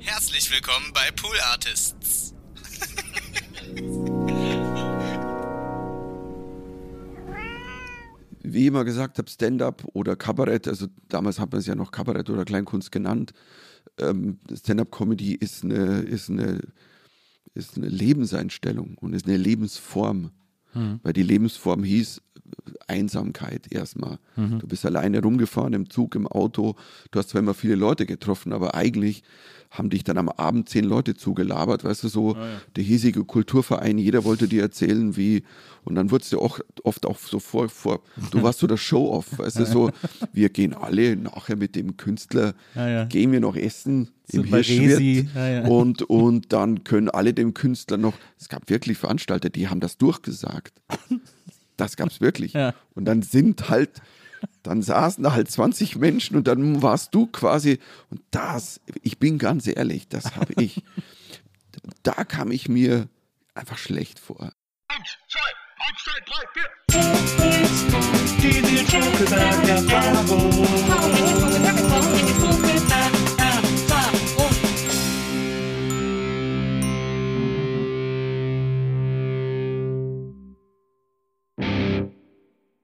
Herzlich 0.00 0.50
willkommen 0.52 0.92
bei 0.94 1.10
Pool 1.10 1.36
Artists. 1.50 2.34
wie 8.42 8.60
ich 8.60 8.66
immer 8.66 8.84
gesagt 8.84 9.18
habe, 9.18 9.28
Stand-up 9.28 9.84
oder 9.92 10.16
Kabarett, 10.16 10.68
also 10.68 10.86
damals 11.08 11.38
hat 11.38 11.52
man 11.52 11.60
es 11.60 11.66
ja 11.66 11.74
noch 11.74 11.90
Kabarett 11.90 12.30
oder 12.30 12.44
Kleinkunst 12.44 12.92
genannt. 12.92 13.32
Ähm, 13.98 14.38
Stand-up-Comedy 14.52 15.34
ist 15.34 15.64
eine, 15.64 16.00
ist, 16.00 16.30
eine, 16.30 16.60
ist 17.54 17.76
eine 17.76 17.88
Lebenseinstellung 17.88 18.96
und 18.98 19.12
ist 19.12 19.26
eine 19.26 19.36
Lebensform. 19.36 20.30
Mhm. 20.74 21.00
Weil 21.02 21.12
die 21.12 21.22
Lebensform 21.22 21.82
hieß 21.82 22.22
Einsamkeit 22.86 23.70
erstmal. 23.70 24.18
Mhm. 24.36 24.60
Du 24.60 24.66
bist 24.66 24.84
alleine 24.86 25.22
rumgefahren 25.22 25.72
im 25.74 25.90
Zug, 25.90 26.14
im 26.14 26.26
Auto. 26.26 26.76
Du 27.10 27.18
hast 27.18 27.30
zwar 27.30 27.40
immer 27.40 27.54
viele 27.54 27.74
Leute 27.74 28.06
getroffen, 28.06 28.52
aber 28.52 28.74
eigentlich 28.74 29.22
haben 29.70 29.90
dich 29.90 30.04
dann 30.04 30.18
am 30.18 30.28
Abend 30.28 30.68
zehn 30.68 30.84
Leute 30.84 31.14
zugelabert, 31.14 31.84
weißt 31.84 32.04
du, 32.04 32.08
so 32.08 32.30
oh 32.30 32.34
ja. 32.36 32.60
der 32.76 32.84
hiesige 32.84 33.24
Kulturverein, 33.24 33.98
jeder 33.98 34.24
wollte 34.24 34.48
dir 34.48 34.62
erzählen, 34.62 35.16
wie, 35.16 35.42
und 35.84 35.94
dann 35.94 36.10
wurdest 36.10 36.32
du 36.32 36.40
auch 36.40 36.58
oft 36.84 37.04
auch 37.04 37.18
so 37.18 37.38
vor, 37.38 37.68
vor 37.68 38.00
du 38.30 38.42
warst 38.42 38.60
so 38.60 38.66
der 38.66 38.78
Show-Off, 38.78 39.38
weißt 39.38 39.58
du, 39.58 39.66
so, 39.66 39.90
wir 40.32 40.48
gehen 40.48 40.72
alle 40.72 41.16
nachher 41.16 41.56
mit 41.56 41.76
dem 41.76 41.96
Künstler, 41.98 42.54
ja, 42.74 42.88
ja. 42.88 43.04
gehen 43.04 43.30
wir 43.30 43.40
noch 43.40 43.56
essen 43.56 44.10
so 44.26 44.40
im 44.40 44.44
Hirschwirt 44.44 45.26
und, 45.68 46.02
und 46.02 46.52
dann 46.52 46.84
können 46.84 47.10
alle 47.10 47.34
dem 47.34 47.52
Künstler 47.52 47.98
noch, 47.98 48.14
es 48.38 48.48
gab 48.48 48.70
wirklich 48.70 48.96
Veranstalter, 48.96 49.50
die 49.50 49.68
haben 49.68 49.80
das 49.80 49.98
durchgesagt. 49.98 50.80
Das 51.78 51.96
gab 51.96 52.10
es 52.10 52.20
wirklich. 52.20 52.54
Und 52.94 53.06
dann 53.06 53.22
sind 53.22 53.70
halt 53.70 54.02
dann 54.62 54.82
saßen 54.82 55.24
da 55.24 55.32
halt 55.32 55.50
20 55.50 55.96
Menschen 55.96 56.36
und 56.36 56.46
dann 56.46 56.80
warst 56.82 57.14
du 57.14 57.26
quasi, 57.26 57.80
und 58.10 58.20
das, 58.30 58.80
ich 59.02 59.18
bin 59.18 59.38
ganz 59.38 59.66
ehrlich, 59.66 60.08
das 60.08 60.36
habe 60.36 60.52
ich, 60.58 60.84
da 62.02 62.24
kam 62.24 62.52
ich 62.52 62.68
mir 62.68 63.08
einfach 63.54 63.78
schlecht 63.78 64.18
vor. 64.18 64.52
Eins, 64.88 65.16
zwei, 65.28 65.40
eins, 65.80 65.98
zwei, 66.04 66.20
drei, 66.26 66.44
vier. 66.54 66.68
Die, 68.40 68.62
die 68.62 68.78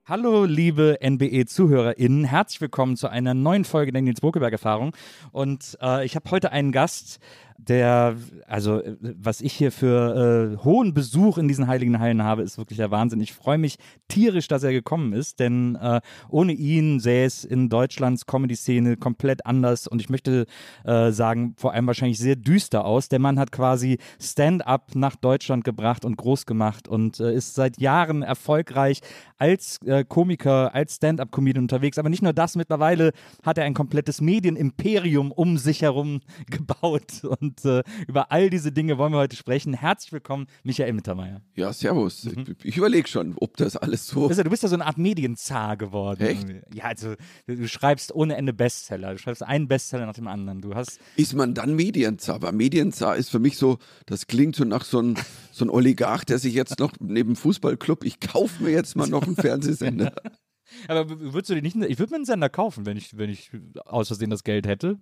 Hallo, 0.07 0.45
liebe 0.45 0.99
NBE-ZuhörerInnen. 1.03 2.27
Herzlich 2.27 2.61
willkommen 2.61 2.95
zu 2.95 3.09
einer 3.09 3.33
neuen 3.33 3.65
Folge 3.65 3.91
der 3.91 4.03
Nils 4.03 4.21
Bokeberg-Erfahrung. 4.21 4.95
Und 5.33 5.79
äh, 5.81 6.05
ich 6.05 6.15
habe 6.15 6.31
heute 6.31 6.53
einen 6.53 6.73
Gast, 6.73 7.21
der, 7.59 8.17
also 8.47 8.83
was 9.01 9.41
ich 9.41 9.53
hier 9.53 9.73
für 9.73 10.57
äh, 10.59 10.65
hohen 10.65 10.95
Besuch 10.95 11.39
in 11.39 11.49
diesen 11.49 11.67
heiligen 11.67 11.99
Hallen 11.99 12.23
habe, 12.23 12.43
ist 12.43 12.59
wirklich 12.59 12.77
der 12.77 12.91
Wahnsinn. 12.91 13.21
Ich 13.21 13.33
freue 13.33 13.59
mich 13.59 13.79
tierisch, 14.09 14.49
dass 14.49 14.63
er 14.63 14.73
gekommen 14.73 15.13
ist, 15.13 15.41
denn 15.41 15.77
äh, 15.77 16.01
ohne 16.29 16.53
ihn 16.53 17.01
sähe 17.01 17.25
es 17.25 17.45
in 17.45 17.69
Deutschlands 17.69 18.27
Comedy-Szene 18.27 18.97
komplett 18.97 19.47
anders 19.47 19.87
und 19.87 20.01
ich 20.01 20.11
möchte 20.11 20.47
äh, 20.85 21.11
sagen, 21.11 21.55
vor 21.57 21.73
allem 21.73 21.87
wahrscheinlich 21.87 22.19
sehr 22.19 22.37
düster 22.37 22.85
aus. 22.85 23.09
Der 23.09 23.19
Mann 23.19 23.39
hat 23.39 23.53
quasi 23.53 23.99
Stand-up 24.21 24.95
nach 24.95 25.17
Deutschland 25.17 25.65
gebracht 25.65 26.05
und 26.05 26.17
groß 26.17 26.47
gemacht 26.47 26.89
und 26.89 27.21
äh, 27.21 27.35
ist 27.35 27.55
seit 27.55 27.81
Jahren 27.81 28.23
erfolgreich 28.23 29.01
als 29.39 29.81
äh, 29.85 30.05
Komiker, 30.05 30.75
als 30.75 30.97
Stand-up-Comedian 30.97 31.65
unterwegs. 31.65 31.99
Aber 31.99 32.09
nicht 32.09 32.23
nur 32.23 32.33
das, 32.33 32.57
mittlerweile 32.57 33.13
hat 33.43 33.59
er 33.59 33.65
ein 33.65 33.75
komplettes 33.75 34.21
Medienimperium 34.21 35.33
um 35.33 35.57
sich 35.59 35.83
herum 35.83 36.21
gebaut 36.51 37.25
und 37.25 37.44
und 37.45 37.65
äh, 37.65 37.83
über 38.07 38.33
all 38.33 38.49
diese 38.49 38.73
Dinge 38.73 38.97
wollen 38.97 39.13
wir 39.13 39.19
heute 39.19 39.37
sprechen. 39.37 39.75
Herzlich 39.75 40.13
willkommen, 40.13 40.47
Michael 40.63 40.93
Mittermeier. 40.95 41.43
Ja, 41.55 41.73
servus. 41.73 42.25
Mhm. 42.25 42.57
Ich, 42.59 42.65
ich 42.65 42.77
überlege 42.77 43.07
schon, 43.07 43.35
ob 43.39 43.57
das 43.57 43.77
alles 43.77 44.07
so. 44.07 44.29
Du 44.29 44.51
bist 44.51 44.63
ja 44.63 44.69
so 44.69 44.75
eine 44.75 44.87
Art 44.87 44.99
Medienzar 44.99 45.77
geworden. 45.77 46.23
Echt? 46.23 46.47
Ja, 46.73 46.85
also 46.85 47.15
du 47.47 47.69
schreibst 47.69 48.15
ohne 48.15 48.37
Ende 48.37 48.53
Bestseller. 48.53 49.13
Du 49.13 49.19
schreibst 49.19 49.43
einen 49.43 49.69
Bestseller 49.69 50.07
nach 50.07 50.15
dem 50.15 50.27
anderen. 50.27 50.63
Du 50.63 50.75
hast. 50.75 50.99
Ist 51.17 51.35
man 51.35 51.55
dann 51.55 51.75
Medienzar? 51.75 52.37
Aber 52.37 52.53
Medienzar 52.53 53.17
ist 53.17 53.31
für 53.31 53.39
mich 53.39 53.59
so, 53.59 53.79
das 54.07 54.27
klingt 54.27 54.57
so 54.57 54.65
nach 54.65 54.85
so 54.85 54.99
einem 54.99 55.17
so 55.53 55.65
ein 55.65 55.71
Oligarch, 55.71 56.25
der 56.25 56.39
sich 56.39 56.55
jetzt 56.55 56.79
noch 56.79 56.93
neben 57.01 57.37
Fußballclub, 57.37 58.05
ich 58.05 58.21
kaufe 58.21 58.63
mir 58.63 58.71
jetzt 58.71 58.97
mal 58.97 59.07
noch 59.07 59.23
einen 59.23 59.37
Fernsehsender. 59.37 60.13
Aber 60.89 61.09
würdest 61.21 61.51
du 61.51 61.55
dir 61.55 61.63
nicht, 61.63 61.77
ich 61.77 61.99
würde 61.99 62.11
mir 62.11 62.17
einen 62.17 62.25
Sender 62.25 62.49
kaufen, 62.49 62.87
wenn 62.87 62.97
ich, 62.97 63.17
wenn 63.17 63.31
ich 63.31 63.51
aus 63.85 64.09
Versehen 64.09 64.31
das 64.31 64.45
Geld 64.45 64.67
hätte. 64.67 64.99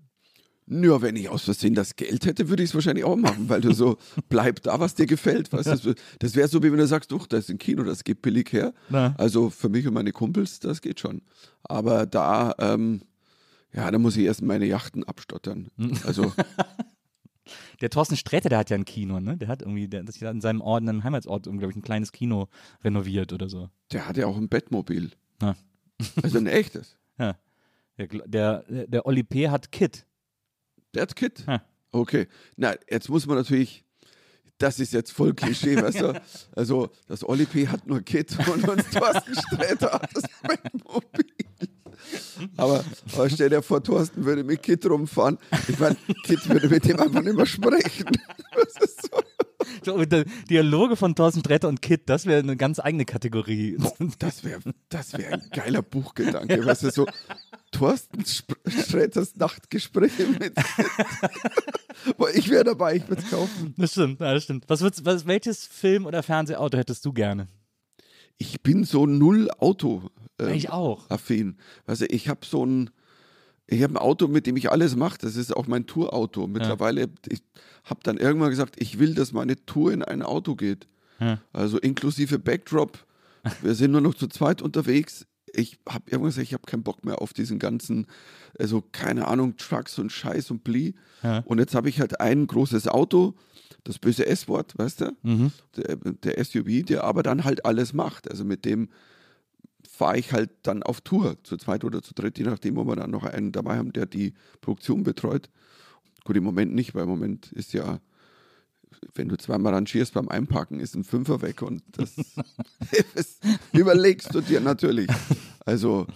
Ja, 0.66 1.02
wenn 1.02 1.16
ich 1.16 1.28
aus 1.28 1.42
Versehen 1.44 1.74
das 1.74 1.96
Geld 1.96 2.24
hätte, 2.24 2.48
würde 2.48 2.62
ich 2.62 2.70
es 2.70 2.74
wahrscheinlich 2.74 3.04
auch 3.04 3.16
machen, 3.16 3.48
weil 3.48 3.60
du 3.60 3.72
so, 3.74 3.96
bleib 4.28 4.62
da, 4.62 4.78
was 4.78 4.94
dir 4.94 5.06
gefällt. 5.06 5.52
Weißt? 5.52 5.66
Das, 5.66 5.82
das 6.18 6.36
wäre 6.36 6.48
so, 6.48 6.62
wie 6.62 6.70
wenn 6.70 6.78
du 6.78 6.86
sagst, 6.86 7.10
doch, 7.10 7.26
da 7.26 7.38
ist 7.38 7.50
ein 7.50 7.58
Kino, 7.58 7.82
das 7.82 8.04
geht 8.04 8.22
billig 8.22 8.52
her. 8.52 8.72
Na. 8.88 9.14
Also 9.18 9.50
für 9.50 9.68
mich 9.68 9.86
und 9.86 9.94
meine 9.94 10.12
Kumpels, 10.12 10.60
das 10.60 10.80
geht 10.80 11.00
schon. 11.00 11.22
Aber 11.64 12.06
da, 12.06 12.54
ähm, 12.58 13.02
ja, 13.72 13.90
da 13.90 13.98
muss 13.98 14.16
ich 14.16 14.24
erst 14.24 14.42
meine 14.42 14.66
Yachten 14.66 15.04
abstottern. 15.04 15.68
Also. 16.04 16.32
Der 17.80 17.90
Thorsten 17.90 18.16
Sträter, 18.16 18.48
der 18.48 18.58
hat 18.58 18.70
ja 18.70 18.76
ein 18.76 18.84
Kino, 18.84 19.18
ne? 19.18 19.36
Der 19.36 19.48
hat 19.48 19.62
irgendwie, 19.62 19.88
der, 19.88 20.04
das 20.04 20.14
ist 20.14 20.20
ja 20.20 20.30
in 20.30 20.40
seinem 20.40 20.60
Ort, 20.60 20.82
in 20.82 20.86
seinem 20.86 21.04
Heimatsort, 21.04 21.44
glaube 21.44 21.70
ich, 21.70 21.76
ein 21.76 21.82
kleines 21.82 22.12
Kino 22.12 22.48
renoviert 22.84 23.32
oder 23.32 23.48
so. 23.48 23.68
Der 23.90 24.06
hat 24.06 24.16
ja 24.16 24.26
auch 24.26 24.36
ein 24.36 24.48
Bettmobil. 24.48 25.10
Na. 25.40 25.56
Also 26.22 26.38
ein 26.38 26.46
echtes. 26.46 26.96
Ja. 27.18 27.36
Der, 27.98 28.06
der, 28.26 28.86
der 28.88 29.06
Oli 29.06 29.22
P. 29.22 29.50
hat 29.50 29.70
Kit. 29.70 30.06
Der 30.94 31.02
hat 31.02 31.16
Kit? 31.16 31.46
Hm. 31.46 31.60
Okay. 31.90 32.26
Na, 32.56 32.74
jetzt 32.90 33.08
muss 33.08 33.26
man 33.26 33.36
natürlich, 33.36 33.84
das 34.58 34.78
ist 34.80 34.92
jetzt 34.92 35.12
voll 35.12 35.34
Klischee, 35.34 35.76
weißt 35.76 36.00
du? 36.00 36.22
Also, 36.56 36.90
das 37.08 37.26
Oli 37.26 37.46
P. 37.46 37.68
hat 37.68 37.86
nur 37.86 38.00
Kit 38.02 38.36
und 38.48 38.68
uns 38.68 38.88
Thorsten 38.90 39.34
Sträter 39.34 39.92
hat 39.92 40.10
das 40.14 40.24
Mobil. 40.84 41.26
Aber, 42.56 42.84
aber 43.12 43.30
stell 43.30 43.50
dir 43.50 43.62
vor, 43.62 43.82
Thorsten 43.82 44.24
würde 44.24 44.44
mit 44.44 44.62
Kit 44.62 44.84
rumfahren. 44.88 45.38
Ich 45.68 45.78
meine, 45.78 45.96
Kit 46.24 46.48
würde 46.48 46.68
mit 46.68 46.84
dem 46.84 47.00
einfach 47.00 47.22
nicht 47.22 47.36
mehr 47.36 47.46
sprechen. 47.46 48.06
Das 48.54 48.90
ist 48.90 49.08
so. 49.10 50.04
Dialoge 50.50 50.96
von 50.96 51.14
Thorsten 51.14 51.40
Sträter 51.40 51.68
und 51.68 51.82
Kit, 51.82 52.02
das 52.06 52.26
wäre 52.26 52.40
eine 52.40 52.56
ganz 52.56 52.78
eigene 52.78 53.04
Kategorie. 53.04 53.78
Das 54.18 54.44
wäre 54.44 54.60
das 54.88 55.16
wär 55.16 55.32
ein 55.32 55.42
geiler 55.52 55.82
Buchgedanke. 55.82 56.64
Weißt 56.64 56.82
du, 56.82 56.90
so 56.90 57.06
Thorsten 57.70 58.24
Sträters 58.24 59.36
Nachtgespräche 59.36 60.26
mit 60.26 60.54
Kit. 60.54 60.86
ich 62.34 62.48
wäre 62.50 62.64
dabei, 62.64 62.96
ich 62.96 63.08
würde 63.08 63.22
es 63.22 63.30
kaufen. 63.30 63.74
Das 63.76 63.92
stimmt, 63.92 64.20
ja, 64.20 64.34
das 64.34 64.44
stimmt. 64.44 64.64
Was 64.68 64.80
würdest, 64.82 65.04
was, 65.04 65.26
welches 65.26 65.66
Film- 65.66 66.06
oder 66.06 66.22
Fernsehauto 66.22 66.76
hättest 66.76 67.04
du 67.04 67.12
gerne? 67.12 67.48
Ich 68.38 68.60
bin 68.62 68.84
so 68.84 69.06
null 69.06 69.50
Auto. 69.58 70.10
Ähm, 70.48 70.54
ich 70.54 70.70
auch. 70.70 71.08
Affin. 71.10 71.56
Also 71.86 72.04
ich 72.08 72.28
habe 72.28 72.40
so 72.44 72.64
ein 72.64 72.90
ich 73.66 73.82
habe 73.82 73.94
ein 73.94 73.98
Auto, 73.98 74.28
mit 74.28 74.46
dem 74.46 74.56
ich 74.56 74.70
alles 74.70 74.96
mache. 74.96 75.18
Das 75.18 75.36
ist 75.36 75.56
auch 75.56 75.66
mein 75.66 75.86
Tourauto. 75.86 76.46
Mittlerweile, 76.46 77.02
ja. 77.02 77.06
ich 77.28 77.42
habe 77.84 78.00
dann 78.02 78.18
irgendwann 78.18 78.50
gesagt, 78.50 78.74
ich 78.78 78.98
will, 78.98 79.14
dass 79.14 79.32
meine 79.32 79.64
Tour 79.64 79.92
in 79.92 80.02
ein 80.02 80.22
Auto 80.22 80.56
geht. 80.56 80.88
Ja. 81.20 81.38
Also 81.52 81.78
inklusive 81.78 82.38
Backdrop. 82.38 83.06
Wir 83.62 83.74
sind 83.74 83.92
nur 83.92 84.00
noch 84.00 84.14
zu 84.14 84.26
zweit 84.26 84.62
unterwegs. 84.62 85.26
ich 85.54 85.78
habe 85.88 86.04
irgendwann 86.10 86.30
gesagt, 86.30 86.46
ich 86.46 86.54
habe 86.54 86.66
keinen 86.66 86.82
Bock 86.82 87.04
mehr 87.04 87.20
auf 87.20 87.32
diesen 87.32 87.58
ganzen, 87.58 88.06
also 88.58 88.82
keine 88.92 89.28
Ahnung, 89.28 89.56
Trucks 89.56 89.98
und 89.98 90.10
Scheiß 90.10 90.50
und 90.50 90.64
Blie. 90.64 90.94
Ja. 91.22 91.40
Und 91.40 91.58
jetzt 91.58 91.74
habe 91.74 91.88
ich 91.88 92.00
halt 92.00 92.20
ein 92.20 92.46
großes 92.46 92.88
Auto, 92.88 93.34
das 93.84 93.98
böse 93.98 94.26
S-Wort, 94.26 94.76
weißt 94.76 95.00
du? 95.02 95.16
Mhm. 95.22 95.52
Der, 95.76 95.96
der 95.96 96.44
SUV, 96.44 96.84
der 96.84 97.04
aber 97.04 97.22
dann 97.22 97.44
halt 97.44 97.64
alles 97.64 97.92
macht. 97.92 98.30
Also 98.30 98.44
mit 98.44 98.64
dem 98.64 98.88
fahre 100.02 100.18
ich 100.18 100.32
halt 100.32 100.50
dann 100.64 100.82
auf 100.82 101.00
Tour, 101.00 101.36
zu 101.44 101.56
zweit 101.56 101.84
oder 101.84 102.02
zu 102.02 102.12
dritt, 102.12 102.36
je 102.36 102.44
nachdem, 102.44 102.74
wo 102.74 102.84
wir 102.84 102.96
dann 102.96 103.12
noch 103.12 103.22
einen 103.22 103.52
dabei 103.52 103.76
haben, 103.76 103.92
der 103.92 104.04
die 104.04 104.34
Produktion 104.60 105.04
betreut. 105.04 105.48
Gut, 106.24 106.36
im 106.36 106.42
Moment 106.42 106.74
nicht, 106.74 106.92
weil 106.96 107.04
im 107.04 107.08
Moment 107.08 107.52
ist 107.52 107.72
ja, 107.72 108.00
wenn 109.14 109.28
du 109.28 109.38
zweimal 109.38 109.74
rangierst 109.74 110.14
beim 110.14 110.28
Einpacken, 110.28 110.80
ist 110.80 110.96
ein 110.96 111.04
Fünfer 111.04 111.40
weg 111.40 111.62
und 111.62 111.84
das, 111.92 112.16
das 113.14 113.38
überlegst 113.72 114.34
du 114.34 114.40
dir 114.40 114.60
natürlich. 114.60 115.08
Also, 115.64 116.08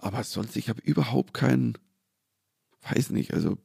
aber 0.00 0.24
sonst, 0.24 0.56
ich 0.56 0.68
habe 0.68 0.82
überhaupt 0.82 1.32
keinen, 1.32 1.78
weiß 2.90 3.10
nicht, 3.10 3.32
also 3.32 3.56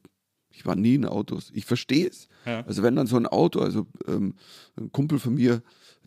ich 0.50 0.64
war 0.66 0.76
nie 0.76 0.94
in 0.94 1.04
Autos. 1.04 1.50
Ich 1.52 1.64
verstehe 1.64 2.08
es. 2.08 2.28
Ja. 2.46 2.60
Also 2.60 2.84
wenn 2.84 2.94
dann 2.94 3.08
so 3.08 3.16
ein 3.16 3.26
Auto, 3.26 3.58
also 3.58 3.88
ähm, 4.06 4.36
ein 4.76 4.92
Kumpel 4.92 5.18
von 5.18 5.34
mir, 5.34 5.62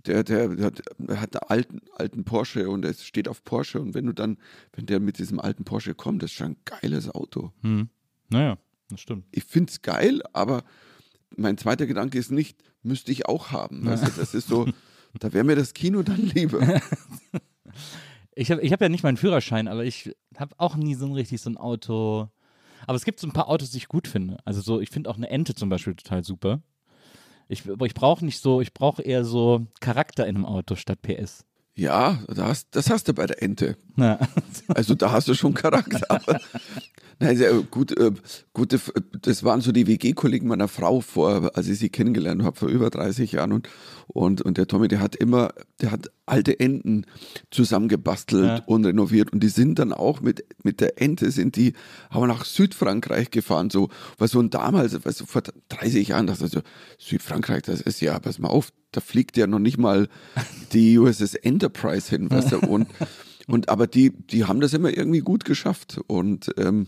der, 0.08 0.24
der, 0.24 0.50
der 0.50 0.66
hat, 0.66 0.82
der 0.98 1.22
hat 1.22 1.42
einen 1.42 1.50
alten, 1.50 1.82
alten 1.96 2.24
Porsche 2.24 2.70
und 2.70 2.86
es 2.86 3.06
steht 3.06 3.28
auf 3.28 3.44
Porsche 3.44 3.82
und 3.82 3.94
wenn 3.94 4.06
du 4.06 4.14
dann, 4.14 4.38
wenn 4.74 4.86
der 4.86 5.00
mit 5.00 5.20
diesem 5.20 5.40
alten 5.40 5.64
Porsche 5.64 5.96
kommt, 5.96 6.24
das 6.24 6.32
ist 6.32 6.38
schon 6.38 6.52
ein 6.52 6.58
geiles 6.66 7.10
Auto. 7.10 7.52
Hm. 7.62 7.90
Naja, 8.30 8.58
das 8.90 9.02
stimmt. 9.02 9.26
Ich 9.32 9.44
finde 9.44 9.72
es 9.72 9.82
geil, 9.82 10.22
aber 10.34 10.64
mein 11.36 11.58
zweiter 11.58 11.86
Gedanke 11.86 12.18
ist 12.18 12.32
nicht, 12.32 12.62
müsste 12.84 13.12
ich 13.12 13.28
auch 13.28 13.52
haben. 13.52 13.86
Weißt 13.86 14.08
du, 14.08 14.12
das 14.12 14.34
ist 14.34 14.48
so, 14.48 14.68
da 15.20 15.34
wäre 15.34 15.44
mir 15.44 15.56
das 15.56 15.74
Kino 15.74 16.04
dann 16.04 16.22
lieber. 16.22 16.82
Ich 18.36 18.52
habe 18.52 18.62
ich 18.62 18.74
hab 18.74 18.82
ja 18.82 18.90
nicht 18.90 19.04
meinen 19.04 19.16
Führerschein, 19.16 19.70
aber 19.70 19.86
ich 19.86 20.14
habe 20.36 20.56
auch 20.58 20.76
nie 20.76 20.94
so 20.96 21.06
ein 21.06 21.14
richtig 21.14 21.42
so 21.42 21.50
ein 21.50 21.58
Auto. 21.58 22.28
Aber 22.86 22.96
es 22.98 23.06
gibt 23.06 23.20
so 23.20 23.28
ein 23.28 23.34
paar 23.34 23.48
Autos, 23.48 23.72
die 23.72 23.78
ich 23.78 23.88
gut 23.88 24.08
finde. 24.10 24.38
Also 24.44 24.60
so, 24.60 24.82
ich 24.82 24.90
finde 24.90 25.10
auch 25.10 25.16
eine 25.16 25.30
Ente 25.30 25.56
zum 25.56 25.70
Beispiel 25.70 25.96
total 25.96 26.24
super. 26.24 26.62
Ich, 27.48 27.66
ich 27.66 27.94
brauche 27.94 28.26
nicht 28.26 28.40
so, 28.40 28.62
ich 28.62 28.74
brauche 28.74 29.02
eher 29.02 29.24
so 29.24 29.68
Charakter 29.80 30.26
in 30.26 30.36
einem 30.36 30.46
Auto 30.46 30.76
statt 30.76 31.02
PS. 31.02 31.46
Ja, 31.78 32.20
das, 32.28 32.38
hast- 32.40 32.68
das 32.72 32.90
hast 32.90 33.08
du 33.08 33.14
bei 33.14 33.26
der 33.26 33.42
Ente. 33.44 33.76
Na, 33.96 34.18
Also 34.70 34.96
da 34.96 35.12
hast 35.12 35.28
du 35.28 35.34
schon 35.34 35.54
Charakter. 35.54 36.22
Nein, 37.20 37.38
sehr 37.38 37.54
gut, 37.72 37.98
äh, 37.98 38.12
gute, 38.52 38.78
das 39.22 39.44
waren 39.46 39.62
so 39.62 39.72
die 39.72 39.88
WG-Kollegen 39.88 40.48
meiner 40.50 40.68
Frau 40.68 41.00
vor, 41.00 41.52
als 41.56 41.70
ich 41.70 41.80
sie 41.80 41.88
kennengelernt 41.88 42.44
habe, 42.44 42.58
vor 42.60 42.68
über 42.68 42.90
30 42.90 43.32
Jahren. 43.32 43.54
Und, 43.54 43.70
und, 44.08 44.42
und 44.42 44.58
der 44.58 44.68
Tommy, 44.68 44.90
der 44.90 45.00
hat 45.00 45.16
immer, 45.16 45.54
der 45.80 45.92
hat 45.92 46.12
alte 46.26 46.60
Enten 46.60 47.06
zusammengebastelt 47.52 48.46
Ja. 48.46 48.64
und 48.66 48.86
renoviert. 48.86 49.32
Und 49.32 49.42
die 49.44 49.48
sind 49.50 49.80
dann 49.80 49.94
auch 49.94 50.20
mit, 50.20 50.44
mit 50.64 50.82
der 50.82 51.02
Ente 51.02 51.32
sind 51.32 51.56
die, 51.56 51.74
aber 52.10 52.28
nach 52.28 52.44
Südfrankreich 52.44 53.32
gefahren. 53.32 53.70
So, 53.70 53.90
weil 54.18 54.28
so 54.28 54.42
ein 54.42 54.50
damals, 54.50 55.06
weißt 55.06 55.22
du, 55.22 55.26
vor 55.26 55.42
30 55.70 56.10
Jahren, 56.10 56.28
das 56.28 56.42
also 56.42 56.62
Südfrankreich, 56.98 57.62
das 57.64 57.80
ist 57.80 58.02
ja, 58.02 58.20
pass 58.20 58.40
mal 58.40 58.50
auf, 58.50 58.72
da 58.96 59.02
fliegt 59.02 59.38
ja 59.38 59.48
noch 59.48 59.60
nicht 59.60 59.78
mal 59.78 60.08
die 60.74 60.98
USS 60.98 61.36
Enterprise 61.36 62.10
hin, 62.10 62.30
weißt 62.30 62.54
du, 62.54 62.60
und, 62.60 62.88
und 63.48 63.70
aber 63.70 63.88
die, 63.88 64.12
die 64.12 64.46
haben 64.46 64.62
das 64.62 64.74
immer 64.74 64.96
irgendwie 64.96 65.20
gut 65.20 65.46
geschafft 65.46 66.00
und, 66.08 66.52
ähm, 66.58 66.88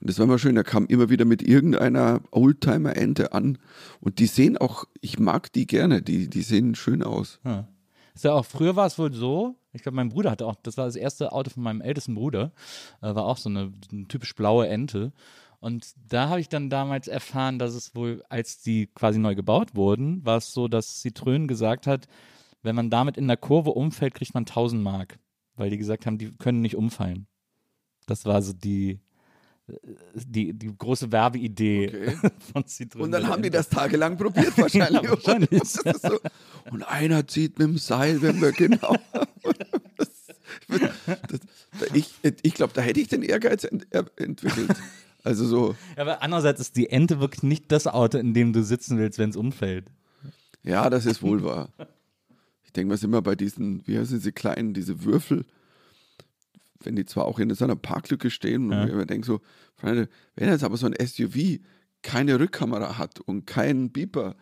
und 0.00 0.10
das 0.10 0.18
war 0.18 0.24
immer 0.24 0.38
schön, 0.38 0.54
da 0.54 0.62
kam 0.62 0.86
immer 0.86 1.08
wieder 1.10 1.24
mit 1.24 1.42
irgendeiner 1.42 2.20
Oldtimer-Ente 2.30 3.32
an 3.32 3.58
und 4.00 4.18
die 4.18 4.26
sehen 4.26 4.58
auch, 4.58 4.84
ich 5.00 5.18
mag 5.18 5.52
die 5.52 5.66
gerne, 5.66 6.02
die, 6.02 6.28
die 6.28 6.42
sehen 6.42 6.74
schön 6.74 7.02
aus. 7.02 7.40
Ja. 7.44 7.68
Ist 8.14 8.24
ja 8.24 8.32
auch, 8.32 8.46
früher 8.46 8.76
war 8.76 8.86
es 8.86 8.96
wohl 8.98 9.12
so, 9.12 9.56
ich 9.72 9.82
glaube, 9.82 9.96
mein 9.96 10.08
Bruder 10.08 10.30
hatte 10.30 10.46
auch, 10.46 10.54
das 10.62 10.76
war 10.76 10.86
das 10.86 10.94
erste 10.94 11.32
Auto 11.32 11.50
von 11.50 11.64
meinem 11.64 11.80
ältesten 11.80 12.14
Bruder, 12.14 12.52
äh, 13.02 13.14
war 13.14 13.24
auch 13.24 13.38
so 13.38 13.48
eine, 13.48 13.72
eine 13.90 14.06
typisch 14.06 14.34
blaue 14.34 14.68
Ente. 14.68 15.12
Und 15.64 15.94
da 16.08 16.28
habe 16.28 16.40
ich 16.40 16.50
dann 16.50 16.68
damals 16.68 17.08
erfahren, 17.08 17.58
dass 17.58 17.72
es 17.74 17.94
wohl, 17.94 18.22
als 18.28 18.60
die 18.60 18.86
quasi 18.88 19.18
neu 19.18 19.34
gebaut 19.34 19.74
wurden, 19.74 20.22
war 20.22 20.36
es 20.36 20.52
so, 20.52 20.68
dass 20.68 21.02
Citroën 21.02 21.46
gesagt 21.46 21.86
hat, 21.86 22.06
wenn 22.62 22.74
man 22.76 22.90
damit 22.90 23.16
in 23.16 23.26
der 23.28 23.38
Kurve 23.38 23.70
umfällt, 23.70 24.12
kriegt 24.14 24.34
man 24.34 24.42
1000 24.42 24.82
Mark. 24.82 25.18
Weil 25.56 25.70
die 25.70 25.78
gesagt 25.78 26.04
haben, 26.04 26.18
die 26.18 26.32
können 26.36 26.60
nicht 26.60 26.76
umfallen. 26.76 27.26
Das 28.06 28.26
war 28.26 28.42
so 28.42 28.52
die, 28.52 29.00
äh, 29.68 29.72
die, 30.14 30.52
die 30.52 30.76
große 30.76 31.10
Werbeidee 31.12 31.88
Okay. 31.88 32.30
von 32.52 32.64
Citroën. 32.64 32.98
Und 33.00 33.12
dann 33.12 33.26
haben 33.26 33.42
die 33.42 33.48
das 33.50 33.70
tagelang 33.70 34.18
probiert 34.18 34.58
wahrscheinlich. 34.58 35.02
Ja, 35.02 35.10
wahrscheinlich. 35.10 35.50
Ist 35.52 35.82
so. 36.02 36.18
Und 36.70 36.82
einer 36.82 37.26
zieht 37.26 37.58
mit 37.58 37.68
dem 37.68 37.78
Seil, 37.78 38.20
wenn 38.20 38.38
wir 38.42 38.52
genau. 38.52 38.96
Das, 39.96 40.10
das, 41.28 41.40
da- 41.80 41.94
ich 41.94 42.10
ich 42.42 42.54
glaube, 42.54 42.72
da 42.74 42.82
hätte 42.82 43.00
ich 43.00 43.08
den 43.08 43.22
Ehrgeiz 43.22 43.64
ent, 43.64 43.86
er- 43.90 44.10
entwickelt. 44.16 44.76
Also 45.24 45.46
so, 45.46 45.74
Ja, 45.96 46.02
aber 46.02 46.22
andererseits 46.22 46.60
ist 46.60 46.76
die 46.76 46.90
Ente 46.90 47.18
wirklich 47.18 47.42
nicht 47.42 47.72
das 47.72 47.86
Auto, 47.88 48.18
in 48.18 48.34
dem 48.34 48.52
du 48.52 48.62
sitzen 48.62 48.98
willst, 48.98 49.18
wenn 49.18 49.30
es 49.30 49.36
umfällt. 49.36 49.86
ja, 50.62 50.88
das 50.90 51.06
ist 51.06 51.22
wohl 51.22 51.42
wahr. 51.42 51.70
Ich 52.64 52.72
denke 52.72 52.90
mal, 52.90 52.96
sind 52.96 53.10
immer 53.10 53.22
bei 53.22 53.34
diesen, 53.34 53.86
wie 53.86 53.98
heißen 53.98 54.20
sie 54.20 54.32
kleinen, 54.32 54.74
diese 54.74 55.02
Würfel, 55.04 55.44
wenn 56.82 56.96
die 56.96 57.06
zwar 57.06 57.24
auch 57.24 57.38
in 57.38 57.52
so 57.54 57.64
einer 57.64 57.76
Parklücke 57.76 58.30
stehen 58.30 58.66
und 58.66 58.72
Ja. 58.72 58.86
ich 58.86 58.92
mir 58.92 59.06
denke 59.06 59.26
so, 59.26 59.40
Freunde, 59.76 60.08
wenn 60.36 60.48
jetzt 60.48 60.62
aber 60.64 60.76
so 60.76 60.86
ein 60.86 60.94
SUV 60.94 61.58
keine 62.02 62.38
Rückkamera 62.38 62.98
hat 62.98 63.20
und 63.20 63.46
keinen 63.46 63.90
Beeper, 63.90 64.36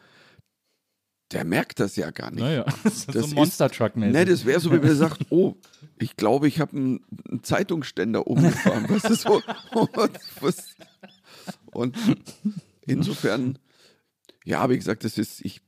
der 1.32 1.44
merkt 1.44 1.80
das 1.80 1.96
ja 1.96 2.10
gar 2.10 2.30
nicht. 2.30 2.40
Naja, 2.40 2.64
das 2.84 2.94
ist 2.98 3.14
Das 3.14 3.30
so 3.30 3.34
Monster 3.34 3.70
Truck 3.70 3.96
mäßig. 3.96 4.12
Ne, 4.12 4.24
das 4.24 4.44
wäre 4.44 4.60
so, 4.60 4.70
wenn 4.70 4.82
man 4.82 4.94
sagt, 4.96 5.26
oh, 5.30 5.56
ich 5.98 6.16
glaube, 6.16 6.48
ich 6.48 6.60
habe 6.60 6.76
einen, 6.76 7.00
einen 7.28 7.42
Zeitungsständer 7.42 8.26
umgefahren. 8.26 8.86
Was 8.88 9.04
ist 9.04 9.22
so? 9.22 9.42
Und, 9.72 10.10
was, 10.40 10.76
und 11.72 11.96
insofern, 12.86 13.58
ja, 14.44 14.68
wie 14.70 14.76
gesagt, 14.76 15.04
das 15.04 15.18
ist, 15.18 15.44
ich 15.44 15.60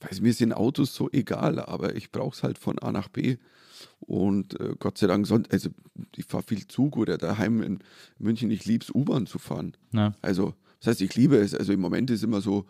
weiß, 0.00 0.20
mir 0.20 0.32
sind 0.32 0.52
Autos 0.52 0.94
so 0.94 1.08
egal, 1.10 1.58
aber 1.58 1.96
ich 1.96 2.12
brauche 2.12 2.34
es 2.36 2.42
halt 2.42 2.58
von 2.58 2.78
A 2.78 2.92
nach 2.92 3.08
B. 3.08 3.36
Und 4.00 4.58
äh, 4.60 4.74
Gott 4.78 4.98
sei 4.98 5.06
Dank, 5.06 5.26
sonst, 5.26 5.52
also 5.52 5.70
ich 6.16 6.24
fahre 6.24 6.42
viel 6.44 6.66
Zug 6.66 6.96
oder 6.96 7.18
daheim 7.18 7.62
in 7.62 7.78
München, 8.18 8.50
ich 8.50 8.64
liebe 8.64 8.84
es, 8.84 8.94
U-Bahn 8.94 9.26
zu 9.26 9.38
fahren. 9.38 9.76
Na, 9.90 10.14
Also, 10.22 10.54
das 10.80 10.88
heißt, 10.88 11.00
ich 11.00 11.14
liebe 11.16 11.36
es. 11.36 11.54
Also 11.54 11.72
im 11.72 11.80
Moment 11.80 12.10
ist 12.10 12.22
immer 12.22 12.40
so, 12.40 12.66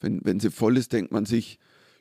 wenn, 0.00 0.24
wenn 0.24 0.40
sie 0.40 0.50
voll 0.50 0.76
ist, 0.76 0.92
denkt 0.92 1.12
man 1.12 1.24
sich, 1.24 1.58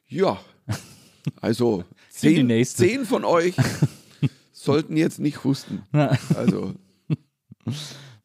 ja, 0.07 0.39
also 1.41 1.83
zehn, 2.09 2.65
zehn 2.65 3.05
von 3.05 3.25
euch 3.25 3.55
sollten 4.51 4.97
jetzt 4.97 5.19
nicht 5.19 5.43
husten. 5.43 5.83
Also, 6.35 6.73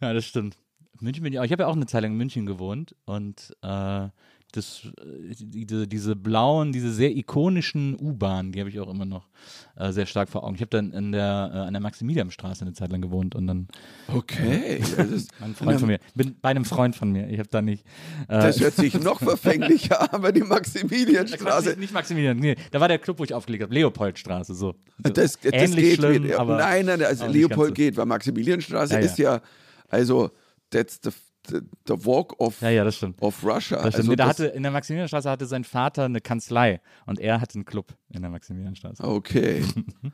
Ja, 0.00 0.12
das 0.12 0.24
stimmt. 0.24 0.56
München 1.00 1.24
bin 1.24 1.32
ich 1.32 1.38
auch. 1.40 1.44
Ich 1.44 1.52
habe 1.52 1.64
ja 1.64 1.66
auch 1.69 1.76
eine 1.76 1.86
Zeit 1.86 2.02
lang 2.02 2.12
in 2.12 2.19
München 2.19 2.46
gewohnt 2.46 2.94
und 3.05 3.56
äh, 3.62 4.08
das, 4.53 4.82
äh, 4.99 5.35
diese, 5.39 5.89
diese 5.89 6.15
blauen, 6.15 6.73
diese 6.73 6.93
sehr 6.93 7.17
ikonischen 7.17 7.97
U-Bahnen, 7.99 8.53
die 8.53 8.61
habe 8.61 8.71
ich 8.71 8.79
auch 8.79 8.91
immer 8.91 9.05
noch 9.05 9.29
äh, 9.77 9.93
sehr 9.93 10.06
stark 10.06 10.29
vor 10.29 10.44
Augen. 10.44 10.55
Ich 10.55 10.61
habe 10.61 10.71
dann 10.71 10.93
in 10.93 11.13
der, 11.13 11.51
äh, 11.53 11.59
an 11.59 11.73
der 11.73 11.81
Maximilianstraße 11.81 12.63
eine 12.63 12.75
Zeit 12.75 12.93
lang 12.93 13.01
gewohnt 13.01 13.35
und 13.35 13.47
dann 13.47 13.69
okay. 14.09 14.77
Ist, 14.79 15.31
ein 15.41 15.55
Freund 15.55 15.81
von 15.81 15.89
mir, 15.89 15.99
bin 16.15 16.37
bei 16.41 16.51
einem 16.51 16.65
Freund 16.65 16.94
von 16.94 17.11
mir. 17.11 17.29
Ich 17.29 17.39
habe 17.39 17.49
da 17.49 17.63
nicht. 17.63 17.85
Äh, 18.29 18.41
das 18.41 18.61
hört 18.61 18.75
sich 18.75 18.94
noch 19.01 19.19
verfänglicher 19.23 20.01
an, 20.01 20.09
aber 20.13 20.32
die 20.32 20.43
Maximilianstraße. 20.43 21.77
nicht, 21.79 21.93
Maximilian, 21.93 22.37
nee, 22.37 22.56
da 22.71 22.81
war 22.81 22.89
der 22.89 22.99
Club, 22.99 23.19
wo 23.19 23.25
ich 23.25 23.35
aufgelegt 23.35 23.63
habe, 23.63 23.75
Leopoldstraße, 23.75 24.55
so. 24.55 24.75
so 25.03 25.11
Das, 25.11 25.39
das 25.41 25.53
ähnlich 25.53 25.77
geht 25.77 25.94
schlimm, 25.97 26.31
aber 26.37 26.59
nein, 26.59 26.87
nein, 26.87 27.03
also 27.03 27.27
Leopold 27.27 27.75
geht, 27.75 27.97
weil 27.97 28.06
Maximilianstraße 28.06 28.94
Ja, 28.94 29.01
ja. 29.01 29.05
ist 29.06 29.19
ja, 29.19 29.41
also, 29.89 30.31
that's 30.71 31.01
the, 31.03 31.11
the, 31.49 31.61
walk 32.05 32.39
of, 32.41 32.61
Ja, 32.61 32.70
ja, 32.70 32.84
das 32.84 32.96
stimmt. 32.96 33.20
of 33.22 33.43
Russia. 33.44 33.77
Das 33.82 33.94
stimmt. 33.94 33.94
also 33.96 34.11
nee, 34.11 34.17
da 34.17 34.27
hatte, 34.29 34.46
in 34.46 34.63
der 34.63 34.72
Maximilianstraße 34.72 35.31
hatte 35.31 35.46
sein 35.46 35.65
Vater 35.65 36.05
eine 36.05 36.20
Kanzlei 36.20 36.81
und 37.06 37.19
er 37.19 37.41
hatte 37.41 37.56
einen 37.56 37.65
Club 37.65 37.94
in 38.11 38.22
der 38.22 38.31
Maximilianstraße. 38.31 39.03
Okay. 39.05 39.63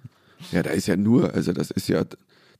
ja, 0.52 0.62
da 0.62 0.70
ist 0.70 0.86
ja 0.86 0.96
nur, 0.96 1.34
also 1.34 1.52
das 1.52 1.70
ist 1.70 1.88
ja, 1.88 2.04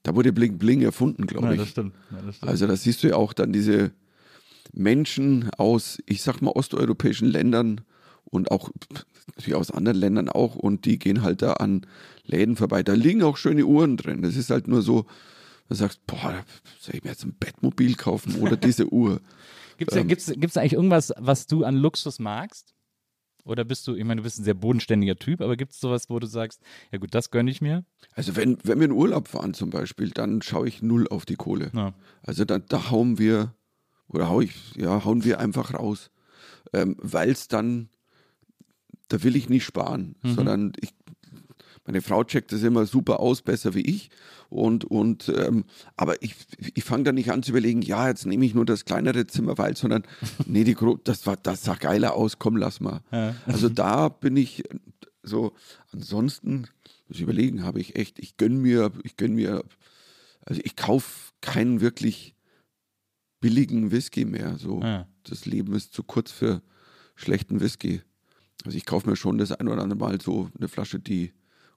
da 0.02 0.14
wurde 0.14 0.32
Bling 0.32 0.58
Bling 0.58 0.82
erfunden, 0.82 1.26
glaube 1.26 1.46
Ja, 1.46 1.52
ich. 1.52 1.58
das 1.60 1.68
stimmt. 1.70 1.94
Ja, 2.10 2.18
das 2.24 2.36
stimmt. 2.36 2.50
Also 2.50 2.66
da 2.66 2.76
siehst 2.76 3.02
du 3.02 3.08
ja 3.08 3.16
auch 3.16 3.32
dann 3.32 3.52
diese 3.52 3.92
Menschen 4.72 5.50
aus, 5.56 5.98
ich 6.06 6.22
sag 6.22 6.40
mal, 6.42 6.50
osteuropäischen 6.50 7.28
Ländern 7.28 7.80
und 8.24 8.50
auch 8.50 8.70
natürlich 9.34 9.54
aus 9.54 9.70
anderen 9.70 9.96
Ländern 9.98 10.28
auch 10.28 10.54
und 10.56 10.84
die 10.84 10.98
gehen 10.98 11.22
halt 11.22 11.40
da 11.42 11.54
an 11.54 11.86
Läden 12.24 12.56
vorbei. 12.56 12.82
Da 12.82 12.92
liegen 12.92 13.22
auch 13.22 13.36
schöne 13.38 13.64
Uhren 13.64 13.96
drin. 13.96 14.20
Das 14.22 14.36
ist 14.36 14.50
halt 14.50 14.68
nur 14.68 14.82
so, 14.82 15.06
du 15.68 15.74
sagst, 15.74 16.04
boah, 16.06 16.44
soll 16.80 16.94
ich 16.96 17.04
mir 17.04 17.10
jetzt 17.10 17.24
ein 17.24 17.34
Bettmobil 17.38 17.94
kaufen 17.94 18.36
oder 18.40 18.56
diese 18.56 18.92
Uhr? 18.92 19.20
Gibt's 19.76 19.94
da, 19.94 20.02
gibt's, 20.02 20.26
gibt's 20.26 20.54
da 20.54 20.60
eigentlich 20.60 20.72
irgendwas, 20.74 21.12
was 21.18 21.46
du 21.46 21.64
an 21.64 21.76
Luxus 21.76 22.18
magst? 22.18 22.74
Oder 23.44 23.64
bist 23.64 23.86
du, 23.86 23.94
ich 23.94 24.04
meine, 24.04 24.16
du 24.20 24.24
bist 24.24 24.38
ein 24.38 24.44
sehr 24.44 24.54
bodenständiger 24.54 25.16
Typ, 25.16 25.40
aber 25.40 25.56
gibt 25.56 25.72
es 25.72 25.80
sowas, 25.80 26.10
wo 26.10 26.18
du 26.18 26.26
sagst, 26.26 26.60
ja 26.92 26.98
gut, 26.98 27.14
das 27.14 27.30
gönne 27.30 27.50
ich 27.50 27.62
mir? 27.62 27.84
Also 28.12 28.36
wenn, 28.36 28.58
wenn 28.64 28.78
wir 28.78 28.84
in 28.86 28.92
Urlaub 28.92 29.28
fahren 29.28 29.54
zum 29.54 29.70
Beispiel, 29.70 30.10
dann 30.10 30.42
schaue 30.42 30.68
ich 30.68 30.82
null 30.82 31.08
auf 31.08 31.24
die 31.24 31.36
Kohle. 31.36 31.70
Ja. 31.72 31.94
Also 32.22 32.44
da, 32.44 32.58
da 32.58 32.90
hauen 32.90 33.18
wir, 33.18 33.54
oder 34.08 34.28
hau 34.28 34.40
ich, 34.42 34.74
ja, 34.76 35.02
hauen 35.04 35.24
wir 35.24 35.38
einfach 35.40 35.72
raus. 35.72 36.10
Ähm, 36.74 36.96
Weil 36.98 37.30
es 37.30 37.48
dann, 37.48 37.88
da 39.08 39.22
will 39.22 39.36
ich 39.36 39.48
nicht 39.48 39.64
sparen, 39.64 40.16
Mhm. 40.22 40.34
sondern 40.34 40.72
ich, 40.80 40.90
Meine 41.88 42.02
Frau 42.02 42.22
checkt 42.22 42.52
das 42.52 42.62
immer 42.64 42.84
super 42.84 43.18
aus, 43.18 43.40
besser 43.40 43.72
wie 43.72 43.80
ich. 43.80 44.10
Und, 44.50 44.84
und 44.84 45.32
ähm, 45.34 45.64
aber 45.96 46.22
ich, 46.22 46.34
ich 46.74 46.84
fange 46.84 47.04
da 47.04 47.12
nicht 47.12 47.32
an 47.32 47.42
zu 47.42 47.50
überlegen, 47.52 47.80
ja, 47.80 48.08
jetzt 48.08 48.26
nehme 48.26 48.44
ich 48.44 48.52
nur 48.52 48.66
das 48.66 48.84
kleinere 48.84 49.26
Zimmer, 49.26 49.56
weil, 49.56 49.74
sondern 49.74 50.02
nee, 50.46 50.64
die 50.64 50.74
Gro 50.74 50.98
das 51.02 51.26
war, 51.26 51.38
das 51.38 51.64
sah 51.64 51.76
geiler 51.76 52.12
aus, 52.12 52.38
komm, 52.38 52.58
lass 52.58 52.80
mal. 52.80 53.00
Ja. 53.10 53.34
Also 53.46 53.68
da 53.70 54.10
bin 54.10 54.36
ich 54.36 54.64
so, 55.22 55.54
ansonsten, 55.90 56.66
das 57.08 57.20
Überlegen 57.20 57.62
habe 57.64 57.80
ich 57.80 57.96
echt, 57.96 58.18
ich 58.18 58.36
gönne 58.36 58.56
mir, 58.56 58.92
ich 59.02 59.16
gönne 59.16 59.34
mir, 59.36 59.64
also 60.44 60.60
ich 60.62 60.76
kaufe 60.76 61.32
keinen 61.40 61.80
wirklich 61.80 62.34
billigen 63.40 63.92
Whisky 63.92 64.26
mehr. 64.26 64.58
So, 64.58 64.82
Ja. 64.82 65.06
das 65.24 65.46
Leben 65.46 65.74
ist 65.74 65.94
zu 65.94 66.02
kurz 66.02 66.32
für 66.32 66.60
schlechten 67.14 67.60
Whisky. 67.60 68.02
Also 68.66 68.76
ich 68.76 68.84
kaufe 68.84 69.08
mir 69.08 69.16
schon 69.16 69.38
das 69.38 69.52
ein 69.52 69.68
oder 69.68 69.82
andere 69.82 69.98
Mal 69.98 70.20
so 70.20 70.50
eine 70.58 70.68
Flasche, 70.68 70.98
die 71.00 71.32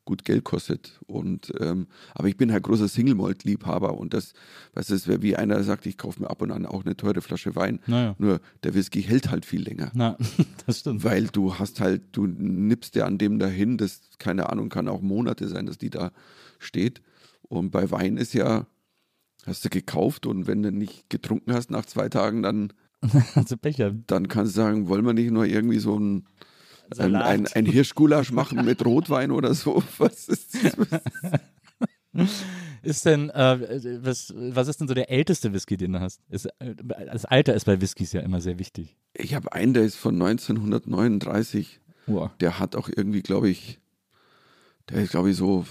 gut 0.06 0.26
Geld 0.26 0.44
kostet. 0.44 1.00
Und 1.06 1.52
ähm, 1.60 1.88
aber 2.14 2.28
ich 2.28 2.38
bin 2.38 2.52
halt 2.52 2.64
großer 2.64 2.88
Single 2.88 3.16
Malt 3.16 3.44
Liebhaber 3.44 3.98
und 3.98 4.14
das, 4.14 4.34
weißt 4.74 4.90
du, 4.90 4.96
es 4.96 5.08
wäre 5.08 5.22
wie 5.22 5.36
einer 5.36 5.64
sagt, 5.64 5.86
ich 5.86 5.98
kaufe 5.98 6.22
mir 6.22 6.30
ab 6.30 6.42
und 6.42 6.52
an 6.52 6.66
auch 6.66 6.86
eine 6.86 6.98
teure 6.98 7.22
Flasche 7.22 7.56
Wein. 7.56 7.80
Naja. 7.88 8.16
Nur 8.18 8.42
der 8.64 8.74
Whisky 8.74 9.02
hält 9.04 9.30
halt 9.32 9.46
viel 9.46 9.62
länger. 9.62 9.92
Na, 9.94 10.18
das 10.66 10.80
stimmt. 10.80 11.04
Weil 11.04 11.28
du 11.28 11.60
hast 11.60 11.80
halt, 11.80 12.02
du 12.14 12.28
nippst 12.28 12.96
dir 12.96 13.06
an 13.06 13.18
dem 13.18 13.40
dahin, 13.40 13.78
das, 13.78 14.02
keine 14.18 14.50
Ahnung, 14.50 14.70
kann 14.70 14.88
auch 14.88 15.02
Monate 15.02 15.48
sein, 15.48 15.66
dass 15.66 15.78
die 15.78 15.90
da 15.90 16.12
steht. 16.60 17.02
Und 17.44 17.72
bei 17.72 17.92
Wein 17.92 18.18
ist 18.18 18.34
ja, 18.34 18.66
hast 19.46 19.66
du 19.66 19.70
gekauft 19.70 20.26
und 20.26 20.48
wenn 20.48 20.64
du 20.64 20.72
nicht 20.72 21.10
getrunken 21.10 21.54
hast 21.54 21.70
nach 21.72 21.86
zwei 21.86 22.10
Tagen, 22.10 22.44
dann, 22.44 22.74
Also 23.36 23.58
Becher. 23.58 23.96
dann 24.08 24.28
kannst 24.28 24.56
du 24.56 24.62
sagen, 24.62 24.88
wollen 24.88 25.06
wir 25.06 25.14
nicht 25.14 25.32
nur 25.32 25.46
irgendwie 25.46 25.80
so 25.80 25.98
ein, 25.98 26.28
ein, 27.00 27.16
ein, 27.16 27.48
ein 27.48 27.66
Hirschgulasch 27.66 28.32
machen 28.34 28.66
mit 28.66 28.84
Rotwein 28.86 29.32
oder 29.32 29.54
so? 29.54 29.84
Was 29.98 30.28
ist 30.28 30.58
Ist 32.84 33.06
denn, 33.06 33.30
äh, 33.30 34.00
was, 34.04 34.34
was 34.36 34.68
ist 34.68 34.82
denn 34.82 34.88
so 34.88 34.94
der 34.94 35.10
älteste 35.10 35.54
Whisky, 35.54 35.78
den 35.78 35.94
du 35.94 36.02
hast? 36.02 36.20
Ist, 36.30 36.48
äh, 36.60 36.76
das 37.06 37.26
Alter 37.26 37.54
ist 37.54 37.66
bei 37.66 37.80
Whiskys 37.80 38.12
ja 38.12 38.22
immer 38.22 38.42
sehr 38.42 38.60
wichtig. 38.60 38.98
Ich 39.14 39.34
habe 39.34 39.54
einen, 39.54 39.74
der 39.74 39.84
ist 39.84 39.96
von 39.96 40.16
1939. 40.22 41.80
Wow. 42.08 42.32
Der 42.40 42.60
hat 42.60 42.76
auch 42.76 42.90
irgendwie, 42.94 43.22
glaube 43.22 43.50
ich, 43.50 43.80
der 44.90 45.04
ist, 45.04 45.12
glaube 45.12 45.30
ich, 45.30 45.38
so 45.38 45.66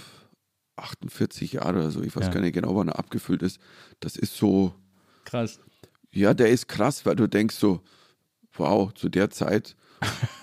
48 0.77 1.53
Jahre 1.53 1.79
oder 1.79 1.91
so. 1.91 2.01
Ich 2.01 2.15
weiß 2.15 2.25
Ja. 2.25 2.31
gar 2.31 2.41
nicht 2.41 2.53
genau, 2.53 2.75
wann 2.75 2.87
er 2.87 2.97
abgefüllt 2.97 3.43
ist. 3.43 3.59
Das 3.99 4.15
ist 4.15 4.35
so, 4.35 4.73
Krass. 5.25 5.59
Ja, 6.11 6.33
der 6.33 6.49
ist 6.49 6.67
krass, 6.67 7.05
weil 7.05 7.15
du 7.15 7.27
denkst 7.27 7.55
so, 7.55 7.81
wow, 8.53 8.91
zu 8.93 9.09
der 9.09 9.29
Zeit. 9.29 9.75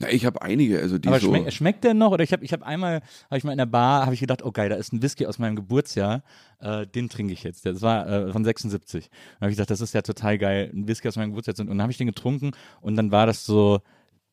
Na, 0.00 0.10
ich 0.10 0.24
habe 0.24 0.40
einige, 0.42 0.78
also 0.78 0.96
die 0.96 1.08
Aber 1.08 1.18
so. 1.18 1.28
schmeck, 1.28 1.52
schmeckt 1.52 1.82
der 1.82 1.92
noch? 1.92 2.12
Oder 2.12 2.22
ich 2.22 2.32
habe 2.32 2.44
ich 2.44 2.52
hab 2.52 2.62
einmal, 2.62 3.02
habe 3.26 3.36
ich 3.36 3.42
mal 3.42 3.50
in 3.50 3.58
der 3.58 3.66
Bar, 3.66 4.04
habe 4.04 4.14
ich 4.14 4.20
gedacht, 4.20 4.44
oh 4.44 4.52
geil, 4.52 4.68
da 4.68 4.76
ist 4.76 4.92
ein 4.92 5.02
Whisky 5.02 5.26
aus 5.26 5.40
meinem 5.40 5.56
Geburtsjahr, 5.56 6.22
äh, 6.60 6.86
den 6.86 7.08
trinke 7.08 7.32
ich 7.32 7.42
jetzt. 7.42 7.66
Das 7.66 7.82
war 7.82 8.08
äh, 8.08 8.32
von 8.32 8.44
76. 8.44 9.10
Da 9.10 9.40
habe 9.40 9.50
ich 9.50 9.56
gedacht, 9.56 9.70
das 9.70 9.80
ist 9.80 9.94
ja 9.94 10.02
total 10.02 10.38
geil, 10.38 10.70
ein 10.72 10.86
Whisky 10.86 11.08
aus 11.08 11.16
meinem 11.16 11.30
Geburtsjahr. 11.30 11.58
Und 11.58 11.66
dann 11.66 11.82
habe 11.82 11.90
ich 11.90 11.98
den 11.98 12.06
getrunken 12.06 12.52
und 12.80 12.94
dann 12.94 13.10
war 13.10 13.26
das 13.26 13.44
so 13.44 13.80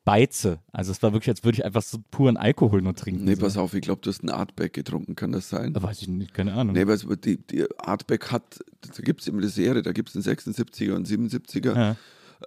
Beize. 0.06 0.60
Also 0.72 0.92
es 0.92 1.02
war 1.02 1.14
wirklich, 1.14 1.30
als 1.30 1.44
würde 1.44 1.58
ich 1.58 1.66
einfach 1.66 1.82
so 1.82 1.98
puren 2.12 2.38
Alkohol 2.38 2.84
nur 2.84 2.96
trinken. 2.96 3.26
nee, 3.26 3.34
so. 3.34 3.42
pass 3.42 3.58
auf, 3.58 3.74
ich 3.74 3.82
glaube, 3.82 4.02
du 4.04 4.12
hast 4.12 4.22
einen 4.22 4.30
Artback 4.30 4.72
getrunken, 4.74 5.16
kann 5.16 5.32
das 5.32 5.50
sein? 5.50 5.74
Da 5.74 5.82
weiß 5.82 6.04
ich 6.04 6.08
nicht, 6.08 6.34
keine 6.34 6.54
Ahnung. 6.54 6.76
Nee, 6.76 6.84
es, 6.84 7.08
die, 7.24 7.38
die 7.38 7.66
Artback 7.80 8.32
hat, 8.32 8.64
da 8.82 9.02
gibt 9.02 9.22
es 9.22 9.28
immer 9.28 9.40
eine 9.40 9.50
Serie, 9.50 9.82
da 9.82 9.92
gibt 9.92 10.10
es 10.10 10.16
einen 10.16 10.38
76er 10.38 10.94
und 10.94 11.08
77er. 11.08 11.76
Ja. 11.76 11.96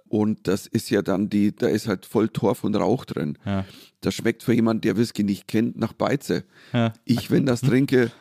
Und 0.07 0.47
das 0.47 0.67
ist 0.67 0.89
ja 0.89 1.01
dann 1.01 1.29
die, 1.29 1.55
da 1.55 1.67
ist 1.67 1.87
halt 1.87 2.05
voll 2.05 2.29
Torf 2.29 2.63
und 2.63 2.75
Rauch 2.75 3.05
drin. 3.05 3.37
Ja. 3.45 3.65
Das 4.01 4.13
schmeckt 4.13 4.43
für 4.43 4.53
jemanden, 4.53 4.81
der 4.81 4.97
Whisky 4.97 5.23
nicht 5.23 5.47
kennt, 5.47 5.77
nach 5.77 5.93
Beize. 5.93 6.43
Ja. 6.73 6.93
Ich, 7.05 7.31
wenn 7.31 7.45
das 7.45 7.61
trinke, 7.61 8.11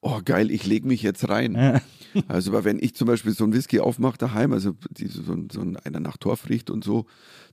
oh 0.00 0.20
geil, 0.24 0.50
ich 0.50 0.66
lege 0.66 0.86
mich 0.86 1.02
jetzt 1.02 1.28
rein. 1.28 1.80
Also, 2.28 2.50
aber 2.50 2.64
wenn 2.64 2.78
ich 2.78 2.94
zum 2.94 3.06
Beispiel 3.06 3.32
so 3.32 3.44
einen 3.44 3.52
Whisky 3.54 3.80
aufmache 3.80 4.18
daheim, 4.18 4.52
also 4.52 4.74
die, 4.90 5.06
so, 5.06 5.22
so 5.50 5.60
ein- 5.62 5.76
einer 5.78 6.00
nach 6.00 6.16
Torf 6.18 6.48
riecht 6.48 6.68
und 6.70 6.84
so, 6.84 7.06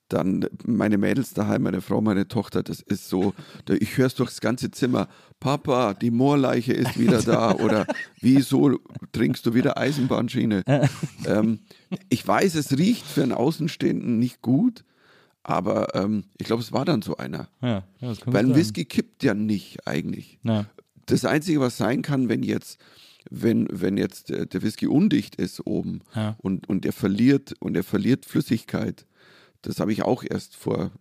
dann 0.10 0.46
meine 0.66 0.98
Mädels 0.98 1.34
daheim, 1.34 1.64
meine 1.64 1.82
Frau, 1.82 2.02
meine 2.02 2.28
Tochter, 2.28 2.64
das 2.64 2.82
ist 2.82 3.08
so, 3.10 3.34
ich 3.70 3.98
höre 3.98 4.08
es 4.08 4.16
durchs 4.16 4.42
ganze 4.42 4.72
Zimmer. 4.72 5.08
Papa, 5.40 5.94
die 5.94 6.12
Moorleiche 6.12 6.74
ist 6.74 7.00
wieder 7.00 7.22
da 7.22 7.52
oder 7.56 7.86
wieso 8.20 8.80
trinkst 9.12 9.46
du 9.46 9.54
wieder 9.54 9.78
Eisenbahnschiene? 9.78 10.64
ähm, 11.26 11.60
ich 12.10 12.28
weiß, 12.28 12.56
es 12.56 12.78
riecht 12.78 13.06
für 13.06 13.24
einen 13.24 13.32
Außenstehenden 13.32 14.20
nicht 14.20 14.42
gut, 14.42 14.84
aber 15.44 15.96
ähm, 15.96 16.26
ich 16.38 16.46
glaube, 16.46 16.62
es 16.62 16.74
war 16.74 16.86
dann 16.86 17.02
so 17.02 17.18
einer. 17.18 17.48
Ja, 17.62 17.84
ja, 18.00 18.14
Weil 18.26 18.48
ein. 18.48 18.56
Whisky 18.56 18.86
kippt 18.86 19.24
ja 19.24 19.34
nicht 19.34 19.88
eigentlich. 19.88 20.40
Ja. 20.44 20.66
Das 21.06 21.26
Einzige, 21.26 21.60
was 21.60 21.78
sein 21.78 22.02
kann, 22.02 22.30
wenn 22.30 22.44
jetzt, 22.44 22.80
wenn, 23.30 23.68
wenn 23.72 23.98
jetzt 23.98 24.30
der, 24.30 24.46
der 24.46 24.62
Whisky 24.62 24.88
undicht 24.88 25.36
ist 25.36 25.66
oben 25.66 26.02
und, 26.38 26.70
und 26.70 26.86
er 26.86 26.94
verliert 26.94 27.56
und 27.60 27.76
er 27.76 27.84
verliert 27.84 28.26
Flüssigkeit, 28.26 29.08
das 29.62 29.80
habe 29.80 29.92
ich 29.92 30.04
auch 30.04 30.24
erst 30.28 30.56
vor 30.56 30.92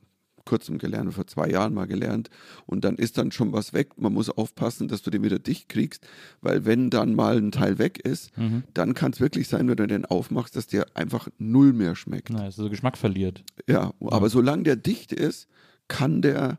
kurzem 0.44 0.78
gelernt, 0.78 1.12
vor 1.12 1.26
zwei 1.26 1.50
Jahren 1.50 1.74
mal 1.74 1.86
gelernt. 1.86 2.30
Und 2.64 2.82
dann 2.82 2.96
ist 2.96 3.18
dann 3.18 3.32
schon 3.32 3.52
was 3.52 3.74
weg. 3.74 3.98
Man 4.00 4.14
muss 4.14 4.30
aufpassen, 4.30 4.88
dass 4.88 5.02
du 5.02 5.10
den 5.10 5.22
wieder 5.22 5.38
dicht 5.38 5.68
kriegst, 5.68 6.06
weil 6.40 6.64
wenn 6.64 6.88
dann 6.88 7.14
mal 7.14 7.36
ein 7.36 7.52
Teil 7.52 7.78
weg 7.78 7.98
ist, 7.98 8.34
Mhm. 8.38 8.62
dann 8.72 8.94
kann 8.94 9.12
es 9.12 9.20
wirklich 9.20 9.46
sein, 9.48 9.68
wenn 9.68 9.76
du 9.76 9.86
den 9.86 10.06
aufmachst, 10.06 10.56
dass 10.56 10.66
der 10.66 10.86
einfach 10.96 11.28
null 11.36 11.74
mehr 11.74 11.94
schmeckt. 11.96 12.30
Na, 12.30 12.44
also 12.44 12.62
so 12.64 12.70
Geschmack 12.70 12.96
verliert. 12.96 13.44
Ja, 13.66 13.92
aber 14.00 14.30
solange 14.30 14.62
der 14.62 14.76
dicht 14.76 15.12
ist, 15.12 15.48
kann 15.86 16.22
der, 16.22 16.58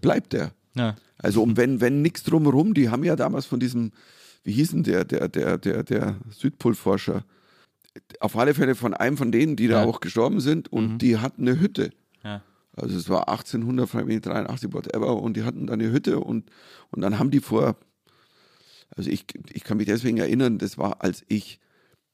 bleibt 0.00 0.32
der. 0.32 0.52
Ja. 0.74 0.96
Also 1.18 1.42
um 1.42 1.56
wenn, 1.56 1.80
wenn 1.80 2.02
nichts 2.02 2.22
drumherum, 2.24 2.74
die 2.74 2.88
haben 2.88 3.04
ja 3.04 3.16
damals 3.16 3.46
von 3.46 3.60
diesem, 3.60 3.92
wie 4.42 4.52
hieß 4.52 4.72
denn 4.72 4.82
der, 4.82 5.04
der, 5.04 5.28
der, 5.28 5.58
der, 5.58 5.82
der 5.84 6.16
Südpolforscher, 6.30 7.24
auf 8.20 8.36
alle 8.36 8.54
Fälle 8.54 8.74
von 8.74 8.94
einem 8.94 9.16
von 9.16 9.32
denen, 9.32 9.56
die 9.56 9.68
da 9.68 9.82
Ja. 9.82 9.88
auch 9.88 10.00
gestorben 10.00 10.40
sind 10.40 10.72
und 10.72 10.98
die 10.98 11.18
hatten 11.18 11.42
eine 11.46 11.60
Hütte. 11.60 11.90
Ja. 12.24 12.42
Also 12.74 12.96
es 12.96 13.08
war 13.08 13.28
1800, 13.28 13.88
frag 13.88 14.06
mich 14.06 14.14
nicht, 14.16 14.26
83, 14.26 14.72
whatever, 14.72 15.16
und 15.20 15.36
die 15.36 15.42
hatten 15.42 15.66
da 15.66 15.74
eine 15.74 15.90
Hütte 15.92 16.20
und, 16.20 16.50
und 16.90 17.02
dann 17.02 17.18
haben 17.18 17.30
die 17.30 17.40
vor, 17.40 17.76
also 18.96 19.10
ich, 19.10 19.26
ich 19.52 19.64
kann 19.64 19.76
mich 19.76 19.86
deswegen 19.86 20.16
erinnern, 20.18 20.58
das 20.58 20.78
war, 20.78 21.02
als 21.02 21.22
ich 21.28 21.60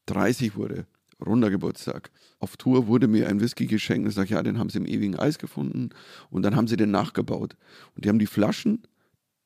30 0.07 0.55
wurde, 0.57 0.85
runder 1.25 1.49
Geburtstag. 1.49 2.11
Auf 2.39 2.57
Tour 2.57 2.87
wurde 2.87 3.07
mir 3.07 3.27
ein 3.29 3.39
Whisky 3.41 3.67
geschenkt 3.67 4.03
und 4.03 4.09
ich 4.09 4.15
sage, 4.15 4.29
ja, 4.33 4.43
den 4.43 4.57
haben 4.59 4.69
sie 4.69 4.79
im 4.79 4.85
ewigen 4.85 5.17
Eis 5.17 5.37
gefunden 5.39 5.89
und 6.29 6.43
dann 6.43 6.55
haben 6.55 6.67
sie 6.67 6.77
den 6.77 6.91
nachgebaut. 6.91 7.55
Und 7.95 8.03
die 8.05 8.09
haben 8.09 8.19
die 8.19 8.25
Flaschen, 8.25 8.83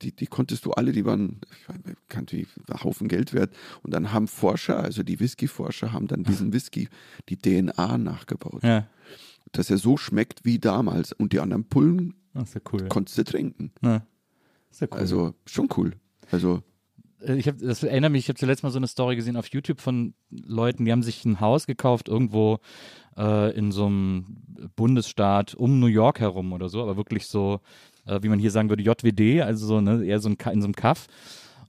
die, 0.01 0.11
die 0.13 0.27
konntest 0.27 0.65
du 0.65 0.71
alle, 0.71 0.91
die 0.91 1.05
waren, 1.05 1.39
ich 1.61 1.69
weiß 1.69 1.77
nicht, 1.85 1.97
kannte 2.09 2.37
wie 2.37 2.47
ein 2.67 2.83
Haufen 2.83 3.07
Geld 3.07 3.33
wert. 3.33 3.53
Und 3.83 3.93
dann 3.93 4.11
haben 4.11 4.27
Forscher, 4.27 4.77
also 4.79 5.03
die 5.03 5.19
Whisky-Forscher, 5.19 5.93
haben 5.93 6.07
dann 6.07 6.23
diesen 6.23 6.51
Whisky, 6.53 6.89
die 7.29 7.37
DNA 7.37 7.97
nachgebaut 7.97 8.63
Ja. 8.63 8.87
dass 9.51 9.69
er 9.69 9.77
so 9.77 9.95
schmeckt 9.97 10.43
wie 10.45 10.59
damals. 10.59 11.13
Und 11.13 11.31
die 11.33 11.39
anderen 11.39 11.65
Pullen 11.65 12.15
ja 12.33 12.43
cool. 12.73 12.87
konntest 12.89 13.17
du 13.17 13.23
trinken. 13.23 13.71
Ja. 13.81 14.05
Ist 14.71 14.81
ja 14.81 14.87
cool. 14.91 14.97
Also 14.97 15.35
schon 15.45 15.69
cool. 15.77 15.93
Also 16.31 16.63
Äh, 17.21 17.35
ich 17.37 17.47
hab, 17.47 17.57
das 17.59 17.83
erinnert 17.83 18.11
mich, 18.11 18.25
ich 18.25 18.29
habe 18.29 18.39
zuletzt 18.39 18.63
mal 18.63 18.71
so 18.71 18.79
eine 18.79 18.87
Story 18.87 19.15
gesehen 19.15 19.37
auf 19.37 19.47
YouTube 19.47 19.79
von 19.79 20.13
Leuten, 20.31 20.83
die 20.85 20.91
haben 20.91 21.03
sich 21.03 21.23
ein 21.25 21.39
Haus 21.39 21.67
gekauft 21.67 22.09
irgendwo 22.09 22.59
äh, 23.15 23.55
in 23.55 23.71
so 23.71 23.85
einem 23.85 24.25
Bundesstaat 24.75 25.53
um 25.55 25.79
New 25.79 25.85
York 25.87 26.19
herum 26.19 26.51
oder 26.53 26.67
so, 26.69 26.81
aber 26.81 26.97
wirklich 26.97 27.27
so, 27.27 27.61
äh, 28.05 28.19
wie 28.21 28.29
man 28.29 28.39
hier 28.39 28.51
sagen 28.51 28.69
würde, 28.69 28.83
JWD, 28.83 29.41
also 29.41 29.65
so, 29.65 29.81
ne, 29.81 30.03
eher 30.05 30.19
so 30.19 30.29
ein, 30.29 30.37
in 30.51 30.61
so 30.61 30.65
einem 30.65 30.75
Kaff. 30.75 31.07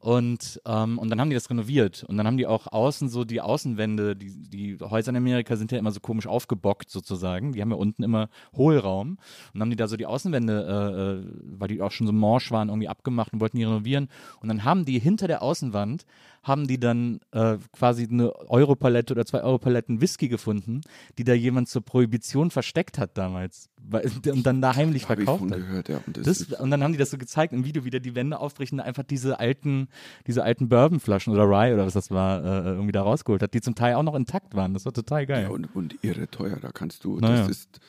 Und, 0.05 0.61
ähm, 0.67 0.99
und 0.99 1.09
dann 1.09 1.19
haben 1.19 1.31
die 1.31 1.35
das 1.35 1.49
renoviert. 1.49 2.05
Und 2.07 2.19
dann 2.19 2.27
haben 2.27 2.37
die 2.37 2.47
auch 2.47 2.71
außen 2.71 3.09
so 3.09 3.25
die 3.25 3.41
Außenwände, 3.41 4.15
die, 4.15 4.51
die 4.51 4.77
Häuser 4.79 5.09
in 5.09 5.17
Amerika 5.17 5.57
sind 5.57 5.73
ja 5.73 5.79
immer 5.79 5.93
so 5.93 6.01
komisch 6.01 6.27
aufgebockt 6.27 6.91
sozusagen. 6.91 7.55
Die 7.55 7.63
haben 7.63 7.71
ja 7.71 7.79
unten 7.79 8.03
immer 8.03 8.29
Hohlraum. 8.55 9.13
Und 9.13 9.19
dann 9.55 9.63
haben 9.63 9.71
die 9.71 9.77
da 9.77 9.89
so 9.89 9.97
die 9.97 10.05
Außenwände, 10.05 10.53
äh, 10.69 11.01
äh, 11.01 11.59
weil 11.59 11.69
die 11.69 11.81
auch 11.81 11.91
schon 11.91 12.07
so 12.07 12.13
morsch 12.13 12.51
waren, 12.51 12.69
irgendwie 12.69 12.89
abgemacht 12.89 13.33
und 13.33 13.41
wollten 13.41 13.57
die 13.57 13.65
renovieren. 13.65 14.11
Und 14.43 14.49
dann 14.49 14.65
haben 14.65 14.85
die 14.85 14.99
hinter 14.99 15.27
der 15.27 15.41
Außenwand, 15.41 16.05
haben 16.43 16.67
die 16.67 16.79
dann 16.79 17.21
äh, 17.33 17.57
quasi 17.73 18.07
eine 18.07 18.31
Europalette 18.51 19.15
oder 19.15 19.25
zwei 19.25 19.41
Europaletten 19.43 20.03
Whisky 20.03 20.29
gefunden, 20.29 20.83
die 21.17 21.25
da 21.25 21.33
jemand 21.33 21.71
zur 21.71 21.83
Prohibition 21.83 22.51
versteckt 22.51 22.99
hat 22.99 23.17
damals. 23.17 23.71
Und 24.27 24.47
dann 24.47 24.61
da 24.63 24.75
heimlich 24.75 25.05
verkauft 25.07 25.51
hat. 25.51 25.59
gehört, 25.59 25.89
ja. 25.89 26.01
Und 26.07 26.17
das, 26.17 26.25
Das, 26.25 26.61
und 26.61 26.71
dann 26.71 26.83
haben 26.83 26.93
die 26.93 26.99
das 26.99 27.11
so 27.11 27.19
gezeigt 27.19 27.53
im 27.53 27.65
Video, 27.65 27.85
wie 27.85 27.91
der 27.91 28.01
die 28.01 28.15
Wände 28.15 28.39
aufbricht 28.39 28.73
und 28.73 28.81
einfach 28.81 29.03
diese 29.03 29.39
alten, 29.39 29.89
diese 30.27 30.43
alten 30.43 30.69
Bourbonflaschen 30.69 31.33
oder 31.33 31.45
Rye 31.45 31.75
oder 31.75 31.87
was 31.87 31.95
das 31.95 32.11
war, 32.11 32.43
äh, 32.45 32.69
irgendwie 32.71 32.93
da 32.93 33.03
rausgeholt 33.03 33.43
hat, 33.43 33.55
die 33.55 33.61
zum 33.61 33.75
Teil 33.75 33.95
auch 33.95 34.03
noch 34.03 34.15
intakt 34.15 34.55
waren. 34.55 34.75
Das 34.75 34.85
war 34.85 34.93
total 34.93 35.27
geil. 35.27 35.43
ja, 35.45 35.49
und, 35.51 35.67
und 35.75 35.97
irre 36.03 36.29
teuer, 36.31 36.57
da 36.61 36.71
kannst 36.73 37.05
du, 37.05 37.19
Naja. 37.19 37.39
das 37.41 37.49
ist, 37.49 37.81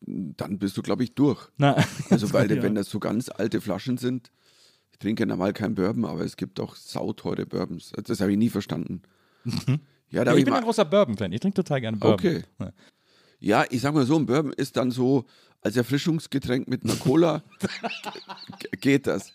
dann 0.00 0.58
bist 0.58 0.76
du, 0.76 0.82
glaube 0.82 1.02
ich, 1.04 1.14
durch. 1.14 1.48
Na, 1.56 1.76
Also 2.10 2.32
weil, 2.32 2.48
wenn 2.62 2.74
das 2.74 2.88
so 2.90 3.00
ganz 3.00 3.28
alte 3.28 3.60
Flaschen 3.60 3.96
sind, 3.98 4.30
ich 4.92 4.98
trinke 4.98 5.26
normal 5.26 5.52
kein 5.52 5.74
Bourbon, 5.74 6.04
aber 6.04 6.20
es 6.20 6.36
gibt 6.36 6.60
auch 6.60 6.76
sauteure 6.76 7.46
Bourbons. 7.46 7.92
Das 8.04 8.20
habe 8.20 8.30
ich 8.32 8.38
nie 8.38 8.48
verstanden. 8.50 9.02
Ja, 10.10 10.24
da 10.24 10.30
ja, 10.30 10.32
ich 10.34 10.38
ich 10.40 10.44
bin 10.44 10.52
mal, 10.52 10.58
ein 10.58 10.64
großer 10.64 10.84
Bourbon-Fan. 10.84 11.32
Ich 11.32 11.40
trinke 11.40 11.56
total 11.56 11.80
gerne 11.80 11.96
Bourbon. 11.96 12.14
Okay. 12.14 12.42
Ja. 12.60 12.70
Ja, 13.40 13.64
ich 13.68 13.80
sag 13.82 13.92
mal 13.92 14.06
so, 14.06 14.16
ein 14.16 14.24
Bourbon 14.26 14.52
ist 14.52 14.76
dann 14.76 14.90
so, 14.90 15.24
als 15.60 15.76
Erfrischungsgetränk 15.76 16.68
mit 16.68 16.84
einer 16.84 16.94
Cola 16.94 17.42
geht 18.80 19.06
das. 19.06 19.32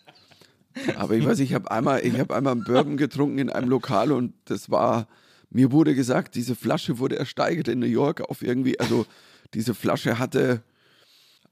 Aber 0.96 1.14
ich 1.14 1.24
weiß, 1.24 1.40
ich 1.40 1.54
habe 1.54 1.70
einmal, 1.70 2.04
ich 2.04 2.18
habe 2.18 2.34
einmal 2.34 2.52
einen 2.52 2.64
Bourbon 2.64 2.96
getrunken 2.96 3.38
in 3.38 3.50
einem 3.50 3.68
Lokal 3.68 4.12
und 4.12 4.34
das 4.44 4.70
war, 4.70 5.08
mir 5.50 5.72
wurde 5.72 5.94
gesagt, 5.94 6.34
diese 6.34 6.54
Flasche 6.54 6.98
wurde 6.98 7.18
ersteigert 7.18 7.68
in 7.68 7.80
New 7.80 7.86
York 7.86 8.20
auf 8.20 8.42
irgendwie, 8.42 8.78
also 8.78 9.06
diese 9.54 9.74
Flasche 9.74 10.18
hatte 10.18 10.62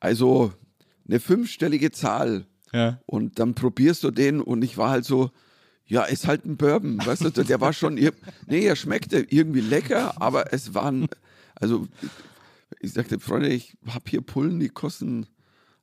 also 0.00 0.52
eine 1.06 1.20
fünfstellige 1.20 1.90
Zahl. 1.90 2.46
Ja. 2.72 3.00
Und 3.06 3.38
dann 3.38 3.54
probierst 3.54 4.04
du 4.04 4.10
den 4.10 4.40
und 4.40 4.62
ich 4.62 4.76
war 4.76 4.90
halt 4.90 5.04
so, 5.04 5.30
ja, 5.86 6.04
ist 6.04 6.26
halt 6.26 6.44
ein 6.44 6.58
Bourbon, 6.58 6.98
weißt 7.04 7.24
du, 7.24 7.30
der 7.30 7.60
war 7.60 7.72
schon, 7.72 7.94
nee, 7.94 8.66
er 8.66 8.76
schmeckte 8.76 9.26
irgendwie 9.30 9.62
lecker, 9.62 10.20
aber 10.20 10.52
es 10.52 10.74
waren, 10.74 11.08
also 11.54 11.88
ich 12.80 12.92
sagte, 12.92 13.18
Freunde, 13.18 13.48
ich 13.48 13.76
habe 13.86 14.04
hier 14.06 14.20
Pullen, 14.20 14.60
die 14.60 14.68
kosten 14.68 15.26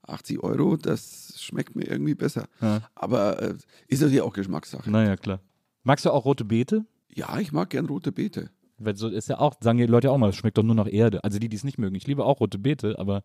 80 0.08 0.44
Euro, 0.44 0.78
das 0.78 1.36
schmeckt 1.40 1.76
mir 1.76 1.86
irgendwie 1.88 2.16
besser. 2.16 2.48
Ja. 2.62 2.82
Aber 2.96 3.42
äh, 3.42 3.56
ist 3.88 4.02
natürlich 4.02 4.22
auch 4.22 4.34
Geschmackssache. 4.34 4.90
Naja, 4.90 5.16
klar. 5.16 5.40
Magst 5.84 6.06
du 6.06 6.12
auch 6.12 6.26
rote 6.26 6.46
Beete? 6.46 6.86
Ja, 7.10 7.40
ich 7.40 7.52
mag 7.52 7.70
gern 7.70 7.86
rote 7.86 8.12
Beete. 8.12 8.50
Weil 8.78 8.96
so 8.98 9.08
ist 9.08 9.30
ja 9.30 9.40
auch, 9.40 9.56
sagen 9.62 9.78
die 9.78 9.86
Leute 9.86 10.12
auch 10.12 10.18
mal, 10.18 10.30
es 10.30 10.36
schmeckt 10.36 10.58
doch 10.58 10.64
nur 10.64 10.76
nach 10.76 10.92
Erde. 10.92 11.24
Also 11.24 11.40
die, 11.40 11.48
die 11.48 11.56
es 11.56 11.64
nicht 11.64 11.78
mögen. 11.78 11.96
Ich 11.96 12.08
liebe 12.08 12.26
auch 12.26 12.40
rote 12.42 12.58
Beete, 12.58 13.00
aber 13.00 13.24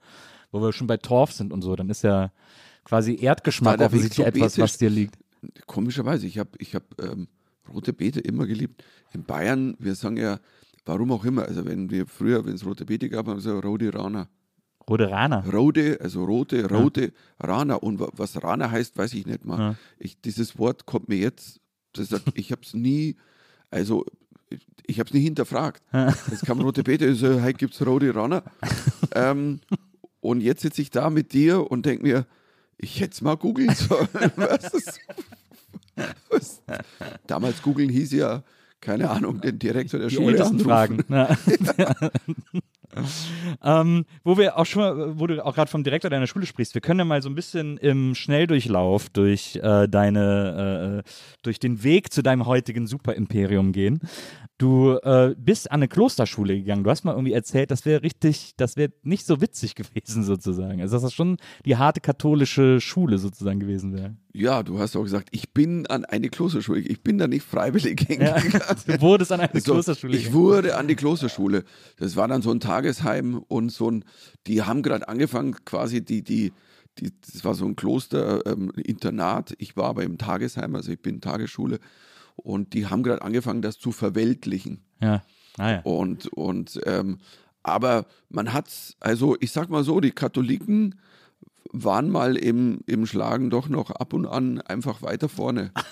wo 0.53 0.61
wir 0.61 0.73
schon 0.73 0.87
bei 0.87 0.97
Torf 0.97 1.33
sind 1.33 1.53
und 1.53 1.63
so, 1.63 1.75
dann 1.75 1.91
ist 1.91 2.03
ja 2.03 2.33
quasi 2.85 3.19
Erdgeschmack 3.21 3.81
offensichtlich 3.81 4.27
etwas, 4.27 4.53
Beete? 4.55 4.63
was 4.63 4.79
dir 4.79 4.91
liegt. 4.91 5.19
Komischerweise, 5.67 6.27
ich 6.27 6.39
habe 6.39 6.51
ich 6.59 6.75
hab, 6.75 6.85
ähm, 7.03 7.29
rote 7.73 7.93
Beete 7.93 8.21
immer 8.21 8.47
geliebt. 8.47 8.85
In 9.13 9.25
Bayern, 9.25 9.75
wir 9.79 9.95
sagen 9.95 10.17
ja, 10.19 10.39
warum 10.85 11.13
auch 11.13 11.25
immer, 11.25 11.47
also 11.47 11.65
wenn 11.67 11.91
wir 11.91 12.07
früher, 12.07 12.45
wenn 12.45 12.55
es 12.55 12.65
rote 12.65 12.85
Beete 12.85 13.09
gab, 13.09 13.27
haben 13.27 13.33
wir 13.33 13.37
gesagt, 13.37 13.65
rote 13.65 13.93
Rana. 13.93 14.29
Rote 14.89 15.11
Rana. 15.11 15.41
Rote, 15.53 15.99
also 16.01 16.25
rote, 16.25 16.69
rote 16.69 17.13
Rana. 17.39 17.75
Und 17.77 18.01
wa- 18.01 18.09
was 18.13 18.43
Rana 18.43 18.71
heißt, 18.71 18.97
weiß 18.99 19.15
ich 19.15 19.27
nicht 19.27 19.45
mal. 19.45 19.59
Ja. 19.59 19.75
Ich, 19.99 20.21
dieses 20.21 20.59
Wort 20.59 20.87
kommt 20.87 21.09
mir 21.09 21.19
jetzt, 21.19 21.61
sagt, 21.97 22.25
ich 22.35 22.51
habe 22.53 22.63
es 22.65 22.75
nie, 22.75 23.17
also 23.71 24.05
ich, 24.49 24.67
ich 24.87 24.99
habe 24.99 25.09
es 25.09 25.15
nie 25.15 25.21
hinterfragt. 25.23 25.83
Es 26.33 26.41
kam 26.43 26.61
rote 26.61 26.83
Beete, 26.83 27.15
so, 27.15 27.39
hey, 27.41 27.53
gibt 27.53 27.75
es 27.75 27.87
rote 27.87 28.13
Rana? 28.15 28.43
ähm, 29.15 29.61
und 30.21 30.41
jetzt 30.41 30.63
sitze 30.63 30.83
ich 30.83 30.91
da 30.91 31.09
mit 31.09 31.33
dir 31.33 31.71
und 31.71 31.87
denke 31.87 32.03
mir, 32.03 32.27
ich 32.79 33.01
hätte 33.01 33.13
es 33.13 33.21
mal 33.23 33.37
googeln 33.37 33.75
sollen. 33.75 34.09
was 34.37 34.73
ist, 34.75 35.01
was, 36.31 36.63
damals 37.27 37.63
googeln 37.63 37.91
hieß 37.91 38.13
ja, 38.13 38.43
keine 38.81 39.11
Ahnung, 39.11 39.41
den 39.41 39.59
Direktor 39.59 40.01
der 40.01 40.09
Die 40.09 40.15
Schule 40.17 40.37
Ältesten 40.39 40.71
anrufen. 40.71 41.05
fragen. 41.09 41.79
Ja. 41.79 42.11
ähm, 43.63 44.05
wo 44.25 44.37
wir 44.37 44.59
auch 44.59 44.67
schon 44.67 44.83
mal, 44.83 45.19
wo 45.19 45.27
du 45.27 45.45
auch 45.45 45.55
gerade 45.55 45.71
vom 45.71 45.85
Direktor 45.85 46.11
deiner 46.11 46.27
Schule 46.27 46.47
sprichst, 46.47 46.75
wir 46.75 46.81
können 46.81 47.01
ja 47.01 47.05
mal 47.05 47.23
so 47.23 47.29
ein 47.29 47.35
bisschen 47.35 47.77
im 47.79 48.15
Schnelldurchlauf 48.15 49.09
durch 49.11 49.57
äh, 49.63 49.89
deine, 49.89 51.03
äh, 51.05 51.11
durch 51.43 51.59
den 51.59 51.83
Weg 51.83 52.13
zu 52.13 52.23
deinem 52.23 52.47
heutigen 52.47 52.87
Superimperium 52.87 53.73
gehen. 53.73 54.01
Du 54.59 54.99
äh, 55.03 55.35
bist 55.39 55.71
an 55.71 55.77
eine 55.77 55.89
Klosterschule 55.89 56.55
gegangen. 56.55 56.85
Du 56.85 56.91
hast 56.91 57.05
mal 57.05 57.13
irgendwie 57.13 57.33
erzählt, 57.33 57.71
das 57.71 57.87
wäre 57.87 58.03
richtig, 58.03 58.53
das 58.59 58.77
wäre 58.77 58.93
nicht 59.03 59.25
so 59.25 59.41
witzig 59.41 59.75
gewesen 59.77 60.23
sozusagen. 60.23 60.83
Also 60.83 60.97
dass 60.97 61.03
das 61.03 61.15
schon 61.15 61.39
die 61.65 61.77
harte 61.77 62.01
katholische 62.01 62.81
Schule 62.81 63.19
sozusagen 63.19 63.61
gewesen 63.61 63.95
wäre. 63.97 64.17
Ja, 64.33 64.63
du 64.63 64.79
hast 64.79 64.95
auch 64.97 65.03
gesagt, 65.03 65.29
ich 65.33 65.53
bin 65.53 65.87
an 65.89 66.05
eine 66.05 66.29
Klosterschule, 66.29 66.81
ich 66.81 67.03
bin 67.03 67.19
da 67.19 67.27
nicht 67.27 67.45
freiwillig 67.45 68.07
Ja, 68.09 68.39
hingegangen. 68.39 68.77
du 68.87 69.01
wurdest 69.01 69.33
an 69.33 69.41
eine 69.41 69.61
So, 69.61 69.73
Klosterschule 69.73 70.17
Ich 70.17 70.33
wurde 70.33 70.77
an 70.77 70.87
die 70.87 70.95
Klosterschule. 70.95 71.65
Das 71.97 72.15
war 72.15 72.29
dann 72.29 72.43
so 72.43 72.51
ein 72.53 72.61
Tagesheim 72.81 73.45
und 73.49 73.71
so 73.71 73.91
ein, 73.91 74.05
die 74.47 74.63
haben 74.63 74.83
gerade 74.83 75.09
angefangen, 75.09 75.57
quasi 75.65 76.05
die, 76.05 76.23
die, 76.23 76.53
die, 76.99 77.13
das 77.21 77.45
war 77.45 77.55
so 77.55 77.67
ein 77.67 77.77
Kloster-Internat. 77.77 79.55
ich 79.59 79.77
war 79.77 79.91
aber 79.91 80.03
im 80.03 80.19
Tagesheim, 80.19 80.75
also 80.75 80.93
ich 80.93 81.01
bin 81.01 81.21
Tagesschule. 81.21 81.79
Und 82.37 82.73
die 82.73 82.87
haben 82.87 83.03
gerade 83.03 83.23
angefangen, 83.23 83.61
das 83.61 83.79
zu 83.79 83.93
verweltlichen. 83.93 84.83
Ja. 85.01 85.23
Naja. 85.59 85.81
Und, 85.83 86.29
und 86.29 86.81
ähm, 86.87 87.19
aber 87.63 88.07
man 88.31 88.55
hat's, 88.55 88.97
also 89.01 89.37
ich 89.41 89.53
sag 89.53 89.69
mal 89.69 89.85
so, 89.85 90.01
die 90.01 90.13
Katholiken 90.13 90.99
waren 91.73 92.11
mal 92.11 92.37
im, 92.37 92.81
im 92.87 93.07
Schlagen 93.07 93.51
doch 93.51 93.69
noch 93.69 93.91
ab 93.91 94.13
und 94.13 94.27
an 94.27 94.61
einfach 94.61 95.03
weiter 95.03 95.29
vorne. 95.29 95.73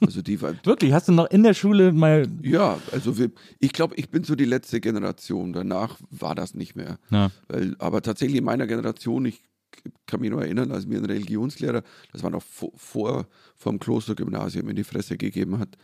Also 0.00 0.22
die 0.22 0.40
Wirklich, 0.40 0.92
hast 0.92 1.08
du 1.08 1.12
noch 1.12 1.28
in 1.28 1.42
der 1.42 1.54
Schule 1.54 1.90
mal. 1.90 2.28
ja, 2.42 2.78
also 2.92 3.18
wir, 3.18 3.32
ich 3.58 3.72
glaube, 3.72 3.96
ich 3.96 4.10
bin 4.10 4.22
so 4.22 4.36
die 4.36 4.44
letzte 4.44 4.80
Generation. 4.80 5.52
Danach 5.52 5.98
war 6.10 6.36
das 6.36 6.54
nicht 6.54 6.76
mehr. 6.76 7.00
Ja. 7.10 7.32
Weil, 7.48 7.74
aber 7.80 8.00
tatsächlich 8.00 8.38
in 8.38 8.44
meiner 8.44 8.68
Generation, 8.68 9.24
ich 9.24 9.42
kann 10.06 10.20
mich 10.20 10.30
noch 10.30 10.40
erinnern, 10.40 10.70
als 10.70 10.86
mir 10.86 10.98
ein 10.98 11.04
Religionslehrer, 11.04 11.82
das 12.12 12.22
war 12.22 12.30
noch 12.30 12.44
vor, 12.44 12.70
vor 12.76 13.26
vom 13.56 13.80
Klostergymnasium 13.80 14.68
in 14.68 14.76
die 14.76 14.84
Fresse 14.84 15.16
gegeben 15.16 15.58
hat 15.58 15.76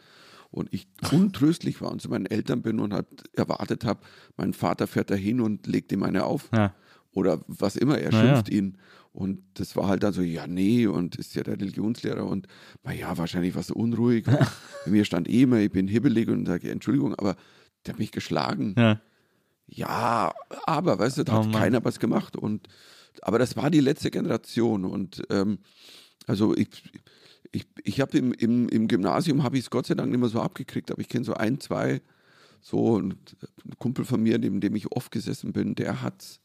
und 0.52 0.72
ich 0.72 0.86
untröstlich 1.12 1.80
war 1.80 1.90
und 1.90 2.00
zu 2.00 2.08
meinen 2.08 2.26
Eltern 2.26 2.62
bin 2.62 2.78
und 2.78 2.94
halt 2.94 3.08
erwartet 3.32 3.84
habe, 3.84 3.98
mein 4.36 4.52
Vater 4.54 4.86
fährt 4.86 5.10
da 5.10 5.16
hin 5.16 5.40
und 5.40 5.66
legt 5.66 5.90
ihm 5.90 6.04
eine 6.04 6.22
auf 6.24 6.50
Ja. 6.54 6.72
oder 7.14 7.40
was 7.48 7.74
immer, 7.74 7.98
er 7.98 8.10
Na 8.12 8.22
ja. 8.24 8.34
schimpft 8.36 8.48
ihn. 8.48 8.78
Und 9.14 9.44
das 9.54 9.76
war 9.76 9.86
halt 9.86 10.02
dann 10.02 10.12
so, 10.12 10.22
ja, 10.22 10.48
nee, 10.48 10.88
und 10.88 11.14
ist 11.14 11.36
ja 11.36 11.44
der 11.44 11.54
Religionslehrer 11.54 12.26
und 12.26 12.48
naja, 12.82 13.16
wahrscheinlich 13.16 13.54
warst 13.54 13.70
du 13.70 13.74
unruhig. 13.74 14.24
Bei 14.24 14.44
mir 14.86 15.04
stand 15.04 15.28
eh 15.28 15.42
immer, 15.42 15.60
ich 15.60 15.70
bin 15.70 15.86
hibbelig 15.86 16.28
und 16.28 16.46
sage, 16.46 16.68
Entschuldigung, 16.68 17.14
aber 17.14 17.36
der 17.86 17.94
hat 17.94 18.00
mich 18.00 18.10
geschlagen. 18.10 18.74
Ja. 18.76 19.00
Ja, 19.66 20.34
aber, 20.66 20.98
weißt 20.98 21.18
du, 21.18 21.24
da 21.24 21.38
Oh 21.38 21.44
hat 21.44 21.52
keiner 21.52 21.84
was 21.84 22.00
gemacht. 22.00 22.36
Und, 22.36 22.66
aber 23.22 23.38
das 23.38 23.56
war 23.56 23.70
die 23.70 23.80
letzte 23.80 24.10
Generation. 24.10 24.84
Und 24.84 25.22
ähm, 25.30 25.58
also 26.26 26.56
ich, 26.56 26.68
ich, 27.52 27.66
ich 27.84 28.00
habe 28.00 28.18
im, 28.18 28.32
im, 28.32 28.68
im 28.68 28.88
Gymnasium, 28.88 29.44
habe 29.44 29.56
ich 29.56 29.64
es 29.64 29.70
Gott 29.70 29.86
sei 29.86 29.94
Dank 29.94 30.10
nicht 30.10 30.20
mehr 30.20 30.28
so 30.28 30.40
abgekriegt, 30.40 30.90
aber 30.90 31.00
ich 31.00 31.08
kenne 31.08 31.24
so 31.24 31.34
ein, 31.34 31.60
zwei, 31.60 32.02
so 32.60 32.98
ein 32.98 33.14
Kumpel 33.78 34.04
von 34.04 34.20
mir, 34.20 34.38
neben 34.38 34.60
dem 34.60 34.74
ich 34.74 34.90
oft 34.90 35.12
gesessen 35.12 35.52
bin, 35.52 35.76
der 35.76 36.02
hat 36.02 36.40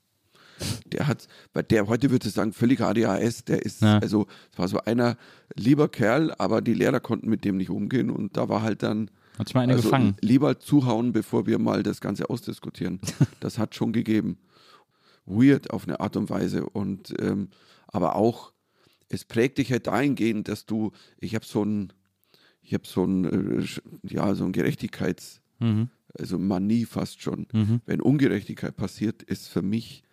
der 0.85 1.07
hat, 1.07 1.27
bei 1.53 1.61
der 1.61 1.87
heute 1.87 2.09
würde 2.11 2.27
ich 2.27 2.33
sagen, 2.33 2.53
völlig 2.53 2.81
ADHS, 2.81 3.45
der 3.45 3.63
ist, 3.65 3.81
Ja. 3.81 3.99
also 3.99 4.27
es 4.51 4.57
war 4.59 4.67
so 4.67 4.79
einer 4.81 5.17
lieber 5.55 5.87
Kerl, 5.89 6.33
aber 6.37 6.61
die 6.61 6.73
Lehrer 6.73 6.99
konnten 6.99 7.29
mit 7.29 7.43
dem 7.45 7.57
nicht 7.57 7.69
umgehen 7.69 8.09
und 8.09 8.37
da 8.37 8.49
war 8.49 8.61
halt 8.61 8.83
dann 8.83 9.09
Hat 9.37 9.47
sich 9.47 9.55
mal 9.55 9.61
eine 9.61 9.73
also 9.73 9.83
gefangen. 9.89 10.15
lieber 10.21 10.59
zuhauen, 10.59 11.11
bevor 11.13 11.45
wir 11.47 11.59
mal 11.59 11.83
das 11.83 12.01
Ganze 12.01 12.29
ausdiskutieren. 12.29 12.99
das 13.39 13.57
hat 13.57 13.75
schon 13.75 13.93
gegeben. 13.93 14.37
Weird 15.25 15.71
auf 15.71 15.87
eine 15.87 15.99
Art 15.99 16.15
und 16.17 16.29
Weise. 16.29 16.65
Und 16.67 17.13
ähm, 17.19 17.49
aber 17.87 18.15
auch, 18.15 18.51
es 19.09 19.25
prägt 19.25 19.57
dich 19.57 19.71
halt 19.71 19.87
dahingehend, 19.87 20.47
dass 20.47 20.65
du, 20.65 20.91
ich 21.19 21.35
habe 21.35 21.45
so 21.45 21.63
ein, 21.63 21.93
ich 22.61 22.73
habe 22.73 22.87
so 22.87 23.03
ein, 23.03 23.59
äh, 23.61 23.65
ja, 24.03 24.33
so 24.35 24.43
ein 24.45 24.51
Gerechtigkeits, 24.51 25.41
Mhm. 25.59 25.89
also 26.17 26.39
Manie 26.39 26.85
fast 26.85 27.21
schon. 27.21 27.45
Mhm. 27.51 27.81
Wenn 27.85 27.99
Ungerechtigkeit 28.01 28.77
passiert, 28.77 29.21
ist 29.23 29.49
für 29.49 29.61
mich, 29.61 30.03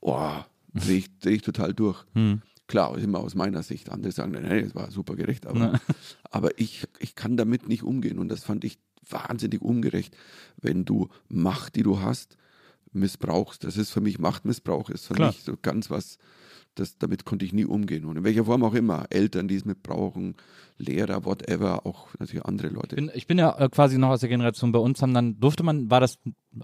boah, 0.00 0.46
drehe 0.74 0.98
ich, 0.98 1.18
dreh 1.18 1.34
ich 1.34 1.42
total 1.42 1.74
durch. 1.74 2.04
Mhm. 2.14 2.42
Klar, 2.66 2.98
immer 2.98 3.20
aus 3.20 3.34
meiner 3.34 3.62
Sicht. 3.62 3.90
Andere 3.90 4.12
sagen, 4.12 4.32
nein, 4.32 4.44
es 4.64 4.74
war 4.74 4.90
super 4.90 5.16
gerecht, 5.16 5.46
aber, 5.46 5.80
aber 6.30 6.58
ich, 6.58 6.86
ich 6.98 7.14
kann 7.14 7.36
damit 7.36 7.68
nicht 7.68 7.82
umgehen. 7.82 8.18
Und 8.18 8.28
das 8.28 8.44
fand 8.44 8.64
ich 8.64 8.78
wahnsinnig 9.08 9.62
ungerecht, 9.62 10.16
wenn 10.60 10.84
du 10.84 11.08
Macht, 11.28 11.76
die 11.76 11.82
du 11.82 12.00
hast, 12.00 12.36
missbrauchst. 12.92 13.64
Das 13.64 13.76
ist 13.76 13.90
für 13.90 14.00
mich 14.00 14.18
Machtmissbrauch, 14.18 14.90
ist 14.90 15.06
für 15.06 15.14
Klar. 15.14 15.28
mich 15.28 15.42
so 15.42 15.54
ganz 15.60 15.90
was, 15.90 16.18
das, 16.78 16.98
damit 16.98 17.24
konnte 17.24 17.44
ich 17.44 17.52
nie 17.52 17.64
umgehen. 17.64 18.04
Und 18.04 18.16
in 18.16 18.24
welcher 18.24 18.44
Form 18.44 18.62
auch 18.64 18.74
immer. 18.74 19.06
Eltern, 19.10 19.48
die 19.48 19.56
es 19.56 19.64
mitbrauchen, 19.64 20.36
Lehrer, 20.80 21.24
whatever, 21.24 21.84
auch 21.86 22.08
natürlich 22.20 22.44
andere 22.44 22.68
Leute. 22.68 22.94
Bin, 22.94 23.10
ich 23.12 23.26
bin 23.26 23.36
ja 23.38 23.58
äh, 23.58 23.68
quasi 23.68 23.98
noch 23.98 24.10
aus 24.10 24.20
der 24.20 24.28
Generation 24.28 24.70
bei 24.70 24.78
uns, 24.78 25.02
haben 25.02 25.12
dann, 25.12 25.40
durfte 25.40 25.64
man, 25.64 25.90
war 25.90 25.98
das, 25.98 26.18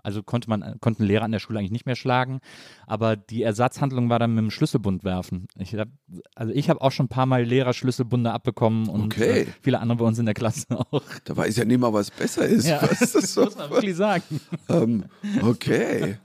also 0.04 0.22
konnte 0.22 0.48
man, 0.48 0.76
konnten 0.80 1.02
Lehrer 1.02 1.24
an 1.24 1.32
der 1.32 1.40
Schule 1.40 1.58
eigentlich 1.58 1.72
nicht 1.72 1.84
mehr 1.86 1.96
schlagen, 1.96 2.38
aber 2.86 3.16
die 3.16 3.42
Ersatzhandlung 3.42 4.10
war 4.10 4.20
dann 4.20 4.32
mit 4.34 4.42
dem 4.44 4.50
Schlüsselbund 4.52 5.02
werfen. 5.02 5.48
Ich 5.58 5.74
hab, 5.74 5.88
also 6.36 6.52
ich 6.52 6.70
habe 6.70 6.80
auch 6.80 6.92
schon 6.92 7.06
ein 7.06 7.08
paar 7.08 7.26
Mal 7.26 7.42
Lehrerschlüsselbunde 7.42 8.30
abbekommen 8.30 8.88
und 8.88 9.02
Okay. 9.06 9.40
äh, 9.40 9.46
viele 9.62 9.80
andere 9.80 9.98
bei 9.98 10.04
uns 10.04 10.18
in 10.20 10.26
der 10.26 10.34
Klasse 10.34 10.66
auch. 10.92 11.02
Da 11.24 11.36
weiß 11.36 11.56
ja 11.56 11.64
nicht 11.64 11.80
mal, 11.80 11.92
was 11.92 12.12
besser 12.12 12.46
ist. 12.46 12.68
Ja, 12.68 12.82
Was 12.82 13.12
das 13.14 13.34
so? 13.34 13.44
muss 13.46 13.56
man 13.56 13.70
wirklich 13.70 13.96
sagen. 13.96 14.22
ähm, 14.68 15.04
okay. 15.42 16.18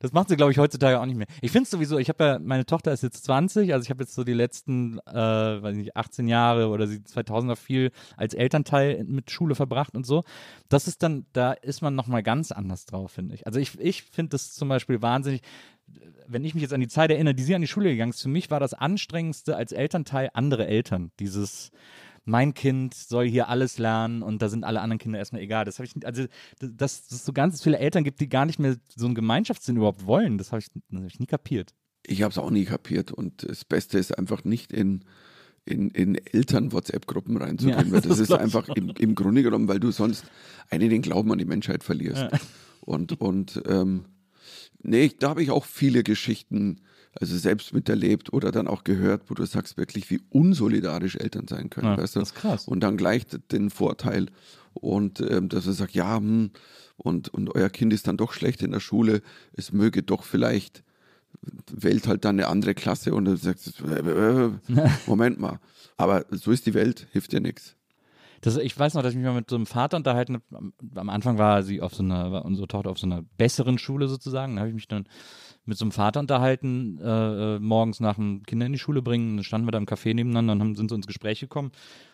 Das 0.00 0.12
macht 0.12 0.28
sie, 0.28 0.36
glaube 0.36 0.52
ich, 0.52 0.58
heutzutage 0.58 1.00
auch 1.00 1.06
nicht 1.06 1.16
mehr. 1.16 1.26
Ich 1.40 1.50
finde 1.50 1.64
es 1.64 1.70
sowieso, 1.70 1.98
ich 1.98 2.08
habe 2.08 2.24
ja, 2.24 2.38
meine 2.38 2.66
Tochter 2.66 2.92
ist 2.92 3.02
jetzt 3.02 3.24
20, 3.24 3.72
also 3.72 3.84
ich 3.84 3.90
habe 3.90 4.02
jetzt 4.02 4.14
so 4.14 4.24
die 4.24 4.32
letzten, 4.32 4.98
äh, 5.06 5.12
weiß 5.14 5.76
nicht, 5.76 5.96
18 5.96 6.28
Jahre 6.28 6.68
oder 6.68 6.86
sie 6.86 6.98
2000er 6.98 7.56
viel 7.56 7.90
als 8.16 8.34
Elternteil 8.34 9.04
mit 9.04 9.30
Schule 9.30 9.54
verbracht 9.54 9.94
und 9.94 10.06
so. 10.06 10.24
Das 10.68 10.88
ist 10.88 11.02
dann, 11.02 11.26
da 11.32 11.52
ist 11.52 11.82
man 11.82 11.94
nochmal 11.94 12.22
ganz 12.22 12.52
anders 12.52 12.86
drauf, 12.86 13.12
finde 13.12 13.34
ich. 13.34 13.46
Also 13.46 13.58
ich, 13.58 13.78
ich 13.80 14.02
finde 14.02 14.30
das 14.30 14.54
zum 14.54 14.68
Beispiel 14.68 15.02
wahnsinnig, 15.02 15.42
wenn 16.26 16.44
ich 16.44 16.54
mich 16.54 16.62
jetzt 16.62 16.74
an 16.74 16.80
die 16.80 16.88
Zeit 16.88 17.10
erinnere, 17.10 17.34
die 17.34 17.42
sie 17.42 17.54
an 17.54 17.60
die 17.60 17.68
Schule 17.68 17.90
gegangen 17.90 18.10
ist, 18.10 18.22
für 18.22 18.28
mich 18.28 18.50
war 18.50 18.60
das 18.60 18.74
anstrengendste 18.74 19.56
als 19.56 19.72
Elternteil 19.72 20.30
andere 20.32 20.66
Eltern. 20.66 21.12
Dieses, 21.20 21.70
mein 22.26 22.54
Kind 22.54 22.92
soll 22.92 23.26
hier 23.26 23.48
alles 23.48 23.78
lernen 23.78 24.22
und 24.22 24.42
da 24.42 24.48
sind 24.48 24.64
alle 24.64 24.80
anderen 24.80 24.98
Kinder 24.98 25.18
erstmal 25.18 25.40
egal. 25.40 25.64
Das 25.64 25.78
habe 25.78 25.86
ich, 25.86 26.04
also, 26.04 26.26
dass 26.60 27.10
es 27.10 27.24
so 27.24 27.32
ganz 27.32 27.62
viele 27.62 27.78
Eltern 27.78 28.04
gibt, 28.04 28.20
die 28.20 28.28
gar 28.28 28.44
nicht 28.44 28.58
mehr 28.58 28.76
so 28.94 29.06
einen 29.06 29.14
Gemeinschaftssinn 29.14 29.76
überhaupt 29.76 30.06
wollen, 30.06 30.36
das 30.36 30.50
habe 30.52 30.60
ich, 30.60 30.68
das 30.90 31.00
hab 31.00 31.06
ich 31.06 31.20
nie 31.20 31.26
kapiert. 31.26 31.72
Ich 32.04 32.22
habe 32.22 32.32
es 32.32 32.38
auch 32.38 32.50
nie 32.50 32.64
kapiert. 32.64 33.12
Und 33.12 33.48
das 33.48 33.64
Beste 33.64 33.98
ist 33.98 34.16
einfach 34.18 34.44
nicht 34.44 34.72
in, 34.72 35.04
in, 35.64 35.90
in 35.90 36.16
Eltern-WhatsApp-Gruppen 36.16 37.36
reinzugehen, 37.36 37.78
Ja, 37.78 37.92
weil 37.92 38.00
das, 38.02 38.08
das 38.08 38.18
ist 38.18 38.32
einfach 38.32 38.68
im, 38.70 38.92
im 38.98 39.14
Grunde 39.14 39.44
genommen, 39.44 39.68
weil 39.68 39.80
du 39.80 39.92
sonst 39.92 40.24
einen 40.68 40.90
den 40.90 41.02
Glauben 41.02 41.30
an 41.30 41.38
die 41.38 41.44
Menschheit 41.44 41.84
verlierst. 41.84 42.22
Ja. 42.22 42.38
Und, 42.80 43.20
und 43.20 43.62
ähm, 43.68 44.04
nee, 44.82 45.12
da 45.16 45.30
habe 45.30 45.44
ich 45.44 45.52
auch 45.52 45.64
viele 45.64 46.02
Geschichten, 46.02 46.80
also 47.20 47.36
selbst 47.36 47.72
miterlebt 47.72 48.32
oder 48.32 48.52
dann 48.52 48.68
auch 48.68 48.84
gehört, 48.84 49.22
wo 49.28 49.34
du 49.34 49.44
sagst 49.44 49.76
wirklich, 49.76 50.10
wie 50.10 50.20
unsolidarisch 50.30 51.16
Eltern 51.16 51.48
sein 51.48 51.70
können. 51.70 51.88
Ja, 51.88 51.98
weißt 51.98 52.16
du? 52.16 52.20
das 52.20 52.30
ist 52.30 52.34
krass. 52.34 52.68
Und 52.68 52.80
dann 52.80 52.96
gleich 52.96 53.24
den 53.50 53.70
Vorteil 53.70 54.26
und 54.74 55.20
ähm, 55.20 55.48
dass 55.48 55.66
er 55.66 55.72
sagt, 55.72 55.92
ja, 55.92 56.16
hm, 56.16 56.50
und, 56.96 57.28
und 57.28 57.54
euer 57.54 57.68
Kind 57.70 57.92
ist 57.92 58.06
dann 58.06 58.16
doch 58.16 58.32
schlecht 58.32 58.62
in 58.62 58.72
der 58.72 58.80
Schule, 58.80 59.22
es 59.52 59.72
möge 59.72 60.02
doch 60.02 60.24
vielleicht 60.24 60.82
wählt 61.70 62.08
halt 62.08 62.24
dann 62.24 62.36
eine 62.36 62.48
andere 62.48 62.74
Klasse 62.74 63.14
und 63.14 63.26
dann 63.26 63.36
sagst 63.36 63.80
du, 63.80 63.86
äh, 63.86 64.46
äh, 64.46 64.50
Moment 65.06 65.38
mal. 65.38 65.60
Aber 65.96 66.24
so 66.30 66.50
ist 66.50 66.66
die 66.66 66.74
Welt, 66.74 67.06
hilft 67.12 67.32
dir 67.32 67.40
nichts. 67.40 67.76
Das, 68.42 68.56
ich 68.56 68.78
weiß 68.78 68.94
noch, 68.94 69.02
dass 69.02 69.12
ich 69.12 69.16
mich 69.16 69.24
mal 69.24 69.34
mit 69.34 69.48
so 69.50 69.56
einem 69.56 69.66
Vater 69.66 69.96
unterhalten 69.96 70.34
habe. 70.34 70.72
Am, 70.94 71.08
Anfang 71.08 71.38
war 71.38 71.62
sie 71.62 71.80
auf 71.80 71.94
so 71.94 72.02
einer, 72.02 72.30
war 72.32 72.44
unsere 72.44 72.68
Tochter 72.68 72.90
auf 72.90 72.98
so 72.98 73.06
einer 73.06 73.22
besseren 73.22 73.78
Schule 73.78 74.08
sozusagen. 74.08 74.56
Da 74.56 74.60
habe 74.60 74.68
ich 74.68 74.74
mich 74.74 74.88
dann 74.88 75.06
mit 75.66 75.76
so 75.76 75.84
einem 75.84 75.92
Vater 75.92 76.20
unterhalten, 76.20 76.98
äh, 77.02 77.56
äh, 77.56 77.58
morgens 77.58 78.00
nach 78.00 78.14
dem 78.14 78.42
Kinder 78.44 78.66
in 78.66 78.72
die 78.72 78.78
Schule 78.78 79.02
bringen. 79.02 79.36
Dann 79.36 79.44
standen 79.44 79.66
wir 79.66 79.72
da 79.72 79.78
im 79.78 79.86
Café 79.86 80.14
nebeneinander 80.14 80.52
und 80.54 80.60
haben, 80.60 80.76
sind 80.76 80.90
so 80.90 80.96
ins 80.96 81.06
Gespräch 81.06 81.40
gekommen. 81.40 81.72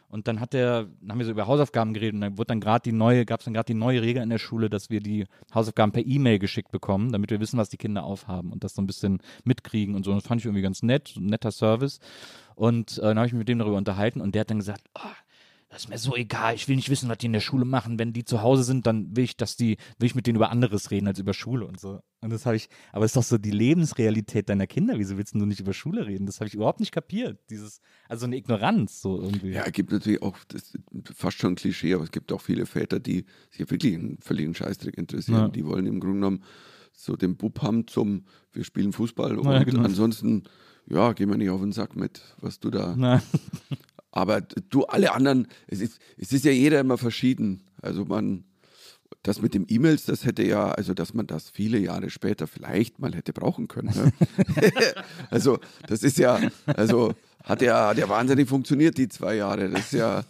Und 0.09 0.29
dann 0.29 0.41
hat 0.41 0.53
der, 0.53 0.89
dann 1.01 1.13
haben 1.13 1.19
wir 1.21 1.25
so 1.25 1.33
über 1.33 1.47
Hausaufgaben 1.47 1.95
geredet 1.95 2.15
und 2.15 2.21
dann 2.21 2.37
wurde 2.37 2.49
dann 2.49 2.61
gerade 2.61 2.83
die 2.83 2.93
neue, 2.93 3.25
gab 3.25 3.41
es 3.41 3.45
dann 3.45 3.55
gerade 3.55 3.73
die 3.73 3.79
neue 3.79 4.03
Regel 4.03 4.23
in 4.23 4.29
der 4.29 4.39
Schule, 4.39 4.69
dass 4.69 4.91
wir 4.91 5.01
die 5.01 5.25
Hausaufgaben 5.55 5.93
per 5.93 6.05
E-Mail 6.05 6.39
geschickt 6.39 6.71
bekommen, 6.71 7.13
damit 7.13 7.31
wir 7.31 7.41
wissen, 7.41 7.59
was 7.59 7.71
die 7.71 7.79
Kinder 7.79 8.05
aufhaben 8.05 8.53
und 8.53 8.63
das 8.63 8.75
so 8.75 8.83
ein 8.83 8.87
bisschen 8.87 9.21
mitkriegen 9.45 9.95
und 9.95 10.05
so. 10.05 10.13
Das 10.13 10.25
fand 10.25 10.43
ich 10.43 10.45
irgendwie 10.45 10.63
ganz 10.63 10.83
nett, 10.83 11.15
ein 11.17 11.27
netter 11.27 11.51
Service. 11.51 11.99
Und 12.55 12.99
äh, 12.99 13.03
dann 13.03 13.17
habe 13.17 13.27
ich 13.27 13.33
mich 13.33 13.39
mit 13.39 13.49
dem 13.49 13.59
darüber 13.59 13.79
unterhalten 13.79 14.21
und 14.21 14.35
der 14.35 14.41
hat 14.41 14.51
dann 14.51 14.59
gesagt, 14.59 14.83
oh, 14.95 15.01
das 15.73 15.85
ist 15.85 15.89
mir 15.89 15.97
so 15.97 16.15
egal, 16.15 16.55
ich 16.55 16.69
will 16.69 16.77
nicht 16.77 16.91
wissen, 16.91 17.09
was 17.09 17.17
die 17.17 17.27
in 17.27 17.33
der 17.33 17.41
Schule 17.41 17.65
machen. 17.65 17.99
Wenn 17.99 18.13
die 18.13 18.27
zu 18.27 18.43
Hause 18.43 18.63
sind, 18.63 18.87
dann 18.87 19.17
will 19.17 19.25
ich, 19.25 19.39
dass 19.39 19.57
die, 19.57 19.79
will 19.99 20.05
ich 20.07 20.15
mit 20.15 20.27
denen 20.27 20.37
über 20.37 20.51
anderes 20.51 20.91
reden 20.91 21.07
als 21.07 21.19
über 21.19 21.33
Schule 21.33 21.65
und 21.65 21.81
so. 21.81 22.03
Und 22.21 22.31
das 22.31 22.45
habe 22.45 22.57
ich, 22.57 22.69
aber 22.93 23.07
es 23.07 23.13
ist 23.13 23.17
doch 23.17 23.23
so 23.23 23.39
die 23.39 23.51
Lebensrealität 23.51 24.51
deiner 24.51 24.67
Kinder. 24.67 24.99
Wieso 24.99 25.17
willst 25.17 25.35
du 25.35 25.39
nicht 25.47 25.61
über 25.61 25.73
Schule 25.73 26.07
reden? 26.07 26.27
Das 26.27 26.41
habe 26.41 26.49
ich 26.49 26.55
überhaupt 26.55 26.81
nicht 26.81 26.93
kapiert. 26.93 27.39
Dieses, 27.49 27.81
also 28.07 28.27
eine 28.27 28.37
Ignoranz 28.37 29.01
so 29.01 29.19
irgendwie. 29.19 29.53
Ja, 29.53 29.65
es 29.65 29.73
gibt 29.73 29.93
natürlich 29.93 30.21
auch, 30.21 30.37
das 30.49 30.75
ist 30.75 30.79
fast 31.15 31.39
schon 31.39 31.55
ein 31.55 31.57
Klischee, 31.57 31.95
aber 31.95 32.05
es 32.05 32.11
gibt 32.11 32.33
auch 32.33 32.43
viele 32.43 32.67
Väter, 32.67 33.01
die 33.01 33.25
sich 33.49 33.71
wirklich 33.71 33.95
einen 33.95 34.19
völligen 34.21 34.55
Scheißdreck 34.55 34.99
interessieren. 34.99 35.39
Ja. 35.39 35.49
Die 35.49 35.65
wollen 35.65 35.87
im 35.87 36.01
Grunde 36.01 36.17
genommen 36.17 36.45
so 36.93 37.17
den 37.17 37.39
Bub 37.39 37.63
haben 37.63 37.87
zum, 37.87 38.27
wir 38.53 38.65
spielen 38.65 38.93
Fußball 38.93 39.39
und 39.39 39.51
Ja, 39.51 39.65
genau. 39.65 39.85
ansonsten, 39.85 40.43
ja, 40.87 41.15
gehen 41.15 41.31
wir 41.31 41.39
nicht 41.39 41.49
auf 41.49 41.63
den 41.63 41.73
Sack 41.73 41.97
mit, 41.97 42.21
was 42.43 42.61
du 42.61 42.69
da. 42.69 43.23
Aber 44.13 44.43
du, 44.43 44.85
alle 44.85 45.13
anderen, 45.13 45.49
es 45.67 45.81
ist, 45.81 45.99
es 46.19 46.33
ist 46.33 46.45
ja 46.45 46.53
jeder 46.53 46.81
immer 46.81 46.99
verschieden. 46.99 47.63
Also 47.81 48.05
man, 48.05 48.45
das 49.23 49.41
mit 49.41 49.55
dem 49.55 49.67
E-Mails, 49.69 50.05
das 50.05 50.25
hätte 50.25 50.45
ja, 50.45 50.71
also 50.71 50.95
dass 50.95 51.15
man 51.15 51.27
das 51.27 51.51
viele 51.51 51.79
Jahre 51.79 52.11
später 52.11 52.47
vielleicht 52.47 52.99
mal 52.99 53.15
hätte 53.15 53.33
brauchen 53.33 53.69
können. 53.69 53.95
Ne? 53.95 54.13
also 55.31 55.59
das 55.89 56.03
ist 56.03 56.19
ja, 56.19 56.39
also 56.67 57.15
hat 57.43 57.63
ja, 57.63 57.89
hat 57.89 57.99
ja 57.99 58.09
wahnsinnig 58.09 58.49
funktioniert, 58.49 58.99
die 58.99 59.09
zwei 59.09 59.37
Jahre. 59.37 59.71
Das 59.71 59.87
ist 59.87 59.93
ja, 59.93 60.25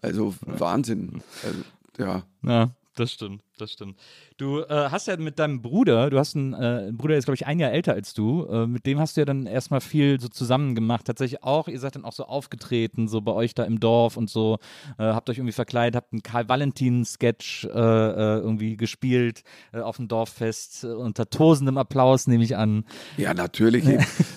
also 0.00 0.34
Wahnsinn. 0.42 1.22
Also, 1.42 1.58
ja. 1.98 2.24
na, 2.42 2.74
das 2.94 3.12
stimmt, 3.12 3.42
das 3.56 3.72
stimmt. 3.72 3.98
Du 4.42 4.58
äh, 4.58 4.88
hast 4.90 5.06
ja 5.06 5.16
mit 5.16 5.38
deinem 5.38 5.62
Bruder, 5.62 6.10
du 6.10 6.18
hast 6.18 6.34
einen, 6.34 6.52
äh, 6.52 6.56
einen 6.56 6.96
Bruder, 6.96 7.12
der 7.12 7.18
ist, 7.18 7.26
glaube 7.26 7.36
ich, 7.36 7.46
ein 7.46 7.60
Jahr 7.60 7.70
älter 7.70 7.92
als 7.92 8.12
du. 8.12 8.44
Äh, 8.46 8.66
mit 8.66 8.86
dem 8.86 8.98
hast 8.98 9.16
du 9.16 9.20
ja 9.20 9.24
dann 9.24 9.46
erstmal 9.46 9.80
viel 9.80 10.20
so 10.20 10.26
zusammen 10.26 10.74
gemacht. 10.74 11.06
Tatsächlich 11.06 11.44
auch, 11.44 11.68
ihr 11.68 11.78
seid 11.78 11.94
dann 11.94 12.04
auch 12.04 12.12
so 12.12 12.24
aufgetreten, 12.24 13.06
so 13.06 13.20
bei 13.20 13.30
euch 13.30 13.54
da 13.54 13.62
im 13.62 13.78
Dorf 13.78 14.16
und 14.16 14.28
so. 14.28 14.58
Äh, 14.98 15.04
habt 15.04 15.30
euch 15.30 15.38
irgendwie 15.38 15.52
verkleidet, 15.52 15.94
habt 15.94 16.12
einen 16.12 16.24
Karl-Valentin-Sketch 16.24 17.66
äh, 17.66 17.68
äh, 17.68 18.38
irgendwie 18.40 18.76
gespielt 18.76 19.44
auf 19.70 19.98
dem 19.98 20.08
Dorffest. 20.08 20.82
Unter 20.86 21.30
tosendem 21.30 21.78
Applaus, 21.78 22.26
nehme 22.26 22.42
ich 22.42 22.56
an. 22.56 22.84
Ja, 23.18 23.34
natürlich. 23.34 23.84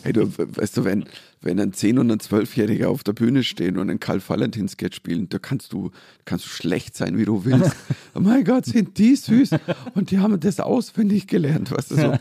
hey, 0.04 0.14
du, 0.14 0.32
weißt 0.38 0.78
du, 0.78 0.86
wenn, 0.86 1.06
wenn 1.42 1.60
ein 1.60 1.72
10- 1.72 2.00
und 2.00 2.12
ein 2.12 2.20
12-Jähriger 2.20 2.88
auf 2.88 3.04
der 3.04 3.14
Bühne 3.14 3.44
stehen 3.44 3.78
und 3.78 3.90
einen 3.90 4.00
Karl-Valentin-Sketch 4.00 4.96
spielen, 4.96 5.30
da 5.30 5.40
kannst 5.40 5.74
du, 5.74 5.92
kannst 6.26 6.46
du 6.46 6.50
schlecht 6.50 6.96
sein, 6.96 7.18
wie 7.18 7.26
du 7.26 7.46
willst. 7.46 7.76
oh 8.16 8.20
mein 8.20 8.44
Gott, 8.44 8.66
sind 8.66 8.98
die 8.98 9.16
süß. 9.16 9.52
Und 9.96 10.12
die 10.12 10.20
haben 10.20 10.40
das 10.40 10.60
auswendig 10.60 11.26
gelernt, 11.26 11.72
weißt 11.72 11.92
du 11.92 11.96
so. 11.96 12.14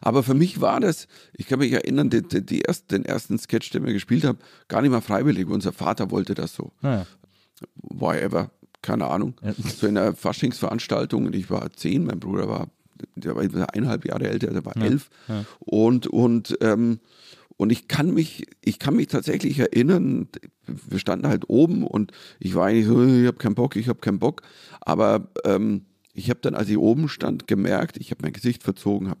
Aber 0.00 0.22
für 0.22 0.34
mich 0.34 0.60
war 0.60 0.80
das, 0.80 1.08
ich 1.34 1.46
kann 1.48 1.58
mich 1.58 1.72
erinnern, 1.72 2.10
die, 2.10 2.22
die, 2.22 2.46
die 2.46 2.60
erst, 2.60 2.92
den 2.92 3.04
ersten 3.04 3.38
Sketch, 3.38 3.70
den 3.70 3.84
wir 3.84 3.92
gespielt 3.92 4.24
haben, 4.24 4.38
gar 4.68 4.82
nicht 4.82 4.92
mal 4.92 5.00
freiwillig. 5.00 5.48
Unser 5.48 5.72
Vater 5.72 6.10
wollte 6.12 6.34
das 6.34 6.54
so. 6.54 6.70
Naja. 6.80 7.06
Whatever, 7.74 8.50
keine 8.82 9.08
Ahnung. 9.08 9.34
Ja. 9.42 9.52
So 9.52 9.88
in 9.88 9.98
einer 9.98 10.14
Faschingsveranstaltung 10.14 11.26
und 11.26 11.34
ich 11.34 11.50
war 11.50 11.72
zehn, 11.72 12.04
mein 12.04 12.20
Bruder 12.20 12.48
war, 12.48 12.68
der 13.16 13.34
war 13.34 13.42
eineinhalb 13.42 14.06
Jahre 14.06 14.28
älter, 14.28 14.52
der 14.52 14.64
war 14.64 14.76
elf. 14.76 15.10
ja. 15.28 15.44
Und, 15.58 16.06
und, 16.06 16.56
ähm, 16.60 17.00
und 17.56 17.70
ich 17.70 17.86
kann 17.88 18.14
mich, 18.14 18.46
ich 18.60 18.78
kann 18.78 18.96
mich 18.96 19.08
tatsächlich 19.08 19.58
erinnern, 19.58 20.28
wir 20.66 20.98
standen 20.98 21.26
halt 21.26 21.48
oben 21.48 21.84
und 21.84 22.12
ich 22.38 22.54
war 22.54 22.66
eigentlich 22.66 22.86
so, 22.86 23.04
ich 23.04 23.26
habe 23.26 23.38
keinen 23.38 23.54
Bock, 23.54 23.76
ich 23.76 23.88
habe 23.88 24.00
keinen 24.00 24.18
Bock. 24.18 24.42
Aber 24.80 25.28
ähm, 25.44 25.86
ich 26.14 26.28
habe 26.28 26.40
dann, 26.42 26.54
als 26.54 26.68
ich 26.68 26.76
oben 26.76 27.08
stand, 27.08 27.46
gemerkt, 27.46 27.96
ich 27.96 28.10
habe 28.10 28.22
mein 28.22 28.34
Gesicht 28.34 28.62
verzogen, 28.62 29.08
hab, 29.08 29.18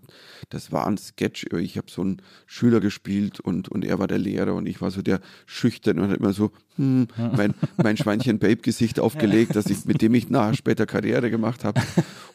das 0.50 0.72
war 0.72 0.86
ein 0.86 0.98
Sketch. 0.98 1.46
Ich 1.58 1.78
habe 1.78 1.90
so 1.90 2.02
einen 2.02 2.20
Schüler 2.46 2.80
gespielt 2.80 3.40
und, 3.40 3.70
und 3.70 3.84
er 3.84 3.98
war 3.98 4.06
der 4.06 4.18
Lehrer 4.18 4.54
und 4.54 4.66
ich 4.66 4.80
war 4.82 4.90
so 4.90 5.00
der 5.00 5.20
Schüchtern 5.46 5.98
und 5.98 6.10
hat 6.10 6.18
immer 6.18 6.34
so 6.34 6.52
hm, 6.76 7.08
mein, 7.16 7.54
mein 7.82 7.96
Schweinchen-Babe-Gesicht 7.96 9.00
aufgelegt, 9.00 9.56
dass 9.56 9.66
ich, 9.66 9.86
mit 9.86 10.02
dem 10.02 10.14
ich 10.14 10.28
nachher 10.28 10.54
später 10.54 10.84
Karriere 10.84 11.30
gemacht 11.30 11.64
habe. 11.64 11.80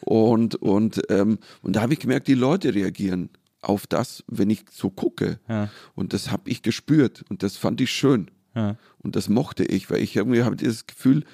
Und, 0.00 0.56
und, 0.56 1.02
ähm, 1.08 1.38
und 1.62 1.76
da 1.76 1.82
habe 1.82 1.92
ich 1.92 2.00
gemerkt, 2.00 2.26
die 2.26 2.34
Leute 2.34 2.74
reagieren 2.74 3.30
auf 3.60 3.86
das, 3.86 4.24
wenn 4.26 4.50
ich 4.50 4.64
so 4.70 4.90
gucke. 4.90 5.38
Ja. 5.48 5.70
Und 5.94 6.12
das 6.12 6.32
habe 6.32 6.50
ich 6.50 6.62
gespürt 6.62 7.24
und 7.28 7.44
das 7.44 7.56
fand 7.56 7.80
ich 7.80 7.92
schön. 7.92 8.30
Ja. 8.56 8.76
Und 8.98 9.14
das 9.14 9.28
mochte 9.28 9.64
ich, 9.64 9.88
weil 9.90 10.02
ich 10.02 10.16
irgendwie 10.16 10.42
habe 10.42 10.56
dieses 10.56 10.86
Gefühl, 10.88 11.24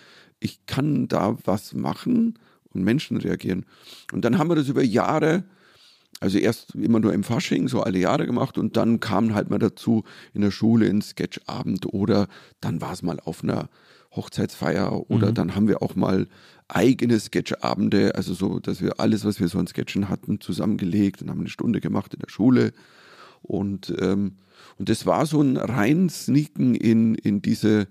ich 0.40 0.66
kann 0.66 1.08
da 1.08 1.38
was 1.44 1.72
machen 1.72 2.38
und 2.74 2.84
Menschen 2.84 3.16
reagieren. 3.16 3.64
Und 4.12 4.24
dann 4.24 4.38
haben 4.38 4.50
wir 4.50 4.56
das 4.56 4.68
über 4.68 4.82
Jahre, 4.82 5.44
also 6.20 6.38
erst 6.38 6.74
immer 6.74 7.00
nur 7.00 7.12
im 7.12 7.24
Fasching, 7.24 7.68
so 7.68 7.82
alle 7.82 7.98
Jahre 7.98 8.26
gemacht 8.26 8.58
und 8.58 8.76
dann 8.76 9.00
kam 9.00 9.34
halt 9.34 9.50
mal 9.50 9.58
dazu 9.58 10.04
in 10.32 10.42
der 10.42 10.50
Schule 10.50 10.88
ein 10.88 11.02
Sketchabend 11.02 11.92
oder 11.92 12.28
dann 12.60 12.80
war 12.80 12.92
es 12.92 13.02
mal 13.02 13.20
auf 13.20 13.42
einer 13.42 13.68
Hochzeitsfeier 14.14 15.10
oder 15.10 15.32
dann 15.32 15.54
haben 15.54 15.68
wir 15.68 15.82
auch 15.82 15.96
mal 15.96 16.28
eigene 16.68 17.18
Sketchabende, 17.18 18.14
also 18.14 18.32
so, 18.34 18.58
dass 18.58 18.80
wir 18.80 19.00
alles, 19.00 19.24
was 19.24 19.40
wir 19.40 19.48
so 19.48 19.58
an 19.58 19.66
Sketchen 19.66 20.08
hatten, 20.08 20.40
zusammengelegt 20.40 21.22
und 21.22 21.30
haben 21.30 21.40
eine 21.40 21.48
Stunde 21.48 21.80
gemacht 21.80 22.14
in 22.14 22.20
der 22.20 22.30
Schule. 22.30 22.72
Und, 23.42 23.94
ähm, 24.00 24.36
und 24.78 24.88
das 24.88 25.04
war 25.04 25.26
so 25.26 25.42
ein 25.42 25.56
rein 25.56 26.08
Sneaken 26.08 26.74
in, 26.74 27.14
in 27.14 27.42
diese, 27.42 27.88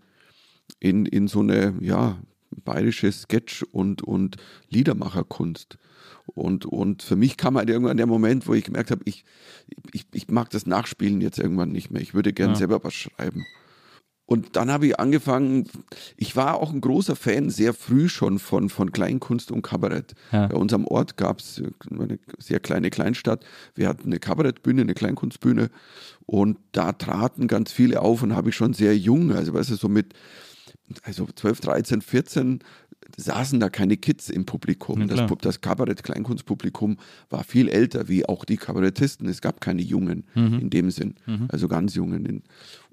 in, 0.79 1.05
in 1.05 1.27
so 1.27 1.41
eine, 1.41 1.75
ja, 1.81 2.17
bayerische 2.63 3.11
Sketch- 3.11 3.63
und, 3.71 4.01
und 4.03 4.37
Liedermacherkunst. 4.69 5.77
Und, 6.25 6.65
und 6.65 7.03
für 7.03 7.15
mich 7.15 7.37
kam 7.37 7.57
halt 7.57 7.69
irgendwann 7.69 7.97
der 7.97 8.07
Moment, 8.07 8.47
wo 8.47 8.53
ich 8.53 8.63
gemerkt 8.65 8.91
habe, 8.91 9.01
ich, 9.05 9.25
ich, 9.91 10.05
ich 10.13 10.29
mag 10.29 10.49
das 10.51 10.65
Nachspielen 10.65 11.21
jetzt 11.21 11.39
irgendwann 11.39 11.71
nicht 11.71 11.91
mehr. 11.91 12.01
Ich 12.01 12.13
würde 12.13 12.33
gerne 12.33 12.53
Ja. 12.53 12.59
selber 12.59 12.83
was 12.83 12.93
schreiben. 12.93 13.45
Und 14.25 14.55
dann 14.55 14.71
habe 14.71 14.87
ich 14.87 14.97
angefangen, 14.99 15.67
ich 16.15 16.37
war 16.37 16.55
auch 16.55 16.71
ein 16.71 16.79
großer 16.79 17.17
Fan 17.17 17.49
sehr 17.49 17.73
früh 17.73 18.07
schon 18.07 18.39
von, 18.39 18.69
von 18.69 18.93
Kleinkunst 18.93 19.51
und 19.51 19.63
Kabarett. 19.63 20.13
Ja. 20.31 20.47
Bei 20.47 20.55
unserem 20.55 20.87
Ort 20.87 21.17
gab 21.17 21.39
es 21.39 21.61
eine 21.91 22.17
sehr 22.39 22.61
kleine 22.61 22.89
Kleinstadt. 22.89 23.43
Wir 23.75 23.89
hatten 23.89 24.05
eine 24.05 24.19
Kabarettbühne, 24.19 24.81
eine 24.81 24.93
Kleinkunstbühne 24.93 25.69
und 26.25 26.57
da 26.71 26.93
traten 26.93 27.49
ganz 27.49 27.73
viele 27.73 28.01
auf 28.01 28.23
und 28.23 28.33
habe 28.33 28.49
ich 28.49 28.55
schon 28.55 28.73
sehr 28.73 28.97
jung, 28.97 29.33
also 29.33 29.53
weißt 29.53 29.71
du, 29.71 29.75
so 29.75 29.89
mit 29.89 30.13
also 31.03 31.27
12, 31.35 31.61
13, 31.61 32.01
14 32.01 32.59
saßen 33.17 33.59
da 33.59 33.69
keine 33.69 33.97
Kids 33.97 34.29
im 34.29 34.45
Publikum. 34.45 35.01
Ja, 35.01 35.07
das, 35.07 35.31
das 35.41 35.61
Kabarett-Kleinkunstpublikum 35.61 36.97
war 37.29 37.43
viel 37.43 37.67
älter, 37.69 38.07
wie 38.07 38.25
auch 38.27 38.45
die 38.45 38.57
Kabarettisten. 38.57 39.27
Es 39.27 39.41
gab 39.41 39.61
keine 39.61 39.81
Jungen 39.81 40.23
Mhm. 40.35 40.59
in 40.59 40.69
dem 40.69 40.91
Sinn, 40.91 41.15
also 41.49 41.67
ganz 41.67 41.95
Jungen. 41.95 42.25
In, 42.25 42.43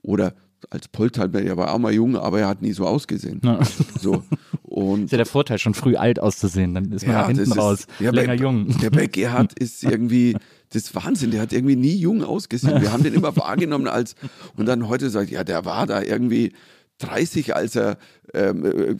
oder 0.03 0.35
als 0.69 0.89
Polthalber, 0.89 1.41
er 1.41 1.57
war 1.57 1.73
auch 1.73 1.79
mal 1.79 1.93
jung, 1.95 2.17
aber 2.17 2.41
er 2.41 2.49
hat 2.49 2.61
nie 2.61 2.73
so 2.73 2.87
ausgesehen. 2.87 3.41
Ja. 3.43 3.61
So. 3.99 4.25
Und 4.63 5.05
Ist 5.05 5.13
ja 5.13 5.17
der 5.17 5.25
Vorteil, 5.27 5.59
schon 5.59 5.73
früh 5.73 5.97
alt 5.97 6.21
auszusehen. 6.21 6.75
Dann 6.75 6.93
ist 6.93 7.07
man 7.07 7.17
nach 7.17 7.27
hinten 7.29 7.43
ist- 7.45 7.57
raus 7.57 7.87
ja, 7.99 8.11
länger 8.11 8.37
bei, 8.37 8.43
jung. 8.43 8.79
Der 8.81 8.91
bei 8.91 9.07
Gerhard 9.07 9.59
ist 9.59 9.83
irgendwie, 9.83 10.35
das 10.69 10.83
ist 10.83 10.95
Wahnsinn, 10.95 11.31
der 11.31 11.41
hat 11.41 11.55
irgendwie 11.55 11.77
nie 11.77 11.97
jung 11.97 12.23
ausgesehen. 12.23 12.83
Wir 12.83 12.93
haben 12.93 13.03
den 13.03 13.15
immer 13.15 13.35
wahrgenommen 13.39 13.89
als, 13.89 14.17
und 14.55 14.67
dann 14.67 14.87
heute 14.87 15.09
sagt, 15.09 15.31
ja, 15.31 15.45
der 15.45 15.65
war 15.65 15.87
da 15.87 16.03
irgendwie 16.03 16.53
30, 17.01 17.55
als 17.57 17.77
er 17.77 17.99
ähm, 18.33 18.65
äh, 18.65 18.97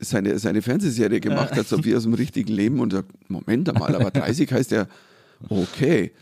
seine, 0.00 0.38
seine 0.38 0.62
Fernsehserie 0.62 1.20
gemacht 1.20 1.54
hat, 1.54 1.68
so 1.68 1.84
wie 1.84 1.94
aus 1.94 2.02
dem 2.02 2.14
richtigen 2.14 2.52
Leben 2.52 2.80
und 2.80 2.92
sagt, 2.92 3.10
Moment 3.30 3.68
einmal, 3.68 3.94
aber 3.94 4.10
30 4.10 4.50
heißt 4.52 4.72
ja, 4.72 4.86
Okay. 5.48 6.12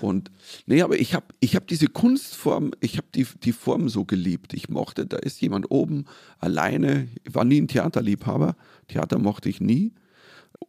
Und 0.00 0.30
nee, 0.66 0.82
aber 0.82 0.98
ich 0.98 1.14
habe 1.14 1.26
ich 1.40 1.56
hab 1.56 1.66
diese 1.66 1.88
Kunstform, 1.88 2.72
ich 2.80 2.98
habe 2.98 3.08
die, 3.14 3.26
die 3.42 3.52
Form 3.52 3.88
so 3.88 4.04
geliebt. 4.04 4.54
Ich 4.54 4.68
mochte, 4.68 5.06
da 5.06 5.16
ist 5.16 5.40
jemand 5.40 5.70
oben 5.70 6.04
alleine. 6.38 7.08
Ich 7.24 7.34
war 7.34 7.44
nie 7.44 7.60
ein 7.60 7.68
Theaterliebhaber. 7.68 8.54
Theater 8.88 9.18
mochte 9.18 9.48
ich 9.48 9.60
nie. 9.60 9.92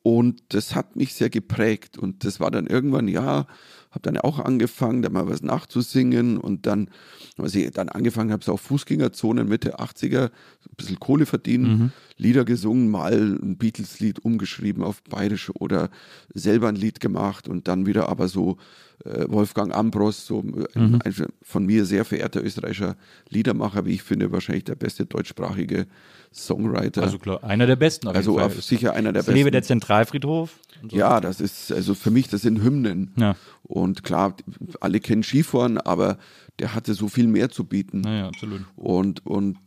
Und 0.02 0.41
das 0.49 0.73
hat 0.73 0.95
mich 0.95 1.13
sehr 1.13 1.30
geprägt. 1.30 1.97
Und 1.97 2.26
das 2.26 2.39
war 2.39 2.49
dann 2.49 2.65
irgendwann, 2.65 3.08
ja, 3.08 3.45
habe 3.93 4.01
dann 4.01 4.17
auch 4.17 4.39
angefangen, 4.39 5.03
da 5.03 5.10
mal 5.10 5.27
was 5.27 5.43
nachzusingen. 5.43 6.38
Und 6.38 6.65
dann, 6.65 6.89
als 7.38 7.53
ich 7.53 7.69
dann 7.71 7.89
angefangen 7.89 8.32
habe, 8.32 8.43
so 8.43 8.53
auf 8.53 8.62
Fußgängerzonen 8.62 9.47
Mitte 9.47 9.79
80er, 9.79 10.25
ein 10.25 10.75
bisschen 10.75 10.99
Kohle 10.99 11.25
verdienen, 11.27 11.77
mhm. 11.77 11.91
Lieder 12.23 12.45
gesungen, 12.45 12.89
mal 12.89 13.38
ein 13.41 13.57
Beatles-Lied 13.57 14.23
umgeschrieben 14.25 14.83
auf 14.83 15.03
Bayerisch 15.03 15.51
oder 15.53 15.89
selber 16.33 16.69
ein 16.69 16.75
Lied 16.75 16.99
gemacht 16.99 17.47
und 17.47 17.67
dann 17.67 17.86
wieder 17.86 18.09
aber 18.09 18.27
so 18.27 18.57
äh, 19.05 19.25
Wolfgang 19.27 19.75
Ambros, 19.75 20.25
so 20.25 20.39
äh, 20.39 20.79
mhm. 20.79 20.99
ein 21.03 21.13
von 21.41 21.65
mir 21.65 21.86
sehr 21.86 22.05
verehrter 22.05 22.43
österreichischer 22.43 22.95
Liedermacher, 23.29 23.86
wie 23.86 23.93
ich 23.93 24.03
finde, 24.03 24.31
wahrscheinlich 24.31 24.63
der 24.63 24.75
beste 24.75 25.05
deutschsprachige 25.05 25.88
Songwriter. 26.33 27.03
Also 27.03 27.19
klar, 27.19 27.43
einer 27.43 27.67
der 27.67 27.75
besten. 27.75 28.07
Also 28.07 28.39
sicher 28.62 28.93
einer 28.93 29.12
der 29.12 29.21
das 29.21 29.25
besten. 29.25 29.38
Lebe 29.38 29.51
der 29.51 29.63
Zentralfriedhof. 29.63 30.57
So 30.89 30.95
ja, 30.95 31.19
das 31.21 31.41
ist 31.41 31.71
also 31.71 31.93
für 31.95 32.12
mich, 32.12 32.27
das 32.27 32.41
sind 32.41 32.63
Hymnen. 32.63 33.13
Ja. 33.17 33.36
Und 33.63 34.03
klar, 34.03 34.36
alle 34.79 34.99
kennen 34.99 35.23
Skifahren, 35.23 35.77
aber 35.77 36.17
der 36.59 36.73
hatte 36.73 36.93
so 36.93 37.07
viel 37.07 37.27
mehr 37.27 37.49
zu 37.49 37.65
bieten. 37.65 38.01
Naja, 38.01 38.27
absolut. 38.27 38.62
Und, 38.75 39.25
und, 39.25 39.57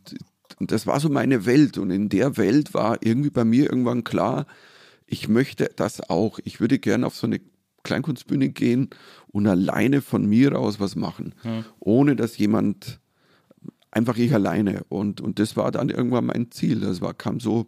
und 0.59 0.71
das 0.71 0.87
war 0.87 0.99
so 0.99 1.09
meine 1.09 1.45
Welt. 1.45 1.77
Und 1.77 1.91
in 1.91 2.09
der 2.09 2.37
Welt 2.37 2.73
war 2.73 2.97
irgendwie 3.01 3.29
bei 3.29 3.45
mir 3.45 3.69
irgendwann 3.69 4.03
klar, 4.03 4.47
ich 5.05 5.27
möchte 5.27 5.69
das 5.75 6.09
auch. 6.09 6.39
Ich 6.43 6.59
würde 6.59 6.79
gerne 6.79 7.05
auf 7.05 7.15
so 7.15 7.27
eine 7.27 7.39
Kleinkunstbühne 7.83 8.49
gehen 8.49 8.89
und 9.27 9.47
alleine 9.47 10.01
von 10.01 10.25
mir 10.25 10.57
aus 10.59 10.79
was 10.79 10.95
machen, 10.95 11.33
ja. 11.43 11.63
ohne 11.79 12.15
dass 12.15 12.37
jemand 12.37 12.99
einfach 13.91 14.17
ich 14.17 14.33
alleine. 14.33 14.83
Und, 14.89 15.21
und 15.21 15.39
das 15.39 15.55
war 15.55 15.71
dann 15.71 15.89
irgendwann 15.89 16.25
mein 16.25 16.51
Ziel. 16.51 16.81
Das 16.81 17.01
war, 17.01 17.13
kam 17.13 17.39
so, 17.39 17.67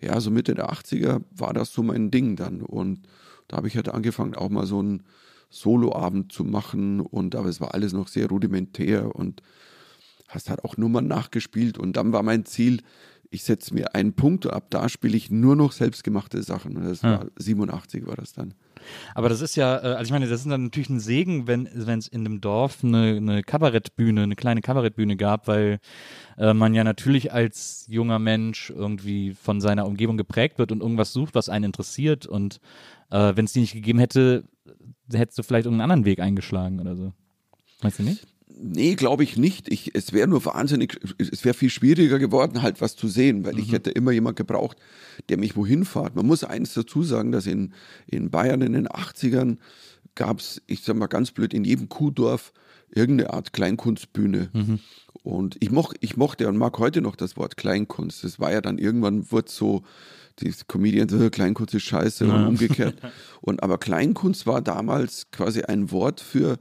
ja, 0.00 0.18
so 0.20 0.30
Mitte 0.30 0.54
der 0.54 0.70
80er 0.70 1.22
war 1.30 1.52
das 1.52 1.72
so 1.72 1.82
mein 1.82 2.10
Ding 2.10 2.36
dann. 2.36 2.62
Und 2.62 3.02
da 3.48 3.58
habe 3.58 3.68
ich 3.68 3.76
halt 3.76 3.88
angefangen, 3.88 4.34
auch 4.34 4.48
mal 4.48 4.66
so 4.66 4.78
einen 4.78 5.02
Soloabend 5.50 6.32
zu 6.32 6.44
machen. 6.44 7.00
Und 7.00 7.34
aber 7.34 7.48
es 7.48 7.60
war 7.60 7.74
alles 7.74 7.92
noch 7.92 8.08
sehr 8.08 8.28
rudimentär 8.28 9.14
und 9.14 9.42
hast 10.30 10.50
halt 10.50 10.64
auch 10.64 10.76
Nummern 10.76 11.06
nachgespielt. 11.06 11.78
Und 11.78 11.96
dann 11.96 12.12
war 12.12 12.22
mein 12.22 12.44
Ziel, 12.44 12.82
ich 13.30 13.44
setze 13.44 13.72
mir 13.72 13.94
einen 13.94 14.14
Punkt 14.14 14.46
ab 14.46 14.66
da 14.70 14.88
spiele 14.88 15.16
ich 15.16 15.30
nur 15.30 15.54
noch 15.54 15.72
selbstgemachte 15.72 16.42
Sachen. 16.42 16.76
Und 16.76 16.84
das 16.84 17.02
ja. 17.02 17.20
war 17.20 17.26
87 17.36 18.06
war 18.06 18.16
das 18.16 18.32
dann. 18.32 18.54
Aber 19.14 19.28
das 19.28 19.40
ist 19.40 19.56
ja, 19.56 19.76
äh, 19.76 19.94
also 19.94 20.04
ich 20.04 20.10
meine, 20.10 20.26
das 20.28 20.40
ist 20.40 20.50
dann 20.50 20.64
natürlich 20.64 20.90
ein 20.90 21.00
Segen, 21.00 21.46
wenn 21.46 21.66
es 21.66 22.08
in 22.08 22.24
dem 22.24 22.40
Dorf 22.40 22.82
eine, 22.82 23.16
eine 23.16 23.42
Kabarettbühne, 23.42 24.22
eine 24.22 24.36
kleine 24.36 24.62
Kabarettbühne 24.62 25.16
gab, 25.16 25.46
weil 25.46 25.78
äh, 26.38 26.54
man 26.54 26.74
ja 26.74 26.82
natürlich 26.82 27.32
als 27.32 27.86
junger 27.88 28.18
Mensch 28.18 28.70
irgendwie 28.70 29.34
von 29.34 29.60
seiner 29.60 29.86
Umgebung 29.86 30.16
geprägt 30.16 30.58
wird 30.58 30.72
und 30.72 30.80
irgendwas 30.80 31.12
sucht, 31.12 31.34
was 31.34 31.48
einen 31.48 31.66
interessiert. 31.66 32.26
Und 32.26 32.60
äh, 33.10 33.32
wenn 33.36 33.44
es 33.44 33.52
die 33.52 33.60
nicht 33.60 33.74
gegeben 33.74 34.00
hätte, 34.00 34.44
hättest 35.12 35.38
du 35.38 35.42
vielleicht 35.44 35.66
irgendeinen 35.66 35.90
anderen 35.90 36.04
Weg 36.04 36.20
eingeschlagen 36.20 36.80
oder 36.80 36.96
so. 36.96 37.12
Weißt 37.82 38.00
du 38.00 38.02
nicht? 38.02 38.26
Nee, 38.62 38.94
glaube 38.94 39.22
ich 39.22 39.36
nicht. 39.36 39.72
Ich, 39.72 39.94
es 39.94 40.12
wäre 40.12 40.28
nur 40.28 40.44
wahnsinnig, 40.44 40.98
es 41.18 41.44
wäre 41.44 41.54
viel 41.54 41.70
schwieriger 41.70 42.18
geworden, 42.18 42.62
halt 42.62 42.80
was 42.80 42.94
zu 42.94 43.08
sehen, 43.08 43.44
weil 43.44 43.54
mhm. 43.54 43.60
ich 43.60 43.72
hätte 43.72 43.90
immer 43.90 44.12
jemand 44.12 44.36
gebraucht, 44.36 44.76
der 45.28 45.38
mich 45.38 45.56
wohin 45.56 45.84
fährt. 45.84 46.14
Man 46.14 46.26
muss 46.26 46.44
eins 46.44 46.74
dazu 46.74 47.02
sagen, 47.02 47.32
dass 47.32 47.46
in, 47.46 47.72
in 48.06 48.30
Bayern 48.30 48.60
in 48.60 48.72
den 48.72 48.88
80ern 48.88 49.56
gab 50.14 50.40
es, 50.40 50.60
ich 50.66 50.82
sag 50.82 50.96
mal 50.96 51.06
ganz 51.06 51.30
blöd, 51.30 51.54
in 51.54 51.64
jedem 51.64 51.88
Kuhdorf 51.88 52.52
irgendeine 52.90 53.32
Art 53.32 53.52
Kleinkunstbühne. 53.52 54.50
Mhm. 54.52 54.80
Und 55.22 55.56
ich, 55.60 55.70
moch, 55.70 55.94
ich 56.00 56.16
mochte 56.16 56.48
und 56.48 56.56
mag 56.56 56.78
heute 56.78 57.00
noch 57.00 57.16
das 57.16 57.36
Wort 57.36 57.56
Kleinkunst. 57.56 58.24
Das 58.24 58.40
war 58.40 58.52
ja 58.52 58.60
dann 58.60 58.78
irgendwann, 58.78 59.30
wird 59.32 59.48
so, 59.48 59.82
die 60.40 60.52
Comedians, 60.66 61.12
äh, 61.12 61.30
Kleinkunst 61.30 61.74
ist 61.74 61.82
scheiße 61.82 62.26
ja. 62.26 62.34
und 62.34 62.46
umgekehrt. 62.46 62.96
und 63.40 63.62
aber 63.62 63.78
Kleinkunst 63.78 64.46
war 64.46 64.60
damals 64.60 65.30
quasi 65.30 65.62
ein 65.62 65.90
Wort 65.90 66.20
für 66.20 66.58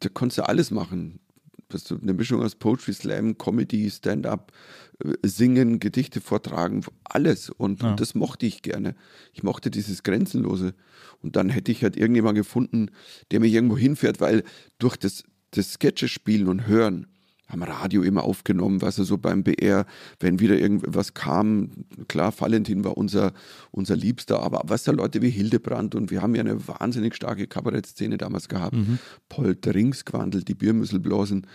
da 0.00 0.08
konntest 0.08 0.38
du 0.38 0.48
alles 0.48 0.70
machen. 0.70 1.20
Das 1.68 1.90
eine 1.90 2.14
Mischung 2.14 2.42
aus 2.42 2.54
Poetry 2.54 2.92
Slam, 2.92 3.38
Comedy, 3.38 3.90
Stand-up, 3.90 4.52
äh, 5.04 5.14
Singen, 5.26 5.80
Gedichte 5.80 6.20
vortragen, 6.20 6.84
alles. 7.04 7.50
Und, 7.50 7.82
ja. 7.82 7.90
und, 7.90 8.00
das 8.00 8.14
mochte 8.14 8.46
ich 8.46 8.62
gerne. 8.62 8.94
Ich 9.32 9.42
mochte 9.42 9.70
dieses 9.70 10.02
Grenzenlose. 10.02 10.74
Und 11.22 11.36
dann 11.36 11.48
hätte 11.48 11.72
ich 11.72 11.82
halt 11.82 11.96
irgendjemand 11.96 12.36
gefunden, 12.36 12.90
der 13.30 13.40
mich 13.40 13.52
irgendwo 13.52 13.76
hinfährt, 13.76 14.20
weil 14.20 14.44
durch 14.78 14.96
das, 14.96 15.24
das 15.50 15.72
Sketches 15.72 16.10
spielen 16.10 16.46
und 16.46 16.66
hören, 16.66 17.08
haben 17.48 17.62
Radio 17.62 18.02
immer 18.02 18.24
aufgenommen, 18.24 18.82
was 18.82 18.98
er 18.98 19.04
so 19.04 19.18
beim 19.18 19.44
BR, 19.44 19.86
wenn 20.20 20.40
wieder 20.40 20.58
irgendwas 20.58 21.14
kam, 21.14 21.70
klar, 22.08 22.32
Valentin 22.36 22.84
war 22.84 22.96
unser, 22.96 23.32
unser 23.70 23.96
Liebster, 23.96 24.42
aber 24.42 24.62
was 24.64 24.84
da 24.84 24.92
Leute 24.92 25.22
wie 25.22 25.30
Hildebrand 25.30 25.94
und 25.94 26.10
wir 26.10 26.22
haben 26.22 26.34
ja 26.34 26.40
eine 26.40 26.66
wahnsinnig 26.66 27.14
starke 27.14 27.46
Kabarettszene 27.46 28.18
damals 28.18 28.48
gehabt, 28.48 28.74
mhm. 28.74 28.98
Paul 29.28 29.56
Ringsquandel, 29.64 30.42
die 30.42 30.54
Biermüsselblasen, 30.54 31.46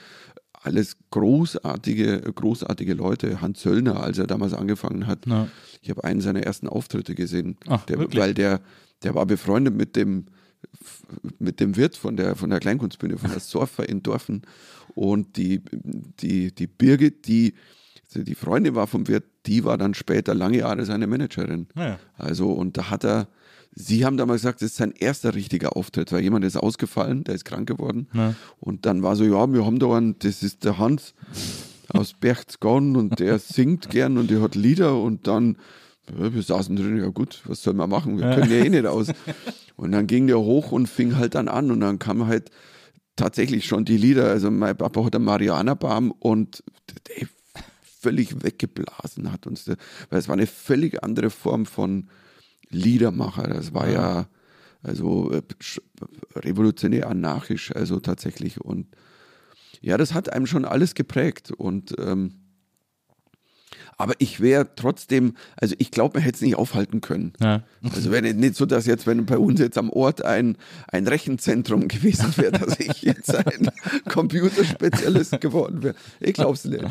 alles 0.63 0.97
großartige, 1.10 2.21
großartige 2.21 2.93
Leute. 2.93 3.41
Hans 3.41 3.62
Söllner, 3.62 4.01
als 4.01 4.17
er 4.17 4.27
damals 4.27 4.54
angefangen 4.54 5.08
hat, 5.08 5.25
ja. 5.25 5.47
ich 5.82 5.89
habe 5.89 6.04
einen 6.04 6.21
seiner 6.21 6.43
ersten 6.43 6.67
Auftritte 6.67 7.15
gesehen, 7.15 7.58
Ach, 7.67 7.84
der, 7.86 8.13
weil 8.13 8.34
der, 8.34 8.62
der 9.04 9.15
war 9.15 9.25
befreundet 9.25 9.75
mit 9.75 9.95
dem, 9.95 10.27
mit 11.39 11.60
dem 11.60 11.76
Wirt 11.76 11.97
von 11.97 12.15
der, 12.15 12.36
von 12.36 12.50
der 12.50 12.60
Kleinkunstbühne, 12.60 13.17
von 13.17 13.32
der 13.32 13.39
Sorfer 13.39 13.88
in 13.88 14.04
Dorfen. 14.04 14.43
Und 14.95 15.38
die, 15.38 15.62
die, 15.71 16.54
die 16.54 16.67
Birgit, 16.67 17.28
die, 17.28 17.54
die 18.13 18.36
Freundin 18.36 18.76
war 18.76 18.88
vom 18.88 19.08
Wirt, 19.08 19.24
die 19.45 19.63
war 19.63 19.78
dann 19.78 19.93
später 19.93 20.34
lange 20.34 20.60
Jahre 20.60 20.86
seine 20.86 21.08
Managerin. 21.08 21.67
Ja. 21.76 22.00
Also, 22.17 22.52
und 22.52 22.78
da 22.78 22.89
hat 22.89 23.04
er, 23.04 23.28
sie 23.74 24.06
haben 24.06 24.17
damals 24.17 24.41
gesagt, 24.41 24.62
das 24.62 24.71
ist 24.71 24.78
sein 24.78 24.91
erster 24.91 25.34
richtiger 25.34 25.76
Auftritt, 25.76 26.12
weil 26.12 26.21
jemand 26.21 26.45
ist 26.45 26.58
ausgefallen, 26.58 27.24
der 27.24 27.36
ist 27.36 27.45
krank 27.45 27.67
geworden. 27.67 28.08
Ja. 28.13 28.36
Und 28.60 28.86
dann 28.86 29.04
war 29.04 29.15
so, 29.15 29.24
ja, 29.24 29.52
wir 29.52 29.65
haben 29.65 29.80
da 29.80 29.95
einen, 29.95 30.19
das 30.19 30.43
ist 30.43 30.63
der 30.63 30.78
Hans 30.78 31.13
aus 31.89 32.13
Berchtesgaden 32.13 32.95
und 32.95 33.19
der 33.19 33.39
singt 33.39 33.89
gern 33.89 34.17
und 34.17 34.30
der 34.30 34.41
hat 34.41 34.56
Lieder 34.56 34.97
und 35.02 35.28
dann 35.28 35.58
wir 36.17 36.41
saßen 36.41 36.76
drin, 36.76 36.97
ja 36.97 37.10
gut, 37.10 37.41
was 37.45 37.63
soll 37.63 37.74
man 37.74 37.89
machen? 37.89 38.17
Wir 38.17 38.36
können 38.36 38.52
ja 38.52 38.65
eh 38.65 38.69
nicht 38.69 38.86
aus. 38.86 39.08
Und 39.76 39.91
dann 39.91 40.08
ging 40.08 40.28
der 40.28 40.39
hoch 40.39 40.71
und 40.71 40.88
fing 40.88 41.17
halt 41.17 41.36
dann 41.36 41.47
an 41.47 41.71
und 41.71 41.80
dann 41.80 42.00
kam 42.00 42.28
halt 42.28 42.50
tatsächlich 43.15 43.65
schon 43.65 43.86
die 43.86 43.97
Lieder. 43.97 44.30
Also 44.30 44.52
mein 44.52 44.78
Papa 44.78 45.06
hat 45.06 45.15
einen 45.15 45.26
Marianerbaum 45.26 46.12
und 46.12 46.63
der 47.08 47.28
völlig 47.84 48.43
weggeblasen 48.43 49.32
hat 49.32 49.45
uns, 49.45 49.67
weil 49.67 50.19
es 50.19 50.28
war 50.28 50.34
eine 50.34 50.47
völlig 50.47 51.04
andere 51.04 51.30
Form 51.30 51.65
von 51.65 52.10
Liedermacher. 52.69 53.47
Das 53.47 53.74
war 53.74 53.89
ja 53.89 54.28
also 54.84 55.32
äh, 55.32 55.41
revolutionär 56.36 57.08
anarchisch, 57.08 57.76
also 57.76 58.00
tatsächlich. 58.00 58.60
Und 58.60 58.88
ja, 59.82 59.97
das 59.97 60.13
hat 60.13 60.34
einem 60.34 60.47
schon 60.47 60.65
alles 60.65 60.95
geprägt 60.95 61.52
und 61.52 61.95
ähm, 62.00 62.41
aber 64.01 64.13
ich 64.19 64.39
wäre 64.39 64.67
trotzdem, 64.75 65.35
also 65.57 65.75
ich 65.77 65.91
glaube, 65.91 66.17
man 66.17 66.23
hätte 66.23 66.35
es 66.35 66.41
nicht 66.41 66.55
aufhalten 66.55 67.01
können. 67.01 67.33
Ja. 67.39 67.63
Also 67.93 68.11
wäre 68.11 68.33
nicht 68.33 68.55
so, 68.55 68.65
dass 68.65 68.85
jetzt, 68.85 69.07
wenn 69.07 69.25
bei 69.25 69.37
uns 69.37 69.59
jetzt 69.59 69.77
am 69.77 69.89
Ort 69.89 70.25
ein, 70.25 70.57
ein 70.87 71.07
Rechenzentrum 71.07 71.87
gewesen 71.87 72.33
wäre, 72.37 72.51
dass 72.51 72.79
ich 72.79 73.03
jetzt 73.03 73.35
ein 73.35 73.69
Computerspezialist 74.09 75.39
geworden 75.41 75.83
wäre. 75.83 75.95
Ich 76.19 76.33
glaube 76.33 76.53
es 76.53 76.65
nicht. 76.65 76.83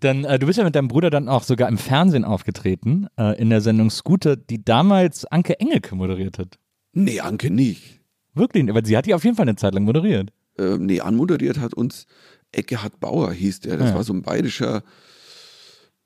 Dann, 0.00 0.24
äh, 0.24 0.38
du 0.38 0.46
bist 0.46 0.58
ja 0.58 0.64
mit 0.64 0.74
deinem 0.74 0.88
Bruder 0.88 1.10
dann 1.10 1.28
auch 1.28 1.44
sogar 1.44 1.68
im 1.68 1.78
Fernsehen 1.78 2.24
aufgetreten, 2.24 3.06
äh, 3.18 3.38
in 3.40 3.50
der 3.50 3.60
Sendung 3.60 3.90
Scooter, 3.90 4.36
die 4.36 4.64
damals 4.64 5.24
Anke 5.26 5.60
Engelke 5.60 5.94
moderiert 5.94 6.38
hat. 6.38 6.58
Nee, 6.92 7.20
Anke 7.20 7.50
nicht. 7.50 8.00
Wirklich? 8.34 8.68
Aber 8.68 8.84
sie 8.84 8.96
hat 8.96 9.06
die 9.06 9.14
auf 9.14 9.24
jeden 9.24 9.36
Fall 9.36 9.44
eine 9.44 9.56
Zeit 9.56 9.74
lang 9.74 9.84
moderiert. 9.84 10.30
Äh, 10.58 10.78
nee, 10.78 11.00
anmoderiert 11.00 11.58
hat 11.58 11.74
uns 11.74 12.06
Eckehard 12.50 13.00
Bauer, 13.00 13.32
hieß 13.32 13.60
der. 13.60 13.76
Das 13.76 13.90
ja. 13.90 13.94
war 13.94 14.04
so 14.04 14.12
ein 14.12 14.22
bayerischer 14.22 14.82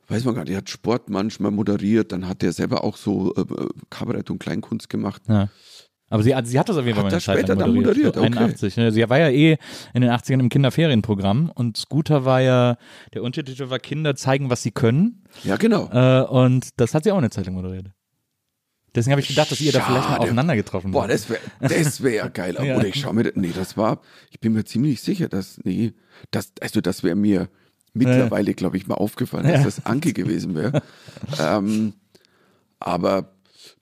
weiß 0.09 0.25
man 0.25 0.35
gar 0.35 0.45
nicht, 0.45 0.53
er 0.53 0.59
hat 0.59 0.71
Sport 0.71 1.11
manchmal 1.11 1.51
moderiert, 1.51 2.13
dann 2.13 2.29
hat 2.29 2.43
er 2.43 2.53
selber 2.53 2.85
auch 2.85 2.97
so 2.97 3.35
äh, 3.35 3.45
Kabarett 3.91 4.31
und 4.31 4.39
Kleinkunst 4.39 4.89
gemacht. 4.89 5.23
Ja. 5.29 5.49
Aber 6.09 6.23
sie, 6.23 6.35
sie 6.45 6.59
hat 6.59 6.69
das 6.69 6.77
auf 6.77 6.85
jeden 6.85 6.95
Fall 6.95 7.05
mal 7.05 7.11
eine 7.13 7.21
Zeit 7.21 7.37
später 7.37 7.57
lang 7.57 7.75
moderiert. 7.75 8.17
Dann 8.17 8.23
moderiert. 8.23 8.37
Okay. 8.37 8.45
81. 8.45 8.77
Ne? 8.77 8.93
Sie 8.93 9.09
war 9.09 9.19
ja 9.19 9.29
eh 9.29 9.57
in 9.93 10.03
den 10.03 10.11
80ern 10.11 10.39
im 10.39 10.49
Kinderferienprogramm 10.49 11.51
und 11.53 11.77
Scooter 11.77 12.25
war 12.25 12.41
ja, 12.41 12.77
der 13.13 13.25
Untertitel 13.25 13.71
war 13.71 13.81
Kinder 13.81 14.15
zeigen, 14.15 14.49
was 14.49 14.63
sie 14.63 14.71
können. 14.71 15.25
Ja, 15.43 15.57
genau. 15.57 15.91
Äh, 15.91 16.25
und 16.27 16.69
das 16.77 16.95
hat 16.95 17.05
sie 17.05 17.11
auch 17.11 17.19
eine 17.19 17.31
Zeit 17.31 17.47
lang 17.47 17.57
moderiert. 17.57 17.91
Deswegen 18.95 19.13
habe 19.13 19.21
ich 19.21 19.29
gedacht, 19.29 19.51
dass 19.51 19.61
ihr 19.61 19.73
da 19.73 19.81
vielleicht 19.81 20.09
mal 20.09 20.17
aufeinander 20.17 20.57
getroffen 20.57 20.91
Boah, 20.91 21.07
das 21.07 21.29
wäre 21.29 21.41
das 21.61 22.03
wär 22.03 22.15
ja 22.15 22.29
geil. 22.33 22.57
ja. 22.63 22.77
Oder 22.77 22.87
ich 22.87 22.99
schau 22.99 23.13
mir, 23.13 23.31
nee, 23.35 23.53
das 23.55 23.77
war, 23.77 24.01
ich 24.31 24.41
bin 24.41 24.55
mir 24.55 24.65
ziemlich 24.65 25.03
sicher, 25.03 25.29
dass, 25.29 25.61
nee, 25.65 25.93
das, 26.31 26.53
also 26.63 26.81
das 26.81 27.03
wäre 27.03 27.17
mir, 27.17 27.51
mittlerweile, 27.97 28.55
glaube 28.55 28.77
ich, 28.77 28.87
mal 28.87 28.95
aufgefallen, 28.95 29.47
dass 29.49 29.65
das 29.65 29.87
Anke 29.87 30.13
gewesen 30.13 30.55
wäre. 30.55 30.83
ähm, 31.41 31.93
aber 32.79 33.33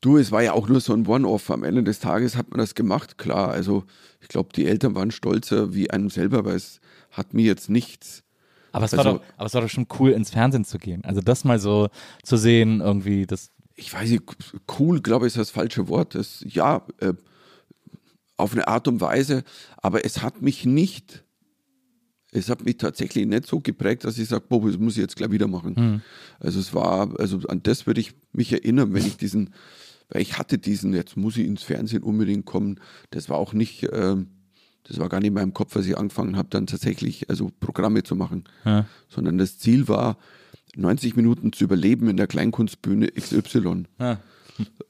Du, 0.00 0.18
es 0.18 0.30
war 0.32 0.42
ja 0.42 0.52
auch 0.52 0.68
nur 0.68 0.80
so 0.80 0.92
ein 0.92 1.06
One-Off. 1.06 1.50
Am 1.50 1.64
Ende 1.64 1.82
des 1.82 1.98
Tages 1.98 2.36
hat 2.36 2.50
man 2.50 2.58
das 2.58 2.74
gemacht, 2.74 3.16
klar. 3.16 3.48
Also 3.50 3.84
ich 4.20 4.28
glaube, 4.28 4.50
die 4.54 4.66
Eltern 4.66 4.94
waren 4.94 5.10
stolzer 5.10 5.72
wie 5.74 5.90
einem 5.90 6.10
selber, 6.10 6.44
weil 6.44 6.56
es 6.56 6.80
hat 7.10 7.32
mir 7.32 7.44
jetzt 7.46 7.70
nichts. 7.70 8.22
Aber 8.72 8.84
es, 8.84 8.92
Also- 8.92 9.04
war 9.04 9.14
doch, 9.18 9.24
aber 9.38 9.46
es 9.46 9.54
war 9.54 9.62
doch 9.62 9.68
schon 9.70 9.86
cool, 9.98 10.10
ins 10.10 10.30
Fernsehen 10.30 10.64
zu 10.66 10.78
gehen. 10.78 11.02
Also 11.06 11.22
das 11.22 11.44
mal 11.44 11.58
so 11.58 11.88
zu 12.22 12.36
sehen, 12.36 12.80
irgendwie, 12.82 13.24
das. 13.26 13.50
Ich 13.76 13.94
weiß 13.94 14.10
nicht, 14.10 14.22
cool, 14.78 15.00
glaube 15.00 15.26
ich, 15.26 15.32
ist 15.32 15.38
das 15.38 15.50
falsche 15.50 15.88
Wort. 15.88 16.14
Das, 16.14 16.44
ja, 16.46 16.82
äh, 17.00 17.14
auf 18.36 18.52
eine 18.52 18.68
Art 18.68 18.86
und 18.88 19.00
Weise, 19.00 19.42
aber 19.78 20.04
es 20.04 20.20
hat 20.22 20.42
mich 20.42 20.66
nicht, 20.66 21.23
es 22.34 22.48
hat 22.50 22.64
mich 22.64 22.76
tatsächlich 22.76 23.26
nicht 23.26 23.46
so 23.46 23.60
geprägt, 23.60 24.04
dass 24.04 24.18
ich 24.18 24.28
sage, 24.28 24.44
boah, 24.48 24.66
das 24.66 24.78
muss 24.78 24.94
ich 24.96 25.00
jetzt 25.02 25.16
gleich 25.16 25.30
wieder 25.30 25.46
machen. 25.48 26.02
Also 26.40 26.58
es 26.60 26.74
war, 26.74 27.18
also 27.18 27.38
an 27.48 27.62
das 27.62 27.86
würde 27.86 28.00
ich 28.00 28.12
mich 28.32 28.52
erinnern, 28.52 28.92
wenn 28.92 29.06
ich 29.06 29.16
diesen, 29.16 29.54
weil 30.10 30.20
ich 30.20 30.36
hatte 30.38 30.58
diesen, 30.58 30.92
jetzt 30.94 31.16
muss 31.16 31.36
ich 31.36 31.46
ins 31.46 31.62
Fernsehen 31.62 32.02
unbedingt 32.02 32.44
kommen, 32.44 32.80
das 33.10 33.28
war 33.28 33.38
auch 33.38 33.52
nicht, 33.52 33.86
ähm, 33.92 34.26
das 34.82 34.98
war 34.98 35.08
gar 35.08 35.20
nicht 35.20 35.28
in 35.28 35.34
meinem 35.34 35.54
Kopf, 35.54 35.74
als 35.76 35.86
ich 35.86 35.96
angefangen 35.96 36.36
habe, 36.36 36.48
dann 36.50 36.66
tatsächlich 36.66 37.30
also 37.30 37.50
Programme 37.60 38.02
zu 38.02 38.16
machen, 38.16 38.44
Ja. 38.64 38.86
sondern 39.08 39.38
das 39.38 39.58
Ziel 39.58 39.88
war, 39.88 40.18
90 40.76 41.14
Minuten 41.14 41.52
zu 41.52 41.62
überleben 41.64 42.08
in 42.08 42.16
der 42.16 42.26
Kleinkunstbühne 42.26 43.12
XY. 43.12 43.84
Ja. 44.00 44.18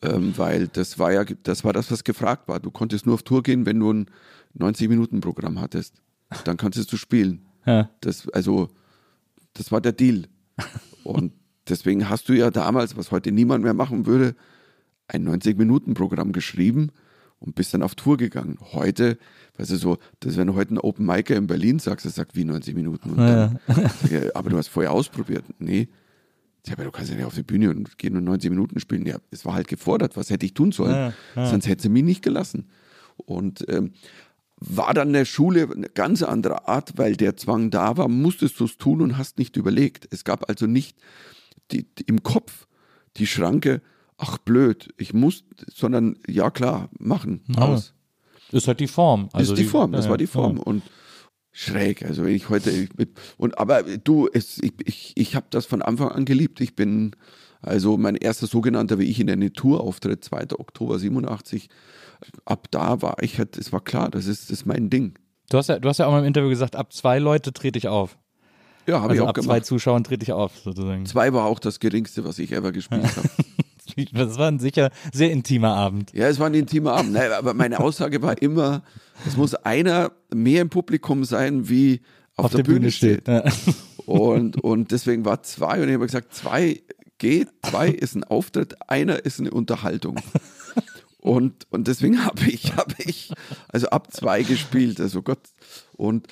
Ähm, 0.02 0.32
weil 0.36 0.68
das 0.68 0.98
war 0.98 1.12
ja, 1.12 1.24
das 1.24 1.62
war 1.62 1.72
das, 1.74 1.90
was 1.90 2.04
gefragt 2.04 2.48
war. 2.48 2.58
Du 2.58 2.70
konntest 2.70 3.04
nur 3.06 3.14
auf 3.14 3.22
Tour 3.22 3.42
gehen, 3.42 3.66
wenn 3.66 3.80
du 3.80 3.92
ein 3.92 4.06
90-Minuten-Programm 4.58 5.60
hattest. 5.60 5.94
Dann 6.44 6.56
konntest 6.56 6.92
du 6.92 6.96
spielen. 6.96 7.46
Ja. 7.66 7.90
Das, 8.00 8.28
also, 8.30 8.68
das 9.54 9.72
war 9.72 9.80
der 9.80 9.92
Deal. 9.92 10.24
Und 11.04 11.32
deswegen 11.68 12.08
hast 12.08 12.28
du 12.28 12.32
ja 12.32 12.50
damals, 12.50 12.96
was 12.96 13.10
heute 13.10 13.32
niemand 13.32 13.64
mehr 13.64 13.74
machen 13.74 14.06
würde, 14.06 14.34
ein 15.08 15.28
90-Minuten-Programm 15.28 16.32
geschrieben 16.32 16.90
und 17.38 17.54
bist 17.54 17.74
dann 17.74 17.82
auf 17.82 17.94
Tour 17.94 18.16
gegangen. 18.16 18.58
Heute, 18.72 19.18
weißt 19.58 19.70
du 19.70 19.76
so, 19.76 19.98
dass 20.20 20.36
wenn 20.36 20.46
du 20.46 20.54
heute 20.54 20.70
einen 20.70 20.78
Open 20.78 21.04
Micer 21.04 21.36
in 21.36 21.46
Berlin 21.46 21.78
sagst, 21.78 22.06
das 22.06 22.14
sagt 22.14 22.34
wie 22.36 22.44
90 22.44 22.74
Minuten. 22.74 23.16
Dann, 23.16 23.58
ich, 23.68 24.34
aber 24.34 24.50
du 24.50 24.56
hast 24.56 24.68
vorher 24.68 24.92
ausprobiert. 24.92 25.44
Nee. 25.58 25.88
Ja, 26.66 26.72
aber 26.74 26.84
du 26.84 26.90
kannst 26.90 27.10
ja 27.10 27.16
nicht 27.16 27.26
auf 27.26 27.34
die 27.34 27.42
Bühne 27.42 27.68
und 27.68 27.98
gehen 27.98 28.16
und 28.16 28.24
90 28.24 28.48
Minuten 28.48 28.80
spielen. 28.80 29.04
Ja, 29.04 29.18
es 29.30 29.44
war 29.44 29.52
halt 29.52 29.68
gefordert. 29.68 30.16
Was 30.16 30.30
hätte 30.30 30.46
ich 30.46 30.54
tun 30.54 30.72
sollen? 30.72 30.94
Ja, 30.94 31.12
ja. 31.36 31.50
Sonst 31.50 31.68
hätte 31.68 31.82
sie 31.82 31.90
mich 31.90 32.04
nicht 32.04 32.22
gelassen. 32.22 32.70
Und 33.16 33.66
ähm, 33.68 33.92
war 34.56 34.94
dann 34.94 35.12
der 35.12 35.24
Schule 35.24 35.68
eine 35.70 35.88
ganz 35.88 36.22
andere 36.22 36.68
Art, 36.68 36.96
weil 36.96 37.16
der 37.16 37.36
Zwang 37.36 37.70
da 37.70 37.96
war, 37.96 38.08
musstest 38.08 38.60
du 38.60 38.64
es 38.64 38.76
tun 38.76 39.00
und 39.00 39.18
hast 39.18 39.38
nicht 39.38 39.56
überlegt. 39.56 40.08
Es 40.10 40.24
gab 40.24 40.48
also 40.48 40.66
nicht 40.66 40.96
die, 41.70 41.84
die, 41.94 42.04
im 42.04 42.22
Kopf 42.22 42.66
die 43.16 43.26
Schranke, 43.26 43.82
ach 44.16 44.38
blöd, 44.38 44.92
ich 44.96 45.12
muss, 45.12 45.44
sondern 45.72 46.16
ja 46.26 46.50
klar, 46.50 46.88
machen, 46.98 47.42
aus. 47.56 47.94
Ist 48.52 48.68
halt 48.68 48.80
die 48.80 48.88
Form. 48.88 49.28
Das 49.32 49.48
ist 49.48 49.58
die 49.58 49.64
Form, 49.64 49.92
das 49.92 50.04
ja, 50.04 50.10
war 50.10 50.18
die 50.18 50.24
ja. 50.24 50.30
Form. 50.30 50.58
Und 50.58 50.82
schräg, 51.50 52.04
also 52.04 52.24
wenn 52.24 52.34
ich 52.34 52.48
heute, 52.48 52.70
ich, 52.70 52.90
und 53.36 53.58
aber 53.58 53.82
du, 53.82 54.28
es, 54.32 54.58
ich, 54.62 54.72
ich, 54.84 55.12
ich 55.16 55.36
habe 55.36 55.46
das 55.50 55.66
von 55.66 55.82
Anfang 55.82 56.08
an 56.10 56.24
geliebt. 56.24 56.60
Ich 56.60 56.76
bin, 56.76 57.16
also 57.62 57.96
mein 57.96 58.16
erster 58.16 58.46
sogenannter, 58.46 58.98
wie 58.98 59.04
ich 59.04 59.20
in 59.20 59.26
der 59.26 59.52
Tour-Auftritt, 59.52 60.24
2. 60.24 60.52
Oktober 60.58 60.98
87, 60.98 61.68
ab 62.44 62.68
da 62.70 63.02
war 63.02 63.16
ich 63.22 63.38
halt, 63.38 63.56
es 63.56 63.72
war 63.72 63.82
klar, 63.82 64.10
das 64.10 64.26
ist, 64.26 64.44
das 64.50 64.58
ist 64.58 64.66
mein 64.66 64.90
Ding. 64.90 65.14
Du 65.50 65.58
hast, 65.58 65.68
ja, 65.68 65.78
du 65.78 65.88
hast 65.88 65.98
ja 65.98 66.06
auch 66.06 66.12
mal 66.12 66.20
im 66.20 66.24
Interview 66.24 66.48
gesagt, 66.48 66.76
ab 66.76 66.92
zwei 66.92 67.18
Leute 67.18 67.52
trete 67.52 67.78
ich 67.78 67.88
auf. 67.88 68.16
Ja, 68.86 69.00
habe 69.00 69.10
Also 69.10 69.14
ich 69.14 69.20
auch 69.22 69.28
ab 69.28 69.36
zwei 69.36 69.42
gemacht. 69.42 69.66
Zuschauern 69.66 70.04
trete 70.04 70.22
ich 70.22 70.32
auf, 70.32 70.52
sozusagen. 70.58 71.06
Zwei 71.06 71.32
war 71.32 71.44
auch 71.46 71.58
das 71.58 71.80
geringste, 71.80 72.24
was 72.24 72.38
ich 72.38 72.52
ever 72.52 72.72
gespielt 72.72 73.04
habe. 73.16 73.28
Das 74.12 74.38
war 74.38 74.48
ein 74.48 74.58
sicher 74.58 74.90
sehr 75.12 75.30
intimer 75.30 75.74
Abend. 75.76 76.12
Ja, 76.14 76.26
es 76.26 76.40
war 76.40 76.46
ein 76.46 76.54
intimer 76.54 76.94
Abend. 76.94 77.12
Nein, 77.12 77.30
aber 77.30 77.54
meine 77.54 77.78
Aussage 77.78 78.22
war 78.22 78.40
immer, 78.40 78.82
es 79.26 79.36
muss 79.36 79.54
einer 79.54 80.10
mehr 80.34 80.62
im 80.62 80.70
Publikum 80.70 81.24
sein, 81.24 81.68
wie 81.68 82.00
auf, 82.34 82.52
der, 82.52 82.64
Bühne, 82.64 82.90
steht. 82.90 83.28
Ja. 83.28 83.44
Und, 84.06 84.62
und 84.62 84.90
deswegen 84.90 85.24
war 85.24 85.42
zwei 85.42 85.80
und 85.80 85.88
ich 85.88 85.94
habe 85.94 86.04
gesagt, 86.04 86.34
zwei 86.34 86.82
geht, 87.16 87.48
zwei 87.62 87.88
ist 87.88 88.14
ein 88.14 88.24
Auftritt, 88.24 88.74
einer 88.88 89.24
ist 89.24 89.40
eine 89.40 89.50
Unterhaltung. 89.50 90.16
Und, 91.24 91.66
und 91.70 91.88
deswegen 91.88 92.22
habe 92.26 92.44
ich, 92.44 92.76
habe 92.76 92.94
ich 92.98 93.32
also 93.68 93.88
ab 93.88 94.12
zwei 94.12 94.42
gespielt. 94.42 95.00
Also 95.00 95.22
Gott. 95.22 95.40
Und 95.94 96.26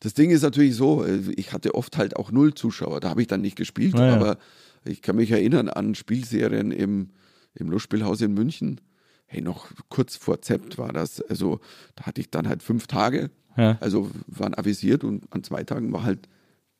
das 0.00 0.14
Ding 0.14 0.30
ist 0.30 0.42
natürlich 0.42 0.76
so, 0.76 1.04
äh, 1.04 1.18
ich 1.36 1.52
hatte 1.52 1.74
oft 1.74 1.96
halt 1.98 2.14
auch 2.14 2.30
null 2.30 2.54
Zuschauer, 2.54 3.00
da 3.00 3.10
habe 3.10 3.20
ich 3.22 3.26
dann 3.26 3.40
nicht 3.40 3.56
gespielt, 3.56 3.94
Ja, 3.98 4.06
ja. 4.06 4.14
aber 4.14 4.38
ich 4.84 5.02
kann 5.02 5.16
mich 5.16 5.32
erinnern 5.32 5.68
an 5.68 5.96
Spielserien 5.96 6.70
im, 6.70 7.10
im 7.54 7.70
Lustspielhaus 7.70 8.20
in 8.20 8.34
München. 8.34 8.80
Hey, 9.26 9.40
noch 9.42 9.66
kurz 9.88 10.14
vor 10.14 10.40
Zept 10.42 10.78
war 10.78 10.92
das. 10.92 11.20
Also 11.22 11.58
da 11.96 12.04
hatte 12.04 12.20
ich 12.20 12.30
dann 12.30 12.46
halt 12.46 12.62
fünf 12.62 12.86
Tage, 12.86 13.32
Ja. 13.56 13.78
also 13.80 14.12
waren 14.28 14.54
avisiert 14.54 15.02
und 15.02 15.24
an 15.32 15.42
zwei 15.42 15.64
Tagen 15.64 15.92
war 15.92 16.04
halt 16.04 16.28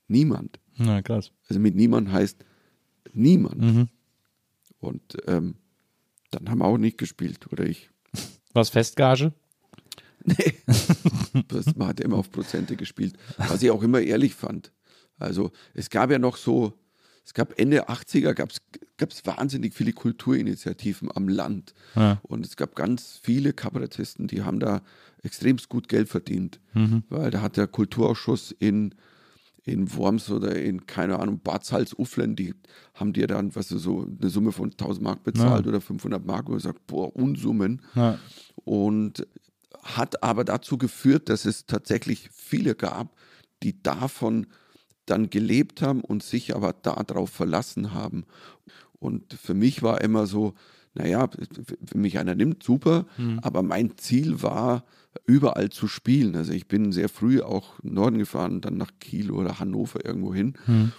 niemand. 0.06 0.60
Na, 0.76 1.02
krass. 1.02 1.32
Also 1.48 1.58
mit 1.58 1.74
niemand 1.74 2.12
heißt 2.12 2.44
niemand. 3.12 3.60
Mhm. 3.60 3.88
Und 4.78 5.16
ähm, 5.26 5.56
dann 6.36 6.50
haben 6.50 6.58
wir 6.58 6.66
auch 6.66 6.78
nicht 6.78 6.98
gespielt, 6.98 7.50
oder 7.52 7.64
ich. 7.64 7.90
Was 8.52 8.70
Festgage? 8.70 9.32
Nee. 10.24 10.54
das, 11.48 11.76
man 11.76 11.88
hat 11.88 12.00
immer 12.00 12.16
auf 12.16 12.30
Prozente 12.30 12.76
gespielt, 12.76 13.14
was 13.36 13.62
ich 13.62 13.70
auch 13.70 13.82
immer 13.82 14.00
ehrlich 14.00 14.34
fand. 14.34 14.72
Also 15.18 15.50
es 15.74 15.88
gab 15.88 16.10
ja 16.10 16.18
noch 16.18 16.36
so, 16.36 16.74
es 17.24 17.32
gab 17.32 17.58
Ende 17.58 17.88
80er, 17.88 18.34
gab 18.34 19.10
es 19.10 19.26
wahnsinnig 19.26 19.74
viele 19.74 19.92
Kulturinitiativen 19.92 21.10
am 21.14 21.28
Land. 21.28 21.74
Ja. 21.94 22.20
Und 22.22 22.44
es 22.44 22.56
gab 22.56 22.74
ganz 22.74 23.20
viele 23.22 23.52
Kabarettisten, 23.52 24.26
die 24.26 24.42
haben 24.42 24.60
da 24.60 24.82
extremst 25.22 25.68
gut 25.68 25.88
Geld 25.88 26.08
verdient. 26.08 26.60
Weil 27.08 27.30
da 27.30 27.40
hat 27.40 27.56
der 27.56 27.66
Kulturausschuss 27.66 28.52
in, 28.52 28.94
in 29.66 29.92
Worms 29.96 30.30
oder 30.30 30.54
in, 30.54 30.86
keine 30.86 31.18
Ahnung, 31.18 31.40
Bad 31.40 31.64
Salzuflen, 31.64 32.36
die 32.36 32.54
haben 32.94 33.12
dir 33.12 33.26
dann, 33.26 33.54
was 33.56 33.66
du 33.66 33.78
so, 33.78 34.06
eine 34.20 34.30
Summe 34.30 34.52
von 34.52 34.70
1000 34.70 35.02
Mark 35.02 35.24
bezahlt 35.24 35.66
oder 35.66 35.80
500 35.80 36.24
Mark 36.24 36.48
und 36.48 36.54
gesagt, 36.54 36.86
boah, 36.86 37.14
Unsummen. 37.14 37.82
Ja. 37.96 38.18
Und 38.64 39.26
hat 39.82 40.22
aber 40.22 40.44
dazu 40.44 40.78
geführt, 40.78 41.28
dass 41.28 41.44
es 41.44 41.66
tatsächlich 41.66 42.30
viele 42.32 42.76
gab, 42.76 43.16
die 43.64 43.82
davon 43.82 44.46
dann 45.04 45.30
gelebt 45.30 45.82
haben 45.82 46.00
und 46.00 46.22
sich 46.22 46.54
aber 46.54 46.72
darauf 46.72 47.30
verlassen 47.30 47.92
haben. 47.92 48.24
Und 49.00 49.34
für 49.34 49.54
mich 49.54 49.82
war 49.82 50.00
immer 50.00 50.26
so, 50.26 50.54
naja, 50.96 51.28
wenn 51.92 52.00
mich 52.00 52.18
einer 52.18 52.34
nimmt, 52.34 52.62
super, 52.62 53.06
aber 53.42 53.62
mein 53.62 53.96
Ziel 53.96 54.42
war, 54.42 54.84
überall 55.26 55.70
zu 55.70 55.88
spielen. 55.88 56.36
Also 56.36 56.52
ich 56.52 56.66
bin 56.68 56.92
sehr 56.92 57.08
früh 57.08 57.40
auch 57.40 57.74
Norden 57.82 58.18
gefahren, 58.18 58.60
dann 58.60 58.76
nach 58.76 58.90
Kiel 59.00 59.30
oder 59.30 59.58
Hannover 59.58 60.04
irgendwo 60.04 60.34
hin. 60.34 60.54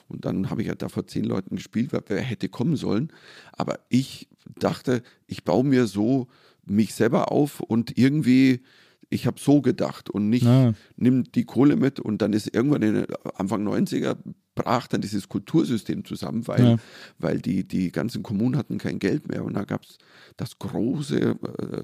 Und 0.07 0.25
dann 0.25 0.49
habe 0.49 0.61
ich 0.61 0.67
ja 0.67 0.75
da 0.75 0.89
vor 0.89 1.05
zehn 1.05 1.23
Leuten 1.23 1.55
gespielt, 1.55 1.91
wer- 1.91 2.21
hätte 2.21 2.49
kommen 2.49 2.75
sollen. 2.77 3.11
Aber 3.53 3.79
ich 3.89 4.27
dachte, 4.59 5.03
ich 5.27 5.43
baue 5.43 5.63
mir 5.63 5.85
so 5.85 6.27
mich 6.65 6.95
selber 6.95 7.31
auf 7.31 7.59
und 7.59 7.97
irgendwie, 7.97 8.61
ich 9.09 9.27
habe 9.27 9.39
so 9.39 9.61
gedacht 9.61 10.09
und 10.09 10.29
nicht, 10.29 10.43
Ja. 10.45 10.73
nimm 10.95 11.23
die 11.31 11.45
Kohle 11.45 11.75
mit 11.75 11.99
und 11.99 12.21
dann 12.23 12.33
ist 12.33 12.53
irgendwann 12.53 12.81
in 12.81 13.05
Anfang 13.35 13.63
90er 13.67 14.17
brach 14.57 14.87
dann 14.87 15.01
dieses 15.01 15.29
Kultursystem 15.29 16.03
zusammen, 16.05 16.47
weil, 16.47 16.63
Ja. 16.63 16.77
weil 17.19 17.39
die, 17.39 17.63
die 17.67 17.91
ganzen 17.91 18.23
Kommunen 18.23 18.57
hatten 18.57 18.77
kein 18.77 18.99
Geld 18.99 19.27
mehr 19.29 19.43
und 19.45 19.53
da 19.53 19.63
gab 19.63 19.83
es 19.83 19.97
das 20.35 20.59
große 20.59 21.19
äh, 21.19 21.83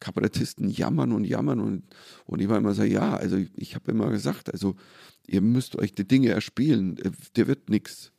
Kabarettisten 0.00 0.68
jammern 0.68 1.12
und 1.12 1.24
jammern 1.24 1.60
und, 1.60 1.82
und 2.26 2.40
ich 2.40 2.48
war 2.48 2.58
immer 2.58 2.74
so, 2.74 2.82
ja, 2.82 3.14
also 3.16 3.36
ich, 3.36 3.50
ich 3.56 3.74
habe 3.74 3.90
immer 3.92 4.10
gesagt, 4.10 4.52
also 4.52 4.74
ihr 5.26 5.40
müsst 5.40 5.76
euch 5.76 5.92
die 5.92 6.06
Dinge 6.06 6.30
erspielen, 6.30 6.98
äh, 6.98 7.10
dir 7.36 7.46
wird 7.46 7.68
nichts. 7.70 8.10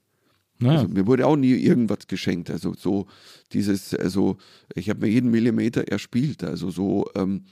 Ja. 0.62 0.71
Also 0.71 0.88
mir 0.88 1.08
wurde 1.08 1.27
auch 1.27 1.36
nie 1.36 1.51
irgendwas 1.56 2.08
geschenkt. 2.08 2.49
Also 2.49 2.73
so 2.73 3.08
dieses, 3.51 3.93
also 3.95 4.38
ich 4.75 4.89
habe 4.89 5.01
mir 5.01 5.12
jeden 5.12 5.29
Millimeter 5.32 5.88
erspielt. 5.89 6.43
Also 6.43 6.69
so 6.69 7.10
ähm, 7.15 7.43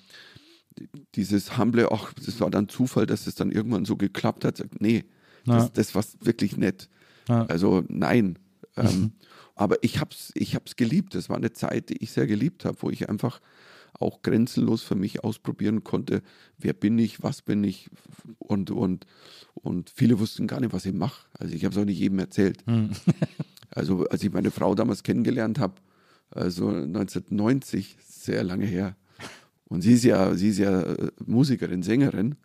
dieses 1.16 1.58
Humble, 1.58 1.88
ach, 1.92 2.14
das 2.14 2.40
war 2.40 2.50
dann 2.50 2.70
Zufall, 2.70 3.06
dass 3.06 3.28
es 3.28 3.36
dann 3.36 3.52
irgendwann 3.52 3.84
so 3.86 3.98
geklappt 3.98 4.46
hat. 4.46 4.58
Sagt, 4.58 4.80
nee, 4.82 5.04
Ja. 5.46 5.58
das, 5.58 5.74
das 5.74 5.96
war 5.96 6.04
wirklich 6.22 6.58
nett. 6.58 6.90
Ja. 7.28 7.46
Also 7.46 7.84
nein. 7.88 8.40
Ähm, 8.78 9.14
aber 9.56 9.84
ich 9.84 10.00
habe 10.00 10.12
es 10.12 10.32
ich 10.34 10.56
hab's 10.56 10.76
geliebt. 10.76 11.16
Das 11.16 11.30
war 11.30 11.38
eine 11.38 11.54
Zeit, 11.54 11.90
die 11.90 11.98
ich 12.04 12.12
sehr 12.12 12.28
geliebt 12.28 12.66
habe, 12.66 12.78
wo 12.82 12.90
ich 12.90 13.10
einfach 13.10 13.42
auch 13.94 14.22
grenzenlos 14.22 14.82
für 14.82 14.96
mich 14.96 15.24
ausprobieren 15.24 15.84
konnte, 15.84 16.22
wer 16.58 16.74
bin 16.74 16.98
ich, 16.98 17.22
was 17.22 17.42
bin 17.42 17.64
ich 17.64 17.90
und, 18.40 18.72
und, 18.72 19.06
und 19.54 19.92
viele 19.94 20.20
wussten 20.20 20.48
gar 20.48 20.60
nicht, 20.60 20.74
was 20.74 20.86
ich 20.86 20.94
mache. 20.94 21.28
Also 21.38 21.54
ich 21.54 21.64
habe 21.66 21.76
es 21.76 21.82
auch 21.82 21.86
nicht 21.86 22.00
jedem 22.00 22.20
erzählt. 22.20 22.64
Also 23.74 24.06
als 24.08 24.22
ich 24.22 24.34
meine 24.34 24.52
Frau 24.52 24.76
damals 24.76 25.02
kennengelernt 25.02 25.58
habe, 25.58 25.76
also 26.30 26.68
1990, 26.68 27.96
sehr 28.06 28.44
lange 28.44 28.66
her, 28.66 28.98
und 29.70 29.80
sie 29.80 29.94
ist 29.94 30.04
ja, 30.04 30.36
sie 30.36 30.50
ist 30.50 30.58
ja 30.58 30.82
äh, 30.82 31.10
Musikerin, 31.26 31.82
Sängerin, 31.82 32.36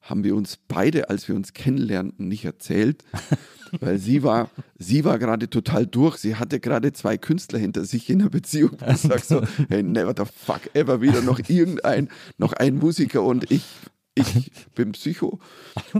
haben 0.00 0.24
wir 0.24 0.34
uns 0.34 0.58
beide, 0.68 1.10
als 1.10 1.28
wir 1.28 1.34
uns 1.34 1.52
kennenlernten, 1.52 2.28
nicht 2.28 2.44
erzählt, 2.44 3.04
weil 3.80 3.98
sie 3.98 4.22
war, 4.22 4.50
sie 4.78 5.04
war 5.04 5.18
gerade 5.18 5.50
total 5.50 5.86
durch. 5.86 6.16
Sie 6.16 6.36
hatte 6.36 6.60
gerade 6.60 6.92
zwei 6.92 7.18
Künstler 7.18 7.58
hinter 7.58 7.84
sich 7.84 8.08
in 8.08 8.20
der 8.20 8.30
Beziehung. 8.30 8.76
Ich 8.88 8.98
sag 8.98 9.24
so, 9.24 9.42
hey, 9.68 9.82
never 9.82 10.14
the 10.16 10.30
fuck 10.30 10.74
ever 10.74 11.00
wieder 11.00 11.22
noch 11.22 11.40
irgendein, 11.48 12.08
noch 12.38 12.52
ein 12.54 12.76
Musiker 12.76 13.22
und 13.22 13.50
ich 13.50 13.64
ich 14.14 14.52
bin 14.74 14.92
Psycho 14.92 15.38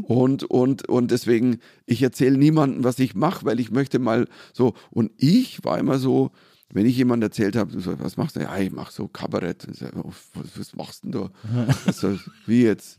und, 0.02 0.42
und, 0.42 0.88
und 0.88 1.10
deswegen, 1.12 1.60
ich 1.86 2.02
erzähle 2.02 2.36
niemandem, 2.36 2.82
was 2.82 2.98
ich 2.98 3.14
mache, 3.14 3.44
weil 3.44 3.60
ich 3.60 3.70
möchte 3.70 4.00
mal 4.00 4.26
so, 4.52 4.74
und 4.90 5.12
ich 5.16 5.64
war 5.64 5.78
immer 5.78 5.98
so, 5.98 6.32
wenn 6.70 6.86
ich 6.86 6.96
jemand 6.96 7.22
erzählt 7.22 7.56
habe, 7.56 7.80
so, 7.80 7.98
was 8.00 8.16
machst 8.16 8.36
du? 8.36 8.40
Ja, 8.40 8.58
ich 8.58 8.72
mache 8.72 8.92
so 8.92 9.08
Kabarett. 9.08 9.66
So, 9.72 9.86
oh, 10.02 10.12
was, 10.34 10.58
was, 10.58 10.74
machst 10.74 11.04
du 11.04 11.10
denn 11.10 11.30
da? 11.54 11.74
Also, 11.86 12.18
wie 12.46 12.62
jetzt? 12.62 12.98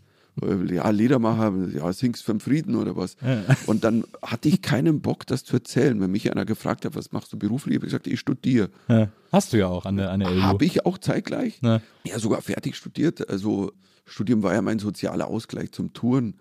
Ja, 0.72 0.90
Liedermacher, 0.90 1.54
ja, 1.74 1.92
singst 1.94 2.24
für 2.24 2.34
den 2.34 2.40
Frieden 2.40 2.76
oder 2.76 2.96
was. 2.96 3.18
Und 3.66 3.84
dann 3.84 4.04
hatte 4.22 4.50
ich 4.50 4.62
keinen 4.62 5.02
Bock, 5.02 5.28
das 5.28 5.44
zu 5.44 5.58
erzählen. 5.58 6.00
Wenn 6.00 6.12
mich 6.12 6.32
einer 6.32 6.46
gefragt 6.46 6.86
hat, 6.86 6.96
was 6.96 7.12
machst 7.12 7.34
du 7.34 7.38
beruflich, 7.38 7.76
habe 7.76 7.86
ich 7.86 7.92
gesagt, 7.92 8.08
ich 8.08 8.20
studiere. 8.20 8.70
Ja. 8.88 9.10
Hast 9.32 9.54
du 9.54 9.58
ja 9.58 9.68
auch 9.68 9.86
an 9.86 9.98
der, 9.98 10.12
an 10.12 10.22
der 10.22 10.32
LU. 10.32 10.42
Habe 10.42 10.66
ich 10.66 10.86
auch 10.86 10.98
zeitgleich. 10.98 11.60
Ja. 11.62 11.82
ja, 12.04 12.20
sogar 12.20 12.42
fertig 12.42 12.76
studiert. 12.76 13.30
Also 13.30 13.72
Studium 14.06 14.44
war 14.44 14.54
ja 14.54 14.62
mein 14.62 14.80
sozialer 14.80 15.28
Ausgleich 15.28 15.72
zum 15.72 15.94
Touren. 15.94 16.36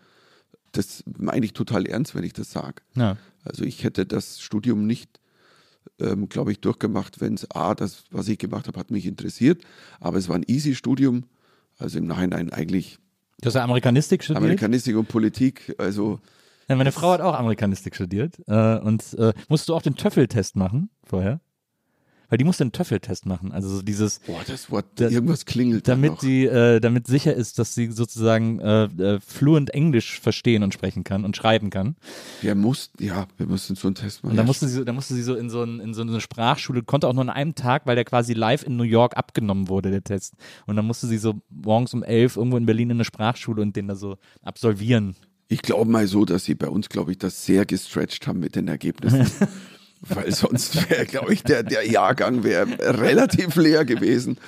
Das 0.72 1.02
meine 1.18 1.44
ich 1.44 1.52
total 1.52 1.86
ernst, 1.86 2.14
wenn 2.14 2.24
ich 2.24 2.32
das 2.32 2.52
sage. 2.52 2.82
Ja. 2.94 3.16
Also 3.44 3.64
ich 3.64 3.84
hätte 3.84 4.06
das 4.06 4.40
Studium 4.40 4.86
nicht, 4.86 5.20
ähm, 5.98 6.28
glaube 6.28 6.52
ich, 6.52 6.60
durchgemacht, 6.60 7.20
wenn 7.20 7.34
es 7.34 7.50
A, 7.50 7.74
das, 7.74 8.04
was 8.10 8.28
ich 8.28 8.38
gemacht 8.38 8.68
habe, 8.68 8.78
hat 8.78 8.90
mich 8.90 9.06
interessiert. 9.06 9.62
Aber 10.00 10.18
es 10.18 10.28
war 10.28 10.36
ein 10.36 10.44
easy 10.46 10.74
Studium. 10.74 11.24
Also 11.78 11.98
im 11.98 12.06
Nachhinein 12.06 12.52
eigentlich. 12.52 12.98
Du 13.40 13.46
hast 13.46 13.54
ja 13.54 13.62
Amerikanistik 13.62 14.24
studiert? 14.24 14.42
Amerikanistik 14.42 14.96
und 14.96 15.08
Politik. 15.08 15.74
Also 15.78 16.20
ja, 16.68 16.76
meine 16.76 16.92
Frau 16.92 17.12
hat 17.12 17.20
auch 17.20 17.34
Amerikanistik 17.34 17.94
studiert. 17.94 18.38
Äh, 18.46 18.78
und 18.78 19.14
äh, 19.14 19.32
musst 19.48 19.68
du 19.68 19.74
auch 19.74 19.82
den 19.82 19.96
Töffeltest 19.96 20.54
machen 20.56 20.90
vorher? 21.04 21.40
Weil 22.28 22.38
die 22.38 22.44
muss 22.44 22.58
den 22.58 22.72
Töffeltest 22.72 23.26
machen. 23.26 23.52
Also 23.52 23.68
so 23.68 23.82
dieses. 23.82 24.20
Boah, 24.20 24.40
das 24.46 24.70
Wort, 24.70 24.86
da, 24.96 25.08
irgendwas 25.08 25.46
klingelt. 25.46 25.88
Damit 25.88 26.12
da 26.12 26.20
sie, 26.20 26.44
äh, 26.46 26.80
damit 26.80 27.06
sicher 27.06 27.34
ist, 27.34 27.58
dass 27.58 27.74
sie 27.74 27.90
sozusagen 27.90 28.60
äh, 28.60 28.84
äh, 28.84 29.20
fluent 29.20 29.70
Englisch 29.70 30.20
verstehen 30.20 30.62
und 30.62 30.74
sprechen 30.74 31.04
kann 31.04 31.24
und 31.24 31.36
schreiben 31.36 31.70
kann. 31.70 31.96
Wir 32.40 32.54
mussten, 32.54 33.02
ja, 33.02 33.26
wir 33.36 33.46
mussten 33.46 33.74
so 33.74 33.88
einen 33.88 33.94
Test 33.94 34.22
machen. 34.22 34.32
Und 34.32 34.36
da 34.36 34.42
musste 34.42 34.68
sie, 34.68 34.84
da 34.84 34.92
musste 34.92 35.14
sie 35.14 35.22
so 35.22 35.34
in 35.34 35.50
so, 35.50 35.62
ein, 35.62 35.80
in 35.80 35.94
so 35.94 36.02
eine 36.02 36.20
Sprachschule, 36.20 36.82
konnte 36.82 37.08
auch 37.08 37.14
nur 37.14 37.22
an 37.22 37.30
einem 37.30 37.54
Tag, 37.54 37.86
weil 37.86 37.96
der 37.96 38.04
quasi 38.04 38.34
live 38.34 38.62
in 38.64 38.76
New 38.76 38.84
York 38.84 39.16
abgenommen 39.16 39.68
wurde, 39.68 39.90
der 39.90 40.04
Test. 40.04 40.34
Und 40.66 40.76
dann 40.76 40.86
musste 40.86 41.06
sie 41.06 41.18
so 41.18 41.34
morgens 41.48 41.94
um 41.94 42.02
elf 42.02 42.36
irgendwo 42.36 42.56
in 42.56 42.66
Berlin 42.66 42.90
in 42.90 42.96
eine 42.96 43.04
Sprachschule 43.04 43.62
und 43.62 43.74
den 43.76 43.88
da 43.88 43.96
so 43.96 44.16
absolvieren. 44.42 45.16
Ich 45.50 45.62
glaube 45.62 45.90
mal 45.90 46.06
so, 46.06 46.26
dass 46.26 46.44
sie 46.44 46.54
bei 46.54 46.68
uns, 46.68 46.90
glaube 46.90 47.12
ich, 47.12 47.18
das 47.18 47.46
sehr 47.46 47.64
gestretched 47.64 48.26
haben 48.26 48.40
mit 48.40 48.54
den 48.54 48.68
Ergebnissen. 48.68 49.26
weil 50.00 50.32
sonst 50.32 50.90
wäre, 50.90 51.06
glaube 51.06 51.32
ich, 51.32 51.42
der, 51.42 51.62
der 51.62 51.88
Jahrgang 51.88 52.44
wäre 52.44 52.66
relativ 53.00 53.56
leer 53.56 53.84
gewesen. 53.84 54.38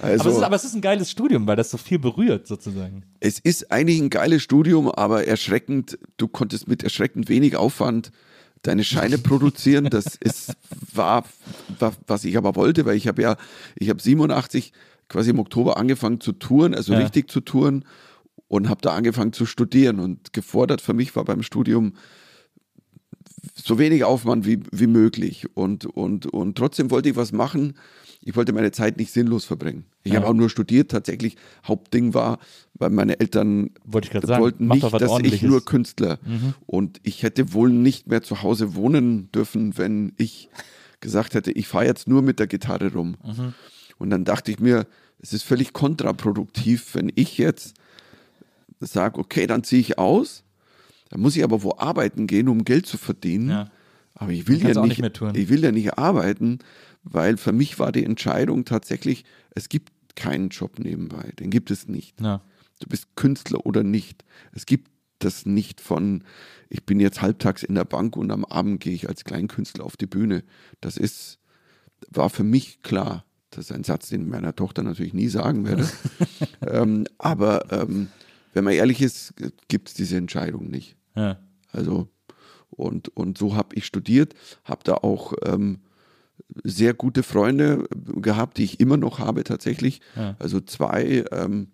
Also, 0.00 0.24
aber, 0.24 0.30
es 0.30 0.36
ist, 0.36 0.42
aber 0.42 0.56
es 0.56 0.64
ist 0.64 0.74
ein 0.74 0.80
geiles 0.80 1.10
Studium, 1.10 1.46
weil 1.46 1.56
das 1.56 1.70
so 1.70 1.76
viel 1.76 1.98
berührt 1.98 2.46
sozusagen. 2.46 3.04
Es 3.20 3.38
ist 3.38 3.70
eigentlich 3.70 4.00
ein 4.00 4.10
geiles 4.10 4.42
Studium, 4.42 4.90
aber 4.90 5.26
erschreckend, 5.26 5.98
du 6.16 6.28
konntest 6.28 6.68
mit 6.68 6.82
erschreckend 6.82 7.28
wenig 7.28 7.56
Aufwand 7.56 8.10
deine 8.62 8.84
Scheine 8.84 9.18
produzieren. 9.18 9.86
Das 9.90 10.16
ist, 10.16 10.54
war, 10.92 11.24
war, 11.78 11.92
was 12.06 12.24
ich 12.24 12.36
aber 12.36 12.56
wollte, 12.56 12.86
weil 12.86 12.96
ich 12.96 13.06
habe 13.06 13.22
ja, 13.22 13.36
ich 13.76 13.90
habe 13.90 14.00
87 14.00 14.72
quasi 15.08 15.30
im 15.30 15.38
Oktober 15.38 15.76
angefangen 15.76 16.20
zu 16.20 16.32
touren, 16.32 16.74
also 16.74 16.92
ja. 16.92 17.00
richtig 17.00 17.30
zu 17.30 17.40
touren 17.40 17.84
und 18.48 18.68
habe 18.68 18.80
da 18.80 18.94
angefangen 18.94 19.32
zu 19.32 19.46
studieren 19.46 20.00
und 20.00 20.32
gefordert 20.32 20.80
für 20.80 20.94
mich 20.94 21.14
war 21.14 21.24
beim 21.24 21.42
Studium 21.42 21.94
so 23.54 23.78
wenig 23.78 24.04
Aufwand 24.04 24.46
wie, 24.46 24.60
wie 24.70 24.86
möglich. 24.86 25.46
Und, 25.54 25.86
und, 25.86 26.26
und 26.26 26.56
trotzdem 26.56 26.90
wollte 26.90 27.10
ich 27.10 27.16
was 27.16 27.32
machen. 27.32 27.74
Ich 28.20 28.36
wollte 28.36 28.52
meine 28.52 28.72
Zeit 28.72 28.96
nicht 28.96 29.12
sinnlos 29.12 29.44
verbringen. 29.44 29.84
Ich 30.02 30.12
ja. 30.12 30.20
habe 30.20 30.28
auch 30.28 30.34
nur 30.34 30.48
studiert. 30.48 30.90
Tatsächlich, 30.90 31.36
Hauptding 31.66 32.14
war, 32.14 32.38
weil 32.74 32.90
meine 32.90 33.20
Eltern 33.20 33.70
Wollte 33.84 34.26
wollten 34.26 34.68
nicht, 34.68 34.92
dass 34.92 35.18
ich 35.20 35.42
nur 35.42 35.64
Künstler. 35.64 36.18
Mhm. 36.24 36.54
Und 36.66 37.00
ich 37.02 37.22
hätte 37.22 37.52
wohl 37.52 37.70
nicht 37.70 38.06
mehr 38.06 38.22
zu 38.22 38.42
Hause 38.42 38.74
wohnen 38.74 39.30
dürfen, 39.32 39.76
wenn 39.76 40.12
ich 40.16 40.48
gesagt 41.00 41.34
hätte, 41.34 41.52
ich 41.52 41.68
fahre 41.68 41.84
jetzt 41.84 42.08
nur 42.08 42.22
mit 42.22 42.38
der 42.38 42.46
Gitarre 42.46 42.92
rum. 42.92 43.16
Mhm. 43.22 43.52
Und 43.98 44.10
dann 44.10 44.24
dachte 44.24 44.50
ich 44.50 44.58
mir, 44.58 44.86
es 45.20 45.32
ist 45.34 45.42
völlig 45.42 45.72
kontraproduktiv, 45.72 46.94
wenn 46.94 47.12
ich 47.14 47.36
jetzt 47.36 47.74
sage, 48.80 49.18
okay, 49.18 49.46
dann 49.46 49.64
ziehe 49.64 49.80
ich 49.80 49.98
aus 49.98 50.43
da 51.10 51.18
muss 51.18 51.36
ich 51.36 51.44
aber 51.44 51.62
wo 51.62 51.76
arbeiten 51.76 52.26
gehen, 52.26 52.48
um 52.48 52.64
Geld 52.64 52.86
zu 52.86 52.98
verdienen. 52.98 53.50
Ja. 53.50 53.70
Aber 54.14 54.30
ich 54.30 54.46
will 54.46 54.62
ja 54.62 54.80
nicht, 54.82 55.00
nicht 55.00 55.22
ich 55.34 55.48
will 55.48 55.62
ja 55.62 55.72
nicht 55.72 55.98
arbeiten, 55.98 56.60
weil 57.02 57.36
für 57.36 57.52
mich 57.52 57.78
war 57.78 57.92
die 57.92 58.04
Entscheidung 58.04 58.64
tatsächlich, 58.64 59.24
es 59.50 59.68
gibt 59.68 59.92
keinen 60.14 60.50
Job 60.50 60.78
nebenbei, 60.78 61.32
den 61.38 61.50
gibt 61.50 61.70
es 61.70 61.88
nicht. 61.88 62.20
Ja. 62.20 62.40
Du 62.80 62.88
bist 62.88 63.16
Künstler 63.16 63.66
oder 63.66 63.82
nicht. 63.82 64.24
Es 64.52 64.66
gibt 64.66 64.90
das 65.18 65.46
nicht 65.46 65.80
von, 65.80 66.24
ich 66.68 66.84
bin 66.84 67.00
jetzt 67.00 67.22
halbtags 67.22 67.62
in 67.62 67.74
der 67.74 67.84
Bank 67.84 68.16
und 68.16 68.30
am 68.30 68.44
Abend 68.44 68.80
gehe 68.80 68.94
ich 68.94 69.08
als 69.08 69.24
Kleinkünstler 69.24 69.84
auf 69.84 69.96
die 69.96 70.06
Bühne. 70.06 70.44
Das 70.80 70.96
ist, 70.96 71.38
war 72.08 72.30
für 72.30 72.44
mich 72.44 72.82
klar. 72.82 73.24
Das 73.50 73.66
ist 73.66 73.72
ein 73.72 73.84
Satz, 73.84 74.08
den 74.08 74.28
meiner 74.28 74.54
Tochter 74.54 74.82
natürlich 74.82 75.14
nie 75.14 75.28
sagen 75.28 75.66
werde. 75.66 75.88
ähm, 76.66 77.06
aber 77.18 77.72
ähm, 77.72 78.08
wenn 78.54 78.64
man 78.64 78.72
ehrlich 78.72 79.02
ist, 79.02 79.34
gibt 79.68 79.88
es 79.88 79.94
diese 79.94 80.16
Entscheidung 80.16 80.68
nicht. 80.68 80.96
Ja. 81.14 81.38
Also, 81.70 82.08
und, 82.70 83.08
und 83.16 83.36
so 83.38 83.54
habe 83.54 83.76
ich 83.76 83.84
studiert, 83.84 84.34
habe 84.64 84.82
da 84.84 84.94
auch 84.94 85.34
ähm, 85.44 85.80
sehr 86.62 86.94
gute 86.94 87.22
Freunde 87.22 87.86
gehabt, 87.94 88.58
die 88.58 88.64
ich 88.64 88.80
immer 88.80 88.96
noch 88.96 89.18
habe 89.18 89.44
tatsächlich. 89.44 90.00
Ja. 90.16 90.36
Also 90.38 90.60
zwei, 90.60 91.24
ähm, 91.30 91.68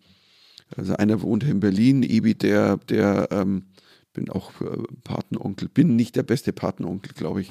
also 0.76 0.94
einer 0.96 1.22
wohnt 1.22 1.44
in 1.44 1.60
Berlin, 1.60 2.02
Ibi, 2.02 2.34
der, 2.34 2.76
der 2.76 3.28
ähm, 3.30 3.66
bin 4.12 4.30
auch 4.30 4.60
äh, 4.60 4.82
Patenonkel, 5.04 5.68
bin 5.68 5.96
nicht 5.96 6.16
der 6.16 6.22
beste 6.22 6.52
Patenonkel, 6.52 7.12
glaube 7.14 7.42
ich, 7.42 7.50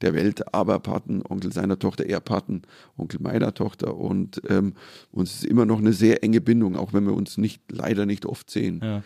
der 0.00 0.14
Welt, 0.14 0.54
aber 0.54 0.80
Patenonkel 0.80 1.52
seiner 1.52 1.78
Tochter, 1.78 2.06
eher 2.06 2.20
Patenonkel 2.20 3.20
meiner 3.20 3.54
Tochter. 3.54 3.96
Und 3.96 4.42
ähm, 4.48 4.74
uns 5.10 5.34
ist 5.34 5.44
immer 5.44 5.66
noch 5.66 5.78
eine 5.78 5.92
sehr 5.92 6.22
enge 6.22 6.40
Bindung, 6.40 6.76
auch 6.76 6.92
wenn 6.92 7.04
wir 7.04 7.14
uns 7.14 7.38
nicht 7.38 7.62
leider 7.70 8.06
nicht 8.06 8.26
oft 8.26 8.50
sehen. 8.50 8.80
Ja. 8.82 9.02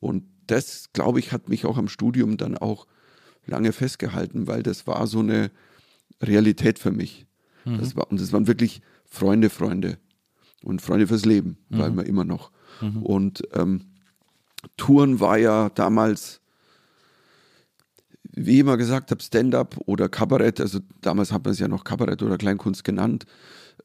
Und 0.00 0.24
das, 0.46 0.90
glaube 0.92 1.18
ich, 1.18 1.32
hat 1.32 1.48
mich 1.48 1.66
auch 1.66 1.78
am 1.78 1.88
Studium 1.88 2.36
dann 2.36 2.56
auch 2.56 2.86
lange 3.46 3.72
festgehalten, 3.72 4.46
weil 4.46 4.62
das 4.62 4.86
war 4.86 5.06
so 5.06 5.20
eine 5.20 5.50
Realität 6.22 6.78
für 6.78 6.90
mich. 6.90 7.26
Mhm. 7.64 7.78
Das 7.78 7.96
war, 7.96 8.10
und 8.10 8.20
das 8.20 8.32
waren 8.32 8.46
wirklich 8.46 8.80
Freunde, 9.04 9.50
Freunde 9.50 9.98
und 10.62 10.82
Freunde 10.82 11.06
fürs 11.06 11.24
Leben, 11.24 11.58
mhm. 11.68 11.78
weil 11.78 11.96
wir 11.96 12.06
immer 12.06 12.24
noch. 12.24 12.50
Mhm. 12.80 13.02
Und 13.02 13.42
ähm, 13.54 13.92
Touren 14.76 15.20
war 15.20 15.38
ja 15.38 15.70
damals, 15.70 16.40
wie 18.32 18.54
ich 18.54 18.58
immer 18.60 18.76
gesagt 18.76 19.10
habe, 19.10 19.22
Stand-up 19.22 19.76
oder 19.86 20.08
Kabarett. 20.08 20.60
Also 20.60 20.80
damals 21.00 21.32
hat 21.32 21.44
man 21.44 21.52
es 21.52 21.58
ja 21.58 21.68
noch 21.68 21.84
Kabarett 21.84 22.22
oder 22.22 22.38
Kleinkunst 22.38 22.84
genannt. 22.84 23.26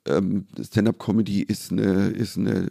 Ähm, 0.06 0.48
Stand-up-Comedy 0.62 1.41
ist 1.41 1.72
eine, 1.72 2.10
ist, 2.10 2.38
eine, 2.38 2.70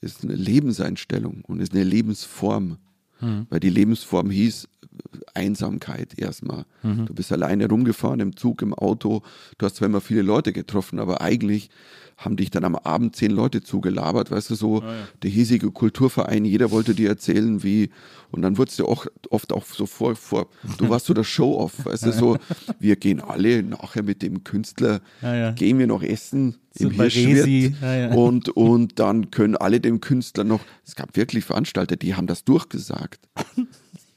ist 0.00 0.24
eine 0.24 0.34
Lebenseinstellung 0.34 1.44
und 1.46 1.60
ist 1.60 1.72
eine 1.72 1.84
Lebensform. 1.84 2.78
Mhm. 3.20 3.46
Weil 3.48 3.60
die 3.60 3.70
Lebensform 3.70 4.30
hieß 4.30 4.68
Einsamkeit 5.34 6.18
erstmal. 6.18 6.64
Mhm. 6.82 7.06
Du 7.06 7.14
bist 7.14 7.32
alleine 7.32 7.68
rumgefahren 7.68 8.20
im 8.20 8.36
Zug, 8.36 8.62
im 8.62 8.74
Auto. 8.74 9.22
Du 9.58 9.66
hast 9.66 9.76
zwar 9.76 9.86
immer 9.86 10.00
viele 10.00 10.22
Leute 10.22 10.52
getroffen, 10.52 10.98
aber 10.98 11.20
eigentlich 11.22 11.70
haben 12.24 12.36
dich 12.36 12.50
dann 12.50 12.64
am 12.64 12.76
Abend 12.76 13.16
zehn 13.16 13.30
Leute 13.30 13.62
zugelabert, 13.62 14.30
weißt 14.30 14.50
du, 14.50 14.54
so 14.54 14.82
ah, 14.82 14.86
ja. 14.86 15.08
der 15.22 15.30
hiesige 15.30 15.70
Kulturverein, 15.70 16.44
jeder 16.44 16.70
wollte 16.70 16.94
dir 16.94 17.08
erzählen, 17.08 17.62
wie, 17.62 17.90
und 18.30 18.42
dann 18.42 18.58
wurdest 18.58 18.78
du 18.78 18.86
auch 18.86 19.06
oft 19.30 19.52
auch 19.52 19.64
so 19.64 19.86
vor, 19.86 20.16
vor 20.16 20.48
du 20.78 20.88
warst 20.88 21.06
so 21.06 21.14
der 21.14 21.24
Show-Off, 21.24 21.72
weißt 21.84 22.06
du, 22.06 22.12
so, 22.12 22.38
wir 22.78 22.96
gehen 22.96 23.20
alle 23.20 23.62
nachher 23.62 24.02
mit 24.02 24.22
dem 24.22 24.44
Künstler, 24.44 25.00
ja, 25.20 25.34
ja. 25.34 25.50
gehen 25.52 25.78
wir 25.78 25.86
noch 25.86 26.02
essen 26.02 26.56
so 26.74 26.88
im 26.88 26.92
Hirschwirt 26.92 27.74
und, 28.14 28.48
und 28.56 28.98
dann 28.98 29.30
können 29.30 29.56
alle 29.56 29.80
dem 29.80 30.00
Künstler 30.00 30.44
noch, 30.44 30.60
es 30.86 30.94
gab 30.94 31.16
wirklich 31.16 31.44
Veranstalter, 31.44 31.96
die 31.96 32.14
haben 32.14 32.26
das 32.26 32.44
durchgesagt. 32.44 33.20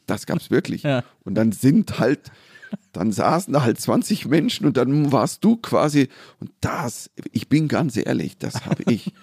Das 0.08 0.28
gab 0.28 0.40
es 0.40 0.52
wirklich. 0.52 0.84
Und 1.24 1.34
dann 1.36 1.52
sind 1.52 2.00
halt 2.00 2.32
dann 2.94 3.12
saßen 3.12 3.54
da 3.54 3.64
halt 3.64 3.80
20 3.80 4.26
Menschen 4.28 4.66
und 4.66 4.78
dann 4.78 5.12
warst 5.12 5.44
du 5.44 5.58
quasi, 5.58 6.10
und 6.40 6.52
das, 6.62 7.10
ich 7.32 7.50
bin 7.50 7.68
ganz 7.68 7.98
ehrlich, 7.98 8.38
das 8.38 8.66
habe 8.66 8.84
ich, 8.92 9.14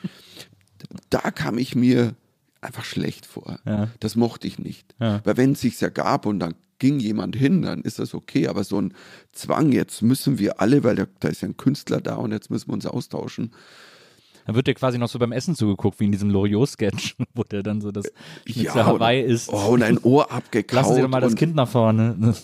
da 1.10 1.30
kam 1.30 1.58
ich 1.58 1.74
mir 1.74 2.14
einfach 2.60 2.84
schlecht 2.84 3.26
vor. 3.26 3.58
Ja. 3.66 3.88
Das 4.00 4.16
mochte 4.16 4.46
ich 4.46 4.58
nicht. 4.58 4.94
Ja. 5.00 5.20
Weil 5.24 5.36
wenn 5.36 5.52
es 5.52 5.60
sich 5.60 5.80
ja 5.80 5.88
gab 5.88 6.26
und 6.26 6.38
dann 6.38 6.54
ging 6.78 6.98
jemand 6.98 7.36
hin, 7.36 7.62
dann 7.62 7.82
ist 7.82 7.98
das 7.98 8.14
okay. 8.14 8.48
Aber 8.48 8.64
so 8.64 8.80
ein 8.80 8.94
Zwang, 9.32 9.72
jetzt 9.72 10.02
müssen 10.02 10.38
wir 10.38 10.60
alle, 10.60 10.82
weil 10.84 10.96
da, 10.96 11.06
da 11.20 11.28
ist 11.28 11.42
ja 11.42 11.48
ein 11.48 11.56
Künstler 11.56 12.00
da 12.00 12.16
und 12.16 12.32
jetzt 12.32 12.50
müssen 12.50 12.68
wir 12.68 12.74
uns 12.74 12.86
austauschen. 12.86 13.52
Dann 14.46 14.54
wird 14.54 14.66
dir 14.66 14.74
quasi 14.74 14.98
noch 14.98 15.08
so 15.08 15.18
beim 15.18 15.32
Essen 15.32 15.54
zugeguckt, 15.54 16.00
wie 16.00 16.04
in 16.06 16.12
diesem 16.12 16.30
Loriot-Sketch, 16.30 17.16
wo 17.34 17.44
der 17.44 17.62
dann 17.62 17.80
so 17.80 17.92
das 17.92 18.06
Ja, 18.46 18.74
Hawaii 18.74 19.24
und, 19.24 19.30
ist. 19.30 19.52
oh, 19.52 19.72
und 19.72 19.82
ein 19.82 19.98
Ohr 19.98 20.30
abgekaut. 20.32 20.74
Lassen 20.74 20.94
Sie 20.96 21.02
doch 21.02 21.08
mal 21.08 21.20
das 21.20 21.36
Kind 21.36 21.54
nach 21.54 21.68
vorne. 21.68 22.34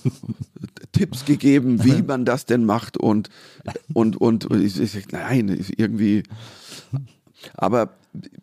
Tipps 0.92 1.24
gegeben, 1.24 1.84
wie 1.84 2.02
man 2.06 2.24
das 2.24 2.46
denn 2.46 2.64
macht 2.64 2.96
und 2.96 3.28
und 3.92 4.16
und, 4.16 4.46
und 4.46 4.62
ich, 4.62 4.80
ich 4.80 5.08
nein, 5.10 5.64
irgendwie. 5.76 6.22
Aber 7.54 7.94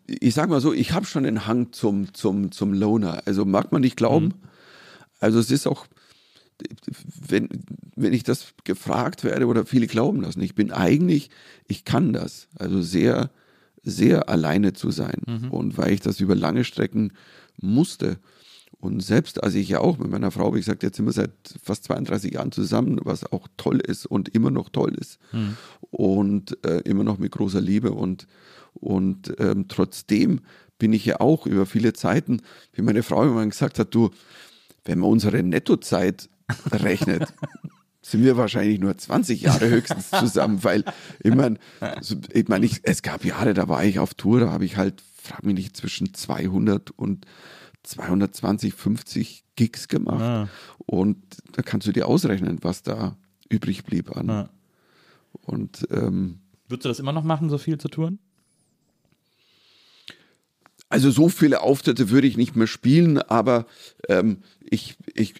ich 0.06 0.34
sag 0.34 0.48
mal 0.48 0.60
so, 0.60 0.72
ich 0.72 0.92
habe 0.92 1.06
schon 1.06 1.24
den 1.24 1.46
Hang 1.46 1.72
zum 1.72 2.14
zum 2.14 2.52
zum 2.52 2.72
Loner. 2.72 3.22
Also 3.26 3.44
mag 3.44 3.72
man 3.72 3.82
nicht 3.82 3.96
glauben. 3.96 4.34
Also 5.18 5.38
es 5.38 5.50
ist 5.50 5.66
auch, 5.66 5.86
wenn 7.28 7.48
wenn 7.96 8.12
ich 8.12 8.22
das 8.22 8.54
gefragt 8.64 9.24
werde 9.24 9.46
oder 9.46 9.66
viele 9.66 9.86
glauben 9.86 10.22
das 10.22 10.36
nicht. 10.36 10.50
Ich 10.50 10.54
bin 10.54 10.70
eigentlich, 10.72 11.30
ich 11.66 11.84
kann 11.84 12.12
das. 12.12 12.48
Also 12.58 12.80
sehr 12.82 13.30
sehr 13.86 14.28
alleine 14.28 14.72
zu 14.72 14.90
sein 14.90 15.22
und 15.50 15.78
weil 15.78 15.92
ich 15.92 16.00
das 16.00 16.20
über 16.20 16.34
lange 16.34 16.64
Strecken 16.64 17.12
musste. 17.60 18.18
Und 18.78 19.00
selbst 19.00 19.42
als 19.42 19.54
ich 19.54 19.68
ja 19.68 19.80
auch 19.80 19.96
mit 19.96 20.10
meiner 20.10 20.30
Frau, 20.30 20.54
wie 20.54 20.58
gesagt, 20.58 20.82
jetzt 20.82 20.96
sind 20.96 21.06
wir 21.06 21.12
seit 21.12 21.30
fast 21.62 21.84
32 21.84 22.34
Jahren 22.34 22.52
zusammen, 22.52 23.00
was 23.04 23.30
auch 23.32 23.48
toll 23.56 23.80
ist 23.80 24.06
und 24.06 24.28
immer 24.28 24.50
noch 24.50 24.68
toll 24.68 24.94
ist. 24.94 25.18
Und 25.90 26.58
äh, 26.66 26.80
immer 26.80 27.04
noch 27.04 27.18
mit 27.18 27.32
großer 27.32 27.60
Liebe. 27.60 27.92
Und, 27.92 28.26
und 28.74 29.34
ähm, 29.38 29.68
trotzdem 29.68 30.40
bin 30.78 30.92
ich 30.92 31.06
ja 31.06 31.20
auch 31.20 31.46
über 31.46 31.64
viele 31.64 31.94
Zeiten, 31.94 32.42
wie 32.74 32.82
meine 32.82 33.02
Frau 33.02 33.24
immer 33.24 33.46
gesagt 33.46 33.78
hat, 33.78 33.94
du, 33.94 34.10
wenn 34.84 34.98
man 34.98 35.10
unsere 35.10 35.42
Nettozeit 35.42 36.28
rechnet, 36.70 37.32
sind 38.10 38.24
wir 38.24 38.36
wahrscheinlich 38.36 38.78
nur 38.78 38.96
20 38.96 39.40
Jahre 39.40 39.68
höchstens 39.68 40.10
zusammen, 40.10 40.62
weil 40.64 40.84
ich 41.22 41.34
meine, 41.34 41.58
ich 42.64 42.80
es 42.82 43.02
gab 43.02 43.24
Jahre, 43.24 43.54
da 43.54 43.68
war 43.68 43.84
ich 43.84 43.98
auf 43.98 44.14
Tour, 44.14 44.40
da 44.40 44.50
habe 44.50 44.64
ich 44.64 44.76
halt, 44.76 45.02
frag 45.20 45.44
mich 45.44 45.54
nicht, 45.54 45.76
zwischen 45.76 46.14
200 46.14 46.90
und 46.92 47.26
220, 47.82 48.74
50 48.74 49.44
Gigs 49.56 49.88
gemacht. 49.88 50.20
Ah. 50.20 50.48
Und 50.78 51.18
da 51.52 51.62
kannst 51.62 51.86
du 51.86 51.92
dir 51.92 52.06
ausrechnen, 52.06 52.58
was 52.62 52.82
da 52.82 53.16
übrig 53.48 53.84
blieb 53.84 54.16
an. 54.16 54.28
Ja. 54.28 54.48
Und 55.42 55.86
ähm, 55.90 56.40
Würdest 56.68 56.84
du 56.84 56.88
das 56.88 56.98
immer 56.98 57.12
noch 57.12 57.24
machen, 57.24 57.48
so 57.48 57.58
viel 57.58 57.78
zu 57.78 57.88
touren? 57.88 58.18
also 60.88 61.10
so 61.10 61.28
viele 61.28 61.62
Auftritte 61.62 62.10
würde 62.10 62.26
ich 62.26 62.36
nicht 62.36 62.56
mehr 62.56 62.66
spielen, 62.66 63.18
aber 63.18 63.66
ähm, 64.08 64.38
ich, 64.60 64.96
ich, 65.14 65.34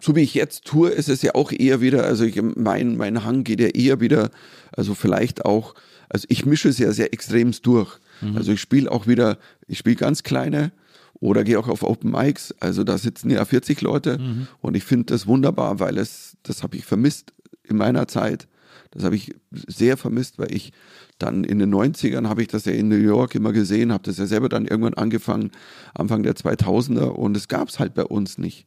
so 0.00 0.14
wie 0.14 0.20
ich 0.20 0.34
jetzt 0.34 0.64
tue, 0.64 0.90
ist 0.90 1.08
es 1.08 1.22
ja 1.22 1.34
auch 1.34 1.50
eher 1.50 1.80
wieder, 1.80 2.04
also 2.04 2.24
ich, 2.24 2.40
mein, 2.40 2.96
mein 2.96 3.24
Hang 3.24 3.42
geht 3.42 3.60
ja 3.60 3.68
eher 3.68 4.00
wieder, 4.00 4.30
also 4.72 4.94
vielleicht 4.94 5.44
auch, 5.44 5.74
also 6.08 6.26
ich 6.28 6.46
mische 6.46 6.68
es 6.68 6.78
ja 6.78 6.92
sehr 6.92 7.12
extremst 7.12 7.66
durch. 7.66 7.98
Also 8.36 8.52
ich 8.52 8.60
spiele 8.60 8.90
auch 8.92 9.06
wieder, 9.06 9.38
ich 9.66 9.78
spiele 9.78 9.96
ganz 9.96 10.22
kleine 10.22 10.72
oder 11.14 11.42
gehe 11.42 11.58
auch 11.58 11.68
auf 11.68 11.82
Open 11.82 12.10
Mics, 12.12 12.54
also 12.60 12.84
da 12.84 12.98
sitzen 12.98 13.30
ja 13.30 13.44
40 13.44 13.80
Leute 13.80 14.18
und 14.60 14.76
ich 14.76 14.84
finde 14.84 15.06
das 15.06 15.26
wunderbar, 15.26 15.80
weil 15.80 15.98
es, 15.98 16.36
das 16.42 16.62
habe 16.62 16.76
ich 16.76 16.84
vermisst 16.84 17.32
in 17.64 17.76
meiner 17.76 18.06
Zeit. 18.08 18.46
Das 18.92 19.04
habe 19.04 19.14
ich 19.16 19.34
sehr 19.50 19.96
vermisst, 19.96 20.38
weil 20.38 20.52
ich 20.54 20.72
dann 21.18 21.44
in 21.44 21.58
den 21.58 21.72
90ern 21.72 22.28
habe 22.28 22.42
ich 22.42 22.48
das 22.48 22.64
ja 22.64 22.72
in 22.72 22.88
New 22.88 22.96
York 22.96 23.34
immer 23.34 23.52
gesehen, 23.52 23.92
habe 23.92 24.02
das 24.02 24.18
ja 24.18 24.26
selber 24.26 24.48
dann 24.48 24.66
irgendwann 24.66 24.94
angefangen, 24.94 25.52
Anfang 25.94 26.22
der 26.22 26.34
2000er 26.34 27.04
und 27.04 27.36
es 27.36 27.48
gab 27.48 27.68
es 27.68 27.78
halt 27.78 27.94
bei 27.94 28.04
uns 28.04 28.36
nicht. 28.38 28.66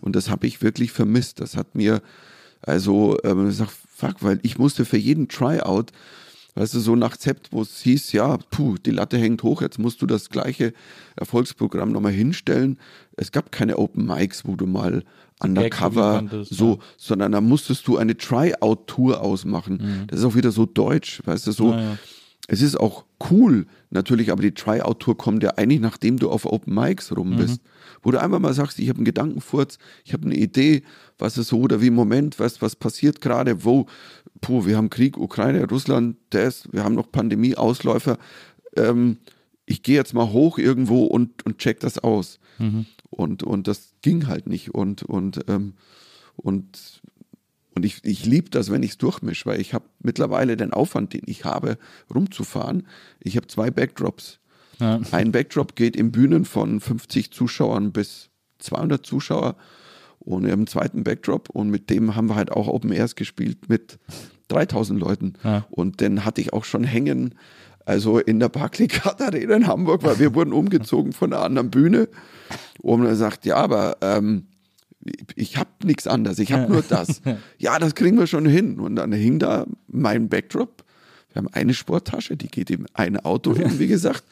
Und 0.00 0.16
das 0.16 0.30
habe 0.30 0.46
ich 0.46 0.62
wirklich 0.62 0.92
vermisst. 0.92 1.40
Das 1.40 1.56
hat 1.56 1.74
mir, 1.74 2.02
also, 2.62 3.16
ähm, 3.24 3.48
ich 3.48 3.56
sag, 3.56 3.68
fuck, 3.70 4.16
weil 4.22 4.40
ich 4.42 4.58
musste 4.58 4.84
für 4.84 4.96
jeden 4.96 5.28
Tryout, 5.28 5.92
weißt 6.54 6.74
du, 6.74 6.80
so 6.80 6.96
nach 6.96 7.16
Zept, 7.16 7.52
wo 7.52 7.62
es 7.62 7.80
hieß, 7.80 8.12
ja, 8.12 8.38
puh, 8.50 8.76
die 8.84 8.90
Latte 8.90 9.18
hängt 9.18 9.42
hoch, 9.42 9.62
jetzt 9.62 9.78
musst 9.78 10.02
du 10.02 10.06
das 10.06 10.30
gleiche 10.30 10.72
Erfolgsprogramm 11.16 11.92
nochmal 11.92 12.12
hinstellen. 12.12 12.78
Es 13.16 13.32
gab 13.32 13.50
keine 13.50 13.78
Open 13.78 14.06
Mics, 14.06 14.44
wo 14.44 14.54
du 14.54 14.66
mal 14.66 15.04
undercover 15.40 16.16
konntest, 16.18 16.54
so, 16.54 16.74
ja. 16.74 16.78
sondern 16.96 17.32
da 17.32 17.40
musstest 17.40 17.86
du 17.88 17.96
eine 17.96 18.16
Tryout-Tour 18.16 19.20
ausmachen. 19.20 20.06
Das 20.06 20.20
ist 20.20 20.24
auch 20.24 20.36
wieder 20.36 20.52
so 20.52 20.66
deutsch, 20.66 21.22
weißt 21.24 21.46
du, 21.48 21.52
so. 21.52 21.72
Ja. 21.72 21.98
Es 22.46 22.60
ist 22.60 22.78
auch 22.78 23.06
cool, 23.30 23.66
natürlich, 23.90 24.30
aber 24.30 24.42
die 24.42 24.52
Tryout-Tour 24.52 25.16
kommt 25.16 25.42
ja 25.42 25.50
eigentlich, 25.56 25.80
nachdem 25.80 26.18
du 26.18 26.30
auf 26.30 26.44
Open 26.44 26.74
Mics 26.74 27.14
rum 27.16 27.36
bist. 27.36 27.60
Wo 28.02 28.10
du 28.10 28.20
einfach 28.20 28.38
mal 28.38 28.52
sagst, 28.52 28.78
ich 28.78 28.90
habe 28.90 28.98
einen 28.98 29.06
Gedankenfurz, 29.06 29.78
ich 30.04 30.12
habe 30.12 30.26
eine 30.26 30.36
Idee, 30.36 30.82
was 31.18 31.38
ist 31.38 31.48
so 31.48 31.60
oder 31.60 31.80
wie 31.80 31.86
im 31.86 31.94
Moment, 31.94 32.38
was, 32.38 32.60
was 32.60 32.76
passiert 32.76 33.22
gerade, 33.22 33.64
wo, 33.64 33.86
puh, 34.42 34.66
wir 34.66 34.76
haben 34.76 34.90
Krieg, 34.90 35.16
Ukraine, 35.16 35.66
Russland, 35.66 36.16
das, 36.30 36.68
wir 36.70 36.84
haben 36.84 36.94
noch 36.94 37.10
Pandemie, 37.10 37.56
Ausläufer. 37.56 38.18
Ähm, 38.76 39.16
ich 39.64 39.82
gehe 39.82 39.96
jetzt 39.96 40.12
mal 40.12 40.30
hoch 40.30 40.58
irgendwo 40.58 41.04
und, 41.04 41.46
und 41.46 41.56
check 41.56 41.80
das 41.80 41.98
aus. 41.98 42.38
Und, 43.08 43.42
und 43.42 43.68
das 43.68 43.94
ging 44.02 44.26
halt 44.26 44.46
nicht. 44.46 44.74
Und, 44.74 45.02
und, 45.02 45.40
ähm, 45.48 45.74
und 46.36 47.00
und 47.74 47.84
ich, 47.84 48.04
ich 48.04 48.24
liebe 48.24 48.50
das, 48.50 48.70
wenn 48.70 48.82
ich 48.82 48.92
es 48.92 48.98
durchmische, 48.98 49.46
weil 49.46 49.60
ich 49.60 49.74
habe 49.74 49.84
mittlerweile 50.00 50.56
den 50.56 50.72
Aufwand, 50.72 51.12
den 51.12 51.22
ich 51.26 51.44
habe, 51.44 51.78
rumzufahren. 52.14 52.86
Ich 53.20 53.36
habe 53.36 53.46
zwei 53.48 53.70
Backdrops. 53.70 54.38
Ja. 54.78 55.00
Ein 55.12 55.32
Backdrop 55.32 55.76
geht 55.76 55.96
in 55.96 56.12
Bühnen 56.12 56.44
von 56.44 56.80
50 56.80 57.32
Zuschauern 57.32 57.92
bis 57.92 58.30
200 58.58 59.04
Zuschauer 59.04 59.56
und 60.24 60.44
wir 60.44 60.52
haben 60.52 60.60
einen 60.60 60.66
zweiten 60.66 61.04
Backdrop 61.04 61.50
und 61.50 61.70
mit 61.70 61.90
dem 61.90 62.16
haben 62.16 62.28
wir 62.28 62.34
halt 62.34 62.50
auch 62.50 62.66
Open 62.66 62.92
Airs 62.92 63.14
gespielt 63.14 63.68
mit 63.68 63.98
3000 64.48 64.98
Leuten. 64.98 65.34
Ja. 65.44 65.66
Und 65.70 66.00
den 66.00 66.24
hatte 66.24 66.40
ich 66.40 66.52
auch 66.52 66.64
schon 66.64 66.84
hängen, 66.84 67.34
also 67.84 68.18
in 68.18 68.40
der 68.40 68.48
Barclaycard 68.48 69.20
Arena 69.20 69.56
in 69.56 69.66
Hamburg, 69.66 70.02
weil 70.02 70.18
wir 70.18 70.34
wurden 70.34 70.52
umgezogen 70.52 71.12
von 71.12 71.32
einer 71.32 71.42
anderen 71.42 71.70
Bühne. 71.70 72.08
Und 72.80 73.04
er 73.04 73.16
sagt, 73.16 73.44
ja, 73.44 73.56
aber 73.56 73.98
ähm, 74.00 74.46
ich 75.34 75.56
habe 75.56 75.70
nichts 75.84 76.06
anderes, 76.06 76.38
ich 76.38 76.52
habe 76.52 76.72
nur 76.72 76.82
das. 76.82 77.20
Ja, 77.58 77.78
das 77.78 77.94
kriegen 77.94 78.18
wir 78.18 78.26
schon 78.26 78.46
hin. 78.46 78.78
Und 78.78 78.96
dann 78.96 79.12
hing 79.12 79.38
da 79.38 79.66
mein 79.86 80.28
Backdrop. 80.28 80.84
Wir 81.32 81.36
haben 81.36 81.48
eine 81.48 81.74
Sporttasche, 81.74 82.36
die 82.36 82.48
geht 82.48 82.70
in 82.70 82.86
ein 82.94 83.18
Auto 83.18 83.54
hin, 83.54 83.78
wie 83.78 83.86
gesagt. 83.86 84.24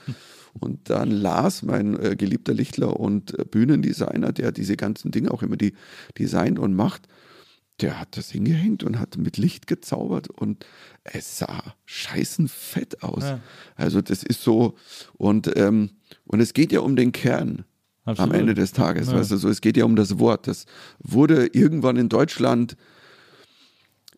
Und 0.59 0.91
dann 0.91 1.11
Lars, 1.11 1.63
mein 1.63 1.99
äh, 1.99 2.15
geliebter 2.17 2.53
Lichtler 2.53 2.99
und 3.01 3.39
äh, 3.39 3.45
Bühnendesigner, 3.45 4.33
der 4.33 4.53
diese 4.53 4.77
ganzen 4.77 5.11
Dinge 5.11 5.31
auch 5.31 5.43
immer 5.43 5.57
die 5.57 5.73
designt 6.19 6.59
und 6.59 6.75
macht, 6.75 7.09
der 7.81 7.99
hat 7.99 8.17
das 8.17 8.31
hingehängt 8.31 8.85
und 8.85 8.99
hat 8.99 9.17
mit 9.17 9.39
Licht 9.39 9.67
gezaubert 9.67 10.29
und 10.29 10.67
es 11.05 11.39
sah 11.39 11.75
scheißen 11.87 12.49
fett 12.49 13.03
aus. 13.03 13.23
Ja. 13.25 13.41
Also 13.77 14.03
das 14.03 14.23
ist 14.23 14.43
so 14.43 14.77
und 15.15 15.57
ähm, 15.57 15.91
und 16.25 16.41
es 16.41 16.53
geht 16.53 16.71
ja 16.71 16.81
um 16.81 16.97
den 16.97 17.13
Kern 17.13 17.65
Absolut. 18.05 18.33
am 18.33 18.39
Ende 18.39 18.55
des 18.55 18.73
Tages. 18.73 19.09
Ja. 19.09 19.19
Weißt 19.19 19.31
du, 19.31 19.37
so, 19.37 19.49
es 19.49 19.61
geht 19.61 19.77
ja 19.77 19.85
um 19.85 19.95
das 19.95 20.19
Wort. 20.19 20.49
Das 20.49 20.67
wurde 20.99 21.47
irgendwann 21.47 21.97
in 21.97 22.09
Deutschland, 22.09 22.77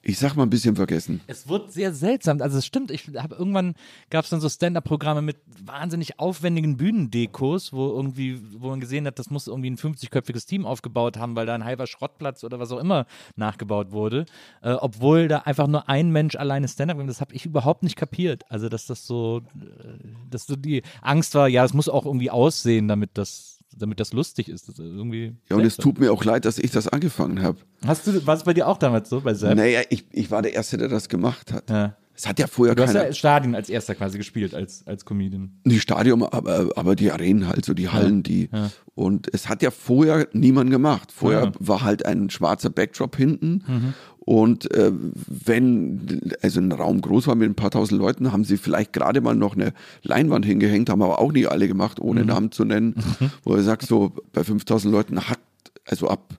ich 0.00 0.18
sag 0.18 0.36
mal, 0.36 0.44
ein 0.44 0.50
bisschen 0.50 0.74
vergessen. 0.74 1.20
Es 1.26 1.48
wird 1.48 1.70
sehr 1.70 1.92
seltsam. 1.92 2.40
Also 2.40 2.56
es 2.56 2.64
stimmt, 2.64 2.90
ich 2.90 3.10
habe 3.18 3.34
irgendwann 3.34 3.74
gab 4.08 4.24
es 4.24 4.30
dann 4.30 4.40
so 4.40 4.48
Stand-up-Programme 4.48 5.20
mit 5.20 5.36
wahnsinnig 5.62 6.18
aufwendigen 6.18 6.78
Bühnendekos, 6.78 7.74
wo 7.74 7.88
irgendwie, 7.88 8.40
wo 8.58 8.68
man 8.68 8.80
gesehen 8.80 9.06
hat, 9.06 9.18
das 9.18 9.28
muss 9.28 9.48
irgendwie 9.48 9.70
ein 9.70 9.76
50-köpfiges 9.76 10.46
Team 10.46 10.64
aufgebaut 10.64 11.18
haben, 11.18 11.36
weil 11.36 11.44
da 11.44 11.54
ein 11.54 11.64
halber 11.64 11.86
Schrottplatz 11.86 12.42
oder 12.42 12.58
was 12.58 12.72
auch 12.72 12.80
immer 12.80 13.04
nachgebaut 13.36 13.92
wurde. 13.92 14.24
Äh, 14.62 14.72
obwohl 14.72 15.28
da 15.28 15.40
einfach 15.40 15.66
nur 15.66 15.90
ein 15.90 16.10
Mensch 16.10 16.36
alleine 16.36 16.68
Stand-up 16.68 16.96
gemacht 16.96 17.08
hat. 17.08 17.16
Das 17.16 17.20
habe 17.20 17.34
ich 17.34 17.44
überhaupt 17.44 17.82
nicht 17.82 17.96
kapiert. 17.96 18.44
Also 18.48 18.70
dass 18.70 18.86
das 18.86 19.06
so, 19.06 19.42
äh, 19.60 19.98
dass 20.30 20.46
so 20.46 20.56
die 20.56 20.82
Angst 21.02 21.34
war, 21.34 21.48
ja, 21.48 21.66
es 21.66 21.74
muss 21.74 21.90
auch 21.90 22.06
irgendwie 22.06 22.30
aussehen, 22.30 22.88
damit 22.88 23.10
das 23.14 23.53
damit 23.78 24.00
das 24.00 24.12
lustig 24.12 24.48
ist. 24.48 24.68
Das 24.68 24.78
ist 24.78 24.84
irgendwie 24.84 25.36
Ja, 25.50 25.56
und 25.56 25.64
es 25.64 25.76
tut 25.76 25.98
mir 25.98 26.12
auch 26.12 26.24
leid, 26.24 26.44
dass 26.44 26.58
ich 26.58 26.70
das 26.70 26.88
angefangen 26.88 27.42
habe. 27.42 27.58
Hast 27.86 28.06
du, 28.06 28.26
war 28.26 28.36
es 28.36 28.44
bei 28.44 28.54
dir 28.54 28.66
auch 28.68 28.78
damals 28.78 29.08
so, 29.10 29.20
bei 29.20 29.34
Sepp? 29.34 29.56
Naja, 29.56 29.82
ich, 29.90 30.04
ich 30.12 30.30
war 30.30 30.42
der 30.42 30.54
Erste, 30.54 30.76
der 30.78 30.88
das 30.88 31.08
gemacht 31.08 31.52
hat. 31.52 31.68
Ja. 31.70 31.96
Es 32.16 32.28
hat 32.28 32.38
ja 32.38 32.46
vorher 32.46 32.76
Du 32.76 32.82
hast 32.84 32.92
keiner. 32.92 33.06
ja 33.06 33.12
Stadien 33.12 33.56
als 33.56 33.68
erster 33.68 33.96
quasi 33.96 34.18
gespielt, 34.18 34.54
als, 34.54 34.86
als 34.86 35.04
Comedian. 35.04 35.50
Die 35.64 35.80
Stadion, 35.80 36.22
aber, 36.22 36.68
aber 36.76 36.94
die 36.94 37.10
Arenen 37.10 37.48
halt, 37.48 37.64
so 37.64 37.74
die 37.74 37.88
Hallen, 37.88 38.22
die. 38.22 38.48
Und 38.94 39.26
es 39.34 39.48
hat 39.48 39.62
ja 39.62 39.72
vorher 39.72 40.28
niemand 40.32 40.70
gemacht. 40.70 41.10
Vorher 41.10 41.40
Ja. 41.40 41.46
Mhm. 41.46 41.52
war 41.58 41.82
halt 41.82 42.06
ein 42.06 42.30
schwarzer 42.30 42.70
Backdrop 42.70 43.16
hinten. 43.16 43.94
Und 44.26 44.70
äh, 44.72 44.90
wenn 45.26 46.20
also 46.42 46.60
ein 46.60 46.72
Raum 46.72 47.00
groß 47.02 47.26
war 47.26 47.34
mit 47.34 47.48
ein 47.50 47.54
paar 47.54 47.70
tausend 47.70 48.00
Leuten, 48.00 48.32
haben 48.32 48.44
sie 48.44 48.56
vielleicht 48.56 48.92
gerade 48.94 49.20
mal 49.20 49.34
noch 49.34 49.54
eine 49.54 49.74
Leinwand 50.02 50.46
hingehängt, 50.46 50.88
haben 50.88 51.02
aber 51.02 51.18
auch 51.18 51.32
nicht 51.32 51.48
alle 51.50 51.68
gemacht, 51.68 52.00
ohne 52.00 52.20
Mhm. 52.22 52.26
Namen 52.28 52.52
zu 52.52 52.64
nennen. 52.64 52.94
Wo 53.42 53.54
du 53.54 53.62
sagst, 53.62 53.88
so 53.88 54.12
bei 54.32 54.42
5000 54.42 54.90
Leuten 54.92 55.20
hat, 55.28 55.38
also 55.86 56.08
ab 56.08 56.38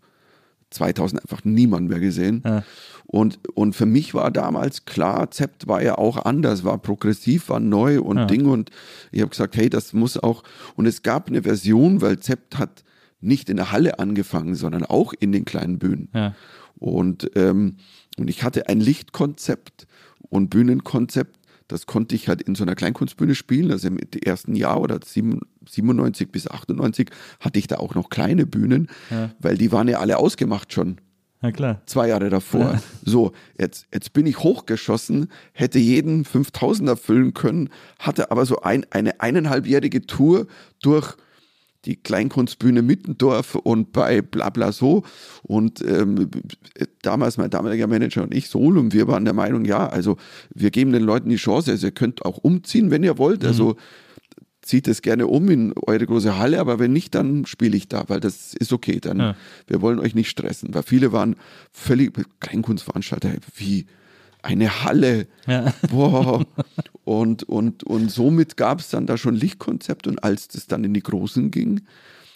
2000 0.71 1.21
einfach 1.21 1.43
niemand 1.43 1.89
mehr 1.89 1.99
gesehen. 1.99 2.41
Ja. 2.43 2.63
Und, 3.05 3.39
und 3.53 3.75
für 3.75 3.85
mich 3.85 4.13
war 4.15 4.31
damals 4.31 4.85
klar, 4.85 5.29
Zept 5.29 5.67
war 5.67 5.83
ja 5.83 5.97
auch 5.97 6.17
anders, 6.25 6.63
war 6.63 6.79
progressiv, 6.79 7.49
war 7.49 7.59
neu 7.59 8.01
und 8.01 8.17
Ja. 8.17 8.25
Ding. 8.25 8.45
Und 8.47 8.71
ich 9.11 9.21
habe 9.21 9.29
gesagt, 9.29 9.55
hey, 9.55 9.69
das 9.69 9.93
muss 9.93 10.17
auch. 10.17 10.43
Und 10.75 10.87
es 10.87 11.03
gab 11.03 11.27
eine 11.29 11.43
Version, 11.43 12.01
weil 12.01 12.19
Zept 12.19 12.57
hat 12.57 12.83
nicht 13.21 13.49
in 13.49 13.57
der 13.57 13.71
Halle 13.71 13.99
angefangen, 13.99 14.55
sondern 14.55 14.83
auch 14.83 15.13
in 15.17 15.31
den 15.31 15.45
kleinen 15.45 15.77
Bühnen. 15.77 16.09
Ja. 16.13 16.33
Und, 16.79 17.31
ähm, 17.35 17.77
und 18.17 18.29
ich 18.29 18.43
hatte 18.43 18.67
ein 18.69 18.79
Lichtkonzept 18.79 19.87
und 20.29 20.49
Bühnenkonzept, 20.49 21.39
das 21.67 21.87
konnte 21.87 22.15
ich 22.15 22.27
halt 22.27 22.41
in 22.41 22.55
so 22.55 22.63
einer 22.63 22.75
Kleinkunstbühne 22.75 23.33
spielen. 23.33 23.71
Also 23.71 23.87
im 23.87 23.97
ersten 23.97 24.55
Jahr 24.55 24.81
oder 24.81 24.99
97 25.03 26.31
bis 26.31 26.47
98 26.47 27.09
hatte 27.39 27.59
ich 27.59 27.67
da 27.67 27.77
auch 27.77 27.95
noch 27.95 28.09
kleine 28.09 28.45
Bühnen, 28.45 28.89
ja. 29.09 29.31
weil 29.39 29.57
die 29.57 29.71
waren 29.71 29.87
ja 29.87 29.99
alle 29.99 30.17
ausgemacht 30.17 30.73
schon. 30.73 30.97
Na 31.41 31.51
klar. 31.51 31.81
Zwei 31.85 32.07
Jahre 32.07 32.29
davor. 32.29 32.73
Ja. 32.73 32.81
So, 33.03 33.33
jetzt, 33.59 33.87
jetzt 33.93 34.13
bin 34.13 34.25
ich 34.25 34.39
hochgeschossen, 34.39 35.29
hätte 35.53 35.79
jeden 35.79 36.23
5000er 36.25 36.95
füllen 36.95 37.33
können, 37.33 37.69
hatte 37.99 38.31
aber 38.31 38.45
so 38.45 38.61
ein, 38.61 38.85
eine 38.89 39.19
eineinhalbjährige 39.19 40.07
Tour 40.07 40.47
durch 40.81 41.15
die 41.85 41.95
Kleinkunstbühne 41.95 42.81
Mittendorf 42.81 43.55
und 43.55 43.91
bei 43.91 44.21
Blabla 44.21 44.71
so. 44.71 45.03
Und 45.43 45.81
ähm, 45.81 46.29
damals 47.01 47.37
mein 47.37 47.49
damaliger 47.49 47.87
Manager 47.87 48.23
und 48.23 48.33
ich, 48.33 48.49
Sol, 48.49 48.77
und 48.77 48.93
wir 48.93 49.07
waren 49.07 49.25
der 49.25 49.33
Meinung, 49.33 49.65
ja, 49.65 49.87
also 49.87 50.17
wir 50.53 50.71
geben 50.71 50.91
den 50.91 51.03
Leuten 51.03 51.29
die 51.29 51.35
Chance, 51.35 51.71
also 51.71 51.87
ihr 51.87 51.91
könnt 51.91 52.25
auch 52.25 52.37
umziehen, 52.37 52.91
wenn 52.91 53.03
ihr 53.03 53.17
wollt. 53.17 53.45
Also 53.45 53.69
mhm. 53.69 53.75
zieht 54.61 54.87
es 54.87 55.01
gerne 55.01 55.27
um 55.27 55.49
in 55.49 55.73
eure 55.85 56.05
große 56.05 56.37
Halle, 56.37 56.59
aber 56.59 56.79
wenn 56.79 56.93
nicht, 56.93 57.15
dann 57.15 57.45
spiele 57.45 57.77
ich 57.77 57.87
da, 57.87 58.05
weil 58.07 58.19
das 58.19 58.53
ist 58.53 58.73
okay. 58.73 58.99
Dann, 58.99 59.19
ja. 59.19 59.35
wir 59.67 59.81
wollen 59.81 59.99
euch 59.99 60.15
nicht 60.15 60.29
stressen. 60.29 60.73
Weil 60.73 60.83
viele 60.83 61.11
waren 61.11 61.35
völlig 61.71 62.13
Kleinkunstveranstalter, 62.39 63.31
wie 63.55 63.85
eine 64.45 64.83
Halle. 64.83 65.27
Ja. 65.47 65.73
Boah. 65.89 66.45
Und, 67.03 67.43
und, 67.43 67.83
und 67.83 68.09
somit 68.09 68.57
gab 68.57 68.79
es 68.79 68.89
dann 68.89 69.05
da 69.05 69.15
schon 69.15 69.35
Lichtkonzept 69.35 70.07
und 70.07 70.23
als 70.23 70.47
das 70.47 70.65
dann 70.65 70.83
in 70.83 70.95
die 70.95 71.03
Großen 71.03 71.51
ging, 71.51 71.81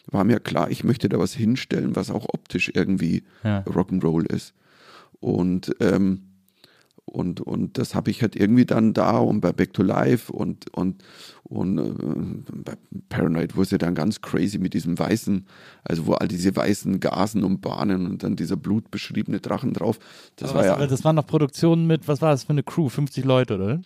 war 0.05 0.23
mir 0.23 0.39
klar, 0.39 0.69
ich 0.69 0.83
möchte 0.83 1.09
da 1.09 1.17
was 1.17 1.33
hinstellen, 1.33 1.95
was 1.95 2.11
auch 2.11 2.27
optisch 2.29 2.71
irgendwie 2.75 3.23
ja. 3.43 3.61
Rock'n'Roll 3.61 4.31
ist. 4.31 4.53
Und 5.19 5.75
ähm, 5.79 6.28
und, 7.09 7.41
und 7.41 7.77
das 7.77 7.95
habe 7.95 8.11
ich 8.11 8.21
halt 8.21 8.35
irgendwie 8.35 8.65
dann 8.65 8.93
da 8.93 9.17
und 9.17 9.41
bei 9.41 9.51
Back 9.51 9.73
to 9.73 9.83
Life 9.83 10.31
und, 10.31 10.73
und, 10.73 11.03
und 11.43 11.77
äh, 11.77 12.53
bei 12.63 12.73
Paranoid 13.09 13.55
wurde 13.55 13.63
es 13.63 13.71
ja 13.71 13.77
dann 13.77 13.95
ganz 13.95 14.21
crazy 14.21 14.59
mit 14.59 14.73
diesem 14.73 14.97
weißen, 14.97 15.45
also 15.83 16.05
wo 16.05 16.13
all 16.13 16.27
diese 16.27 16.55
weißen 16.55 16.99
Gasen 16.99 17.43
und 17.43 17.61
Bahnen 17.61 18.05
und 18.05 18.23
dann 18.23 18.35
dieser 18.35 18.57
blutbeschriebene 18.57 19.39
Drachen 19.39 19.73
drauf. 19.73 19.99
Das 20.35 20.51
aber 20.51 20.59
war 20.59 20.71
was, 20.71 20.79
ja. 20.79 20.87
Das 20.87 21.03
waren 21.03 21.15
noch 21.15 21.27
Produktionen 21.27 21.87
mit, 21.87 22.07
was 22.07 22.21
war 22.21 22.31
das 22.31 22.43
für 22.43 22.51
eine 22.51 22.63
Crew? 22.63 22.89
50 22.89 23.25
Leute, 23.25 23.55
oder? 23.55 23.81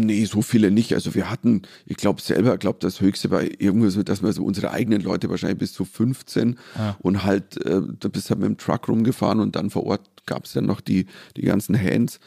Nee, 0.00 0.24
so 0.24 0.42
viele 0.42 0.70
nicht. 0.70 0.94
Also 0.94 1.14
wir 1.14 1.30
hatten, 1.30 1.62
ich 1.86 1.96
glaube 1.96 2.20
selber, 2.20 2.54
ich 2.54 2.60
glaube 2.60 2.78
das 2.80 3.00
höchste 3.00 3.30
war 3.30 3.42
irgendwie 3.42 3.90
so, 3.90 4.02
dass 4.02 4.22
wir 4.22 4.32
so 4.32 4.44
unsere 4.44 4.70
eigenen 4.70 5.02
Leute 5.02 5.30
wahrscheinlich 5.30 5.58
bis 5.58 5.72
zu 5.72 5.84
15 5.84 6.58
ah. 6.76 6.96
und 7.00 7.24
halt, 7.24 7.64
äh, 7.64 7.80
da 7.98 8.08
bist 8.08 8.30
halt 8.30 8.40
mit 8.40 8.48
dem 8.48 8.58
Truck 8.58 8.88
rumgefahren 8.88 9.40
und 9.40 9.56
dann 9.56 9.70
vor 9.70 9.84
Ort 9.84 10.26
gab 10.26 10.44
es 10.44 10.52
dann 10.52 10.66
noch 10.66 10.80
die, 10.80 11.06
die 11.36 11.42
ganzen 11.42 11.80
Hands. 11.80 12.18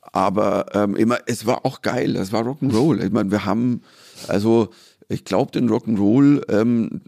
Aber 0.00 0.66
ähm, 0.74 0.96
immer, 0.96 1.18
es 1.26 1.46
war 1.46 1.64
auch 1.64 1.82
geil, 1.82 2.14
das 2.14 2.32
war 2.32 2.42
Rock'n'Roll. 2.42 3.04
Ich 3.04 3.12
meine, 3.12 3.30
wir 3.30 3.44
haben, 3.44 3.82
also 4.28 4.70
ich 5.08 5.24
glaube, 5.24 5.52
den 5.52 5.70
Rock'n'Roll 5.70 6.50
ähm, 6.50 7.02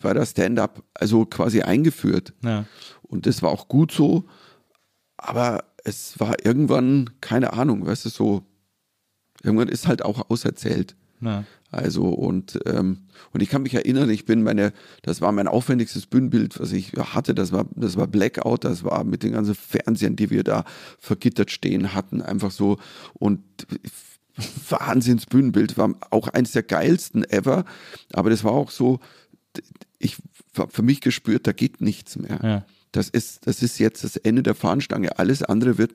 war 0.00 0.14
das 0.14 0.30
Stand-up 0.30 0.82
also 0.94 1.24
quasi 1.26 1.62
eingeführt. 1.62 2.32
Ja. 2.42 2.64
Und 3.02 3.26
das 3.26 3.42
war 3.42 3.50
auch 3.50 3.68
gut 3.68 3.92
so. 3.92 4.24
Aber 5.16 5.64
es 5.84 6.18
war 6.18 6.44
irgendwann, 6.44 7.10
keine 7.20 7.52
Ahnung, 7.52 7.86
weißt 7.86 8.06
du, 8.06 8.08
so 8.08 8.42
Irgendwann 9.42 9.68
ist 9.68 9.86
halt 9.86 10.04
auch 10.04 10.30
auserzählt. 10.30 10.96
Ja. 11.20 11.44
Also 11.70 12.08
und, 12.08 12.58
ähm, 12.66 13.02
und 13.32 13.42
ich 13.42 13.48
kann 13.48 13.62
mich 13.62 13.74
erinnern, 13.74 14.10
ich 14.10 14.24
bin 14.24 14.42
meine, 14.42 14.72
das 15.02 15.20
war 15.20 15.30
mein 15.30 15.46
aufwendigstes 15.46 16.06
Bühnenbild, 16.06 16.58
was 16.58 16.72
ich 16.72 16.92
hatte, 16.92 17.34
das 17.34 17.52
war, 17.52 17.66
das 17.76 17.96
war 17.96 18.08
Blackout, 18.08 18.64
das 18.64 18.82
war 18.82 19.04
mit 19.04 19.22
den 19.22 19.32
ganzen 19.32 19.54
Fernsehern, 19.54 20.16
die 20.16 20.30
wir 20.30 20.42
da 20.42 20.64
vergittert 20.98 21.50
stehen 21.50 21.94
hatten, 21.94 22.22
einfach 22.22 22.50
so 22.50 22.78
und 23.14 23.42
Wahnsinnsbühnenbild, 24.68 25.76
war 25.76 25.94
auch 26.10 26.28
eins 26.28 26.52
der 26.52 26.64
geilsten 26.64 27.24
ever, 27.30 27.64
aber 28.12 28.30
das 28.30 28.42
war 28.42 28.52
auch 28.52 28.70
so, 28.70 28.98
ich 29.98 30.16
für 30.52 30.82
mich 30.82 31.00
gespürt, 31.00 31.46
da 31.46 31.52
geht 31.52 31.80
nichts 31.80 32.16
mehr. 32.16 32.40
Ja. 32.42 32.66
Das 32.92 33.08
ist, 33.08 33.46
das 33.46 33.62
ist 33.62 33.78
jetzt 33.78 34.02
das 34.02 34.16
Ende 34.16 34.42
der 34.42 34.56
Fahnenstange. 34.56 35.16
Alles 35.16 35.44
andere 35.44 35.78
wird, 35.78 35.92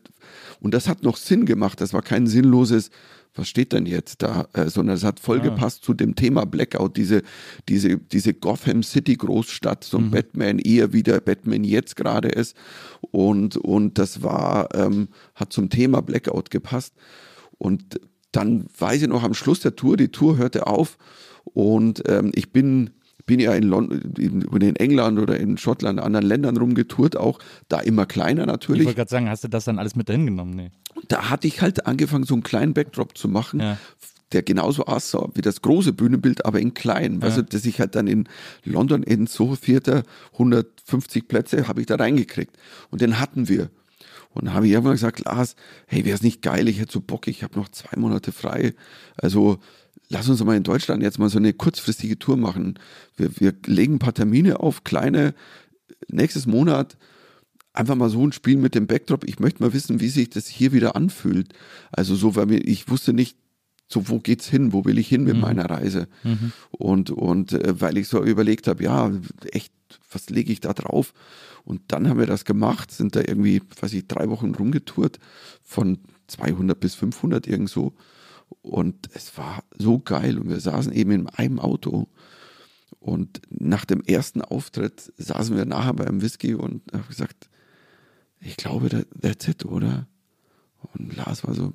und 0.61 0.73
das 0.73 0.87
hat 0.87 1.03
noch 1.03 1.17
Sinn 1.17 1.45
gemacht. 1.45 1.81
Das 1.81 1.91
war 1.91 2.01
kein 2.01 2.25
sinnloses, 2.25 2.89
was 3.35 3.47
steht 3.47 3.73
denn 3.73 3.85
jetzt 3.85 4.23
da, 4.23 4.47
äh, 4.53 4.69
sondern 4.69 4.95
es 4.95 5.03
hat 5.03 5.19
voll 5.19 5.39
ah. 5.39 5.43
gepasst 5.43 5.83
zu 5.83 5.93
dem 5.93 6.15
Thema 6.15 6.45
Blackout, 6.45 6.97
diese, 6.97 7.21
diese, 7.69 7.97
diese 7.97 8.33
Gotham 8.33 8.83
City 8.83 9.15
Großstadt, 9.15 9.83
so 9.83 9.99
mhm. 9.99 10.11
Batman 10.11 10.59
eher 10.59 10.93
wie 10.93 11.03
der 11.03 11.19
Batman 11.19 11.63
jetzt 11.63 11.95
gerade 11.95 12.29
ist. 12.29 12.55
Und, 13.01 13.57
und 13.57 13.97
das 13.97 14.23
war, 14.23 14.73
ähm, 14.73 15.09
hat 15.35 15.53
zum 15.53 15.69
Thema 15.69 16.01
Blackout 16.01 16.49
gepasst. 16.49 16.95
Und 17.57 17.99
dann 18.31 18.65
weiß 18.77 19.03
ich 19.03 19.07
noch 19.07 19.23
am 19.23 19.33
Schluss 19.33 19.59
der 19.59 19.75
Tour, 19.75 19.97
die 19.97 20.09
Tour 20.09 20.37
hörte 20.37 20.67
auf 20.67 20.97
und 21.45 22.03
ähm, 22.07 22.31
ich 22.35 22.51
bin 22.51 22.91
bin 23.25 23.39
ja 23.39 23.53
in, 23.53 23.63
London, 23.63 24.13
in 24.17 24.75
England 24.75 25.19
oder 25.19 25.39
in 25.39 25.57
Schottland, 25.57 25.99
anderen 25.99 26.25
Ländern 26.25 26.57
rumgetourt, 26.57 27.17
auch 27.17 27.39
da 27.69 27.79
immer 27.79 28.05
kleiner 28.05 28.45
natürlich. 28.45 28.81
Ich 28.81 28.87
wollte 28.87 28.97
gerade 28.97 29.09
sagen, 29.09 29.29
hast 29.29 29.43
du 29.43 29.47
das 29.47 29.65
dann 29.65 29.79
alles 29.79 29.95
mit 29.95 30.09
drin 30.09 30.25
genommen? 30.25 30.55
Nee. 30.55 30.71
Da 31.07 31.29
hatte 31.29 31.47
ich 31.47 31.61
halt 31.61 31.85
angefangen, 31.87 32.23
so 32.23 32.35
einen 32.35 32.43
kleinen 32.43 32.73
Backdrop 32.73 33.17
zu 33.17 33.27
machen. 33.27 33.59
Ja 33.59 33.77
der 34.31 34.43
genauso 34.43 34.85
aussah 34.85 35.29
wie 35.33 35.41
das 35.41 35.61
große 35.61 35.93
Bühnenbild, 35.93 36.45
aber 36.45 36.59
in 36.59 36.73
klein. 36.73 37.19
Ja. 37.19 37.27
Also, 37.27 37.41
dass 37.41 37.65
ich 37.65 37.79
halt 37.79 37.95
dann 37.95 38.07
in 38.07 38.27
London 38.63 39.03
in 39.03 39.27
so 39.27 39.55
vierter 39.55 40.03
150 40.33 41.27
Plätze 41.27 41.67
habe 41.67 41.81
ich 41.81 41.87
da 41.87 41.95
reingekriegt. 41.95 42.57
Und 42.89 43.01
den 43.01 43.19
hatten 43.19 43.47
wir. 43.47 43.69
Und 44.33 44.53
habe 44.53 44.67
ich 44.67 44.73
irgendwann 44.73 44.95
gesagt, 44.95 45.23
Lars, 45.23 45.55
hey, 45.87 46.03
wäre 46.03 46.15
es 46.15 46.21
nicht 46.21 46.41
geil, 46.41 46.67
ich 46.67 46.79
hätte 46.79 46.91
so 46.91 46.99
Bock, 46.99 47.27
ich 47.27 47.43
habe 47.43 47.57
noch 47.57 47.69
zwei 47.69 47.97
Monate 47.97 48.33
frei. 48.33 48.73
Also 49.15 49.59
lass 50.09 50.29
uns 50.29 50.43
mal 50.43 50.55
in 50.55 50.63
Deutschland 50.63 51.03
jetzt 51.03 51.19
mal 51.19 51.29
so 51.29 51.37
eine 51.37 51.53
kurzfristige 51.53 52.19
Tour 52.19 52.37
machen. 52.37 52.79
Wir, 53.17 53.29
wir 53.39 53.53
legen 53.65 53.95
ein 53.95 53.99
paar 53.99 54.13
Termine 54.13 54.59
auf, 54.59 54.83
kleine, 54.83 55.33
nächstes 56.07 56.45
Monat 56.45 56.97
einfach 57.73 57.95
mal 57.95 58.09
so 58.09 58.25
ein 58.25 58.31
Spiel 58.31 58.57
mit 58.57 58.75
dem 58.75 58.87
Backdrop. 58.87 59.23
Ich 59.25 59.39
möchte 59.39 59.61
mal 59.61 59.73
wissen, 59.73 59.99
wie 59.99 60.07
sich 60.07 60.29
das 60.29 60.47
hier 60.47 60.71
wieder 60.71 60.95
anfühlt. 60.95 61.53
Also 61.91 62.15
so, 62.15 62.35
weil 62.35 62.45
mir, 62.45 62.59
ich 62.59 62.89
wusste 62.89 63.13
nicht, 63.13 63.37
so 63.87 64.09
wo 64.09 64.19
geht's 64.19 64.47
hin, 64.47 64.73
wo 64.73 64.85
will 64.85 64.97
ich 64.97 65.07
hin 65.07 65.23
mit 65.23 65.35
mhm. 65.35 65.41
meiner 65.41 65.69
Reise? 65.69 66.07
Mhm. 66.23 66.51
Und, 66.71 67.11
und 67.11 67.53
äh, 67.53 67.79
weil 67.79 67.97
ich 67.97 68.07
so 68.07 68.23
überlegt 68.23 68.67
habe, 68.67 68.83
ja, 68.83 69.11
echt, 69.51 69.73
was 70.11 70.29
lege 70.29 70.51
ich 70.51 70.61
da 70.61 70.73
drauf? 70.73 71.13
Und 71.63 71.81
dann 71.87 72.07
haben 72.07 72.19
wir 72.19 72.27
das 72.27 72.45
gemacht, 72.45 72.91
sind 72.91 73.15
da 73.15 73.21
irgendwie, 73.21 73.61
weiß 73.79 73.93
ich, 73.93 74.07
drei 74.07 74.29
Wochen 74.29 74.55
rumgetourt, 74.55 75.19
von 75.63 75.99
200 76.27 76.79
bis 76.79 76.95
500 76.95 77.47
irgend 77.47 77.69
so. 77.69 77.93
Und 78.65 79.09
es 79.13 79.37
war 79.37 79.63
so 79.77 79.99
geil. 79.99 80.39
Und 80.39 80.49
wir 80.49 80.59
saßen 80.59 80.91
eben 80.91 81.11
in 81.11 81.29
einem 81.29 81.59
Auto. 81.59 82.07
Und 82.99 83.41
nach 83.49 83.85
dem 83.85 84.01
ersten 84.01 84.41
Auftritt 84.41 85.13
saßen 85.17 85.55
wir 85.55 85.65
nachher 85.65 85.93
beim 85.93 86.23
Whisky 86.23 86.55
und 86.55 86.81
habe 86.91 87.07
gesagt, 87.07 87.47
ich 88.39 88.57
glaube, 88.57 89.05
that's 89.21 89.47
it, 89.47 89.65
oder? 89.65 90.07
Und 90.93 91.15
Lars 91.15 91.43
war 91.43 91.53
so, 91.53 91.73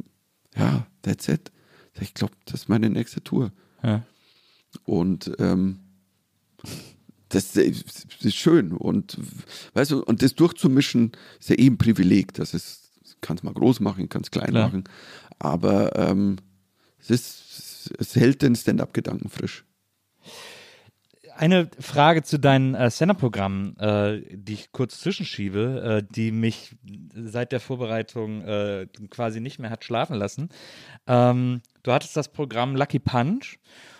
ja, 0.57 0.87
that's 1.03 1.29
it. 1.29 1.53
Ich 2.01 2.13
glaube, 2.13 2.35
das 2.45 2.63
ist 2.63 2.69
meine 2.69 2.91
nächste 2.91 3.23
Tour. 3.23 3.53
Ja. 3.85 4.05
Und 4.85 5.31
ähm, 5.39 5.79
das 7.29 7.55
ist 7.55 8.35
schön. 8.35 8.73
Und 8.73 9.17
weißt 9.75 9.93
du, 9.93 10.03
und 10.03 10.23
das 10.23 10.35
durchzumischen 10.35 11.13
ist 11.39 11.51
ja 11.51 11.57
eben 11.57 11.77
ein 11.77 11.79
Privileg. 11.79 12.35
Das 12.35 12.53
ist, 12.53 12.91
kann 13.21 13.37
es 13.37 13.45
mal 13.45 13.55
groß 13.55 13.79
machen, 13.79 14.09
kann 14.09 14.23
es 14.23 14.33
klein 14.33 14.51
Klar. 14.51 14.67
machen. 14.67 14.85
Aber 15.39 15.97
ähm, 15.97 16.39
es, 17.01 17.11
ist, 17.11 17.95
es 17.99 18.17
hält 18.17 18.43
den 18.43 18.55
Stand-up-Gedanken 18.55 19.29
frisch. 19.29 19.65
Eine 21.37 21.71
Frage 21.79 22.23
zu 22.23 22.39
deinen 22.39 22.75
äh, 22.75 22.91
Stand-up-Programmen, 22.91 23.75
äh, 23.79 24.21
die 24.31 24.53
ich 24.53 24.73
kurz 24.73 25.01
zwischenschiebe, 25.01 26.03
äh, 26.03 26.15
die 26.15 26.33
mich 26.33 26.77
seit 27.15 27.53
der 27.53 27.61
Vorbereitung 27.61 28.43
äh, 28.43 28.87
quasi 29.09 29.41
nicht 29.41 29.59
mehr 29.59 29.71
hat 29.71 29.83
schlafen 29.85 30.17
lassen. 30.17 30.51
Ähm, 31.07 31.63
du 31.83 31.93
hattest 31.93 32.15
das 32.15 32.31
Programm 32.31 32.77
Lucky 32.77 32.99
Punch 32.99 33.59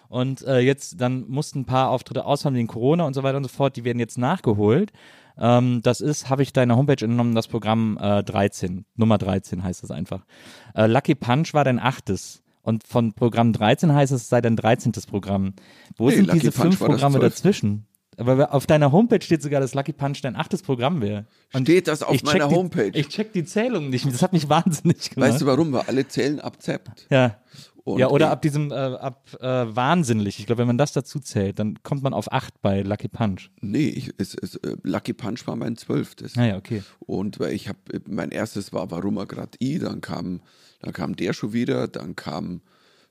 und 0.09 0.43
äh, 0.43 0.59
jetzt 0.59 1.01
dann 1.01 1.27
mussten 1.29 1.61
ein 1.61 1.65
paar 1.65 1.89
Auftritte 1.89 2.27
ausfallen 2.27 2.57
wegen 2.57 2.69
Corona 2.69 3.05
und 3.05 3.15
so 3.15 3.23
weiter 3.23 3.39
und 3.39 3.45
so 3.45 3.49
fort. 3.49 3.75
Die 3.77 3.85
werden 3.85 4.01
jetzt 4.01 4.19
nachgeholt. 4.19 4.93
Ähm, 5.39 5.81
das 5.83 6.03
ist, 6.03 6.29
habe 6.29 6.43
ich 6.43 6.53
deiner 6.53 6.77
Homepage 6.77 7.03
entnommen, 7.03 7.35
das 7.35 7.49
Programm 7.49 7.97
13. 7.97 8.79
Äh, 8.79 8.83
Nummer 8.97 9.17
13 9.17 9.63
heißt 9.63 9.83
das 9.83 9.91
einfach. 9.91 10.27
Lucky 10.75 11.15
Punch 11.15 11.55
war 11.55 11.65
dein 11.65 11.79
achtes. 11.79 12.43
Und 12.63 12.87
von 12.87 13.13
Programm 13.13 13.53
13 13.53 13.93
heißt 13.93 14.13
es, 14.13 14.23
es 14.23 14.29
sei 14.29 14.41
dein 14.41 14.57
13. 14.57 14.93
Programm. 15.09 15.55
Wo 15.97 16.09
nee, 16.09 16.17
sind 16.17 16.27
Lucky 16.27 16.41
diese 16.41 16.53
Punch 16.53 16.77
fünf 16.77 16.79
Programme 16.79 17.19
dazwischen? 17.19 17.87
Aber 18.17 18.53
auf 18.53 18.67
deiner 18.67 18.93
Homepage 18.93 19.23
steht 19.23 19.43
sogar, 19.43 19.61
dass 19.61 19.75
Lucky 19.75 19.95
Punch 19.95 20.21
dein 20.23 20.37
achtes 20.37 20.63
Programm 20.63 21.01
wäre. 21.01 21.27
Und 21.55 21.63
Steht 21.63 21.89
das 21.89 22.03
auf 22.03 22.23
meiner 22.23 22.49
die, 22.49 22.55
Homepage? 22.55 22.91
Ich 22.93 23.09
check 23.09 23.33
die 23.33 23.45
Zählung 23.45 23.89
nicht. 23.89 24.05
Das 24.05 24.21
hat 24.21 24.35
mich 24.35 24.49
wahnsinnig 24.49 25.11
gemacht. 25.11 25.31
Weißt 25.31 25.41
du 25.41 25.47
warum? 25.47 25.73
Weil 25.73 25.83
alle 25.87 26.07
zählen 26.07 26.39
ab 26.39 26.61
Zept. 26.61 27.07
Ja. 27.11 27.39
Und 27.85 27.99
ja, 27.99 28.09
oder 28.09 28.31
ab 28.31 28.43
diesem, 28.43 28.71
äh, 28.71 28.75
ab 28.75 29.27
äh, 29.41 29.47
wahnsinnig. 29.47 30.39
Ich 30.39 30.47
glaube, 30.47 30.61
wenn 30.61 30.67
man 30.67 30.77
das 30.77 30.93
dazu 30.93 31.19
zählt, 31.19 31.59
dann 31.59 31.83
kommt 31.83 32.03
man 32.03 32.13
auf 32.13 32.31
8 32.31 32.61
bei 32.61 32.83
Lucky 32.83 33.09
Punch. 33.09 33.51
Nee, 33.61 33.89
ich, 33.89 34.13
es, 34.19 34.35
es, 34.35 34.57
äh, 34.57 34.77
Lucky 34.83 35.15
Punch 35.15 35.47
war 35.47 35.57
mein 35.57 35.77
zwölftes. 35.77 36.37
Naja, 36.37 36.57
okay. 36.57 36.83
Und 36.99 37.41
weil 37.41 37.53
ich 37.53 37.69
habe, 37.69 37.79
mein 38.07 38.33
erstes 38.33 38.75
war 38.75 38.91
Warum 38.91 39.17
er 39.17 39.27
grad 39.27 39.57
I, 39.63 39.79
dann 39.79 40.03
kam, 40.03 40.43
dann 40.81 40.93
kam 40.93 41.17
der 41.17 41.33
schon 41.33 41.53
wieder, 41.53 41.89
dann 41.89 42.17
kam, 42.17 42.61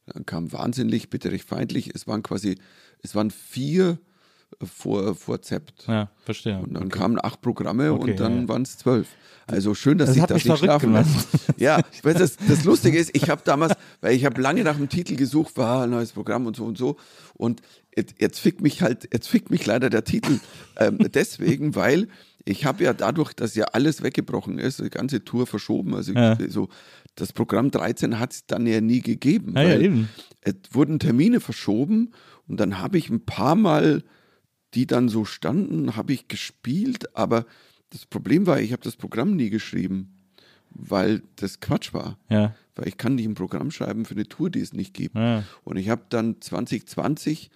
dann 0.06 0.26
kam 0.26 0.52
Wahnsinnig, 0.52 1.10
bitterig 1.10 1.44
feindlich. 1.44 1.92
Es 1.94 2.08
waren 2.08 2.24
quasi, 2.24 2.58
es 3.04 3.16
waren 3.16 3.32
vier 3.32 4.00
äh, 4.60 4.66
vor, 4.66 5.16
vor 5.16 5.42
Zept. 5.42 5.86
Ja, 5.88 6.10
verstehe. 6.26 6.60
Und 6.60 6.74
dann 6.74 6.90
kamen 6.90 7.20
acht 7.24 7.42
Programme 7.42 7.92
Okay, 7.94 8.12
und 8.12 8.20
dann 8.20 8.36
ja, 8.36 8.42
ja. 8.42 8.48
waren 8.48 8.62
es 8.64 8.78
zwölf. 8.78 9.08
Also 9.48 9.74
schön, 9.74 9.98
dass 9.98 10.10
Das 10.10 10.18
ich 10.18 10.24
das 10.24 10.46
nicht 10.46 10.58
schlafen 10.60 10.94
lasse. 10.94 11.10
Ja, 11.58 11.82
weil 12.04 12.14
das, 12.14 12.38
das 12.48 12.64
Lustige 12.66 12.98
ist, 13.00 13.16
ich 13.16 13.30
habe 13.30 13.42
damals, 13.44 13.74
weil 14.00 14.16
ich 14.16 14.24
habe 14.26 14.40
lange 14.42 14.64
nach 14.64 14.76
dem 14.78 14.90
Titel 14.90 15.16
gesucht, 15.16 15.58
war 15.58 15.84
ein 15.84 15.90
neues 15.90 16.12
Programm 16.12 16.46
und 16.46 16.56
so 16.56 16.66
und 16.66 16.78
so. 16.78 16.98
Und 17.34 17.62
jetzt, 17.96 18.16
jetzt 18.20 18.40
fickt 18.40 18.62
mich 18.62 18.82
halt, 18.84 19.10
jetzt 19.12 19.28
fickt 19.28 19.50
mich 19.50 19.66
leider 19.66 19.90
der 19.90 20.04
Titel 20.04 20.40
ähm, 20.78 21.00
deswegen, 21.14 21.74
weil 21.76 22.08
ich 22.46 22.66
habe 22.66 22.84
ja 22.84 22.94
dadurch, 22.94 23.34
dass 23.34 23.56
ja 23.56 23.66
alles 23.66 24.02
weggebrochen 24.04 24.60
ist, 24.60 24.80
die 24.80 24.90
ganze 24.90 25.24
Tour 25.24 25.46
verschoben, 25.48 25.96
also 25.96 26.14
Ja. 26.14 26.38
so 26.48 26.70
das 27.20 27.34
Programm 27.34 27.72
13 27.72 28.20
hat 28.20 28.34
es 28.34 28.46
dann 28.46 28.66
ja 28.66 28.82
nie 28.82 29.02
gegeben. 29.02 29.54
Ja, 29.56 29.64
ja, 29.64 29.70
weil 29.70 29.82
eben. 29.84 30.10
Es 30.42 30.56
wurden 30.72 31.00
Termine 31.00 31.40
verschoben 31.40 32.12
und 32.48 32.60
dann 32.60 32.80
habe 32.80 32.98
ich 32.98 33.10
ein 33.10 33.26
paar 33.26 33.56
Mal, 33.56 34.04
die 34.74 34.88
dann 34.88 35.10
so 35.10 35.26
standen, 35.26 35.96
habe 35.96 36.14
ich 36.14 36.28
gespielt, 36.28 37.16
aber 37.16 37.46
das 37.90 38.06
Problem 38.06 38.46
war, 38.46 38.60
ich 38.60 38.72
habe 38.72 38.84
das 38.84 38.96
Programm 38.96 39.36
nie 39.36 39.50
geschrieben, 39.50 40.20
weil 40.70 41.24
das 41.36 41.60
Quatsch 41.60 41.94
war. 41.94 42.18
Ja. 42.30 42.56
Weil 42.76 42.88
ich 42.88 42.98
kann 42.98 43.16
nicht 43.16 43.26
ein 43.26 43.34
Programm 43.34 43.72
schreiben 43.72 44.06
für 44.06 44.14
eine 44.14 44.28
Tour, 44.28 44.50
die 44.50 44.62
es 44.62 44.74
nicht 44.74 44.94
gibt. 44.94 45.16
Ja. 45.16 45.44
Und 45.64 45.78
ich 45.78 45.90
habe 45.90 46.04
dann 46.10 46.40
2020, 46.40 47.50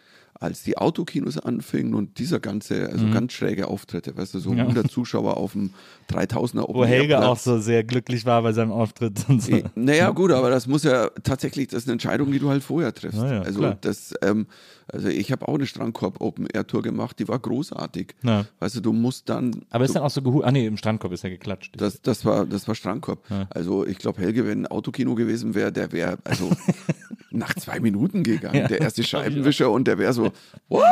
als 0.44 0.64
die 0.64 0.78
Autokinos 0.78 1.38
anfingen 1.38 1.94
und 1.94 2.20
dieser 2.20 2.40
ganze, 2.40 2.90
also 2.90 3.10
ganz 3.10 3.32
schräge 3.34 3.68
Auftritte, 3.68 4.16
weißt 4.18 4.34
du, 4.34 4.40
so 4.40 4.52
Mhm. 4.52 4.58
Ja. 4.58 4.64
100 4.66 4.92
Zuschauer 4.92 5.38
auf 5.38 5.54
dem 5.54 5.72
3000er 6.12 6.66
Wo 6.74 6.86
Helge 6.86 7.20
auch 7.26 7.38
so 7.38 7.60
sehr 7.60 7.84
glücklich 7.84 8.26
war 8.26 8.42
bei 8.44 8.52
seinem 8.54 8.72
Auftritt 8.72 9.26
und 9.30 9.42
so. 9.42 9.52
Eh, 9.54 9.64
Naja, 9.76 10.10
gut, 10.12 10.32
aber 10.32 10.50
das 10.50 10.68
muss 10.68 10.84
ja 10.84 11.10
tatsächlich, 11.24 11.68
das 11.70 11.84
ist 11.84 11.88
eine 11.88 11.94
Entscheidung, 11.94 12.32
die 12.32 12.40
du 12.40 12.50
halt 12.50 12.62
vorher 12.64 12.94
triffst. 12.94 13.18
Ja, 13.22 13.42
also 13.42 13.60
klar. 13.60 13.78
das, 13.82 14.14
ähm, 14.22 14.48
also 14.88 15.08
ich 15.08 15.32
habe 15.32 15.48
auch 15.48 15.56
eine 15.56 15.66
Strandkorb 15.66 16.22
Open 16.22 16.48
Air 16.48 16.68
Tour 16.68 16.82
gemacht, 16.82 17.18
die 17.20 17.28
war 17.28 17.40
großartig. 17.40 18.16
Ja. 18.24 18.46
Weißt 18.60 18.76
du, 18.76 18.82
du 18.82 18.94
musst 18.94 19.30
dann. 19.30 19.64
Aber 19.70 19.86
ist 19.86 19.96
dann 19.96 20.04
auch 20.04 20.10
so 20.10 20.22
gehu... 20.22 20.42
Ah 20.44 20.52
nee, 20.52 20.66
im 20.66 20.78
Strandkorb 20.78 21.14
ist 21.14 21.24
er 21.24 21.30
geklatscht. 21.30 21.74
das, 21.78 22.02
das 22.02 22.26
war, 22.26 22.46
das 22.46 22.68
war 22.68 22.76
Strandkorb. 22.76 23.24
Also 23.50 23.86
ich 23.86 23.98
glaube, 23.98 24.22
Helge, 24.22 24.46
wenn 24.48 24.64
ein 24.64 24.68
Autokino 24.68 25.16
gewesen 25.16 25.56
wäre, 25.56 25.72
der 25.72 25.92
wäre 25.92 26.18
also 26.24 26.52
nach 27.32 27.54
zwei 27.56 27.80
Minuten 27.80 28.24
gegangen. 28.24 28.68
Der 28.68 28.82
erste 28.82 29.04
Scheibenwischer 29.06 29.72
und 29.72 29.88
der 29.88 29.98
wäre 29.98 30.14
so, 30.14 30.32
what? 30.70 30.84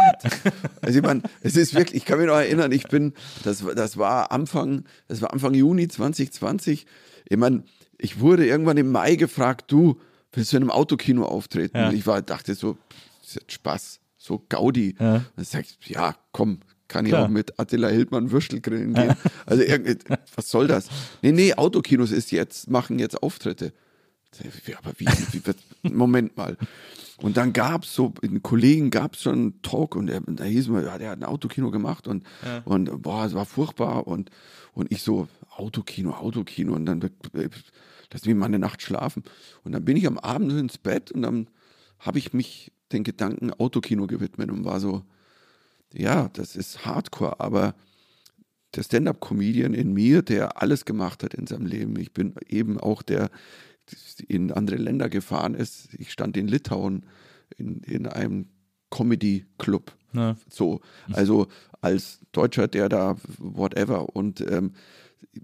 Also 0.82 1.00
ich 1.00 1.06
meine, 1.06 1.22
es 1.42 1.56
ist 1.56 1.74
wirklich, 1.76 1.98
ich 2.02 2.06
kann 2.06 2.18
mich 2.18 2.28
noch 2.28 2.36
erinnern, 2.36 2.72
ich 2.72 2.88
bin, 2.88 3.14
das, 3.44 3.64
war- 3.66 3.76
das 3.76 3.98
war 3.98 4.32
Anfang, 4.32 4.86
das 5.08 5.22
war 5.22 5.34
Anfang 5.34 5.54
Juni 5.54 5.88
2020. 5.88 6.86
Ich 7.30 7.38
meine, 7.38 7.64
ich 7.98 8.20
wurde 8.20 8.48
irgendwann 8.48 8.78
im 8.78 8.92
Mai 8.92 9.16
gefragt, 9.16 9.66
du, 9.72 10.00
willst 10.34 10.54
du 10.54 10.58
in 10.58 10.64
einem 10.64 10.72
Autokino 10.72 11.26
auftreten? 11.26 11.78
Ja. 11.78 11.90
Und 11.90 11.96
ich 11.96 12.08
war, 12.08 12.22
dachte 12.22 12.56
so, 12.56 12.78
das 13.36 13.42
jetzt 13.42 13.52
Spaß, 13.54 14.00
so 14.18 14.46
Gaudi. 14.50 14.96
Ja. 15.00 15.26
Dann 15.36 15.46
sag 15.46 15.66
ich, 15.66 15.90
ja, 15.90 16.16
komm, 16.32 16.60
kann 16.88 17.06
ich 17.06 17.12
Klar. 17.12 17.26
auch 17.26 17.30
mit 17.30 17.60
Attila 17.60 17.88
Hildmann 17.88 18.32
Würstel 18.32 18.62
grillen 18.62 18.94
gehen. 18.94 19.16
Also 19.46 19.64
irgendwie, 19.64 19.98
was 20.36 20.50
soll 20.50 20.68
das? 20.68 20.90
Nee, 21.22 21.32
nee, 21.32 21.54
Autokinos 21.54 22.12
ist 22.12 22.32
jetzt, 22.32 22.70
machen 22.70 23.00
jetzt 23.00 23.22
Auftritte. 23.24 23.74
Ich, 24.34 24.68
Ja, 24.68 24.78
aber 24.80 24.94
wie, 24.98 25.06
wie 25.32 25.46
wird, 25.46 25.58
Moment 25.84 26.38
mal. 26.38 26.58
Und 27.18 27.38
dann 27.38 27.54
gab 27.54 27.84
es 27.84 27.94
so, 27.94 28.14
einen 28.24 28.42
Kollegen 28.42 28.90
gab 28.90 29.14
es 29.14 29.22
schon 29.22 29.34
einen 29.34 29.62
Talk 29.62 29.96
und 29.96 30.10
er, 30.10 30.22
da 30.22 30.44
hieß 30.44 30.70
mir, 30.70 30.84
ja, 30.84 30.98
der 30.98 31.12
hat 31.12 31.20
ein 31.20 31.24
Autokino 31.24 31.70
gemacht 31.70 32.08
und, 32.08 32.26
und 32.66 33.02
boah, 33.02 33.26
es 33.26 33.34
war 33.34 33.46
furchtbar 33.46 34.08
und, 34.08 34.32
und 34.74 34.92
ich 34.92 35.04
so, 35.04 35.28
Autokino, 35.56 36.12
Autokino 36.12 36.74
und 36.74 36.86
dann 36.86 37.02
lass 38.12 38.26
mich 38.26 38.36
mal 38.36 38.48
eine 38.48 38.60
Nacht 38.60 38.82
schlafen. 38.82 39.24
Und 39.64 39.74
dann 39.74 39.86
bin 39.86 39.98
ich 39.98 40.08
am 40.08 40.18
Abend 40.18 40.52
ins 40.54 40.78
Bett 40.78 41.12
und 41.12 41.22
dann 41.22 41.48
habe 42.00 42.18
ich 42.18 42.34
mich 42.34 42.72
den 42.94 43.04
Gedanken 43.04 43.52
Autokino 43.52 44.08
gewidmet 44.08 44.52
und 44.52 44.66
war 44.66 44.80
so, 44.80 45.04
ja, 45.94 46.30
das 46.34 46.56
ist 46.56 46.86
Hardcore, 46.86 47.40
aber 47.40 47.76
der 48.76 48.84
Stand-up-Comedian 48.84 49.74
in 49.74 49.94
mir, 49.94 50.22
der 50.22 50.62
alles 50.62 50.86
gemacht 50.86 51.24
hat 51.24 51.34
in 51.34 51.48
seinem 51.48 51.66
Leben. 51.66 51.98
Ich 52.00 52.14
bin 52.14 52.36
eben 52.48 52.80
auch 52.80 53.02
der, 53.02 53.30
der 53.92 54.30
in 54.30 54.52
andere 54.52 54.78
Länder 54.78 55.10
gefahren 55.10 55.56
ist. 55.56 55.94
Ich 55.96 56.12
stand 56.12 56.38
in 56.38 56.48
Litauen 56.48 57.06
in, 57.58 57.82
in 57.82 58.08
einem 58.08 58.48
Comedy-Club. 58.90 59.94
Ja. 60.14 60.36
So, 60.50 60.82
also 61.12 61.48
als 61.82 62.20
Deutscher, 62.32 62.68
der 62.68 62.90
da 62.90 63.18
whatever. 63.38 64.16
Und 64.16 64.42
ähm, 64.42 64.74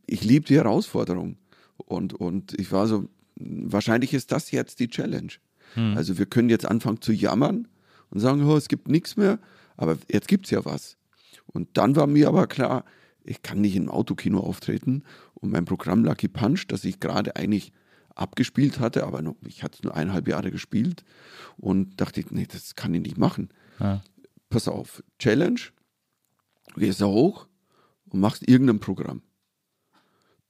ich 0.05 0.23
liebe 0.23 0.45
die 0.45 0.55
Herausforderung. 0.55 1.37
Und, 1.77 2.13
und 2.13 2.57
ich 2.59 2.71
war 2.71 2.87
so, 2.87 3.09
wahrscheinlich 3.35 4.13
ist 4.13 4.31
das 4.31 4.51
jetzt 4.51 4.79
die 4.79 4.89
Challenge. 4.89 5.33
Also 5.75 6.17
wir 6.17 6.25
können 6.25 6.49
jetzt 6.49 6.65
anfangen 6.65 7.01
zu 7.01 7.11
jammern 7.11 7.67
und 8.09 8.19
sagen, 8.19 8.43
oh, 8.43 8.55
es 8.55 8.67
gibt 8.67 8.87
nichts 8.87 9.17
mehr, 9.17 9.39
aber 9.75 9.97
jetzt 10.09 10.27
gibt 10.27 10.45
es 10.45 10.51
ja 10.51 10.65
was. 10.65 10.97
Und 11.45 11.77
dann 11.77 11.95
war 11.95 12.07
mir 12.07 12.27
aber 12.27 12.47
klar, 12.47 12.85
ich 13.23 13.41
kann 13.41 13.61
nicht 13.61 13.75
im 13.75 13.89
Autokino 13.89 14.39
auftreten 14.39 15.03
und 15.33 15.51
mein 15.51 15.65
Programm 15.65 16.03
Lucky 16.03 16.27
Punch, 16.27 16.67
das 16.67 16.83
ich 16.83 16.99
gerade 16.99 17.35
eigentlich 17.35 17.71
abgespielt 18.15 18.79
hatte, 18.79 19.05
aber 19.05 19.21
noch, 19.21 19.35
ich 19.45 19.63
hatte 19.63 19.77
es 19.77 19.83
nur 19.83 19.95
eineinhalb 19.95 20.27
Jahre 20.27 20.51
gespielt 20.51 21.03
und 21.57 22.01
dachte, 22.01 22.23
nee, 22.29 22.47
das 22.51 22.75
kann 22.75 22.93
ich 22.93 23.01
nicht 23.01 23.17
machen. 23.17 23.49
Ja. 23.79 24.01
Pass 24.49 24.67
auf, 24.67 25.03
Challenge, 25.19 25.59
gehst 26.75 27.01
da 27.01 27.05
hoch 27.05 27.47
und 28.05 28.19
machst 28.19 28.47
irgendein 28.47 28.79
Programm. 28.79 29.21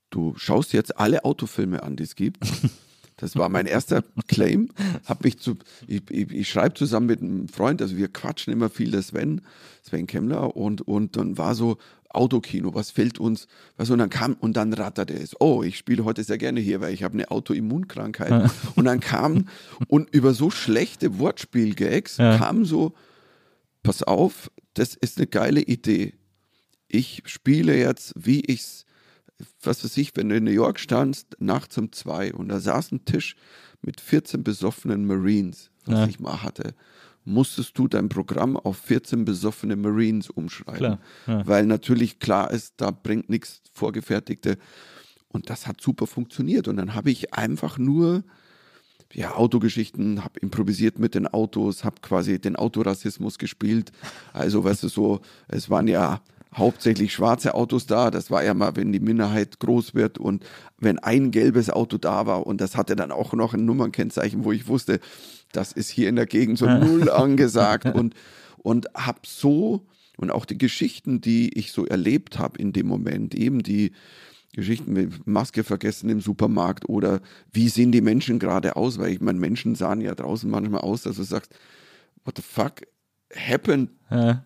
Du 0.09 0.35
schaust 0.37 0.71
jetzt 0.71 0.97
alle 0.97 1.25
Autofilme 1.25 1.83
an, 1.83 1.95
die 1.97 2.03
es 2.03 2.15
gibt. 2.15 2.39
Das 3.17 3.35
war 3.35 3.49
mein 3.49 3.65
erster 3.65 4.03
Claim. 4.27 4.69
Hab 5.05 5.23
mich 5.23 5.39
zu, 5.39 5.57
ich, 5.87 6.03
ich, 6.09 6.31
ich 6.31 6.49
schreibe 6.49 6.75
zusammen 6.75 7.07
mit 7.07 7.21
einem 7.21 7.47
Freund, 7.49 7.81
also 7.81 7.97
wir 7.97 8.07
quatschen 8.07 8.53
immer 8.53 8.69
viel, 8.69 8.91
der 8.91 9.01
Sven, 9.01 9.41
Sven 9.83 10.07
Kemmler, 10.07 10.55
und, 10.55 10.81
und 10.87 11.17
dann 11.17 11.37
war 11.37 11.55
so 11.55 11.77
Autokino, 12.09 12.73
was 12.73 12.91
fällt 12.91 13.19
uns, 13.19 13.47
was 13.75 13.89
und 13.89 13.99
dann 13.99 14.09
kam, 14.09 14.33
und 14.33 14.55
dann 14.55 14.71
ratterte 14.71 15.13
es, 15.13 15.35
oh, 15.41 15.63
ich 15.63 15.77
spiele 15.77 16.05
heute 16.05 16.23
sehr 16.23 16.37
gerne 16.37 16.59
hier, 16.59 16.79
weil 16.79 16.93
ich 16.93 17.03
habe 17.03 17.15
eine 17.15 17.29
Autoimmunkrankheit. 17.31 18.51
und 18.75 18.85
dann 18.85 18.99
kam, 18.99 19.47
und 19.87 20.09
über 20.13 20.33
so 20.33 20.49
schlechte 20.49 21.19
Wortspielgags 21.19 22.17
Ja. 22.17 22.37
kam 22.37 22.65
so, 22.65 22.93
pass 23.83 24.03
auf, 24.03 24.51
das 24.73 24.95
ist 24.95 25.17
eine 25.17 25.27
geile 25.27 25.61
Idee. 25.61 26.13
Ich 26.87 27.23
spiele 27.25 27.75
jetzt, 27.77 28.13
wie 28.15 28.41
ich's, 28.41 28.85
was 29.61 29.83
weiß 29.83 29.97
ich, 29.97 30.15
wenn 30.15 30.29
du 30.29 30.35
in 30.35 30.43
New 30.43 30.51
York 30.51 30.79
standst, 30.79 31.35
nachts 31.39 31.77
um 31.77 31.91
zwei 31.91 32.33
und 32.33 32.49
da 32.49 32.59
saß 32.59 32.91
ein 32.91 33.05
Tisch 33.05 33.35
mit 33.81 34.01
14 34.01 34.43
besoffenen 34.43 35.05
Marines, 35.05 35.69
was 35.85 35.99
Ja. 35.99 36.07
ich 36.07 36.19
mal 36.19 36.41
hatte, 36.43 36.73
musstest 37.23 37.77
du 37.77 37.87
dein 37.87 38.09
Programm 38.09 38.55
auf 38.57 38.77
14 38.77 39.25
besoffene 39.25 39.75
Marines 39.75 40.29
umschreiben. 40.29 40.97
Ja. 41.27 41.45
Weil 41.45 41.65
natürlich 41.65 42.19
klar 42.19 42.51
ist, 42.51 42.75
da 42.77 42.89
bringt 42.91 43.29
nichts 43.29 43.61
Vorgefertigte. 43.73 44.57
Und 45.27 45.49
das 45.49 45.67
hat 45.67 45.81
super 45.81 46.07
funktioniert. 46.07 46.69
Und 46.69 46.77
dann 46.77 46.95
habe 46.95 47.11
ich 47.11 47.33
einfach 47.33 47.77
nur 47.77 48.23
ja, 49.13 49.35
Autogeschichten, 49.35 50.23
habe 50.23 50.39
improvisiert 50.39 50.99
mit 50.99 51.15
den 51.15 51.27
Autos, 51.27 51.83
habe 51.83 51.97
quasi 52.01 52.39
den 52.39 52.55
Autorassismus 52.55 53.37
gespielt. 53.37 53.91
Also, 54.33 54.63
weißt 54.63 54.83
du, 54.83 54.87
so, 54.87 55.19
es 55.49 55.69
waren 55.69 55.87
ja 55.87 56.21
hauptsächlich 56.55 57.13
schwarze 57.13 57.53
Autos 57.53 57.85
da. 57.85 58.11
Das 58.11 58.31
war 58.31 58.43
ja 58.43 58.53
mal, 58.53 58.75
wenn 58.75 58.91
die 58.91 58.99
Minderheit 58.99 59.59
groß 59.59 59.95
wird 59.95 60.17
und 60.17 60.45
wenn 60.79 60.99
ein 60.99 61.31
gelbes 61.31 61.69
Auto 61.69 61.97
da 61.97 62.25
war 62.25 62.47
und 62.47 62.61
das 62.61 62.75
hatte 62.77 62.95
dann 62.95 63.11
auch 63.11 63.33
noch 63.33 63.53
ein 63.53 63.65
Nummernkennzeichen, 63.65 64.43
wo 64.43 64.51
ich 64.51 64.67
wusste, 64.67 64.99
das 65.51 65.71
ist 65.71 65.89
hier 65.89 66.09
in 66.09 66.15
der 66.15 66.25
Gegend 66.25 66.57
so 66.57 66.67
null 66.67 67.09
angesagt 67.09 67.85
und, 67.85 68.13
und 68.57 68.87
habe 68.95 69.19
so 69.25 69.85
und 70.17 70.31
auch 70.31 70.45
die 70.45 70.57
Geschichten, 70.57 71.21
die 71.21 71.57
ich 71.57 71.71
so 71.71 71.85
erlebt 71.85 72.39
habe 72.39 72.59
in 72.59 72.73
dem 72.73 72.87
Moment, 72.87 73.35
eben 73.35 73.61
die 73.63 73.91
Geschichten 74.53 74.93
mit 74.93 75.27
Maske 75.27 75.63
vergessen 75.63 76.09
im 76.09 76.19
Supermarkt 76.19 76.89
oder 76.89 77.21
wie 77.51 77.69
sehen 77.69 77.91
die 77.91 78.01
Menschen 78.01 78.39
gerade 78.39 78.75
aus, 78.75 78.97
weil 78.97 79.11
ich 79.11 79.21
meine, 79.21 79.39
Menschen 79.39 79.75
sahen 79.75 80.01
ja 80.01 80.15
draußen 80.15 80.49
manchmal 80.49 80.81
aus, 80.81 81.03
dass 81.03 81.17
du 81.17 81.23
sagst, 81.23 81.53
what 82.25 82.37
the 82.37 82.41
fuck 82.41 82.81
happened 83.35 83.91
Ja. 84.09 84.43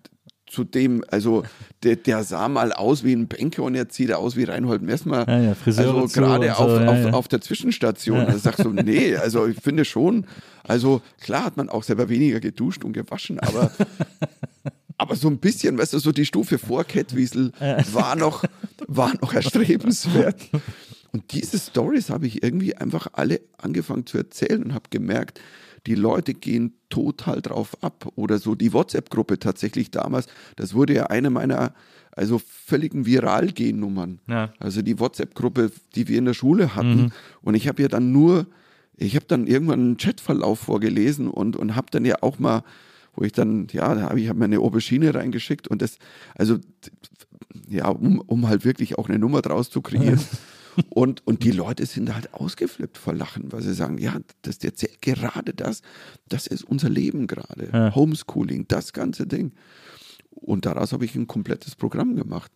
Zu 0.52 0.66
dem, 0.66 1.04
also 1.10 1.44
der, 1.84 1.96
der 1.96 2.24
sah 2.24 2.50
mal 2.50 2.74
aus 2.74 3.06
wie 3.06 3.14
ein 3.14 3.28
Banker 3.28 3.64
und 3.64 3.76
jetzt 3.76 3.96
sieht 3.96 4.10
er 4.10 4.20
aus 4.20 4.36
wie 4.36 4.44
Reinhold 4.44 4.82
Messmer. 4.82 5.26
Ja, 5.28 5.40
ja, 5.40 5.56
also 5.66 6.08
gerade 6.08 6.48
so, 6.48 6.54
auf, 6.54 6.82
ja, 6.82 6.88
auf, 6.88 6.98
ja. 6.98 7.14
auf 7.14 7.28
der 7.30 7.40
Zwischenstation. 7.40 8.26
Da 8.26 8.38
sagst 8.38 8.66
du, 8.66 8.70
nee, 8.74 9.16
also 9.16 9.48
ich 9.48 9.58
finde 9.62 9.86
schon, 9.86 10.26
also 10.64 11.02
klar 11.22 11.46
hat 11.46 11.56
man 11.56 11.70
auch 11.70 11.84
selber 11.84 12.10
weniger 12.10 12.42
geduscht 12.42 12.84
und 12.84 12.92
gewaschen, 12.92 13.40
aber, 13.40 13.72
aber 13.72 13.72
aber 14.98 15.16
so 15.16 15.30
ein 15.30 15.38
bisschen, 15.38 15.78
weißt 15.78 15.94
du, 15.94 16.00
so 16.00 16.12
die 16.12 16.26
Stufe 16.26 16.60
vor 16.60 16.84
Kettwiesel 16.84 17.54
war 17.94 18.18
noch, 18.18 18.44
war 18.88 19.14
noch 19.22 19.34
erstrebenswert. 19.34 20.36
Und 21.14 21.34
diese 21.34 21.60
Stories 21.60 22.10
habe 22.10 22.26
ich 22.26 22.42
irgendwie 22.42 22.78
einfach 22.78 23.08
alle 23.12 23.42
angefangen 23.58 24.06
zu 24.06 24.18
erzählen 24.18 24.64
und 24.64 24.74
habe 24.74 24.86
gemerkt, 24.92 25.42
die 25.88 25.96
Leute 25.96 26.34
gehen 26.34 26.74
total 26.90 27.42
drauf 27.42 27.78
ab. 27.82 28.12
Oder 28.16 28.38
so 28.38 28.56
die 28.56 28.74
WhatsApp-Gruppe 28.74 29.40
tatsächlich 29.40 29.92
damals, 29.92 30.28
das 30.56 30.74
wurde 30.74 30.94
ja 30.94 31.08
eine 31.08 31.30
meiner 31.30 31.74
also 32.14 32.40
völligen 32.40 33.06
Viral-Gehen-Nummern. 33.06 34.20
Ja. 34.28 34.54
Also 34.60 34.82
die 34.82 35.00
WhatsApp-Gruppe, 35.00 35.72
die 35.96 36.08
wir 36.08 36.18
in 36.18 36.26
der 36.26 36.34
Schule 36.34 36.76
hatten. 36.76 37.04
Mhm. 37.04 37.12
Und 37.42 37.56
ich 37.56 37.68
habe 37.68 37.82
ja 37.82 37.88
dann 37.88 38.12
nur, 38.12 38.48
ich 38.98 39.16
habe 39.16 39.26
dann 39.28 39.48
irgendwann 39.48 39.80
einen 39.80 39.98
Chatverlauf 39.98 40.60
vorgelesen 40.60 41.30
und, 41.30 41.56
und 41.56 41.76
habe 41.76 41.88
dann 41.92 42.06
ja 42.06 42.18
auch 42.22 42.38
mal, 42.38 42.64
wo 43.16 43.24
ich 43.24 43.32
dann, 43.32 43.68
ja, 43.72 43.96
da 43.96 44.02
habe 44.10 44.20
ich 44.20 44.30
hab 44.30 44.38
meine 44.38 44.60
Aubergine 44.60 45.16
reingeschickt 45.16 45.68
und 45.68 45.82
das, 45.82 45.98
also 46.36 46.58
ja, 47.68 47.88
um, 47.88 48.20
um 48.20 48.48
halt 48.48 48.66
wirklich 48.66 48.98
auch 48.98 49.10
eine 49.10 49.20
Nummer 49.20 49.42
draus 49.42 49.70
zu 49.70 49.82
kreieren. 49.82 50.20
Und, 50.90 51.26
und 51.28 51.44
die 51.44 51.52
Leute 51.52 51.86
sind 51.86 52.14
halt 52.14 52.34
ausgeflippt 52.34 52.98
vor 52.98 53.14
Lachen, 53.14 53.52
weil 53.52 53.62
sie 53.62 53.74
sagen, 53.74 53.98
ja, 53.98 54.18
das 54.42 54.58
erzählt 54.64 55.02
gerade 55.02 55.54
das, 55.54 55.82
das 56.30 56.48
ist 56.48 56.64
unser 56.64 56.90
Leben 56.90 57.28
gerade. 57.28 57.70
Ja. 57.72 57.96
Homeschooling, 57.96 58.68
das 58.68 58.94
ganze 58.94 59.28
Ding. 59.28 59.54
Und 60.30 60.66
daraus 60.66 60.94
habe 60.94 61.06
ich 61.06 61.16
ein 61.16 61.28
komplettes 61.28 61.76
Programm 61.76 62.16
gemacht. 62.16 62.52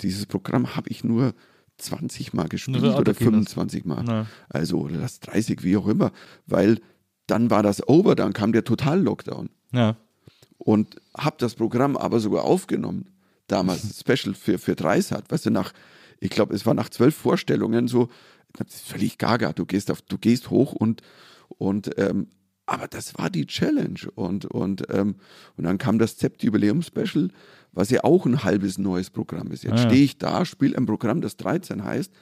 Dieses 0.00 0.26
Programm 0.26 0.76
habe 0.76 0.90
ich 0.90 1.04
nur 1.04 1.34
20 1.78 2.32
Mal 2.34 2.48
gespielt 2.48 2.78
oder 2.78 2.96
Autokinos. 2.96 3.52
25 3.52 3.84
Mal. 3.84 4.04
Ja. 4.06 4.26
Also 4.48 4.80
oder 4.80 4.98
das 4.98 5.20
30, 5.20 5.62
wie 5.62 5.76
auch 5.76 5.86
immer, 5.88 6.12
weil 6.46 6.80
dann 7.26 7.50
war 7.50 7.62
das 7.62 7.86
over, 7.88 8.14
dann 8.14 8.32
kam 8.32 8.52
der 8.52 8.64
Total-Lockdown 8.64 9.48
Ja. 9.72 9.96
und 10.58 10.96
habe 11.16 11.36
das 11.38 11.54
Programm 11.54 11.96
aber 11.96 12.20
sogar 12.20 12.44
aufgenommen. 12.44 13.06
Damals 13.46 14.00
Special 14.00 14.34
für, 14.34 14.58
für 14.58 14.74
Dreisat, 14.76 15.30
weißt 15.30 15.46
du, 15.46 15.50
nach, 15.50 15.72
ich 16.22 16.30
glaube, 16.30 16.54
es 16.54 16.64
war 16.64 16.74
nach 16.74 16.88
zwölf 16.88 17.16
Vorstellungen 17.16 17.88
so, 17.88 18.08
das 18.52 18.68
ist 18.74 18.86
völlig 18.86 19.18
gaga, 19.18 19.52
du 19.52 19.66
gehst 19.66 19.90
auf, 19.90 20.02
du 20.02 20.18
gehst 20.18 20.50
hoch 20.50 20.72
und, 20.72 21.02
und 21.58 21.98
ähm, 21.98 22.28
aber 22.64 22.86
das 22.86 23.18
war 23.18 23.28
die 23.28 23.46
Challenge 23.46 23.98
und, 24.14 24.44
und, 24.44 24.84
ähm, 24.90 25.16
und 25.56 25.64
dann 25.64 25.78
kam 25.78 25.98
das 25.98 26.16
Zept 26.16 26.44
Jubiläum-Special, 26.44 27.30
was 27.72 27.90
ja 27.90 28.04
auch 28.04 28.24
ein 28.24 28.44
halbes 28.44 28.78
neues 28.78 29.10
Programm 29.10 29.50
ist. 29.50 29.64
Jetzt 29.64 29.72
Ah, 29.72 29.76
ja. 29.82 29.88
stehe 29.90 30.04
ich 30.04 30.18
da, 30.18 30.44
spiele 30.44 30.76
ein 30.76 30.86
Programm, 30.86 31.20
das 31.20 31.36
13 31.36 31.82
heißt, 31.82 32.12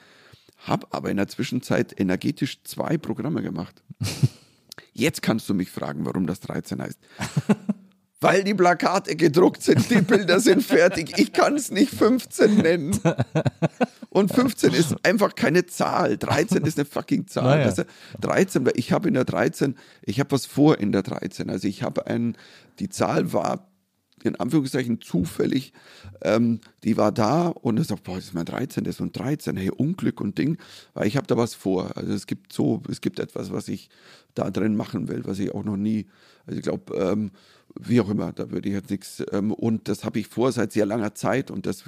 habe 0.57 0.87
aber 0.89 1.11
in 1.11 1.17
der 1.17 1.27
Zwischenzeit 1.27 1.99
energetisch 1.99 2.63
zwei 2.63 2.97
Programme 2.97 3.43
gemacht. 3.43 3.83
Jetzt 4.93 5.21
kannst 5.21 5.47
du 5.47 5.53
mich 5.53 5.69
fragen, 5.69 6.05
warum 6.05 6.25
das 6.25 6.39
13 6.39 6.81
heißt. 6.81 6.99
Weil 8.21 8.43
die 8.43 8.53
Plakate 8.53 9.15
gedruckt 9.15 9.63
sind, 9.63 9.89
die 9.89 10.01
Bilder 10.01 10.39
sind 10.39 10.63
fertig. 10.63 11.17
Ich 11.17 11.33
kann 11.33 11.55
es 11.55 11.71
nicht 11.71 11.91
15 11.91 12.57
nennen. 12.57 12.99
Und 14.09 14.31
15 14.31 14.73
ist 14.73 14.95
einfach 15.03 15.33
keine 15.33 15.65
Zahl. 15.65 16.17
13 16.17 16.63
ist 16.65 16.77
eine 16.77 16.85
fucking 16.85 17.25
Zahl. 17.25 17.57
Naja. 17.57 17.65
Also 17.65 17.83
13, 18.21 18.65
weil 18.65 18.73
ich 18.75 18.91
habe 18.91 19.07
in 19.07 19.15
der 19.15 19.25
13, 19.25 19.75
ich 20.03 20.19
habe 20.19 20.31
was 20.31 20.45
vor 20.45 20.77
in 20.77 20.91
der 20.91 21.01
13. 21.01 21.49
Also 21.49 21.67
ich 21.67 21.81
habe 21.81 22.05
ein, 22.05 22.37
die 22.77 22.89
Zahl 22.89 23.33
war 23.33 23.70
in 24.23 24.35
Anführungszeichen 24.35 25.01
zufällig, 25.01 25.73
ähm, 26.21 26.59
die 26.83 26.97
war 26.97 27.11
da 27.11 27.47
und 27.47 27.79
ich 27.79 27.87
sag, 27.87 28.03
boah, 28.03 28.15
das 28.15 28.25
ist 28.25 28.33
mein 28.33 28.45
13. 28.45 28.85
und 28.99 29.17
13, 29.17 29.57
hey, 29.57 29.69
Unglück 29.69 30.21
und 30.21 30.37
Ding, 30.37 30.57
weil 30.93 31.07
ich 31.07 31.17
habe 31.17 31.27
da 31.27 31.37
was 31.37 31.53
vor. 31.53 31.95
Also 31.95 32.13
es 32.13 32.27
gibt 32.27 32.53
so, 32.53 32.81
es 32.89 33.01
gibt 33.01 33.19
etwas, 33.19 33.51
was 33.51 33.67
ich 33.67 33.89
da 34.35 34.49
drin 34.49 34.75
machen 34.75 35.07
will, 35.07 35.23
was 35.25 35.39
ich 35.39 35.53
auch 35.53 35.63
noch 35.63 35.77
nie, 35.77 36.07
also 36.45 36.57
ich 36.57 36.63
glaube, 36.63 36.95
ähm, 36.95 37.31
wie 37.79 38.01
auch 38.01 38.09
immer, 38.09 38.33
da 38.33 38.51
würde 38.51 38.67
ich 38.67 38.75
jetzt 38.75 38.89
nichts, 38.89 39.23
ähm, 39.31 39.51
und 39.51 39.87
das 39.87 40.03
habe 40.03 40.19
ich 40.19 40.27
vor 40.27 40.51
seit 40.51 40.73
sehr 40.73 40.85
langer 40.85 41.15
Zeit 41.15 41.51
und 41.51 41.65
das 41.65 41.85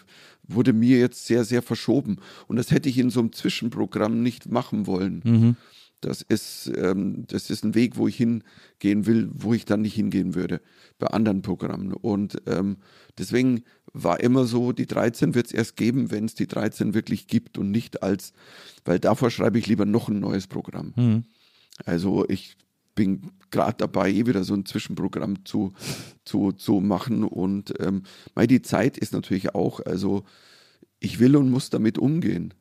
wurde 0.48 0.74
mir 0.74 0.98
jetzt 0.98 1.26
sehr, 1.26 1.44
sehr 1.44 1.62
verschoben 1.62 2.18
und 2.48 2.56
das 2.56 2.72
hätte 2.72 2.90
ich 2.90 2.98
in 2.98 3.10
so 3.10 3.20
einem 3.20 3.34
Zwischenprogramm 3.34 4.22
nicht 4.24 4.50
machen 4.50 4.88
wollen. 4.88 5.58
Das 6.06 6.22
ist, 6.22 6.72
ähm, 6.76 7.26
das 7.28 7.50
ist 7.50 7.64
ein 7.64 7.76
Weg, 7.76 7.98
wo 7.98 8.08
ich 8.08 8.18
hingehen 8.18 9.06
will, 9.06 9.30
wo 9.34 9.54
ich 9.54 9.66
dann 9.66 9.82
nicht 9.82 9.96
hingehen 9.96 10.36
würde 10.36 10.62
bei 11.00 11.08
anderen 11.08 11.42
Programmen. 11.42 11.94
Und 11.94 12.42
ähm, 12.46 12.78
deswegen 13.18 13.64
war 13.94 14.20
immer 14.20 14.46
so, 14.46 14.72
die 14.72 14.86
13 14.86 15.36
wird 15.36 15.48
es 15.48 15.52
erst 15.54 15.78
geben, 15.78 16.12
wenn 16.12 16.26
es 16.26 16.36
die 16.36 16.48
13 16.48 16.94
wirklich 16.94 17.28
gibt 17.28 17.58
und 17.58 17.72
nicht 17.72 18.04
als, 18.04 18.34
weil 18.86 19.00
davor 19.00 19.30
schreibe 19.30 19.60
ich 19.60 19.68
lieber 19.68 19.86
noch 19.86 20.10
ein 20.10 20.20
neues 20.20 20.48
Programm. 20.48 20.94
Also 21.86 22.28
ich 22.28 22.58
bin 22.96 23.32
gerade 23.50 23.78
dabei, 23.78 24.12
eh 24.12 24.26
wieder 24.26 24.44
so 24.44 24.54
ein 24.54 24.66
Zwischenprogramm 24.66 25.46
zu, 25.46 25.74
zu, 26.26 26.52
zu 26.52 26.80
machen. 26.82 27.24
Und 27.24 27.74
ähm, 27.80 28.04
die 28.38 28.62
Zeit 28.62 28.98
ist 28.98 29.14
natürlich 29.14 29.56
auch, 29.56 29.80
also 29.80 30.24
ich 31.00 31.20
will 31.20 31.36
und 31.36 31.50
muss 31.50 31.70
damit 31.70 31.98
umgehen. 31.98 32.54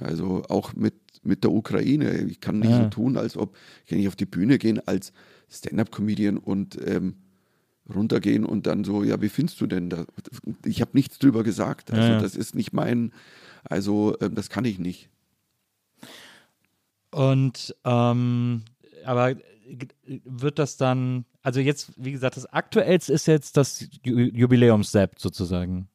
Also 0.00 0.42
auch 0.48 0.74
mit, 0.74 0.94
mit 1.24 1.44
der 1.44 1.50
Ukraine. 1.52 2.22
Ich 2.22 2.40
kann 2.40 2.58
nicht 2.60 2.70
Ja. 2.70 2.84
so 2.84 2.88
tun, 2.90 3.16
als 3.16 3.36
ob 3.36 3.56
ich 3.84 3.90
kann 3.90 3.98
nicht 3.98 4.08
auf 4.08 4.16
die 4.16 4.26
Bühne 4.26 4.58
gehen 4.58 4.80
als 4.86 5.12
Stand-up-Comedian 5.50 6.36
und 6.38 6.78
ähm, 6.86 7.14
runtergehen 7.92 8.44
und 8.44 8.66
dann 8.66 8.84
so, 8.84 9.02
ja, 9.02 9.20
wie 9.22 9.28
findest 9.30 9.60
du 9.60 9.66
denn 9.66 9.88
das? 9.88 10.06
Ich 10.66 10.80
habe 10.82 10.90
nichts 10.94 11.18
drüber 11.18 11.42
gesagt. 11.42 11.90
Also 11.90 12.12
Ja, 12.12 12.18
das 12.20 12.36
ist 12.36 12.54
nicht 12.54 12.72
mein, 12.72 13.12
also 13.64 14.14
ähm, 14.20 14.34
das 14.34 14.50
kann 14.50 14.64
ich 14.66 14.78
nicht. 14.78 15.08
Und 17.10 17.74
ähm, 17.84 18.62
aber 19.04 19.36
wird 20.04 20.58
das 20.58 20.76
dann, 20.76 21.24
also 21.42 21.60
jetzt, 21.60 21.92
wie 21.96 22.12
gesagt, 22.12 22.36
das 22.36 22.46
aktuellste 22.46 23.12
ist 23.12 23.26
jetzt 23.26 23.56
das 23.56 23.86
Ju 24.04 24.18
Jubiläums-Sept 24.18 25.18
sozusagen. 25.18 25.88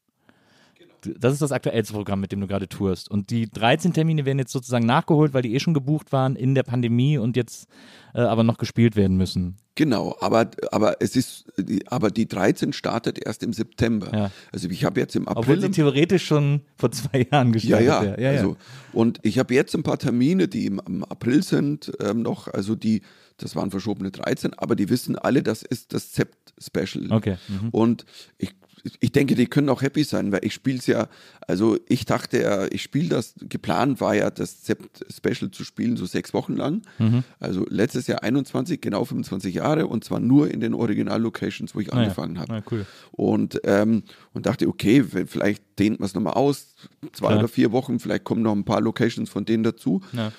Das 1.19 1.33
ist 1.33 1.41
das 1.41 1.51
aktuellste 1.51 1.93
Programm, 1.93 2.19
mit 2.19 2.31
dem 2.31 2.41
du 2.41 2.47
gerade 2.47 2.67
tourst. 2.67 3.09
Und 3.09 3.29
die 3.29 3.49
13 3.49 3.93
Termine 3.93 4.25
werden 4.25 4.39
jetzt 4.39 4.51
sozusagen 4.51 4.85
nachgeholt, 4.85 5.33
weil 5.33 5.41
die 5.41 5.53
eh 5.53 5.59
schon 5.59 5.73
gebucht 5.73 6.11
waren 6.11 6.35
in 6.35 6.55
der 6.55 6.63
Pandemie 6.63 7.17
und 7.17 7.35
jetzt 7.37 7.67
äh, 8.13 8.21
aber 8.21 8.43
noch 8.43 8.57
gespielt 8.57 8.95
werden 8.95 9.17
müssen. 9.17 9.57
Genau, 9.75 10.15
aber, 10.21 10.51
aber 10.71 10.97
es 11.01 11.15
ist, 11.15 11.45
die- 11.57 11.87
aber 11.87 12.11
die 12.11 12.27
13 12.27 12.73
startet 12.73 13.17
erst 13.25 13.41
im 13.41 13.53
September. 13.53 14.15
Ja. 14.15 14.31
Also 14.51 14.69
ich 14.69 14.85
habe 14.85 14.99
jetzt 14.99 15.15
im 15.15 15.27
Obwohl 15.27 15.41
April. 15.55 15.61
sie 15.61 15.71
theoretisch 15.71 16.25
schon 16.25 16.61
vor 16.77 16.91
zwei 16.91 17.27
Jahren 17.31 17.47
ja, 17.47 17.53
gestartet 17.53 17.87
ja, 17.87 18.01
wäre. 18.03 18.21
ja, 18.21 18.31
ja. 18.33 18.37
Also, 18.39 18.57
und 18.93 19.19
ich 19.23 19.39
habe 19.39 19.53
jetzt 19.55 19.73
ein 19.75 19.81
paar 19.83 19.97
Termine, 19.97 20.47
die 20.47 20.67
im, 20.67 20.79
im 20.87 21.03
April 21.03 21.41
sind, 21.41 21.91
ähm, 22.01 22.21
noch, 22.21 22.47
also 22.47 22.75
die, 22.75 23.01
das 23.37 23.55
waren 23.55 23.71
verschobene 23.71 24.11
13, 24.11 24.53
aber 24.53 24.75
die 24.75 24.89
wissen 24.89 25.15
alle, 25.17 25.41
das 25.41 25.63
ist 25.63 25.91
das 25.93 26.11
Zept-Special. 26.59 27.11
Okay, 27.11 27.37
mhm. 27.47 27.69
Und 27.69 28.05
ich, 28.37 28.53
ich 28.99 29.11
denke, 29.13 29.35
die 29.35 29.45
können 29.47 29.69
auch 29.69 29.81
happy 29.81 30.03
sein, 30.03 30.31
weil 30.31 30.43
ich 30.43 30.53
spiele 30.53 30.77
es 30.77 30.87
ja, 30.87 31.07
also 31.47 31.77
ich 31.87 32.05
dachte 32.05 32.41
ja, 32.41 32.65
ich 32.69 32.83
spiele 32.83 33.09
das, 33.09 33.35
geplant 33.39 34.01
war 34.01 34.13
ja, 34.13 34.29
das 34.29 34.61
Zept-Special 34.63 35.51
zu 35.51 35.63
spielen, 35.63 35.95
so 35.95 36.05
sechs 36.05 36.33
Wochen 36.33 36.55
lang. 36.55 36.81
Mhm. 36.99 37.23
Also 37.39 37.65
letztes 37.69 38.07
Jahr 38.07 38.23
21, 38.23 38.81
genau 38.81 39.05
25 39.05 39.55
Jahre 39.55 39.87
und 39.87 40.03
zwar 40.03 40.19
nur 40.19 40.51
in 40.51 40.59
den 40.59 40.73
Original-Locations, 40.73 41.75
wo 41.75 41.79
ich 41.79 41.93
Ah 41.93 41.97
ja. 41.97 42.01
angefangen 42.03 42.39
habe. 42.39 42.53
Ah, 42.55 42.63
cool. 42.71 42.85
Und, 43.11 43.61
ähm, 43.63 44.03
und 44.33 44.45
dachte, 44.45 44.67
okay, 44.67 45.03
vielleicht 45.03 45.79
dehnt 45.79 45.99
man 45.99 46.07
es 46.07 46.13
nochmal 46.13 46.33
aus, 46.33 46.75
zwei 47.13 47.27
Klar. 47.27 47.39
oder 47.39 47.47
vier 47.47 47.71
Wochen, 47.71 47.99
vielleicht 47.99 48.25
kommen 48.25 48.41
noch 48.41 48.53
ein 48.53 48.65
paar 48.65 48.81
Locations 48.81 49.29
von 49.29 49.45
denen 49.45 49.63
dazu. 49.63 50.01
Ja. 50.11 50.31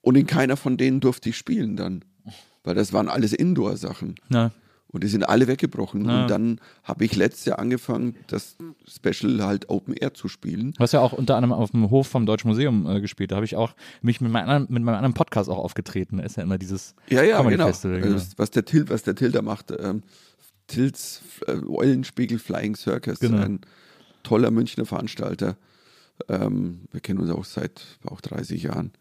Und 0.00 0.16
in 0.16 0.26
keiner 0.26 0.56
von 0.56 0.76
denen 0.76 1.00
durfte 1.00 1.30
ich 1.30 1.36
spielen 1.38 1.76
dann, 1.76 2.04
weil 2.62 2.74
das 2.74 2.92
waren 2.92 3.08
alles 3.08 3.32
Indoor-Sachen. 3.32 4.16
Und 4.94 5.02
die 5.04 5.08
sind 5.08 5.24
alle 5.28 5.46
weggebrochen. 5.48 6.06
Ja. 6.06 6.22
Und 6.22 6.30
dann 6.30 6.60
habe 6.84 7.04
ich 7.04 7.16
letztes 7.16 7.44
Jahr 7.44 7.58
angefangen, 7.58 8.14
das 8.28 8.56
Special 8.88 9.44
halt 9.44 9.68
Open 9.68 9.92
Air 9.94 10.14
zu 10.14 10.28
spielen. 10.28 10.72
Du 10.72 10.78
hast 10.78 10.92
ja 10.92 11.00
auch 11.00 11.12
unter 11.12 11.36
anderem 11.36 11.52
auf 11.52 11.72
dem 11.72 11.90
Hof 11.90 12.06
vom 12.06 12.24
Deutschen 12.26 12.48
Museum 12.48 12.88
äh, 12.88 13.00
gespielt. 13.00 13.32
Da 13.32 13.36
habe 13.36 13.44
ich 13.44 13.56
auch 13.56 13.74
mich 14.02 14.20
mit 14.20 14.30
meinem, 14.30 14.48
anderen, 14.48 14.72
mit 14.72 14.82
meinem 14.84 14.94
anderen 14.94 15.14
Podcast 15.14 15.50
auch 15.50 15.58
aufgetreten. 15.58 16.18
Da 16.18 16.22
ist 16.22 16.36
ja 16.36 16.44
immer 16.44 16.58
dieses 16.58 16.94
Ja, 17.10 17.22
ja, 17.22 17.36
Comedy 17.38 17.56
genau. 17.56 17.66
Festival. 17.66 17.96
Also, 17.96 18.08
Genau. 18.08 18.22
was 18.36 18.50
der 18.52 18.64
Til, 18.64 18.88
was 18.88 19.02
der 19.02 19.14
Til 19.16 19.32
da 19.32 19.42
macht, 19.42 19.72
ähm, 19.76 20.02
Tils 20.68 21.20
äh, 21.46 21.56
Eulenspiegel 21.66 22.38
Flying 22.38 22.76
Circus, 22.76 23.18
Genau. 23.18 23.42
ein 23.42 23.60
toller 24.22 24.50
Münchner 24.50 24.86
Veranstalter. 24.86 25.56
Ähm, 26.28 26.82
wir 26.92 27.00
kennen 27.00 27.18
uns 27.18 27.30
auch 27.30 27.44
seit 27.44 27.82
auch 28.06 28.20
30 28.20 28.62
Jahren. 28.62 28.92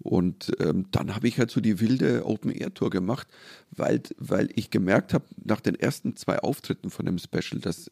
Und 0.00 0.52
ähm, 0.60 0.86
dann 0.90 1.14
habe 1.14 1.26
ich 1.28 1.38
halt 1.38 1.50
so 1.50 1.60
die 1.60 1.80
wilde 1.80 2.24
Open 2.24 2.50
Air 2.50 2.72
Tour 2.72 2.90
gemacht, 2.90 3.26
weil, 3.70 4.02
weil 4.18 4.48
ich 4.54 4.70
gemerkt 4.70 5.12
habe, 5.12 5.24
nach 5.44 5.60
den 5.60 5.74
ersten 5.74 6.16
zwei 6.16 6.38
Auftritten 6.38 6.90
von 6.90 7.06
dem 7.06 7.18
Special, 7.18 7.60
das 7.60 7.90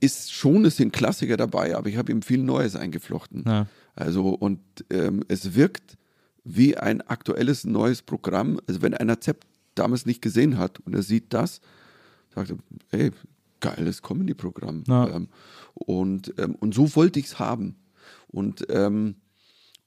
ist 0.00 0.32
schon, 0.32 0.64
es 0.64 0.76
sind 0.76 0.92
Klassiker 0.92 1.36
dabei, 1.36 1.76
aber 1.76 1.88
ich 1.88 1.96
habe 1.96 2.12
ihm 2.12 2.22
viel 2.22 2.42
Neues 2.42 2.76
eingeflochten. 2.76 3.44
Ja. 3.46 3.66
Also, 3.94 4.28
und 4.28 4.60
ähm, 4.90 5.24
es 5.28 5.54
wirkt 5.54 5.96
wie 6.44 6.76
ein 6.76 7.00
aktuelles 7.02 7.64
neues 7.64 8.02
Programm. 8.02 8.60
Also, 8.66 8.82
wenn 8.82 8.94
einer 8.94 9.20
Zepp 9.20 9.44
damals 9.74 10.06
nicht 10.06 10.22
gesehen 10.22 10.58
hat 10.58 10.80
und 10.80 10.94
er 10.94 11.02
sieht 11.02 11.32
das, 11.32 11.60
sagt 12.34 12.50
er, 12.50 12.56
hey, 12.90 13.10
geiles 13.60 14.02
Comedy-Programm. 14.02 14.84
Ja. 14.86 15.08
Ähm, 15.08 15.28
und, 15.74 16.34
ähm, 16.38 16.54
und 16.54 16.74
so 16.74 16.94
wollte 16.94 17.18
ich 17.18 17.26
es 17.26 17.38
haben. 17.38 17.76
Und, 18.28 18.66
ähm, 18.70 19.16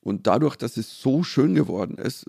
und 0.02 0.28
dadurch, 0.28 0.56
dass 0.56 0.78
es 0.78 1.02
so 1.02 1.24
schön 1.24 1.56
geworden 1.56 1.98
ist, 1.98 2.26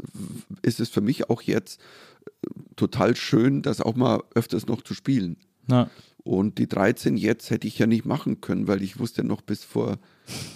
ist 0.63 0.81
es 0.81 0.89
für 0.89 1.01
mich 1.01 1.31
auch 1.31 1.43
jetzt 1.43 1.81
äh, 1.81 2.49
total 2.77 3.17
schön, 3.17 3.63
das 3.63 3.81
auch 3.81 3.95
mal 3.95 4.23
öfters 4.35 4.67
noch 4.67 4.83
zu 4.83 4.95
spielen. 4.95 5.37
Na, 5.67 5.91
Und 6.23 6.59
die 6.59 6.69
13 6.69 7.17
jetzt 7.17 7.51
hätte 7.51 7.67
ich 7.67 7.79
ja 7.79 7.87
nicht 7.87 8.05
machen 8.05 8.41
können, 8.41 8.67
weil 8.69 8.83
ich 8.83 8.99
wusste 8.99 9.25
noch 9.25 9.41
bis 9.41 9.65
vor, 9.65 9.99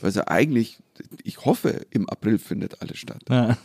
also 0.02 0.22
eigentlich, 0.26 0.78
ich 1.22 1.44
hoffe, 1.44 1.86
im 1.90 2.08
April 2.08 2.38
findet 2.38 2.82
alles 2.82 2.98
statt. 2.98 3.22
Ja. 3.28 3.56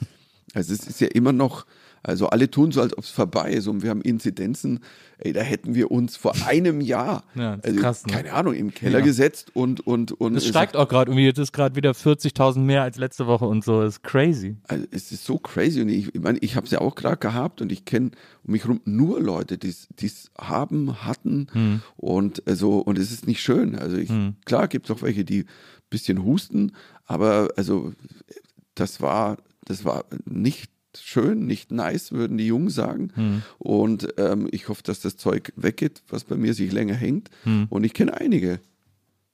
Also 0.54 0.74
es 0.74 0.88
ist 0.88 1.02
ja 1.02 1.08
immer 1.08 1.32
noch, 1.34 1.66
also 2.04 2.28
alle 2.30 2.50
tun 2.50 2.72
so, 2.72 2.82
als 2.82 2.98
ob 2.98 3.04
es 3.04 3.10
vorbei 3.10 3.52
ist 3.52 3.68
und 3.68 3.84
wir 3.84 3.90
haben 3.90 4.02
Inzidenzen, 4.02 4.80
ey, 5.18 5.34
da 5.34 5.42
hätten 5.42 5.76
wir 5.76 5.92
uns 5.92 6.16
vor 6.18 6.34
einem 6.46 6.80
Jahr, 6.82 7.24
Ja, 7.36 7.58
das 7.58 7.66
also, 7.66 7.80
krass, 7.82 8.06
ne? 8.06 8.14
keine 8.14 8.34
Ahnung, 8.34 8.54
im 8.54 8.74
Keller 8.74 9.00
Ja. 9.00 9.06
gesetzt 9.06 9.52
und 9.54 9.86
und 9.86 10.12
und 10.14 10.34
Das 10.36 10.44
es- 10.44 10.50
steigt 10.50 10.76
auch 10.78 10.88
gerade 10.88 11.12
irgendwie. 11.12 11.26
Jetzt 11.26 11.38
ist 11.40 11.52
gerade 11.52 11.76
wieder 11.76 11.92
40.000 11.92 12.60
mehr 12.60 12.84
als 12.84 12.98
letzte 12.98 13.28
Woche 13.28 13.46
und 13.46 13.64
so. 13.64 13.82
Das 13.82 13.96
ist 13.96 14.04
crazy. 14.04 14.56
Also 14.68 14.86
es 14.92 15.12
ist 15.12 15.26
so 15.26 15.38
crazy 15.38 15.82
und 15.82 15.90
ich, 15.90 16.14
ich 16.16 16.22
meine, 16.22 16.38
ich 16.40 16.56
habe 16.56 16.66
es 16.66 16.72
ja 16.72 16.80
auch 16.80 16.96
gerade 16.96 17.18
gehabt 17.18 17.62
und 17.62 17.72
ich 17.72 17.86
kenne 17.86 18.12
um 18.46 18.52
mich 18.54 18.64
herum 18.64 18.82
nur 18.86 19.20
Leute, 19.22 19.58
die 19.58 19.68
es 19.70 20.32
haben, 20.38 21.04
hatten 21.04 21.48
Hm. 21.52 21.82
und 21.98 22.48
also 22.48 22.80
und 22.80 22.98
es 22.98 23.12
ist 23.12 23.28
nicht 23.28 23.42
schön. 23.42 23.76
Also 23.78 23.98
ich, 23.98 24.10
klar 24.46 24.68
gibt 24.68 24.90
es 24.90 24.96
auch 24.96 25.02
welche, 25.02 25.26
die 25.26 25.40
ein 25.42 25.46
bisschen 25.90 26.24
husten, 26.24 26.72
aber 27.06 27.50
also 27.58 27.94
das 28.76 29.02
war 29.02 29.38
das 29.66 29.84
war 29.86 30.06
nicht 30.26 30.72
schön, 31.02 31.46
nicht 31.46 31.72
nice, 31.72 32.12
würden 32.12 32.38
die 32.38 32.48
Jungen 32.48 32.70
sagen. 32.70 33.12
Hm. 33.16 33.42
Und 33.58 34.14
ähm, 34.18 34.48
ich 34.52 34.70
hoffe, 34.70 34.84
dass 34.84 35.00
das 35.00 35.18
Zeug 35.18 35.54
weggeht, 35.56 36.02
was 36.10 36.24
bei 36.24 36.36
mir 36.36 36.54
sich 36.54 36.72
länger 36.72 36.96
hängt. 36.96 37.30
Hm. 37.44 37.68
Und 37.70 37.84
ich 37.84 37.94
kenne 37.94 38.16
einige, 38.16 38.60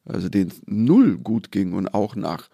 also 0.06 0.30
denen 0.30 0.52
es 0.52 0.62
null 0.66 1.18
gut 1.18 1.52
ging 1.52 1.74
und 1.74 1.94
auch 1.94 2.16
nach 2.16 2.50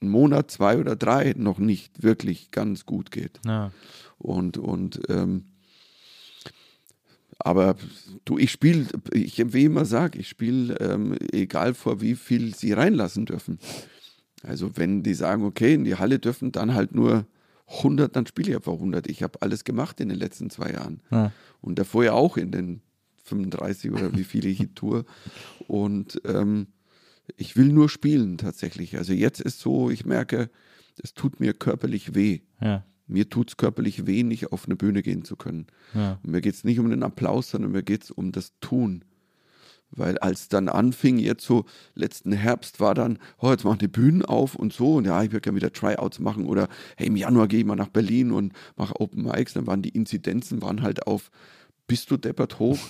einem 0.00 0.10
Monat, 0.10 0.50
zwei 0.50 0.78
oder 0.78 0.96
drei 0.96 1.34
noch 1.36 1.58
nicht 1.58 2.02
wirklich 2.02 2.50
ganz 2.50 2.86
gut 2.86 3.10
geht. 3.10 3.40
Ja. 3.44 3.72
Und, 4.18 4.58
und 4.58 5.00
ähm, 5.08 5.44
aber 7.38 7.76
du, 8.24 8.38
ich 8.38 8.50
spiele, 8.50 8.86
ich 9.12 9.52
wie 9.52 9.64
immer 9.64 9.84
sage, 9.84 10.18
ich 10.18 10.28
spiele, 10.28 10.74
ähm, 10.80 11.16
egal 11.32 11.74
vor 11.74 12.00
wie 12.00 12.14
viel 12.14 12.54
sie 12.54 12.72
reinlassen 12.72 13.26
dürfen. 13.26 13.58
Also 14.42 14.76
wenn 14.76 15.02
die 15.02 15.14
sagen, 15.14 15.44
okay, 15.44 15.74
in 15.74 15.84
die 15.84 15.96
Halle 15.96 16.18
dürfen 16.18 16.52
dann 16.52 16.74
halt 16.74 16.94
nur 16.94 17.26
100, 17.68 18.14
dann 18.14 18.26
spiele 18.26 18.50
ich 18.50 18.56
einfach 18.56 18.74
100. 18.74 19.08
Ich 19.08 19.22
habe 19.22 19.42
alles 19.42 19.64
gemacht 19.64 20.00
in 20.00 20.08
den 20.08 20.18
letzten 20.18 20.50
zwei 20.50 20.72
Jahren. 20.72 21.00
Ja. 21.10 21.32
Und 21.60 21.78
davor 21.78 22.04
ja 22.04 22.12
auch 22.12 22.36
in 22.36 22.52
den 22.52 22.80
35 23.24 23.90
oder 23.92 24.14
wie 24.14 24.24
viele 24.24 24.48
ich 24.48 24.68
tour. 24.74 25.04
Und 25.66 26.20
ähm, 26.24 26.68
ich 27.36 27.56
will 27.56 27.72
nur 27.72 27.88
spielen 27.88 28.38
tatsächlich. 28.38 28.96
Also 28.96 29.12
jetzt 29.12 29.40
ist 29.40 29.60
so, 29.60 29.90
ich 29.90 30.06
merke, 30.06 30.48
es 31.02 31.14
tut 31.14 31.40
mir 31.40 31.52
körperlich 31.52 32.14
weh. 32.14 32.40
Ja. 32.60 32.84
Mir 33.08 33.28
tut 33.28 33.50
es 33.50 33.56
körperlich 33.56 34.06
weh, 34.06 34.22
nicht 34.22 34.52
auf 34.52 34.66
eine 34.66 34.76
Bühne 34.76 35.02
gehen 35.02 35.24
zu 35.24 35.36
können. 35.36 35.66
Ja. 35.94 36.18
Und 36.22 36.30
mir 36.30 36.40
geht 36.40 36.54
es 36.54 36.64
nicht 36.64 36.78
um 36.78 36.90
den 36.90 37.02
Applaus, 37.02 37.50
sondern 37.50 37.72
mir 37.72 37.82
geht 37.82 38.04
es 38.04 38.10
um 38.10 38.32
das 38.32 38.52
Tun. 38.60 39.04
Weil 39.90 40.18
als 40.18 40.48
dann 40.48 40.68
anfing, 40.68 41.18
jetzt 41.18 41.44
so 41.44 41.64
letzten 41.94 42.32
Herbst 42.32 42.80
war 42.80 42.94
dann, 42.94 43.18
oh, 43.38 43.50
jetzt 43.50 43.64
machen 43.64 43.78
die 43.78 43.88
Bühnen 43.88 44.24
auf 44.24 44.54
und 44.54 44.72
so, 44.72 44.96
und 44.96 45.06
ja, 45.06 45.22
ich 45.22 45.30
würde 45.30 45.42
gerne 45.42 45.56
wieder 45.56 45.72
Tryouts 45.72 46.18
machen 46.18 46.46
oder 46.46 46.68
hey, 46.96 47.06
im 47.06 47.16
Januar 47.16 47.48
gehe 47.48 47.60
ich 47.60 47.66
mal 47.66 47.76
nach 47.76 47.88
Berlin 47.88 48.32
und 48.32 48.52
mache 48.76 49.00
Open 49.00 49.22
Mics, 49.22 49.54
dann 49.54 49.66
waren 49.66 49.82
die 49.82 49.90
Inzidenzen, 49.90 50.60
waren 50.60 50.82
halt 50.82 51.06
auf, 51.06 51.30
bist 51.86 52.10
du 52.10 52.16
deppert 52.16 52.58
hoch? 52.58 52.78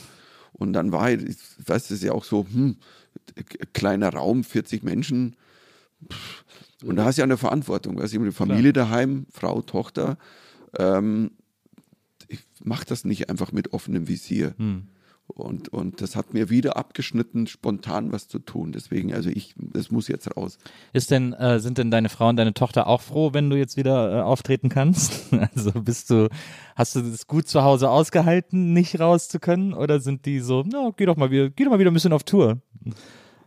Und 0.59 0.73
dann 0.73 0.91
war, 0.91 1.11
ich 1.11 1.37
weiß, 1.67 1.83
das 1.83 1.91
ist 1.91 2.03
ja 2.03 2.13
auch 2.13 2.25
so, 2.25 2.47
hm, 2.51 2.77
kleiner 3.75 4.09
Raum, 4.09 4.43
40 4.43 4.83
Menschen, 4.83 5.37
und 6.85 6.97
da 6.97 7.05
hast 7.05 7.17
du 7.17 7.21
ja 7.21 7.25
eine 7.25 7.37
Verantwortung, 7.37 7.99
weißt 7.99 8.15
du, 8.15 8.25
die 8.25 8.33
Familie 8.33 8.73
daheim, 8.73 9.27
Frau, 9.31 9.63
Tochter, 9.63 10.19
ähm, 10.79 11.31
ich 12.29 12.41
mache 12.63 12.85
das 12.85 13.05
nicht 13.05 13.31
einfach 13.31 13.53
mit 13.53 13.73
offenem 13.73 14.09
Visier. 14.09 14.55
Und, 15.29 15.69
und 15.69 16.01
das 16.01 16.15
hat 16.15 16.35
mir 16.35 16.51
wieder 16.51 16.77
abgeschnitten, 16.77 17.47
spontan 17.47 18.13
was 18.13 18.29
zu 18.29 18.39
tun. 18.39 18.73
Deswegen, 18.73 19.13
also 19.13 19.29
ich, 19.29 19.55
das 19.57 19.91
muss 19.91 20.07
jetzt 20.09 20.37
raus. 20.37 20.57
Ist 20.93 21.11
denn, 21.11 21.33
äh, 21.33 21.59
sind 21.59 21.79
denn 21.79 21.91
deine 21.91 22.09
Frau 22.09 22.29
und 22.29 22.37
deine 22.37 22.55
Tochter 22.55 22.87
auch 22.87 23.01
froh, 23.01 23.35
wenn 23.35 23.51
du 23.51 23.57
jetzt 23.57 23.77
wieder 23.77 24.19
äh, 24.19 24.23
auftreten 24.23 24.69
kannst? 24.69 25.25
Also 25.55 25.73
bist 25.73 26.11
du, 26.11 26.29
hast 26.77 26.97
du 26.97 27.03
das 27.03 27.27
gut 27.27 27.49
zu 27.49 27.63
Hause 27.63 27.91
ausgehalten, 27.91 28.73
nicht 28.73 28.99
raus 29.01 29.29
zu 29.29 29.39
können? 29.39 29.75
Oder 29.75 30.01
sind 30.01 30.25
die 30.27 30.41
so, 30.41 30.65
na, 30.67 30.93
geh 30.97 31.07
doch 31.07 31.17
mal 31.17 31.31
wieder, 31.31 31.51
geh 31.51 31.65
doch 31.65 31.71
mal 31.71 31.79
wieder 31.79 31.91
ein 31.91 31.95
bisschen 31.95 32.13
auf 32.13 32.25
Tour? 32.25 32.61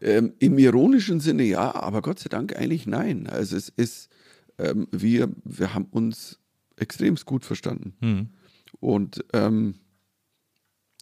Ähm, 0.01 0.33
Im 0.39 0.57
ironischen 0.57 1.19
Sinne 1.19 1.43
ja, 1.43 1.73
aber 1.75 2.01
Gott 2.01 2.19
sei 2.19 2.29
Dank 2.29 2.55
eigentlich 2.55 2.87
nein. 2.87 3.27
Also 3.27 3.55
es 3.57 3.69
ist, 3.69 4.09
ähm, 4.57 4.87
wir, 4.91 5.29
wir 5.43 5.73
haben 5.73 5.87
uns 5.91 6.39
extremst 6.75 7.25
gut 7.25 7.45
verstanden. 7.45 8.31
Und 8.79 9.25
ähm, 9.33 9.75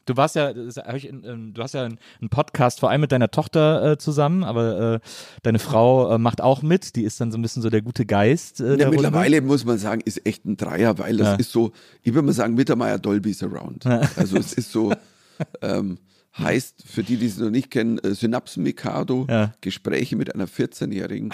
Du 0.07 0.15
warst 0.17 0.35
ja, 0.35 0.51
ich 0.95 1.09
ähm, 1.09 1.53
du 1.53 1.61
hast 1.61 1.73
ja 1.73 1.83
einen 1.83 2.29
Podcast 2.29 2.79
vor 2.79 2.89
allem 2.89 3.01
mit 3.01 3.11
deiner 3.11 3.29
Tochter 3.29 3.91
äh, 3.91 3.97
zusammen, 3.97 4.43
aber 4.45 4.95
äh, 4.95 4.99
deine 5.43 5.59
Frau 5.59 6.15
äh, 6.15 6.17
macht 6.17 6.41
auch 6.41 6.61
mit. 6.61 6.95
Die 6.95 7.03
ist 7.03 7.19
dann 7.21 7.31
so 7.31 7.37
ein 7.37 7.41
bisschen 7.41 7.61
so 7.61 7.69
der 7.69 7.81
gute 7.81 8.05
Geist. 8.05 8.61
Äh, 8.61 8.79
ja, 8.79 8.89
mittlerweile 8.89 9.41
muss 9.41 9.65
man 9.65 9.77
sagen, 9.77 10.01
ist 10.05 10.25
echt 10.25 10.45
ein 10.45 10.55
Dreier, 10.57 10.97
weil 10.97 11.17
das 11.17 11.27
Ja. 11.27 11.35
ist 11.35 11.51
so, 11.51 11.73
ich 12.03 12.13
würde 12.13 12.25
mal 12.25 12.31
sagen, 12.31 12.55
Mittermeier 12.55 12.97
Dolby 12.99 13.33
Surround. 13.33 13.85
Also 13.85 14.37
es 14.37 14.53
ist 14.53 14.71
so, 14.71 14.93
ähm, 15.61 15.97
heißt, 16.37 16.83
für 16.85 17.03
die, 17.03 17.17
die 17.17 17.25
es 17.27 17.37
noch 17.37 17.49
nicht 17.49 17.69
kennen, 17.69 17.97
äh, 17.99 18.13
Synapsen 18.15 18.63
Mikado, 18.63 19.27
Ja. 19.29 19.53
Gespräche 19.59 20.15
mit 20.15 20.33
einer 20.33 20.47
14-Jährigen. 20.47 21.33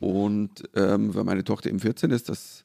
Und 0.00 0.62
ähm, 0.74 1.14
weil 1.14 1.24
meine 1.24 1.44
Tochter 1.44 1.68
eben 1.68 1.80
14 1.80 2.10
ist, 2.10 2.28
das, 2.30 2.64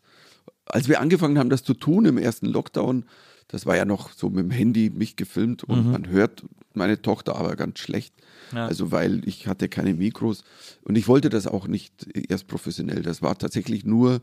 als 0.65 0.87
wir 0.87 1.01
angefangen 1.01 1.37
haben, 1.37 1.49
das 1.49 1.63
zu 1.63 1.73
tun 1.73 2.05
im 2.05 2.17
ersten 2.17 2.45
Lockdown, 2.45 3.05
das 3.47 3.65
war 3.65 3.75
ja 3.75 3.85
noch 3.85 4.11
so 4.11 4.29
mit 4.29 4.45
dem 4.45 4.51
Handy 4.51 4.89
mich 4.89 5.15
gefilmt 5.15 5.63
und 5.63 5.91
man 5.91 6.07
hört 6.07 6.43
meine 6.73 7.01
Tochter 7.01 7.35
aber 7.35 7.55
ganz 7.55 7.79
schlecht. 7.79 8.13
Ja. 8.51 8.67
Also 8.67 8.91
weil 8.91 9.27
ich 9.27 9.47
hatte 9.47 9.69
keine 9.69 9.93
Mikros 9.93 10.43
und 10.83 10.97
ich 10.97 11.07
wollte 11.07 11.29
das 11.29 11.47
auch 11.47 11.67
nicht 11.67 12.07
erst 12.29 12.47
professionell. 12.47 13.01
Das 13.01 13.21
war 13.21 13.37
tatsächlich 13.37 13.85
nur, 13.85 14.21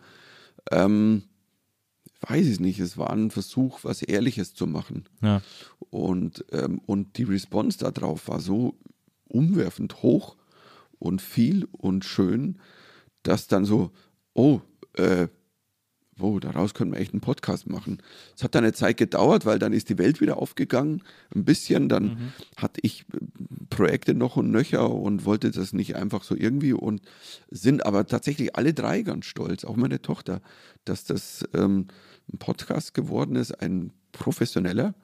ähm, 0.71 1.23
weiß 2.23 2.47
ich 2.47 2.61
nicht, 2.61 2.81
es 2.81 2.99
war 2.99 3.11
ein 3.11 3.31
Versuch, 3.31 3.81
was 3.83 4.03
Ehrliches 4.03 4.55
zu 4.55 4.67
machen. 4.67 5.05
Ja. 5.23 5.43
Und, 5.91 6.45
ähm, 6.53 6.81
und 6.87 7.17
die 7.17 7.25
Response 7.25 7.79
darauf 7.79 8.29
war 8.29 8.41
so 8.41 8.75
umwerfend 9.29 10.03
hoch 10.03 10.37
und 10.99 11.23
viel 11.23 11.67
und 11.73 12.05
schön, 12.05 12.59
dass 13.23 13.47
dann 13.47 13.65
so, 13.65 13.91
oh, 14.35 14.61
äh, 14.95 15.29
wow, 16.21 16.41
daraus 16.41 16.75
können 16.75 16.93
wir 16.93 17.01
echt 17.01 17.13
einen 17.13 17.21
Podcast 17.21 17.69
machen. 17.69 17.99
Es 18.37 18.45
hat 18.45 18.55
dann 18.55 18.65
eine 18.65 18.73
Zeit 18.73 18.97
gedauert, 18.97 19.47
weil 19.47 19.59
dann 19.59 19.73
ist 19.73 19.89
die 19.89 19.99
Welt 19.99 20.21
wieder 20.21 20.37
aufgegangen, 20.39 21.03
ein 21.35 21.45
bisschen. 21.45 21.89
Dann 21.89 22.33
hatte 22.57 22.81
ich 22.83 23.07
äh, 23.13 23.19
Projekte 23.71 24.15
noch 24.15 24.37
und 24.37 24.51
nöcher 24.51 24.91
und 24.91 25.25
wollte 25.25 25.51
das 25.51 25.73
nicht 25.73 25.97
einfach 25.97 26.25
so 26.25 26.37
irgendwie 26.37 26.73
und 26.73 27.03
sind 27.51 27.87
aber 27.87 28.07
tatsächlich 28.07 28.57
alle 28.57 28.75
drei 28.75 29.03
ganz 29.03 29.27
stolz, 29.27 29.65
auch 29.65 29.77
meine 29.77 30.03
Tochter, 30.03 30.41
dass 30.85 31.05
das 31.05 31.45
ähm, 31.55 31.89
ein 32.33 32.39
Podcast 32.39 32.95
geworden 32.95 33.37
ist, 33.37 33.53
ein 33.61 33.93
professioneller. 34.13 34.95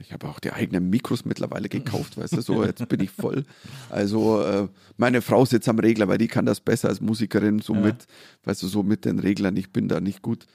Ich 0.00 0.12
habe 0.12 0.28
auch 0.28 0.40
die 0.40 0.52
eigenen 0.52 0.90
Mikros 0.90 1.24
mittlerweile 1.24 1.68
gekauft, 1.68 2.16
weißt 2.18 2.34
du, 2.34 2.40
so 2.42 2.64
jetzt 2.64 2.88
bin 2.88 3.00
ich 3.00 3.10
voll. 3.10 3.44
Also 3.90 4.42
äh, 4.42 4.68
meine 4.96 5.22
Frau 5.22 5.44
sitzt 5.44 5.68
am 5.68 5.78
Regler, 5.78 6.08
weil 6.08 6.18
die 6.18 6.28
kann 6.28 6.46
das 6.46 6.60
besser 6.60 6.88
als 6.88 7.00
Musikerin, 7.00 7.60
so 7.60 7.74
mit, 7.74 8.06
weißt 8.44 8.62
du, 8.62 8.68
so 8.68 8.82
mit 8.82 9.04
den 9.04 9.18
Reglern. 9.18 9.56
Ich 9.56 9.72
bin 9.72 9.88
da 9.88 10.00
nicht 10.00 10.22
gut. 10.22 10.46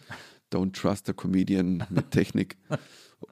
Don't 0.54 0.74
trust 0.74 1.10
a 1.10 1.14
comedian 1.14 1.84
mit 1.90 2.12
Technik. 2.12 2.58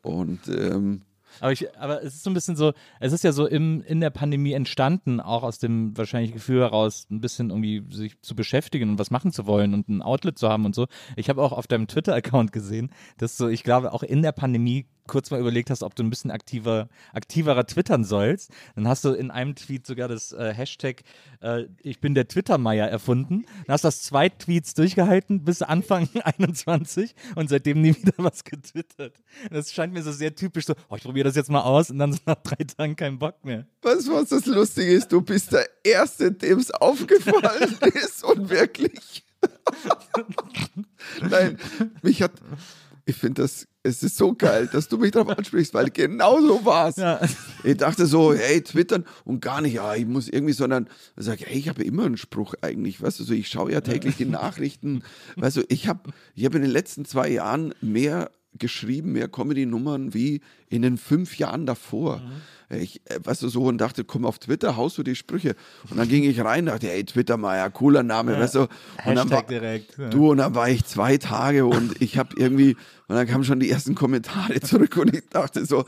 Und 0.01 0.39
ähm, 0.47 1.01
Aber, 1.41 1.51
ich, 1.51 1.77
aber 1.77 2.03
es 2.03 2.15
ist 2.15 2.23
so 2.23 2.29
ein 2.29 2.33
bisschen 2.33 2.55
so, 2.55 2.73
es 2.99 3.13
ist 3.13 3.23
ja 3.23 3.31
so 3.31 3.45
im, 3.45 3.81
in 3.83 4.01
der 4.01 4.09
Pandemie 4.09 4.53
entstanden, 4.53 5.19
auch 5.19 5.43
aus 5.43 5.59
dem 5.59 5.95
wahrscheinlich 5.97 6.33
Gefühl 6.33 6.61
heraus, 6.61 7.07
ein 7.09 7.21
bisschen 7.21 7.49
irgendwie 7.49 7.83
sich 7.95 8.19
zu 8.21 8.35
beschäftigen 8.35 8.89
und 8.89 8.99
was 8.99 9.11
machen 9.11 9.31
zu 9.31 9.45
wollen 9.45 9.73
und 9.73 9.89
ein 9.89 10.01
Outlet 10.01 10.37
zu 10.37 10.49
haben 10.49 10.65
und 10.65 10.75
so. 10.75 10.87
Ich 11.15 11.29
habe 11.29 11.41
auch 11.41 11.51
auf 11.51 11.67
deinem 11.67 11.87
Twitter-Account 11.87 12.51
gesehen, 12.51 12.91
dass 13.17 13.37
du, 13.37 13.47
ich 13.47 13.63
glaube, 13.63 13.93
auch 13.93 14.03
in 14.03 14.21
der 14.21 14.31
Pandemie 14.31 14.87
kurz 15.09 15.31
mal 15.31 15.39
überlegt 15.39 15.69
hast, 15.69 15.83
ob 15.83 15.95
du 15.95 16.03
ein 16.03 16.09
bisschen 16.09 16.31
aktiver, 16.31 16.87
aktiverer 17.13 17.67
twittern 17.67 18.05
sollst. 18.05 18.51
Dann 18.75 18.87
hast 18.87 19.03
du 19.03 19.09
in 19.09 19.31
einem 19.31 19.55
Tweet 19.55 19.85
sogar 19.85 20.07
das 20.07 20.31
äh, 20.31 20.53
Hashtag 20.53 21.03
äh, 21.41 21.65
Ich 21.81 21.99
bin 21.99 22.15
der 22.15 22.27
Twitter-Meier 22.27 22.87
erfunden. 22.87 23.45
Dann 23.65 23.73
hast 23.73 23.83
du 23.83 23.87
das 23.87 24.03
zwei 24.03 24.29
Tweets 24.29 24.73
durchgehalten 24.73 25.43
bis 25.43 25.61
Anfang 25.61 26.07
21 26.23 27.13
und 27.35 27.49
seitdem 27.49 27.81
nie 27.81 27.95
wieder 27.95 28.13
was 28.17 28.43
getwittert. 28.43 29.15
Das 29.51 29.73
scheint 29.73 29.93
mir 29.93 30.03
so 30.03 30.11
sehr 30.11 30.33
typisch 30.33 30.65
so, 30.65 30.75
oh, 30.89 30.95
ich 30.95 31.03
probiere 31.03 31.25
das 31.27 31.35
jetzt 31.35 31.49
mal 31.49 31.61
aus 31.61 31.89
und 31.89 31.99
dann 31.99 32.17
nach 32.25 32.35
drei 32.35 32.63
Tagen 32.63 32.95
kein 32.95 33.19
Bock 33.19 33.43
mehr. 33.43 33.65
was, 33.81 34.07
was 34.07 34.29
das 34.29 34.45
Lustige 34.45 34.91
ist, 34.91 35.11
du 35.11 35.21
bist 35.21 35.51
der 35.51 35.67
Erste, 35.83 36.31
dem 36.31 36.59
es 36.59 36.71
aufgefallen 36.71 37.75
ist 37.95 38.23
und 38.23 38.49
wirklich. 38.49 39.25
Nein, 41.21 41.57
mich 42.01 42.21
hat. 42.21 42.33
Ich 43.05 43.15
finde 43.15 43.41
das, 43.41 43.67
es 43.83 44.03
ist 44.03 44.17
so 44.17 44.33
geil, 44.33 44.69
dass 44.71 44.87
du 44.87 44.97
mich 44.97 45.11
darauf 45.11 45.29
ansprichst, 45.37 45.73
weil 45.73 45.89
genau 45.89 46.41
so 46.41 46.65
war 46.65 46.89
es. 46.89 46.97
Ja. 46.97 47.19
Ich 47.63 47.77
dachte 47.77 48.05
so, 48.05 48.33
hey, 48.33 48.61
twittern 48.61 49.05
und 49.25 49.41
gar 49.41 49.61
nicht, 49.61 49.73
ja, 49.73 49.95
ich 49.95 50.05
muss 50.05 50.27
irgendwie, 50.27 50.53
sondern 50.53 50.89
sage, 51.15 51.45
hey, 51.45 51.59
ich 51.59 51.69
habe 51.69 51.83
immer 51.83 52.05
einen 52.05 52.17
Spruch 52.17 52.55
eigentlich, 52.61 53.01
weißt 53.01 53.19
du, 53.19 53.23
so, 53.23 53.33
ich 53.33 53.47
schaue 53.47 53.71
ja 53.71 53.81
täglich 53.81 54.17
die 54.17 54.25
Nachrichten, 54.25 55.03
weißt 55.37 55.57
du, 55.57 55.63
ich 55.69 55.87
habe 55.87 56.11
ich 56.35 56.45
hab 56.45 56.55
in 56.55 56.61
den 56.61 56.71
letzten 56.71 57.05
zwei 57.05 57.29
Jahren 57.29 57.73
mehr 57.81 58.31
geschrieben, 58.59 59.13
mehr 59.13 59.27
Comedy-Nummern 59.27 60.13
wie 60.13 60.41
in 60.69 60.81
den 60.81 60.97
fünf 60.97 61.37
Jahren 61.37 61.65
davor. 61.65 62.17
Mhm. 62.17 62.77
Ich, 62.77 63.01
äh, 63.05 63.19
weißt 63.23 63.41
du, 63.41 63.49
so 63.49 63.63
und 63.63 63.79
dachte, 63.79 64.03
komm 64.03 64.25
auf 64.25 64.39
Twitter, 64.39 64.77
haust 64.77 64.97
du 64.97 65.03
die 65.03 65.15
Sprüche. 65.15 65.55
Und 65.89 65.97
dann 65.97 66.07
ging 66.07 66.23
ich 66.23 66.39
rein, 66.41 66.67
dachte, 66.67 66.91
ey, 66.91 67.03
Twitter 67.03 67.39
ja, 67.41 67.69
cooler 67.69 68.03
Name, 68.03 68.39
weißt 68.39 68.55
du. 68.55 68.61
Und 69.05 69.15
dann 69.15 69.29
war, 69.29 69.43
direkt. 69.43 69.97
Ja. 69.97 70.09
Du, 70.09 70.31
und 70.31 70.37
dann 70.37 70.53
war 70.53 70.69
ich 70.69 70.85
zwei 70.85 71.17
Tage 71.17 71.65
und 71.65 72.01
ich 72.01 72.17
habe 72.17 72.35
irgendwie, 72.37 72.75
und 73.07 73.15
dann 73.15 73.25
kamen 73.25 73.43
schon 73.43 73.59
die 73.59 73.69
ersten 73.69 73.95
Kommentare 73.95 74.59
zurück 74.61 74.97
und 74.97 75.15
ich 75.15 75.27
dachte 75.29 75.65
so, 75.65 75.85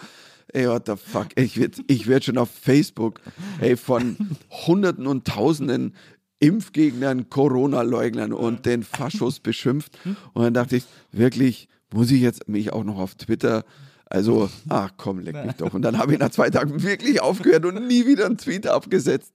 ey, 0.54 0.68
what 0.68 0.88
the 0.88 0.96
fuck, 0.96 1.28
ich 1.36 1.60
werde 1.60 1.82
ich 1.88 2.08
werd 2.08 2.24
schon 2.24 2.38
auf 2.38 2.50
Facebook, 2.50 3.22
ey, 3.60 3.78
von 3.78 4.18
Hunderten 4.66 5.06
und 5.06 5.26
Tausenden 5.26 5.94
Impfgegnern, 6.42 7.30
Corona-Leugnern 7.30 8.34
und 8.34 8.66
den 8.66 8.82
Faschos 8.84 9.40
beschimpft. 9.40 9.98
Und 10.34 10.44
dann 10.44 10.54
dachte 10.56 10.76
ich, 10.76 10.86
wirklich, 11.12 11.70
muss 11.94 12.12
ich 12.12 12.22
jetzt 12.22 12.48
mich 12.48 12.74
auch 12.74 12.84
noch 12.84 12.98
auf 12.98 13.16
Twitter 13.16 13.64
also, 14.12 14.50
ach 14.70 14.92
komm, 14.98 15.20
leck 15.20 15.46
mich 15.46 15.56
doch. 15.56 15.74
Und 15.74 15.84
dann 15.84 15.98
habe 15.98 16.14
ich 16.14 16.20
nach 16.20 16.30
zwei 16.30 16.50
Tagen 16.50 16.84
wirklich 16.84 17.22
aufgehört 17.22 17.66
und 17.66 17.88
nie 17.88 18.06
wieder 18.06 18.26
einen 18.26 18.38
Tweet 18.38 18.68
abgesetzt. 18.68 19.34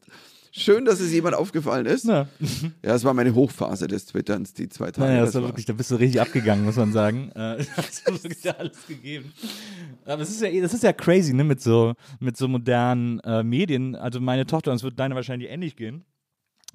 Schön, 0.53 0.87
dass 0.87 1.01
es 1.01 1.13
jemand 1.13 1.35
aufgefallen 1.35 1.85
ist. 1.85 2.07
Ja. 2.07 2.29
Ja, 2.83 2.95
es 2.95 3.05
war 3.05 3.13
meine 3.13 3.35
Hochphase 3.35 3.89
des 3.89 4.07
Twitterns, 4.07 4.55
die 4.55 4.71
zwei 4.71 4.91
Tage. 4.91 5.09
Naja, 5.09 5.21
das 5.21 5.33
das 5.33 5.43
war 5.43 5.51
wirklich, 5.51 5.67
da 5.67 5.75
bist 5.75 5.91
du 5.91 5.97
richtig 5.97 6.21
abgegangen, 6.21 6.65
muss 6.65 6.77
man 6.77 6.93
sagen. 6.93 7.31
Äh, 7.35 7.63
hast 7.77 8.09
du 8.09 8.23
wirklich 8.23 8.59
alles 8.59 8.87
gegeben. 8.87 9.33
Aber 10.07 10.23
es 10.23 10.31
ist 10.31 10.41
ja, 10.41 10.61
das 10.63 10.73
ist 10.73 10.83
ja 10.83 10.95
crazy, 10.95 11.35
ne, 11.35 11.45
mit 11.45 11.61
so, 11.61 11.93
mit 12.21 12.39
so 12.39 12.49
modernen 12.49 13.21
äh, 13.21 13.43
Medien. 13.43 13.97
Also 13.97 14.21
meine 14.21 14.47
Tochter, 14.47 14.71
und 14.71 14.77
es 14.77 14.83
wird 14.83 14.99
deine 14.99 15.15
wahrscheinlich 15.15 15.51
ähnlich 15.51 15.77
gehen. 15.77 16.05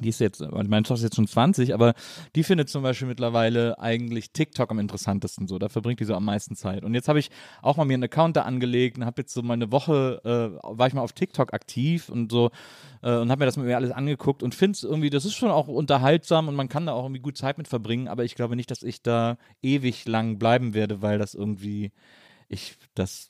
Die 0.02 0.10
ist 0.10 0.20
jetzt, 0.20 0.42
also 0.42 0.56
meine 0.70 0.84
Tochter 0.84 0.96
ist 0.96 1.04
jetzt 1.04 1.16
schon 1.16 1.28
20, 1.28 1.74
aber 1.74 1.94
die 2.36 2.44
findet 2.44 2.70
zum 2.70 2.84
Beispiel 2.84 3.08
mittlerweile 3.08 3.80
eigentlich 3.80 4.32
TikTok 4.32 4.72
am 4.72 4.80
interessantesten 4.80 5.48
so. 5.48 5.60
Da 5.60 5.70
verbringt 5.70 6.00
die 6.00 6.06
so 6.06 6.16
am 6.16 6.26
meisten 6.26 6.56
Zeit. 6.56 6.84
Und 6.84 6.94
jetzt 6.94 7.08
habe 7.08 7.20
ich 7.20 7.30
auch 7.62 7.78
mal 7.78 7.86
mir 7.86 7.94
einen 7.94 8.04
Account 8.04 8.36
da 8.36 8.42
angelegt 8.42 8.98
und 8.98 9.06
habe 9.06 9.22
jetzt 9.22 9.34
so 9.34 9.42
mal 9.42 9.54
eine 9.54 9.72
Woche, 9.72 10.22
äh, 10.24 10.60
war 10.64 10.88
ich 10.88 10.94
mal 10.94 11.02
auf 11.02 11.14
TikTok 11.14 11.54
aktiv 11.54 12.10
und 12.10 12.32
so 12.32 12.52
äh, 13.02 13.16
und 13.18 13.30
habe 13.30 13.40
mir 13.40 13.46
das 13.46 13.58
mit 13.58 13.66
mir 13.66 13.76
alles 13.76 13.92
angeguckt 13.92 14.44
und 14.44 14.56
finde 14.56 14.76
es 14.76 14.84
irgendwie, 14.84 15.10
das 15.10 15.26
ist 15.26 15.36
schon 15.36 15.52
auch 15.52 15.68
unterhaltsam 15.68 16.48
und 16.48 16.56
man 16.56 16.70
kann 16.70 16.86
da 16.86 16.94
auch 16.94 17.04
irgendwie 17.04 17.22
gut 17.22 17.38
Zeit 17.38 17.58
mit 17.58 17.68
verbringen, 17.68 18.08
aber 18.08 18.24
ich 18.24 18.36
glaube 18.36 18.56
nicht, 18.56 18.72
dass 18.72 18.84
ich 18.84 19.02
da 19.02 19.38
ewig 19.62 20.08
lang 20.08 20.40
bleiben 20.40 20.74
werde, 20.74 21.02
weil 21.02 21.18
das 21.20 21.34
irgendwie, 21.34 21.92
ich, 22.48 22.78
das, 22.96 23.30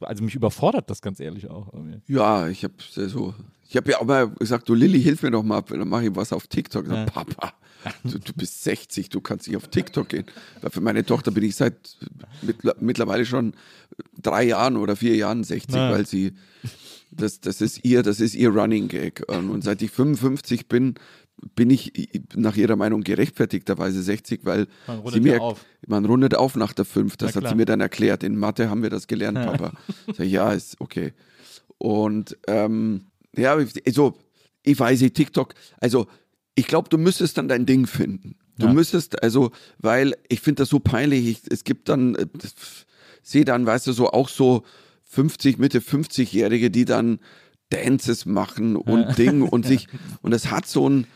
also 0.00 0.24
mich 0.24 0.34
überfordert 0.34 0.90
das 0.90 1.00
ganz 1.02 1.20
ehrlich 1.20 1.48
auch. 1.48 1.72
Ja, 2.06 2.48
ich 2.48 2.64
habe 2.64 2.74
so, 2.90 3.34
ich 3.68 3.76
habe 3.76 3.90
ja 3.90 4.00
auch 4.00 4.04
mal 4.04 4.28
gesagt, 4.30 4.68
du 4.68 4.74
Lilly, 4.74 5.00
hilf 5.02 5.22
mir 5.22 5.30
doch 5.30 5.42
mal, 5.42 5.62
dann 5.62 5.88
mache 5.88 6.06
ich 6.06 6.16
was 6.16 6.32
auf 6.32 6.46
TikTok. 6.46 6.86
Ja. 6.88 6.94
Ja. 6.94 7.04
Papa, 7.06 7.52
du, 8.04 8.18
du 8.18 8.32
bist 8.34 8.62
60, 8.64 9.08
du 9.08 9.20
kannst 9.20 9.46
nicht 9.48 9.56
auf 9.56 9.68
TikTok 9.68 10.08
gehen. 10.08 10.24
Weil 10.60 10.70
für 10.70 10.80
meine 10.80 11.04
Tochter 11.04 11.30
bin 11.30 11.44
ich 11.44 11.56
seit 11.56 11.96
mittler- 12.42 12.76
mittlerweile 12.80 13.24
schon 13.24 13.54
drei 14.20 14.44
Jahren 14.44 14.76
oder 14.76 14.96
vier 14.96 15.16
Jahren 15.16 15.44
60, 15.44 15.74
Ja. 15.74 15.90
weil 15.92 16.06
sie, 16.06 16.32
das, 17.10 17.40
das 17.40 17.60
ist 17.60 17.84
ihr, 17.84 18.02
das 18.02 18.20
ist 18.20 18.34
ihr 18.34 18.50
Running 18.50 18.88
Gag. 18.88 19.22
Und 19.28 19.50
und 19.50 19.62
seit 19.64 19.80
ich 19.82 19.90
55 19.90 20.66
bin, 20.66 20.94
bin 21.54 21.70
ich 21.70 21.92
nach 22.34 22.56
ihrer 22.56 22.76
Meinung 22.76 23.02
gerechtfertigterweise 23.02 24.02
60, 24.02 24.40
weil 24.44 24.66
Man 24.86 24.98
rundet 25.00 25.22
sie 25.22 25.28
ja 25.28 25.38
auf. 25.38 25.64
man 25.86 26.04
rundet 26.04 26.34
auf 26.34 26.54
nach 26.56 26.72
der 26.72 26.84
5. 26.84 27.16
Das 27.16 27.34
hat 27.36 27.48
sie 27.48 27.54
mir 27.54 27.64
dann 27.66 27.80
erklärt. 27.80 28.22
In 28.22 28.36
Mathe 28.36 28.70
haben 28.70 28.82
wir 28.82 28.90
das 28.90 29.06
gelernt, 29.06 29.38
Papa. 29.38 29.72
Sag 30.16 30.26
ja, 30.26 30.52
ist 30.52 30.80
okay. 30.80 31.12
Und 31.78 32.36
ähm, 32.46 33.06
ja, 33.36 33.54
also 33.86 34.14
ich 34.62 34.78
weiß 34.78 35.00
nicht, 35.00 35.14
TikTok, 35.16 35.54
also 35.80 36.06
ich 36.54 36.66
glaube, 36.66 36.88
du 36.88 36.98
müsstest 36.98 37.38
dann 37.38 37.48
dein 37.48 37.66
Ding 37.66 37.86
finden. 37.86 38.36
Du 38.58 38.66
Ja. 38.66 38.72
müsstest, 38.72 39.22
also, 39.22 39.50
weil 39.78 40.14
ich 40.28 40.40
finde 40.40 40.62
das 40.62 40.68
so 40.68 40.78
peinlich. 40.78 41.26
Ich, 41.26 41.40
es 41.50 41.64
gibt 41.64 41.88
dann, 41.88 42.14
äh, 42.14 42.26
sehe 43.22 43.44
dann, 43.44 43.66
weißt 43.66 43.86
du, 43.86 43.92
so 43.92 44.10
auch 44.10 44.28
so 44.28 44.62
50, 45.04 45.58
Mitte 45.58 45.80
50-Jährige, 45.80 46.70
die 46.70 46.84
dann 46.84 47.18
Dances 47.70 48.26
machen 48.26 48.76
und 48.76 49.16
Ding 49.18 49.42
und 49.42 49.66
sich, 49.66 49.88
und 50.20 50.30
das 50.30 50.50
hat 50.50 50.66
so 50.66 50.88
ein, 50.88 51.06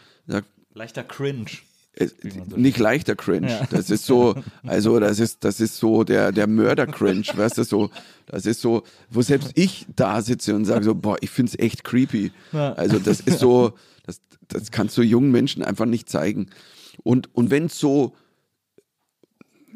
Leichter 0.76 1.04
Cringe. 1.04 1.46
es, 1.94 2.14
nicht 2.54 2.78
leichter 2.78 3.16
Cringe. 3.16 3.66
Das 3.70 3.88
ist 3.88 4.04
so, 4.04 4.34
also 4.62 5.00
das 5.00 5.18
ist, 5.18 5.42
das 5.42 5.58
ist 5.58 5.78
so 5.78 6.04
der, 6.04 6.32
der 6.32 6.46
Mörder-Cringe, 6.46 7.24
weißt 7.34 7.56
du, 7.56 7.64
so, 7.64 7.90
das 8.26 8.44
ist 8.44 8.60
so, 8.60 8.82
wo 9.08 9.22
selbst 9.22 9.52
ich 9.54 9.86
da 9.96 10.20
sitze 10.20 10.54
und 10.54 10.66
sage 10.66 10.84
so, 10.84 10.94
boah, 10.94 11.16
ich 11.22 11.30
finde 11.30 11.52
es 11.52 11.58
echt 11.58 11.82
creepy. 11.82 12.30
Also 12.52 12.98
das 12.98 13.20
ist 13.20 13.38
so, 13.38 13.72
das, 14.04 14.20
das 14.48 14.70
kannst 14.70 14.98
du 14.98 15.02
jungen 15.02 15.32
Menschen 15.32 15.62
einfach 15.62 15.86
nicht 15.86 16.10
zeigen. 16.10 16.50
Und, 17.02 17.34
und 17.34 17.50
wenn 17.50 17.66
es 17.66 17.78
so, 17.78 18.14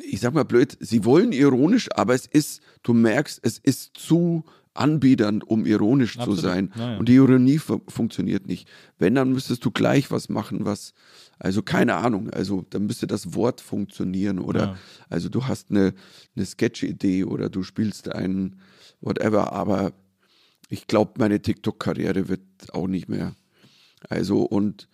ich 0.04 0.20
sag 0.20 0.34
mal 0.34 0.44
blöd, 0.44 0.76
sie 0.80 1.06
wollen 1.06 1.32
ironisch, 1.32 1.88
aber 1.94 2.14
es 2.14 2.26
ist, 2.26 2.60
du 2.82 2.92
merkst, 2.92 3.40
es 3.42 3.56
ist 3.56 3.96
zu 3.96 4.44
anbiedernd, 4.74 5.44
um 5.46 5.66
ironisch 5.66 6.16
Absolut. 6.18 6.38
zu 6.38 6.46
sein. 6.46 6.72
Ja. 6.76 6.96
Und 6.96 7.08
die 7.08 7.14
Ironie 7.14 7.58
fu 7.58 7.80
funktioniert 7.88 8.46
nicht. 8.46 8.68
Wenn, 8.98 9.14
dann 9.14 9.32
müsstest 9.32 9.64
du 9.64 9.70
gleich 9.70 10.10
was 10.10 10.28
machen, 10.28 10.64
was, 10.64 10.94
also 11.38 11.62
keine 11.62 11.96
Ahnung, 11.96 12.30
also 12.30 12.64
dann 12.70 12.86
müsste 12.86 13.06
das 13.06 13.34
Wort 13.34 13.60
funktionieren 13.60 14.38
oder, 14.38 14.60
Ja. 14.60 14.76
also 15.08 15.28
du 15.28 15.46
hast 15.46 15.70
eine, 15.70 15.92
eine 16.36 16.46
Sketch-Idee 16.46 17.24
oder 17.24 17.48
du 17.48 17.62
spielst 17.62 18.12
einen, 18.12 18.60
whatever, 19.00 19.52
aber 19.52 19.92
ich 20.68 20.86
glaube, 20.86 21.14
meine 21.18 21.42
TikTok-Karriere 21.42 22.28
wird 22.28 22.42
auch 22.72 22.86
nicht 22.86 23.08
mehr. 23.08 23.34
Also 24.08 24.42
und 24.42 24.88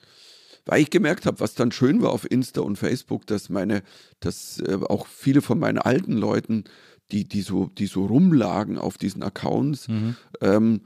weil 0.65 0.83
ich 0.83 0.91
gemerkt 0.91 1.27
habe, 1.27 1.39
was 1.39 1.55
dann 1.55 1.71
schön 1.71 2.03
war 2.03 2.11
auf 2.11 2.29
Insta 2.29 2.61
und 2.61 2.77
Facebook, 2.77 3.25
dass 3.27 3.49
meine, 3.51 3.83
dass 4.19 4.59
äh, 4.59 4.79
auch 4.89 5.07
viele 5.07 5.41
von 5.41 5.61
meinen 5.61 5.79
alten 5.79 6.15
Leuten, 6.15 6.65
die, 7.13 7.25
die 7.25 7.43
so, 7.43 7.67
die 7.67 7.87
so 7.87 8.07
rumlagen 8.07 8.79
auf 8.79 8.99
diesen 8.99 9.23
Accounts, 9.23 9.87
ähm, 10.41 10.81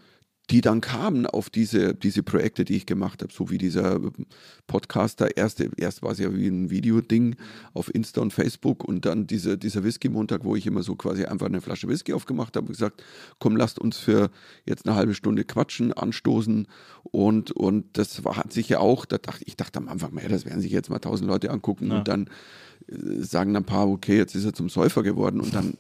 die 0.51 0.61
dann 0.61 0.81
kamen 0.81 1.27
auf 1.27 1.49
diese, 1.49 1.95
diese 1.95 2.25
Projekte, 2.25 2.65
die 2.65 2.77
ich 2.77 2.87
gemacht 2.87 3.23
habe, 3.23 3.33
so 3.33 3.51
wie 3.51 3.59
dieser 3.59 3.97
ähm, 3.97 4.27
Podcaster. 4.67 5.37
Erst, 5.37 5.61
erst 5.77 6.03
war 6.03 6.11
es 6.11 6.19
ja 6.19 6.35
wie 6.35 6.49
ein 6.49 6.71
Videoding 6.71 7.37
auf 7.73 7.95
Insta 7.95 8.21
und 8.21 8.33
Facebook 8.33 8.83
und 8.83 9.07
dann 9.07 9.29
diese, 9.29 9.57
dieser 9.57 9.85
Whisky-Montag, 9.85 10.45
wo 10.45 10.57
ich 10.57 10.67
immer 10.67 10.83
so 10.83 10.97
quasi 10.97 11.25
einfach 11.25 11.47
eine 11.47 11.61
Flasche 11.61 11.87
Whisky 11.89 12.13
aufgemacht 12.13 12.57
habe 12.57 12.67
und 12.67 12.73
gesagt, 12.73 13.05
komm, 13.39 13.57
lasst 13.57 13.79
uns 13.79 13.99
für 13.99 14.31
jetzt 14.67 14.87
eine 14.87 14.97
halbe 14.97 15.15
Stunde 15.15 15.45
quatschen, 15.45 15.93
anstoßen. 15.93 16.67
Und, 17.05 17.53
und 17.53 17.87
das 17.93 18.25
war, 18.25 18.37
hat 18.37 18.53
sich 18.53 18.69
ja 18.69 18.81
auch, 18.81 19.05
da 19.05 19.19
dachte, 19.19 19.45
ich 19.47 19.57
dachte 19.57 19.79
am 19.79 19.89
Anfang, 19.89 20.15
naja, 20.15 20.29
das 20.29 20.47
werden 20.47 20.61
sich 20.61 20.73
jetzt 20.73 20.91
mal 20.91 20.99
tausend 20.99 21.29
Leute 21.29 21.51
angucken. 21.51 21.93
Und 21.93 22.09
dann 22.09 22.27
äh, 22.89 23.23
sagen 23.23 23.55
ein 23.57 23.65
paar, 23.65 23.89
okay, 23.89 24.17
jetzt 24.17 24.35
ist 24.35 24.45
er 24.45 24.53
zum 24.53 24.69
Säufer 24.69 25.05
geworden. 25.05 25.41
Und 25.41 25.55
dann 25.55 25.75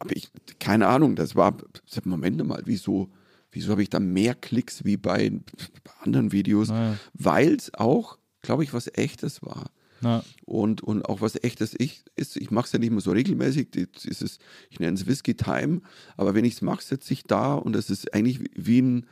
habe 0.00 0.14
ich, 0.14 0.28
keine 0.58 0.88
Ahnung, 0.88 1.14
das 1.14 1.36
war, 1.36 1.56
Moment 2.04 2.44
mal, 2.44 2.62
wieso, 2.64 3.10
wieso 3.54 3.72
habe 3.72 3.82
ich 3.82 3.88
da 3.88 4.00
mehr 4.00 4.34
Klicks 4.34 4.84
wie 4.84 4.96
bei, 4.96 5.30
bei 5.30 5.90
anderen 6.02 6.32
Videos? 6.32 6.68
Ja. 6.68 6.96
Weil 7.14 7.54
es 7.54 7.72
auch, 7.74 8.18
glaube 8.42 8.64
ich, 8.64 8.74
was 8.74 8.88
Echtes 8.94 9.42
war. 9.42 9.70
Na, 10.00 10.22
Und, 10.44 10.82
und 10.82 11.06
auch 11.06 11.22
was 11.22 11.42
echtes 11.42 11.74
ich, 11.78 12.04
ist, 12.14 12.36
ich 12.36 12.50
mache 12.50 12.66
es 12.66 12.72
ja 12.72 12.78
nicht 12.78 12.90
mehr 12.90 13.00
so 13.00 13.12
regelmäßig, 13.12 13.74
ist 13.76 14.22
es, 14.22 14.38
ich 14.68 14.78
nenne 14.78 14.98
es 14.98 15.06
Whisky 15.06 15.34
Time, 15.34 15.80
aber 16.18 16.34
wenn 16.34 16.44
ich 16.44 16.54
es 16.54 16.62
mache, 16.62 16.82
sitze 16.82 17.14
ich 17.14 17.24
da 17.24 17.54
und 17.54 17.74
es 17.74 17.88
ist 17.88 18.12
eigentlich 18.12 18.40
wie 18.54 18.82
ein, 18.82 19.06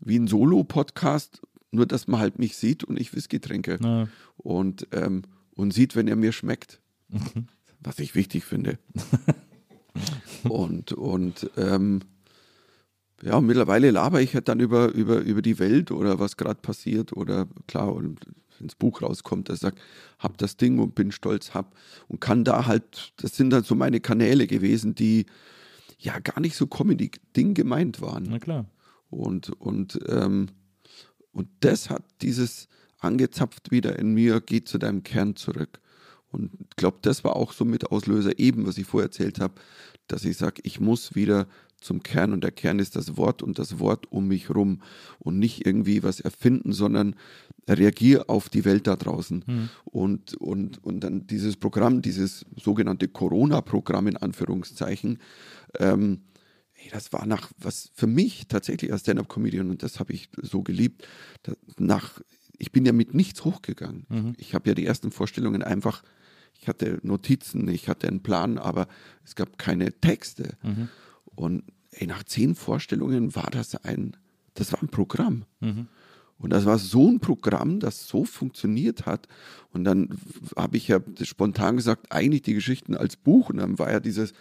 wie 0.00 0.18
ein 0.18 0.26
Solo-Podcast, 0.26 1.42
nur 1.70 1.86
dass 1.86 2.08
man 2.08 2.18
halt 2.18 2.38
mich 2.40 2.56
sieht 2.56 2.82
und 2.82 2.98
ich 2.98 3.14
Whisky 3.14 3.38
trinke 3.38 3.78
und, 4.36 4.88
ähm, 4.90 5.22
und 5.54 5.72
sieht, 5.72 5.94
wenn 5.94 6.08
er 6.08 6.16
mir 6.16 6.32
schmeckt, 6.32 6.80
was 7.80 8.00
ich 8.00 8.16
wichtig 8.16 8.44
finde. 8.44 8.78
und 10.48 10.92
und 10.92 11.48
ähm, 11.56 12.00
ja, 13.22 13.36
und 13.36 13.46
mittlerweile 13.46 13.90
laber 13.90 14.20
ich 14.20 14.34
halt 14.34 14.48
dann 14.48 14.60
über, 14.60 14.92
über, 14.92 15.20
über 15.20 15.42
die 15.42 15.58
Welt 15.58 15.90
oder 15.90 16.18
was 16.18 16.36
gerade 16.36 16.60
passiert 16.60 17.12
oder 17.12 17.46
klar, 17.66 17.92
und 17.92 18.20
wenn 18.58 18.68
das 18.68 18.74
Buch 18.76 19.02
rauskommt, 19.02 19.48
das 19.48 19.60
sagt, 19.60 19.80
hab 20.18 20.38
das 20.38 20.56
Ding 20.56 20.78
und 20.78 20.94
bin 20.94 21.12
stolz, 21.12 21.54
hab 21.54 21.74
und 22.08 22.20
kann 22.20 22.44
da 22.44 22.66
halt, 22.66 23.12
das 23.16 23.36
sind 23.36 23.50
dann 23.50 23.64
so 23.64 23.74
meine 23.74 24.00
Kanäle 24.00 24.46
gewesen, 24.46 24.94
die 24.94 25.26
ja 25.98 26.18
gar 26.18 26.40
nicht 26.40 26.56
so 26.56 26.66
Comedy-Ding 26.66 27.54
gemeint 27.54 28.00
waren. 28.00 28.26
Na 28.28 28.38
klar. 28.38 28.66
Und, 29.10 29.50
und, 29.60 29.98
ähm, 30.08 30.48
und 31.32 31.48
das 31.60 31.90
hat 31.90 32.04
dieses 32.20 32.68
angezapft 32.98 33.70
wieder 33.70 33.98
in 33.98 34.14
mir, 34.14 34.40
geht 34.40 34.68
zu 34.68 34.78
deinem 34.78 35.02
Kern 35.02 35.36
zurück. 35.36 35.80
Und 36.30 36.50
ich 36.60 36.76
glaube, 36.76 36.98
das 37.02 37.22
war 37.22 37.36
auch 37.36 37.52
so 37.52 37.64
mit 37.64 37.92
Auslöser, 37.92 38.38
eben 38.38 38.66
was 38.66 38.78
ich 38.78 38.86
vorher 38.86 39.06
erzählt 39.06 39.38
habe, 39.38 39.54
dass 40.08 40.24
ich 40.24 40.36
sage, 40.36 40.60
ich 40.64 40.80
muss 40.80 41.14
wieder 41.14 41.46
zum 41.84 42.02
Kern 42.02 42.32
und 42.32 42.42
der 42.42 42.50
Kern 42.50 42.78
ist 42.78 42.96
das 42.96 43.16
Wort 43.16 43.42
und 43.42 43.58
das 43.58 43.78
Wort 43.78 44.10
um 44.10 44.28
mich 44.28 44.50
rum 44.50 44.80
und 45.18 45.38
nicht 45.38 45.66
irgendwie 45.66 46.02
was 46.02 46.20
erfinden, 46.20 46.72
sondern 46.72 47.14
reagiere 47.68 48.28
auf 48.28 48.48
die 48.48 48.64
Welt 48.64 48.86
da 48.86 48.96
draußen. 48.96 49.44
Und, 49.84 50.34
und, 50.34 50.82
und 50.82 51.00
dann 51.00 51.26
dieses 51.26 51.56
Programm, 51.56 52.02
dieses 52.02 52.44
sogenannte 52.56 53.08
Corona-Programm 53.08 54.08
in 54.08 54.16
Anführungszeichen, 54.16 55.18
ähm, 55.78 56.20
Ey, 56.76 56.90
das 56.90 57.12
war 57.12 57.24
nach, 57.24 57.50
was 57.56 57.90
für 57.94 58.08
mich 58.08 58.48
tatsächlich 58.48 58.92
als 58.92 59.02
Stand-Up-Comedian, 59.02 59.70
und 59.70 59.82
das 59.82 60.00
habe 60.00 60.12
ich 60.12 60.28
so 60.42 60.62
geliebt, 60.62 61.06
nach, 61.78 62.20
ich 62.58 62.72
bin 62.72 62.84
ja 62.84 62.92
mit 62.92 63.14
nichts 63.14 63.44
hochgegangen. 63.44 64.06
Ich 64.38 64.54
habe 64.54 64.68
ja 64.68 64.74
die 64.74 64.84
ersten 64.84 65.12
Vorstellungen 65.12 65.62
einfach, 65.62 66.02
ich 66.60 66.68
hatte 66.68 66.98
Notizen, 67.02 67.68
ich 67.68 67.88
hatte 67.88 68.08
einen 68.08 68.22
Plan, 68.22 68.58
aber 68.58 68.88
es 69.24 69.34
gab 69.34 69.56
keine 69.56 69.92
Texte. 70.00 70.56
Mhm. 70.62 70.88
Und 71.36 71.64
ey, 71.90 72.06
nach 72.06 72.24
zehn 72.24 72.54
Vorstellungen 72.54 73.34
war 73.34 73.50
das 73.50 73.74
ein, 73.76 74.16
das 74.54 74.72
war 74.72 74.82
ein 74.82 74.88
Programm. 74.88 75.44
Und 76.38 76.50
das 76.50 76.64
war 76.66 76.78
so 76.78 77.08
ein 77.08 77.20
Programm, 77.20 77.80
das 77.80 78.06
so 78.06 78.24
funktioniert 78.24 79.06
hat. 79.06 79.28
Und 79.72 79.84
dann 79.84 80.18
habe 80.56 80.76
ich 80.76 80.88
ja 80.88 81.00
spontan 81.22 81.76
gesagt, 81.76 82.10
eigentlich 82.10 82.42
die 82.42 82.54
Geschichten 82.54 82.96
als 82.96 83.16
Buch. 83.16 83.50
Und 83.50 83.58
dann 83.58 83.78
war 83.78 83.90
ja 83.90 84.00
dieses 84.00 84.32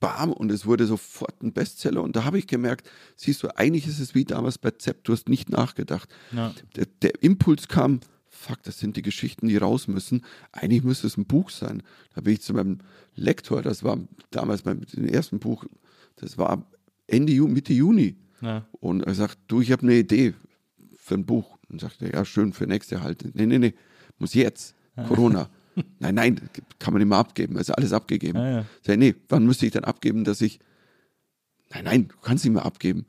Bam 0.00 0.32
und 0.32 0.50
es 0.52 0.64
wurde 0.64 0.86
sofort 0.86 1.42
ein 1.42 1.52
Bestseller. 1.52 2.02
Und 2.02 2.16
da 2.16 2.24
habe 2.24 2.38
ich 2.38 2.46
gemerkt, 2.46 2.88
siehst 3.16 3.42
du, 3.42 3.56
eigentlich 3.56 3.86
ist 3.86 3.98
es 3.98 4.14
wie 4.14 4.24
damals 4.24 4.58
bei 4.58 4.70
Zepp, 4.70 5.04
du 5.04 5.12
hast 5.12 5.28
nicht 5.28 5.50
nachgedacht. 5.50 6.08
Ja. 6.32 6.54
Der, 6.76 6.86
der 7.02 7.22
Impuls 7.22 7.68
kam, 7.68 8.00
fuck, 8.28 8.62
das 8.62 8.78
sind 8.78 8.96
die 8.96 9.02
Geschichten, 9.02 9.48
die 9.48 9.56
raus 9.56 9.88
müssen. 9.88 10.24
Eigentlich 10.52 10.84
müsste 10.84 11.08
es 11.08 11.16
ein 11.16 11.26
Buch 11.26 11.50
sein. 11.50 11.82
Da 12.14 12.20
bin 12.20 12.34
ich 12.34 12.42
zu 12.42 12.54
meinem 12.54 12.78
Lektor, 13.14 13.62
das 13.62 13.82
war 13.82 13.98
damals 14.30 14.62
beim 14.62 14.82
ersten 14.94 15.40
Buch, 15.40 15.64
das 16.20 16.38
war 16.38 16.70
Ende 17.06 17.32
Juni, 17.32 17.54
Mitte 17.54 17.72
Juni. 17.72 18.16
Ja. 18.40 18.66
Und 18.72 19.02
er 19.02 19.14
sagt, 19.14 19.38
du, 19.48 19.60
ich 19.60 19.72
habe 19.72 19.82
eine 19.82 19.94
Idee 19.94 20.34
für 20.96 21.14
ein 21.14 21.26
Buch. 21.26 21.58
Und 21.68 21.80
sagt 21.80 22.02
er, 22.02 22.12
ja, 22.12 22.24
schön, 22.24 22.52
für 22.52 22.66
nächste 22.66 23.02
halt. 23.02 23.34
Nee, 23.34 23.46
nee, 23.46 23.58
nee, 23.58 23.74
muss 24.18 24.34
jetzt. 24.34 24.74
Corona. 25.06 25.48
nein, 25.98 26.14
nein, 26.14 26.50
kann 26.78 26.92
man 26.92 27.00
nicht 27.00 27.08
mehr 27.08 27.18
abgeben. 27.18 27.56
Also 27.56 27.72
alles 27.74 27.92
abgegeben. 27.92 28.38
Ja, 28.38 28.50
ja. 28.50 28.64
Sag 28.82 28.98
nee, 28.98 29.14
wann 29.28 29.46
müsste 29.46 29.66
ich 29.66 29.72
dann 29.72 29.84
abgeben, 29.84 30.24
dass 30.24 30.40
ich. 30.40 30.60
Nein, 31.70 31.84
nein, 31.84 32.08
du 32.08 32.16
kannst 32.22 32.44
nicht 32.44 32.54
mehr 32.54 32.64
abgeben. 32.64 33.06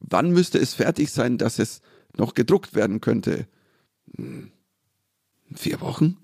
Wann 0.00 0.30
müsste 0.30 0.58
es 0.58 0.74
fertig 0.74 1.10
sein, 1.10 1.38
dass 1.38 1.58
es 1.58 1.80
noch 2.16 2.34
gedruckt 2.34 2.74
werden 2.74 3.00
könnte? 3.00 3.46
Hm, 4.16 4.50
vier 5.54 5.80
Wochen? 5.80 6.18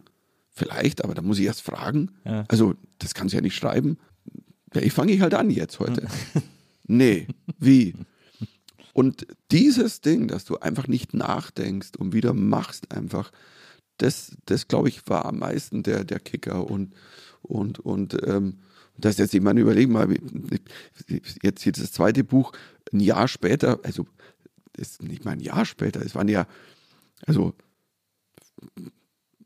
Vielleicht, 0.51 1.03
aber 1.03 1.15
da 1.15 1.23
muss 1.23 1.39
ich 1.39 1.47
erst 1.47 1.63
fragen. 1.63 2.11
Ja. 2.25 2.45
Also, 2.49 2.75
das 2.99 3.15
kannst 3.15 3.33
du 3.33 3.39
ja 3.39 3.43
nicht 3.43 3.57
schreiben. 3.57 3.97
Ja, 4.75 4.83
ich 4.83 4.93
fange 4.93 5.13
ich 5.13 5.21
halt 5.21 5.35
an 5.35 5.51
jetzt 5.51 5.79
heute. 5.81 6.07
nee, 6.87 7.27
wie? 7.59 7.95
Und 8.93 9.27
dieses 9.51 10.01
Ding, 10.01 10.29
dass 10.29 10.45
du 10.45 10.59
einfach 10.59 10.87
nicht 10.87 11.15
nachdenkst 11.15 11.97
und 11.99 12.13
wieder 12.13 12.35
machst 12.35 12.93
einfach, 12.93 13.33
das, 13.99 14.37
das 14.47 14.69
glaube 14.69 14.89
ich, 14.89 15.09
war 15.09 15.25
am 15.25 15.39
meisten 15.39 15.83
der, 15.83 16.05
der 16.05 16.21
Kicker. 16.21 16.69
Und, 16.69 16.95
und, 17.43 17.79
und 17.79 18.17
ähm, 18.27 18.59
das 18.99 19.19
jetzt, 19.19 19.35
ich 19.35 19.41
meine, 19.41 19.61
überleg 19.61 19.89
mal, 19.89 20.09
jetzt, 21.43 21.65
jetzt 21.65 21.81
das 21.81 21.93
zweite 21.93 22.25
Buch, 22.25 22.53
ein 22.93 23.01
Jahr 23.01 23.29
später, 23.29 23.81
also 23.83 24.07
ist 24.77 25.03
nicht 25.03 25.25
mal 25.25 25.33
ein 25.33 25.41
Jahr 25.41 25.65
später, 25.65 26.03
es 26.05 26.15
waren 26.15 26.29
ja, 26.29 26.47
also 27.27 27.55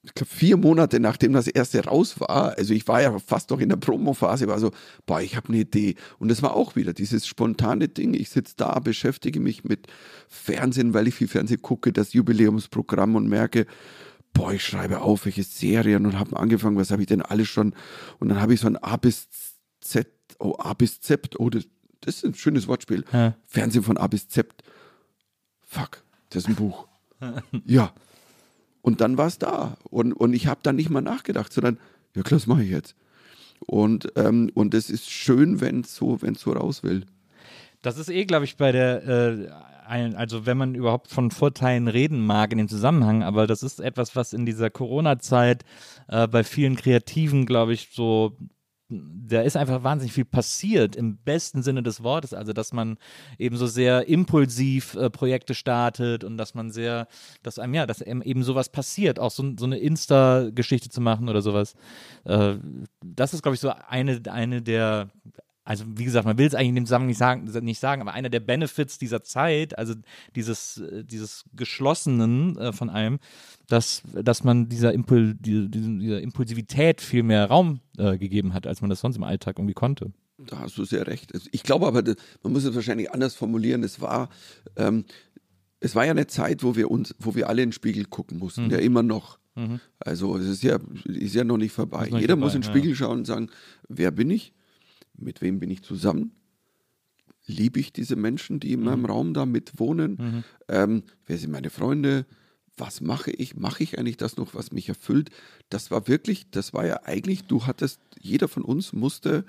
ich 0.06 0.14
glaube, 0.14 0.30
vier 0.30 0.56
Monate 0.56 1.00
nachdem 1.00 1.32
das 1.32 1.48
erste 1.48 1.84
raus 1.84 2.20
war, 2.20 2.56
also 2.56 2.72
ich 2.72 2.86
war 2.86 3.02
ja 3.02 3.18
fast 3.18 3.50
noch 3.50 3.60
in 3.60 3.68
der 3.68 3.76
Promo-Phase, 3.76 4.46
war 4.46 4.60
so, 4.60 4.70
boah, 5.04 5.20
ich 5.20 5.36
habe 5.36 5.48
eine 5.48 5.58
Idee. 5.58 5.96
Und 6.18 6.28
das 6.28 6.42
war 6.42 6.54
auch 6.54 6.76
wieder 6.76 6.92
dieses 6.92 7.26
spontane 7.26 7.88
Ding. 7.88 8.14
Ich 8.14 8.30
sitze 8.30 8.54
da, 8.56 8.78
beschäftige 8.78 9.40
mich 9.40 9.64
mit 9.64 9.88
Fernsehen, 10.28 10.94
weil 10.94 11.08
ich 11.08 11.14
viel 11.14 11.28
Fernsehen 11.28 11.60
gucke, 11.60 11.92
das 11.92 12.12
Jubiläumsprogramm 12.12 13.16
und 13.16 13.28
merke, 13.28 13.66
boah, 14.32 14.52
ich 14.52 14.64
schreibe 14.64 15.00
auf, 15.00 15.24
welche 15.24 15.42
Serien 15.42 16.06
und 16.06 16.18
habe 16.18 16.36
angefangen, 16.38 16.76
was 16.76 16.90
habe 16.90 17.02
ich 17.02 17.08
denn 17.08 17.22
alles 17.22 17.48
schon? 17.48 17.74
Und 18.20 18.28
dann 18.28 18.40
habe 18.40 18.54
ich 18.54 18.60
so 18.60 18.68
ein 18.68 18.76
A 18.76 18.96
bis 18.96 19.28
Z, 19.80 20.08
oh, 20.38 20.54
A 20.58 20.74
bis 20.74 21.00
Z, 21.00 21.34
oh, 21.38 21.50
das, 21.50 21.64
das 22.00 22.16
ist 22.16 22.24
ein 22.24 22.34
schönes 22.34 22.68
Wortspiel. 22.68 23.04
Ja. 23.12 23.34
Fernsehen 23.46 23.82
von 23.82 23.96
A 23.96 24.06
bis 24.06 24.28
Z. 24.28 24.46
Fuck, 25.62 26.04
das 26.30 26.44
ist 26.44 26.48
ein 26.48 26.54
Buch. 26.54 26.86
ja. 27.64 27.92
Und 28.86 29.00
dann 29.00 29.18
war 29.18 29.26
es 29.26 29.38
da. 29.38 29.76
Und, 29.90 30.12
und 30.12 30.32
ich 30.32 30.46
habe 30.46 30.60
dann 30.62 30.76
nicht 30.76 30.90
mal 30.90 31.00
nachgedacht, 31.00 31.52
sondern, 31.52 31.80
ja 32.14 32.22
klar, 32.22 32.38
das 32.38 32.46
mache 32.46 32.62
ich 32.62 32.70
jetzt. 32.70 32.94
Und, 33.58 34.12
ähm, 34.14 34.48
und 34.54 34.74
es 34.74 34.90
ist 34.90 35.10
schön, 35.10 35.60
wenn 35.60 35.80
es 35.80 35.96
so, 35.96 36.22
wenn's 36.22 36.40
so 36.40 36.52
raus 36.52 36.84
will. 36.84 37.04
Das 37.82 37.98
ist 37.98 38.08
eh, 38.08 38.24
glaube 38.26 38.44
ich, 38.44 38.56
bei 38.56 38.70
der, 38.70 39.04
äh, 39.04 39.48
also 39.88 40.46
wenn 40.46 40.56
man 40.56 40.76
überhaupt 40.76 41.08
von 41.08 41.32
Vorteilen 41.32 41.88
reden 41.88 42.24
mag 42.24 42.52
in 42.52 42.58
dem 42.58 42.68
Zusammenhang, 42.68 43.24
aber 43.24 43.48
das 43.48 43.64
ist 43.64 43.80
etwas, 43.80 44.14
was 44.14 44.32
in 44.32 44.46
dieser 44.46 44.70
Corona-Zeit 44.70 45.64
äh, 46.06 46.28
bei 46.28 46.44
vielen 46.44 46.76
Kreativen, 46.76 47.44
glaube 47.44 47.72
ich, 47.72 47.88
so 47.90 48.36
da 48.88 49.42
ist 49.42 49.56
einfach 49.56 49.82
wahnsinnig 49.82 50.12
viel 50.12 50.24
passiert 50.24 50.94
im 50.94 51.16
besten 51.16 51.62
Sinne 51.62 51.82
des 51.82 52.02
Wortes, 52.04 52.32
also 52.32 52.52
dass 52.52 52.72
man 52.72 52.98
eben 53.38 53.56
so 53.56 53.66
sehr 53.66 54.08
impulsiv 54.08 54.94
äh, 54.94 55.10
Projekte 55.10 55.54
startet 55.54 56.22
und 56.22 56.38
dass 56.38 56.54
man 56.54 56.70
sehr, 56.70 57.08
dass 57.42 57.58
einem 57.58 57.74
ja, 57.74 57.86
dass 57.86 58.00
eben 58.00 58.42
sowas 58.44 58.68
passiert, 58.68 59.18
auch 59.18 59.32
so, 59.32 59.54
so 59.58 59.66
eine 59.66 59.78
Insta-Geschichte 59.78 60.88
zu 60.88 61.00
machen 61.00 61.28
oder 61.28 61.42
sowas. 61.42 61.74
Äh, 62.24 62.54
das 63.04 63.34
ist, 63.34 63.42
glaube 63.42 63.54
ich, 63.56 63.60
so 63.60 63.72
eine, 63.88 64.20
eine 64.30 64.62
der 64.62 65.08
also 65.66 65.84
wie 65.96 66.04
gesagt, 66.04 66.24
man 66.24 66.38
will 66.38 66.46
es 66.46 66.54
eigentlich 66.54 66.68
in 66.68 66.74
dem 66.76 66.86
Zusammenhang 66.86 67.08
nicht 67.08 67.18
sagen, 67.18 67.64
nicht 67.64 67.80
sagen, 67.80 68.00
aber 68.00 68.14
einer 68.14 68.28
der 68.28 68.38
Benefits 68.38 68.98
dieser 68.98 69.24
Zeit, 69.24 69.76
also 69.76 69.94
dieses, 70.36 70.78
äh, 70.78 71.04
dieses 71.04 71.44
Geschlossenen 71.54 72.56
äh, 72.56 72.72
von 72.72 72.88
allem, 72.88 73.18
dass, 73.66 74.02
dass 74.14 74.44
man 74.44 74.68
dieser, 74.68 74.92
Impul, 74.92 75.34
die, 75.34 75.68
dieser 75.68 76.20
Impulsivität 76.20 77.00
viel 77.00 77.24
mehr 77.24 77.46
Raum 77.46 77.80
äh, 77.98 78.16
gegeben 78.16 78.54
hat, 78.54 78.68
als 78.68 78.80
man 78.80 78.90
das 78.90 79.00
sonst 79.00 79.16
im 79.16 79.24
Alltag 79.24 79.58
irgendwie 79.58 79.74
konnte. 79.74 80.12
Da 80.38 80.60
hast 80.60 80.78
du 80.78 80.84
sehr 80.84 81.06
recht. 81.08 81.34
Also 81.34 81.48
Ich 81.50 81.64
glaube 81.64 81.88
aber, 81.88 82.02
man 82.44 82.52
muss 82.52 82.64
es 82.64 82.74
wahrscheinlich 82.74 83.10
anders 83.10 83.34
formulieren. 83.34 83.82
Es 83.82 84.00
war, 84.00 84.28
ähm, 84.76 85.04
es 85.80 85.96
war 85.96 86.04
ja 86.04 86.12
eine 86.12 86.28
Zeit, 86.28 86.62
wo 86.62 86.76
wir 86.76 86.92
uns, 86.92 87.12
wo 87.18 87.34
wir 87.34 87.48
alle 87.48 87.62
in 87.62 87.70
den 87.70 87.72
Spiegel 87.72 88.04
gucken 88.04 88.38
mussten, 88.38 88.70
ja 88.70 88.78
immer 88.78 89.02
noch. 89.02 89.40
Also 89.98 90.36
es 90.36 90.46
ist 90.46 90.62
ja, 90.62 90.78
ist 91.04 91.34
ja 91.34 91.42
noch 91.42 91.56
nicht 91.56 91.72
vorbei. 91.72 92.04
Noch 92.04 92.12
nicht 92.12 92.20
Jeder 92.20 92.34
vorbei, 92.34 92.44
muss 92.44 92.54
in 92.54 92.60
den 92.60 92.66
ja. 92.66 92.70
Spiegel 92.70 92.94
schauen 92.94 93.18
und 93.18 93.24
sagen, 93.24 93.48
wer 93.88 94.10
bin 94.10 94.30
ich? 94.30 94.52
Mit 95.18 95.40
wem 95.42 95.58
bin 95.60 95.70
ich 95.70 95.82
zusammen? 95.82 96.32
Liebe 97.46 97.78
ich 97.78 97.92
diese 97.92 98.16
Menschen, 98.16 98.58
die 98.60 98.72
in 98.72 98.80
meinem 98.82 99.04
Raum 99.04 99.32
da 99.32 99.46
mitwohnen? 99.46 100.44
Ähm, 100.68 101.04
wer 101.26 101.38
sind 101.38 101.52
meine 101.52 101.70
Freunde? 101.70 102.26
Was 102.76 103.00
mache 103.00 103.30
ich? 103.30 103.56
Mache 103.56 103.82
ich 103.84 103.98
eigentlich 103.98 104.16
das 104.16 104.36
noch, 104.36 104.54
was 104.54 104.72
mich 104.72 104.88
erfüllt? 104.88 105.30
Das 105.70 105.90
war 105.90 106.08
wirklich, 106.08 106.50
das 106.50 106.74
war 106.74 106.84
ja 106.86 107.04
eigentlich, 107.04 107.44
du 107.44 107.64
hattest, 107.66 108.00
jeder 108.20 108.48
von 108.48 108.64
uns 108.64 108.92
musste 108.92 109.44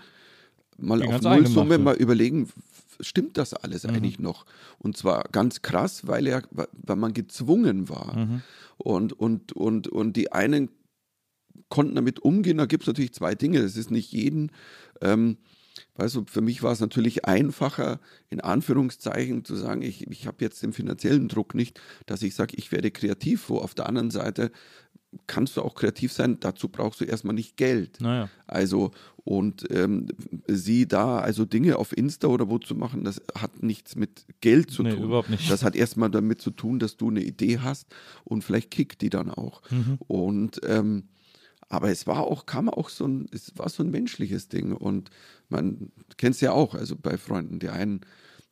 mal 0.77 0.99
Die 1.01 1.07
auf 1.07 1.21
Nullsumme 1.21 1.75
Eingemachte. 1.75 1.79
mal 1.79 1.95
überlegen, 1.95 2.49
stimmt 3.01 3.35
das 3.37 3.53
alles 3.55 3.83
Mhm. 3.83 3.89
eigentlich 3.89 4.19
noch? 4.19 4.45
Und 4.77 4.95
zwar 4.95 5.23
ganz 5.31 5.61
krass, 5.63 6.05
weil 6.07 6.27
er, 6.27 6.43
weil 6.51 6.95
man 6.95 7.13
gezwungen 7.13 7.89
war. 7.89 8.15
Mhm. 8.15 8.41
Und, 8.77 9.13
und, 9.13 9.53
und, 9.53 9.87
und 9.87 10.15
die 10.15 10.31
einen 10.31 10.69
konnten 11.69 11.95
damit 11.95 12.19
umgehen. 12.19 12.57
Da 12.59 12.67
gibt 12.67 12.83
es 12.83 12.87
natürlich 12.87 13.13
zwei 13.13 13.33
Dinge. 13.33 13.57
Es 13.59 13.75
ist 13.75 13.89
nicht 13.91 14.11
jeden, 14.13 14.51
ähm, 15.01 15.37
weißt 15.95 16.15
du, 16.15 16.25
für 16.27 16.41
mich 16.41 16.63
war 16.63 16.71
es 16.71 16.79
natürlich 16.79 17.25
einfacher, 17.25 17.99
in 18.29 18.41
Anführungszeichen 18.41 19.45
zu 19.45 19.55
sagen, 19.55 19.81
ich, 19.81 20.07
ich 20.09 20.27
habe 20.27 20.37
jetzt 20.43 20.61
den 20.63 20.73
finanziellen 20.73 21.27
Druck 21.27 21.55
nicht, 21.55 21.79
dass 22.05 22.21
ich 22.21 22.35
sage, 22.35 22.55
ich 22.57 22.71
werde 22.71 22.91
kreativ. 22.91 23.49
Wo 23.49 23.59
auf 23.59 23.73
der 23.75 23.87
anderen 23.87 24.11
Seite 24.11 24.51
kannst 25.25 25.55
du 25.57 25.61
auch 25.61 25.73
kreativ 25.75 26.11
sein, 26.11 26.37
dazu 26.39 26.67
brauchst 26.69 26.99
du 27.01 27.05
erstmal 27.05 27.33
nicht 27.33 27.55
Geld. 27.57 28.01
Naja. 28.01 28.29
Also, 28.45 28.91
und 29.23 29.65
ähm, 29.71 30.07
sie 30.47 30.87
da, 30.87 31.19
also 31.19 31.45
Dinge 31.45 31.77
auf 31.77 31.95
Insta 31.95 32.27
oder 32.27 32.49
wo 32.49 32.59
zu 32.59 32.75
machen, 32.75 33.03
das 33.03 33.21
hat 33.35 33.63
nichts 33.63 33.95
mit 33.95 34.25
Geld 34.41 34.69
zu 34.69 34.83
Nee, 34.83 34.91
tun. 34.91 35.03
überhaupt 35.05 35.29
nicht. 35.29 35.49
Das 35.49 35.63
hat 35.63 35.75
erstmal 35.75 36.09
damit 36.11 36.41
zu 36.41 36.51
tun, 36.51 36.79
dass 36.79 36.97
du 36.97 37.09
eine 37.09 37.23
Idee 37.23 37.59
hast 37.59 37.87
und 38.25 38.43
vielleicht 38.43 38.69
kickt 38.71 39.01
die 39.01 39.09
dann 39.09 39.31
auch. 39.31 39.61
Mhm. 39.71 39.97
Und 40.07 40.61
ähm, 40.65 41.03
aber 41.69 41.89
es 41.89 42.07
war 42.07 42.21
auch, 42.21 42.45
kam 42.45 42.69
auch 42.69 42.89
so 42.89 43.05
ein, 43.05 43.25
es 43.31 43.51
war 43.57 43.69
so 43.69 43.83
ein 43.83 43.91
menschliches 43.91 44.47
Ding. 44.47 44.71
Und 44.73 45.09
man 45.49 45.91
kennt 46.17 46.35
es 46.35 46.41
ja 46.41 46.51
auch, 46.51 46.75
also 46.75 46.95
bei 46.95 47.17
Freunden, 47.17 47.59
die 47.59 47.69
einen, 47.69 48.01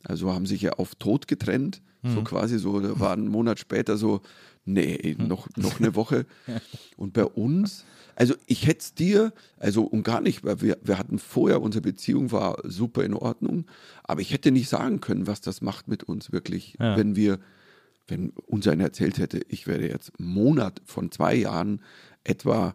also 0.04 0.32
haben 0.32 0.46
sich 0.46 0.62
ja 0.62 0.72
auf 0.74 0.94
Tod 0.94 1.28
getrennt, 1.28 1.82
Mhm. 2.02 2.12
so 2.12 2.22
quasi 2.22 2.58
so, 2.58 2.78
da 2.78 3.00
war 3.00 3.14
ein 3.14 3.26
Monat 3.26 3.58
später 3.58 3.96
so, 3.96 4.20
nee, 4.66 5.16
noch, 5.18 5.48
noch 5.56 5.80
eine 5.80 5.94
Woche. 5.94 6.26
Und 6.98 7.14
bei 7.14 7.24
uns, 7.24 7.84
also 8.14 8.34
ich 8.46 8.66
hätte 8.66 8.80
es 8.80 8.94
dir, 8.94 9.32
also 9.58 9.82
und 9.82 10.02
gar 10.04 10.20
nicht, 10.20 10.44
weil 10.44 10.60
wir, 10.60 10.76
wir 10.82 10.98
hatten 10.98 11.18
vorher, 11.18 11.60
unsere 11.62 11.82
Beziehung 11.82 12.32
war 12.32 12.58
super 12.64 13.02
in 13.02 13.14
Ordnung, 13.14 13.64
aber 14.04 14.20
ich 14.20 14.30
hätte 14.32 14.50
nicht 14.52 14.68
sagen 14.68 15.00
können, 15.00 15.26
was 15.26 15.40
das 15.40 15.62
macht 15.62 15.88
mit 15.88 16.02
uns 16.04 16.32
wirklich, 16.32 16.76
Ja. 16.78 16.96
wenn 16.98 17.16
wir, 17.16 17.38
wenn 18.08 18.30
uns 18.46 18.68
einer 18.68 18.84
erzählt 18.84 19.18
hätte, 19.18 19.40
ich 19.48 19.66
werde 19.66 19.88
jetzt 19.88 20.12
einen 20.18 20.28
Monat 20.28 20.82
von 20.84 21.10
zwei 21.10 21.34
Jahren 21.34 21.80
etwa 22.24 22.74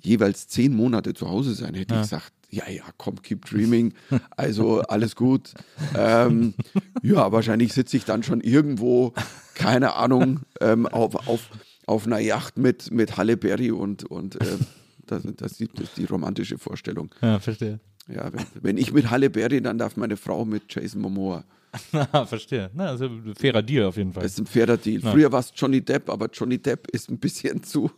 jeweils 0.00 0.48
zehn 0.48 0.74
Monate 0.74 1.14
zu 1.14 1.28
Hause 1.28 1.54
sein, 1.54 1.74
hätte 1.74 1.94
ich 1.94 2.00
gesagt, 2.02 2.32
ja, 2.50 2.68
ja, 2.68 2.82
komm, 2.96 3.22
keep 3.22 3.44
dreaming. 3.46 3.94
Also 4.36 4.80
alles 4.82 5.16
gut. 5.16 5.54
Ähm, 5.96 6.54
ja, 7.02 7.32
wahrscheinlich 7.32 7.72
sitze 7.72 7.96
ich 7.96 8.04
dann 8.04 8.22
schon 8.22 8.40
irgendwo, 8.40 9.12
keine 9.54 9.94
Ahnung, 9.94 10.40
ähm, 10.60 10.86
auf, 10.86 11.26
auf, 11.26 11.48
auf 11.86 12.06
einer 12.06 12.20
Yacht 12.20 12.58
mit, 12.58 12.92
mit 12.92 13.16
Halle 13.16 13.36
Berry 13.36 13.72
und, 13.72 14.04
und 14.04 14.40
äh, 14.40 14.58
das, 15.06 15.22
das, 15.36 15.52
ist 15.52 15.60
die, 15.60 15.68
das 15.68 15.84
ist 15.84 15.96
die 15.96 16.04
romantische 16.04 16.58
Vorstellung. 16.58 17.10
Ja, 17.22 17.40
verstehe. 17.40 17.80
Ja, 18.08 18.32
wenn, 18.32 18.46
wenn 18.62 18.78
ich 18.78 18.92
mit 18.92 19.10
Halle 19.10 19.30
Berry, 19.30 19.60
dann 19.60 19.78
darf 19.78 19.96
meine 19.96 20.16
Frau 20.16 20.44
mit 20.44 20.62
Jason 20.68 21.00
Momoa. 21.00 21.44
Ah, 22.12 22.24
Verstehe. 22.26 22.70
Na, 22.74 22.88
also 22.88 23.04
ein 23.06 23.34
fairer 23.36 23.62
Deal 23.62 23.84
auf 23.86 23.96
jeden 23.96 24.12
Fall. 24.12 24.22
Das 24.24 24.32
ist 24.32 24.38
ein 24.40 24.46
fairer 24.46 24.76
Deal. 24.76 25.00
Früher 25.00 25.30
war 25.30 25.40
es 25.40 25.52
Johnny 25.54 25.80
Depp, 25.80 26.10
aber 26.10 26.28
Johnny 26.32 26.58
Depp 26.58 26.88
ist 26.88 27.08
ein 27.10 27.18
bisschen 27.18 27.62
zu. 27.62 27.90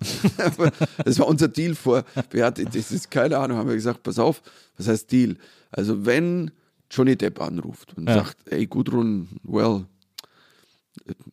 das 1.05 1.19
war 1.19 1.27
unser 1.27 1.49
Deal 1.49 1.74
vor. 1.74 2.05
Wir 2.31 2.44
hatten, 2.47 2.65
das 2.73 2.93
ist 2.93 3.11
keine 3.11 3.39
Ahnung, 3.39 3.57
haben 3.59 3.69
wir 3.69 3.74
gesagt, 3.77 4.03
pass 4.03 4.19
auf, 4.19 4.43
was 4.77 4.89
heißt 4.89 5.11
Deal? 5.11 5.36
Also 5.70 6.05
wenn 6.05 6.51
Johnny 6.90 7.16
Depp 7.16 7.40
anruft 7.40 7.97
und 7.97 8.09
Ja. 8.09 8.16
sagt, 8.16 8.36
ey 8.51 8.66
Gudrun, 8.66 9.28
well, 9.43 9.86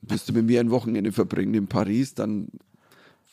willst 0.02 0.30
du 0.30 0.34
mit 0.34 0.45
mir 0.45 0.60
ein 0.61 0.72
Wochenende 0.72 1.11
verbringen 1.11 1.53
in 1.53 1.68
Paris, 1.68 2.14
dann 2.14 2.48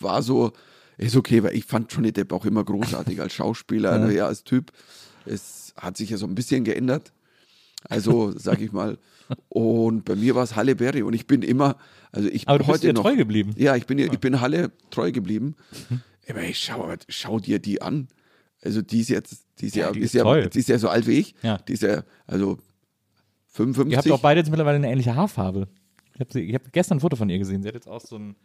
war 0.00 0.22
so, 0.22 0.52
ist 0.98 1.16
okay, 1.16 1.42
weil 1.42 1.54
ich 1.54 1.64
fand 1.64 1.92
Johnny 1.92 2.12
Depp 2.12 2.32
auch 2.32 2.44
immer 2.44 2.64
großartig 2.64 3.20
als 3.20 3.32
Schauspieler, 3.34 4.10
ja. 4.10 4.26
als 4.26 4.42
Typ. 4.44 4.72
Es 5.24 5.72
hat 5.76 5.96
sich 5.96 6.10
ja 6.10 6.16
so 6.16 6.26
ein 6.26 6.34
bisschen 6.34 6.64
geändert. 6.64 7.12
Also, 7.88 8.32
sag 8.36 8.60
ich 8.60 8.72
mal. 8.72 8.98
Und 9.48 10.04
bei 10.04 10.14
mir 10.14 10.34
war 10.34 10.44
es 10.44 10.56
Halle 10.56 10.76
Berry 10.76 11.02
und 11.02 11.12
ich 11.12 11.26
bin 11.26 11.42
immer, 11.42 11.76
also 12.12 12.28
ich 12.28 12.48
Aber 12.48 12.58
du 12.58 12.66
bist 12.66 12.82
heute 12.82 12.92
noch, 12.92 13.02
treu 13.02 13.16
geblieben. 13.16 13.54
Ja, 13.56 13.76
ich 13.76 13.86
bin, 13.86 13.98
ich 13.98 14.18
bin 14.18 14.40
Halle 14.40 14.72
treu 14.90 15.12
geblieben. 15.12 15.56
Aber 16.28 16.42
ich 16.42 16.58
schau, 16.58 16.92
schau 17.08 17.40
dir 17.40 17.58
die 17.58 17.82
an. 17.82 18.08
Also 18.62 18.82
die 18.82 19.00
ist 19.00 19.08
jetzt, 19.08 19.44
die 19.60 19.66
ist 19.66 19.76
ja, 19.76 19.86
Ja, 19.86 19.92
die 19.92 20.00
ist 20.00 20.14
ist 20.14 20.14
ja, 20.14 20.46
die 20.48 20.58
ist 20.58 20.68
ja 20.68 20.78
so 20.78 20.88
alt 20.88 21.06
wie 21.06 21.18
ich. 21.18 21.34
Ja. 21.42 21.58
Die 21.58 21.72
ist 21.72 21.82
ja, 21.82 22.02
also 22.26 22.58
55. 23.48 23.92
Ihr 23.92 23.98
habt 23.98 24.10
auch 24.10 24.22
beide 24.22 24.40
jetzt 24.40 24.50
mittlerweile 24.50 24.76
eine 24.76 24.90
ähnliche 24.90 25.14
Haarfarbe. 25.14 25.68
Ich 26.14 26.20
habe 26.20 26.54
hab 26.54 26.72
gestern 26.72 26.98
ein 26.98 27.00
Foto 27.00 27.16
von 27.16 27.28
ihr 27.28 27.38
gesehen. 27.38 27.62
Sie 27.62 27.68
hat 27.68 27.74
jetzt 27.74 27.88
auch 27.88 28.00
so 28.00 28.16
ein, 28.16 28.36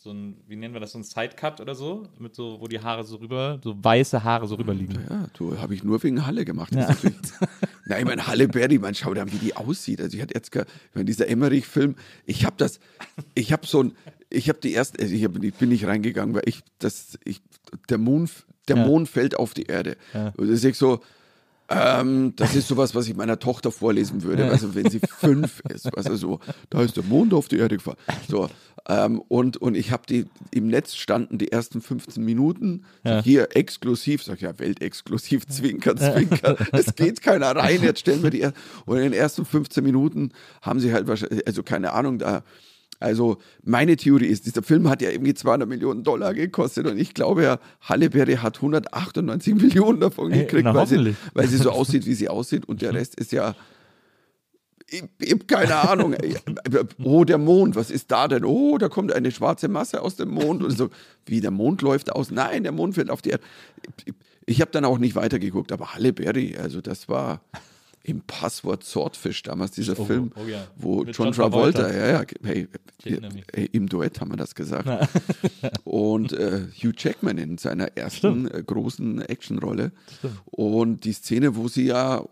so 0.00 0.12
ein, 0.12 0.36
wie 0.46 0.54
nennen 0.54 0.74
wir 0.74 0.80
das, 0.80 0.92
so 0.92 0.98
ein 0.98 1.02
Sidecut 1.02 1.60
oder 1.60 1.74
so, 1.74 2.06
mit 2.20 2.32
so, 2.34 2.60
wo 2.60 2.68
die 2.68 2.80
Haare 2.80 3.02
so 3.02 3.16
rüber, 3.16 3.58
so 3.64 3.74
weiße 3.82 4.22
Haare 4.22 4.46
so 4.46 4.54
rüberliegen. 4.54 4.96
Ja, 5.10 5.26
du 5.36 5.58
habe 5.58 5.74
ich 5.74 5.82
nur 5.82 6.00
wegen 6.04 6.24
Halle 6.24 6.44
gemacht. 6.44 6.72
Natürlich- 6.72 7.16
Nein, 7.86 8.00
ich 8.00 8.04
meine, 8.04 8.26
Halle 8.26 8.46
Berry, 8.48 8.78
man 8.78 8.94
schaut 8.94 9.18
an, 9.18 9.32
wie 9.32 9.38
die 9.38 9.56
aussieht. 9.56 10.00
Also 10.00 10.16
ich 10.16 10.22
hatte 10.22 10.34
jetzt, 10.34 10.54
ich 10.54 10.62
meine, 10.94 11.04
dieser 11.06 11.26
Emmerich-Film, 11.28 11.96
ich 12.26 12.44
habe 12.44 12.54
das, 12.58 12.78
ich 13.34 13.52
habe 13.52 13.66
so 13.66 13.82
ein, 13.82 13.92
ich 14.30 14.48
habe 14.48 14.60
die 14.60 14.72
erste, 14.72 15.00
also 15.02 15.12
ich, 15.12 15.24
hab, 15.24 15.42
ich 15.42 15.54
bin 15.54 15.70
nicht 15.70 15.86
reingegangen, 15.86 16.34
weil 16.34 16.42
ich, 16.44 16.60
das, 16.78 17.18
ich, 17.24 17.40
der 17.88 17.98
Mond, 17.98 18.30
der 18.68 18.76
Ja. 18.76 18.86
Mond 18.86 19.08
fällt 19.08 19.36
auf 19.36 19.52
die 19.54 19.64
Erde. 19.64 19.96
Und 20.36 20.48
das 20.50 20.62
ist 20.62 20.78
so, 20.78 21.00
ähm, 21.70 22.32
das 22.36 22.54
ist 22.54 22.68
sowas, 22.68 22.94
was 22.94 23.08
ich 23.08 23.16
meiner 23.16 23.38
Tochter 23.38 23.70
vorlesen 23.70 24.22
würde, 24.22 24.50
also 24.50 24.74
wenn 24.74 24.88
sie 24.88 25.00
fünf 25.00 25.60
ist, 25.68 25.94
also 25.96 26.16
so, 26.16 26.40
da 26.70 26.82
ist 26.82 26.96
der 26.96 27.04
Mond 27.04 27.34
auf 27.34 27.48
die 27.48 27.58
Erde 27.58 27.76
gefallen. 27.76 27.98
So, 28.26 28.48
ähm, 28.88 29.20
und, 29.28 29.58
und 29.58 29.76
ich 29.76 29.92
habe 29.92 30.04
die, 30.08 30.24
im 30.50 30.68
Netz 30.68 30.94
standen 30.94 31.36
die 31.36 31.52
ersten 31.52 31.82
15 31.82 32.24
Minuten, 32.24 32.84
so 33.04 33.18
hier 33.18 33.48
exklusiv, 33.54 34.22
sag 34.22 34.36
ich 34.36 34.42
ja, 34.42 34.58
weltexklusiv, 34.58 35.46
Zwinker, 35.46 35.94
Zwinker, 35.96 36.56
es 36.72 36.94
geht 36.94 37.20
keiner 37.20 37.54
rein, 37.54 37.82
jetzt 37.82 38.00
stellen 38.00 38.22
wir 38.22 38.30
die, 38.30 38.48
und 38.86 38.96
in 38.96 39.02
den 39.02 39.12
ersten 39.12 39.44
15 39.44 39.84
Minuten 39.84 40.32
haben 40.62 40.80
sie 40.80 40.92
halt 40.92 41.06
wahrscheinlich, 41.06 41.46
also 41.46 41.62
keine 41.62 41.92
Ahnung, 41.92 42.18
da, 42.18 42.44
also 43.00 43.38
meine 43.62 43.96
Theorie 43.96 44.26
ist, 44.26 44.46
dieser 44.46 44.62
Film 44.62 44.88
hat 44.88 45.02
ja 45.02 45.10
irgendwie 45.10 45.34
200 45.34 45.68
Millionen 45.68 46.02
Dollar 46.02 46.34
gekostet 46.34 46.86
und 46.86 46.98
ich 46.98 47.14
glaube 47.14 47.44
ja, 47.44 47.58
Halle 47.80 48.10
Berry 48.10 48.36
hat 48.36 48.56
198 48.56 49.54
Millionen 49.56 50.00
davon 50.00 50.32
Ey, 50.32 50.40
gekriegt, 50.40 50.64
na, 50.64 50.74
weil, 50.74 50.86
sie, 50.86 51.16
weil 51.34 51.46
sie 51.46 51.58
so 51.58 51.70
aussieht, 51.72 52.06
wie 52.06 52.14
sie 52.14 52.28
aussieht 52.28 52.68
und 52.68 52.82
der 52.82 52.94
Rest 52.94 53.14
ist 53.14 53.32
ja, 53.32 53.54
ich, 54.90 55.04
ich 55.18 55.32
habe 55.32 55.44
keine 55.44 55.76
Ahnung. 55.76 56.14
ey. 56.14 56.36
Oh, 57.02 57.24
der 57.24 57.38
Mond, 57.38 57.76
was 57.76 57.90
ist 57.90 58.10
da 58.10 58.26
denn? 58.26 58.44
Oh, 58.44 58.78
da 58.78 58.88
kommt 58.88 59.12
eine 59.12 59.30
schwarze 59.30 59.68
Masse 59.68 60.00
aus 60.00 60.16
dem 60.16 60.30
Mond 60.30 60.62
und 60.62 60.76
so. 60.76 60.88
Wie, 61.26 61.42
der 61.42 61.50
Mond 61.50 61.82
läuft 61.82 62.10
aus? 62.10 62.30
Nein, 62.30 62.62
der 62.62 62.72
Mond 62.72 62.94
fällt 62.94 63.10
auf 63.10 63.20
die 63.20 63.30
Erde. 63.30 63.44
Ich, 64.06 64.14
ich 64.46 64.60
habe 64.62 64.70
dann 64.70 64.86
auch 64.86 64.96
nicht 64.96 65.14
weitergeguckt, 65.14 65.72
aber 65.72 65.94
Halle 65.94 66.14
Berry, 66.14 66.56
also 66.56 66.80
das 66.80 67.06
war 67.06 67.42
im 68.08 68.22
Passwort 68.22 68.84
Swordfish 68.84 69.42
damals, 69.42 69.72
dieser 69.72 69.94
Film, 69.94 70.32
oh 70.36 70.46
ja. 70.48 70.66
wo 70.76 71.04
John 71.04 71.12
John 71.12 71.32
Travolta, 71.32 71.82
Travolta. 71.82 71.98
ja, 72.06 72.12
ja, 72.20 72.24
hey, 72.42 72.68
hey, 73.04 73.68
im 73.72 73.88
Duett 73.88 74.20
haben 74.20 74.30
wir 74.32 74.36
das 74.36 74.54
gesagt. 74.54 74.88
und 75.84 76.32
äh, 76.32 76.62
Hugh 76.82 76.92
Jackman 76.96 77.38
in 77.38 77.58
seiner 77.58 77.96
ersten 77.96 78.50
äh, 78.50 78.62
großen 78.62 79.20
Actionrolle. 79.22 79.92
Und 80.46 81.04
die 81.04 81.12
Szene, 81.12 81.56
wo 81.56 81.68
sie 81.68 81.84
ja 81.86 82.22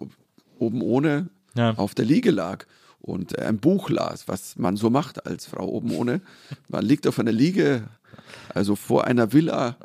oben 0.59 0.81
ohne 0.82 1.28
Ja. 1.55 1.74
auf 1.77 1.94
der 1.94 2.05
Liege 2.07 2.31
lag 2.31 2.65
und 3.01 3.39
ein 3.39 3.59
Buch 3.59 3.90
las, 3.90 4.28
was 4.28 4.57
man 4.57 4.77
so 4.77 4.90
macht 4.90 5.27
als 5.27 5.47
Frau 5.47 5.69
oben 5.69 5.90
ohne. 5.93 6.20
Man 6.69 6.85
liegt 6.85 7.07
auf 7.07 7.19
einer 7.19 7.32
Liege, 7.32 7.85
also 8.55 8.77
vor 8.77 9.05
einer 9.07 9.32
Villa 9.32 9.77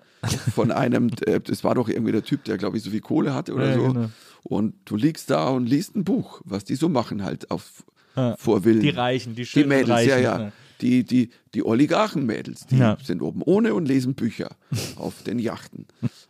von 0.54 0.72
einem, 0.72 1.10
äh, 1.26 1.40
das 1.40 1.64
war 1.64 1.76
doch 1.76 1.90
irgendwie 1.90 2.12
der 2.12 2.24
Typ, 2.24 2.44
der 2.46 2.58
glaube 2.58 2.78
ich 2.78 2.84
so 2.84 2.92
viel 2.92 3.02
Kohle 3.02 3.34
hatte 3.34 3.54
oder 3.54 3.70
Ja, 3.70 3.76
so. 3.76 3.88
genau. 3.94 4.10
Und 4.44 4.74
du 4.86 4.96
liegst 4.96 5.30
da 5.30 5.50
und 5.50 5.68
liest 5.68 5.96
ein 5.96 6.04
Buch, 6.04 6.42
was 6.46 6.64
die 6.64 6.76
so 6.76 6.90
machen 6.90 7.24
halt 7.24 7.52
auf 7.52 7.84
Ja. 8.16 8.36
vor 8.38 8.64
Villen. 8.64 8.82
Die 8.82 8.90
Reichen, 8.90 9.36
die 9.36 9.44
Die 9.44 9.46
schönen 9.46 9.70
Mädels, 9.70 9.90
Reichen. 9.90 10.10
ja, 10.10 10.20
ja. 10.20 10.38
ne? 10.38 10.52
Die, 10.82 11.04
die, 11.04 11.30
die 11.54 11.64
Oligarchen-Mädels, 11.64 12.66
die 12.66 12.78
Ja. 12.78 12.98
sind 13.04 13.22
oben 13.22 13.44
ohne 13.44 13.76
und 13.76 13.88
lesen 13.88 14.16
Bücher 14.16 14.50
auf 14.96 15.22
den 15.22 15.38
Yachten. 15.38 15.86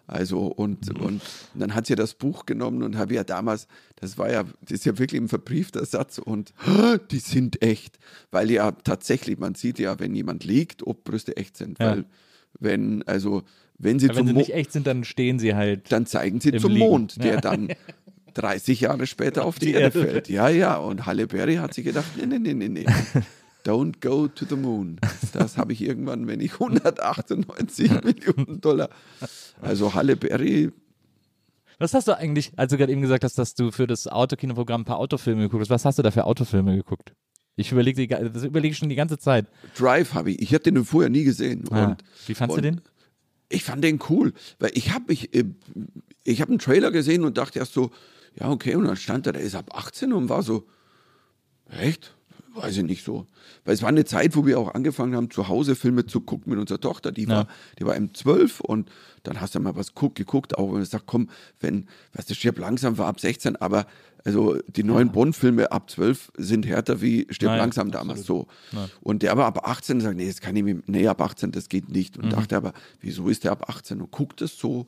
Also, 0.08 0.42
und, 0.48 0.94
und 1.00 1.22
dann 1.56 1.74
hat 1.74 1.88
sie 1.88 1.96
das 1.96 2.16
Buch 2.16 2.46
genommen 2.46 2.84
und 2.84 2.98
habe 2.98 3.14
ja 3.14 3.24
damals, 3.24 3.68
das 3.96 4.18
war 4.18 4.30
ja, 4.30 4.44
das 4.62 4.72
ist 4.72 4.86
ja 4.86 5.00
wirklich 5.00 5.22
ein 5.22 5.30
verbriefter 5.30 5.86
Satz 5.86 6.18
und 6.18 6.54
"Ah, 6.66 6.98
die 6.98 7.20
sind 7.20 7.62
echt. 7.64 7.98
Weil 8.30 8.52
ja 8.52 8.72
tatsächlich, 8.72 9.40
man 9.40 9.56
sieht 9.56 9.80
ja, 9.80 9.98
wenn 10.00 10.14
jemand 10.14 10.44
liegt, 10.44 10.86
ob 10.86 11.06
Brüste 11.06 11.38
echt 11.38 11.56
sind. 11.56 11.80
Ja. 11.80 11.92
Weil, 11.92 12.06
wenn, 12.60 13.04
also, 13.08 13.44
wenn 13.78 13.98
sie 14.00 14.08
Ja, 14.08 14.16
wenn 14.18 14.28
sie 14.28 14.34
nicht 14.34 14.54
echt 14.54 14.74
sind, 14.74 14.86
dann 14.86 15.06
stehen 15.06 15.40
sie 15.40 15.56
halt. 15.56 15.90
dann 15.94 16.06
zeigen 16.06 16.42
sie 16.42 16.52
zum 16.58 16.74
Liegen. 16.74 16.86
Mond, 16.86 17.24
der 17.24 17.36
Ja. 17.36 17.42
dann 17.42 17.70
30 18.34 18.82
Jahre 18.82 19.08
später 19.08 19.45
auf 19.45 19.60
die, 19.60 19.68
Die 19.68 19.72
Erde, 19.74 19.99
Erde 19.99 20.12
fällt. 20.12 20.30
Ja, 20.30 20.49
ja. 20.49 20.78
Und 20.78 21.06
Halle 21.06 21.28
Berry 21.28 21.56
hat 21.56 21.74
sich 21.74 21.86
gedacht, 21.86 22.06
nee, 22.18 22.26
nee, 22.26 22.40
nee, 22.40 22.53
nee, 22.53 22.70
nee. 22.70 22.86
Don't 23.66 24.02
go 24.02 24.28
to 24.28 24.45
the 24.49 24.56
moon. 24.56 24.98
Das 25.34 25.58
habe 25.58 25.74
ich 25.74 25.82
irgendwann, 25.82 26.26
wenn 26.28 26.40
ich 26.41 26.53
198 26.53 27.91
Millionen 28.03 28.60
Dollar. 28.60 28.90
Also 29.62 29.94
Halle 29.94 30.16
Berry, 30.16 30.72
Was 31.78 31.94
hast 31.94 32.08
du 32.08 32.18
eigentlich, 32.18 32.52
als 32.56 32.72
du 32.72 32.78
gerade 32.78 32.91
eben 32.91 33.02
gesagt 33.02 33.24
hast, 33.24 33.38
dass 33.38 33.53
du 33.53 33.72
für 33.72 33.86
das 33.86 34.08
Autokinoprogramm 34.08 34.82
ein 34.82 34.86
paar 34.86 34.98
Autofilme 34.98 35.44
geguckt 35.44 35.62
hast, 35.62 35.70
was 35.70 35.86
hast 35.86 35.99
du 35.99 36.03
da 36.03 36.10
für 36.12 36.26
Autofilme 36.26 36.76
geguckt? 36.76 37.14
Ich 37.56 37.72
überlege 37.72 38.08
das 38.08 38.44
überlege 38.44 38.72
ich 38.72 38.78
schon 38.78 38.90
die 38.90 38.95
ganze 38.95 39.20
Zeit. 39.20 39.45
Drive 39.78 40.14
habe 40.14 40.32
ich. 40.32 40.41
Ich 40.41 40.53
habe 40.53 40.64
den 40.64 40.84
vorher 40.86 41.10
nie 41.10 41.24
gesehen. 41.24 41.66
Ah, 41.70 41.90
Und, 41.90 42.03
wie 42.26 42.34
fandst 42.34 42.58
du 42.58 42.62
den? 42.62 42.82
Ich 43.49 43.64
fand 43.64 43.84
den 43.84 43.99
cool, 44.10 44.34
weil 44.60 44.72
ich 44.74 44.94
habe 44.94 45.06
mich, 45.10 45.36
äh, 45.36 45.44
ich 46.24 46.41
habe 46.41 46.49
einen 46.49 46.60
Trailer 46.60 46.91
gesehen 46.91 47.26
und 47.26 47.38
dachte 47.38 47.60
erst 47.60 47.74
so, 47.74 47.91
ja 48.40 48.49
okay, 48.49 48.76
und 48.76 48.86
dann 48.86 48.95
stand 48.95 49.28
da, 49.28 49.32
der 49.32 49.41
ist 49.41 49.56
ab 49.56 49.76
18 49.76 50.14
und 50.14 50.30
war 50.30 50.44
so, 50.44 50.68
echt? 51.70 52.16
Weiß 52.53 52.76
ich 52.76 52.84
nicht 52.84 53.06
so. 53.06 53.28
Weil 53.64 53.76
es 53.76 53.82
war 53.82 53.90
eine 53.90 54.03
Zeit, 54.03 54.36
wo 54.36 54.45
wir 54.45 54.60
auch 54.60 54.74
angefangen 54.74 55.16
haben, 55.16 55.32
zu 55.32 55.48
Hause 55.48 55.76
Filme 55.76 56.06
zu 56.06 56.20
gucken 56.20 56.49
mit 56.49 56.60
unserer 56.60 56.82
Tochter. 56.82 57.14
Die 57.14 57.30
war, 57.30 57.48
die 57.80 57.86
war 57.86 57.95
im 57.95 58.14
12 58.14 58.60
und 58.60 58.90
dann 59.24 59.40
hast 59.40 59.56
du 59.56 59.60
mal 59.62 59.76
was 59.78 59.94
guck, 59.94 60.16
geguckt, 60.16 60.58
auch 60.58 60.74
wenn 60.74 60.80
du 60.80 60.86
sagst, 60.86 61.08
komm, 61.08 61.30
wenn, 61.62 61.88
weißt 62.14 62.30
du, 62.30 62.34
Stirb 62.34 62.60
langsam 62.60 62.98
war 62.98 63.08
ab 63.08 63.22
16, 63.22 63.56
aber 63.56 63.86
also 64.26 64.58
die 64.68 64.84
neuen 64.84 65.12
Bond-Filme 65.12 65.72
ab 65.72 65.90
12 65.90 66.34
sind 66.38 66.66
härter 66.66 67.02
wie 67.02 67.26
Stirb 67.30 67.52
Nein, 67.52 67.60
langsam 67.60 67.91
damals 67.91 68.26
so. 68.26 68.48
Und 69.02 69.24
der 69.24 69.38
war 69.38 69.45
ab 69.45 69.68
18 69.68 69.98
und 69.98 70.02
sagt, 70.02 70.18
nee, 70.18 70.28
das 70.28 70.41
kann 70.41 70.56
ich 70.56 70.64
mir, 70.64 70.82
nee, 70.88 71.08
ab 71.08 71.22
18, 71.22 71.52
das 71.52 71.70
geht 71.70 71.90
nicht. 71.90 72.18
Mhm. 72.18 72.26
Und 72.26 72.34
dachte 72.34 72.58
aber, 72.58 72.74
wieso 72.99 73.30
ist 73.30 73.45
der 73.45 73.53
ab 73.53 73.70
18? 73.70 74.02
Und 74.02 74.12
guckt 74.12 74.41
es 74.41 74.58
so. 74.58 74.88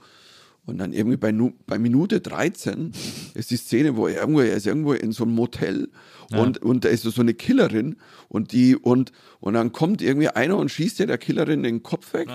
Und 0.65 0.77
dann 0.77 0.93
irgendwie 0.93 1.17
bei, 1.17 1.33
bei 1.67 1.77
Minute 1.77 2.21
13 2.21 2.93
ist 3.33 3.51
die 3.51 3.57
Szene, 3.57 3.97
wo 3.97 4.07
er 4.07 4.21
irgendwo, 4.21 4.39
er 4.39 4.55
ist 4.55 4.65
irgendwo 4.65 4.93
in 4.93 5.11
so 5.11 5.23
einem 5.23 5.35
Motel 5.35 5.89
und, 6.31 6.59
und 6.61 6.85
da 6.85 6.89
ist 6.89 7.03
so 7.03 7.21
eine 7.21 7.33
Killerin 7.33 7.97
und 8.29 8.53
die, 8.53 8.75
und, 8.77 9.11
und 9.41 9.55
dann 9.55 9.73
kommt 9.73 10.01
irgendwie 10.01 10.29
einer 10.29 10.57
und 10.57 10.69
schießt 10.69 10.99
ja 10.99 11.05
der 11.05 11.17
Killerin 11.17 11.63
den 11.63 11.83
Kopf 11.83 12.13
weg. 12.13 12.29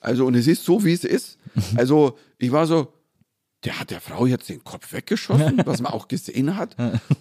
Also, 0.00 0.26
und 0.26 0.34
es 0.34 0.46
ist 0.46 0.64
so, 0.64 0.84
wie 0.84 0.92
es 0.92 1.04
ist. 1.04 1.38
Also, 1.76 2.18
ich 2.38 2.52
war 2.52 2.66
so, 2.66 2.92
der 3.66 3.80
hat 3.80 3.90
der 3.90 4.00
Frau 4.00 4.26
jetzt 4.26 4.48
den 4.48 4.62
Kopf 4.62 4.92
weggeschossen, 4.92 5.60
was 5.64 5.82
man 5.82 5.92
auch 5.92 6.06
gesehen 6.06 6.56
hat. 6.56 6.76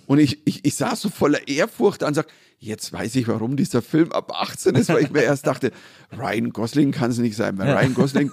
Und 0.06 0.20
ich, 0.20 0.46
ich, 0.46 0.64
ich 0.64 0.76
saß 0.76 1.02
so 1.02 1.10
voller 1.10 1.48
Ehrfurcht 1.48 2.04
da 2.04 2.08
und 2.08 2.14
sag, 2.14 2.28
jetzt 2.60 2.94
weiß 2.94 3.16
ich, 3.16 3.28
warum 3.28 3.58
dieser 3.58 3.82
Film 3.82 4.12
ab 4.12 4.32
18 4.32 4.76
ist, 4.76 4.90
weil 4.90 5.04
ich 5.04 5.12
mir 5.12 5.24
erst 5.24 5.48
dachte, 5.48 5.72
Ryan 6.16 6.52
Gosling 6.52 6.92
kann 6.92 7.10
es 7.10 7.18
nicht 7.18 7.36
sein, 7.36 7.58
weil 7.58 7.72
Ryan 7.72 7.96
Gosling 7.96 8.32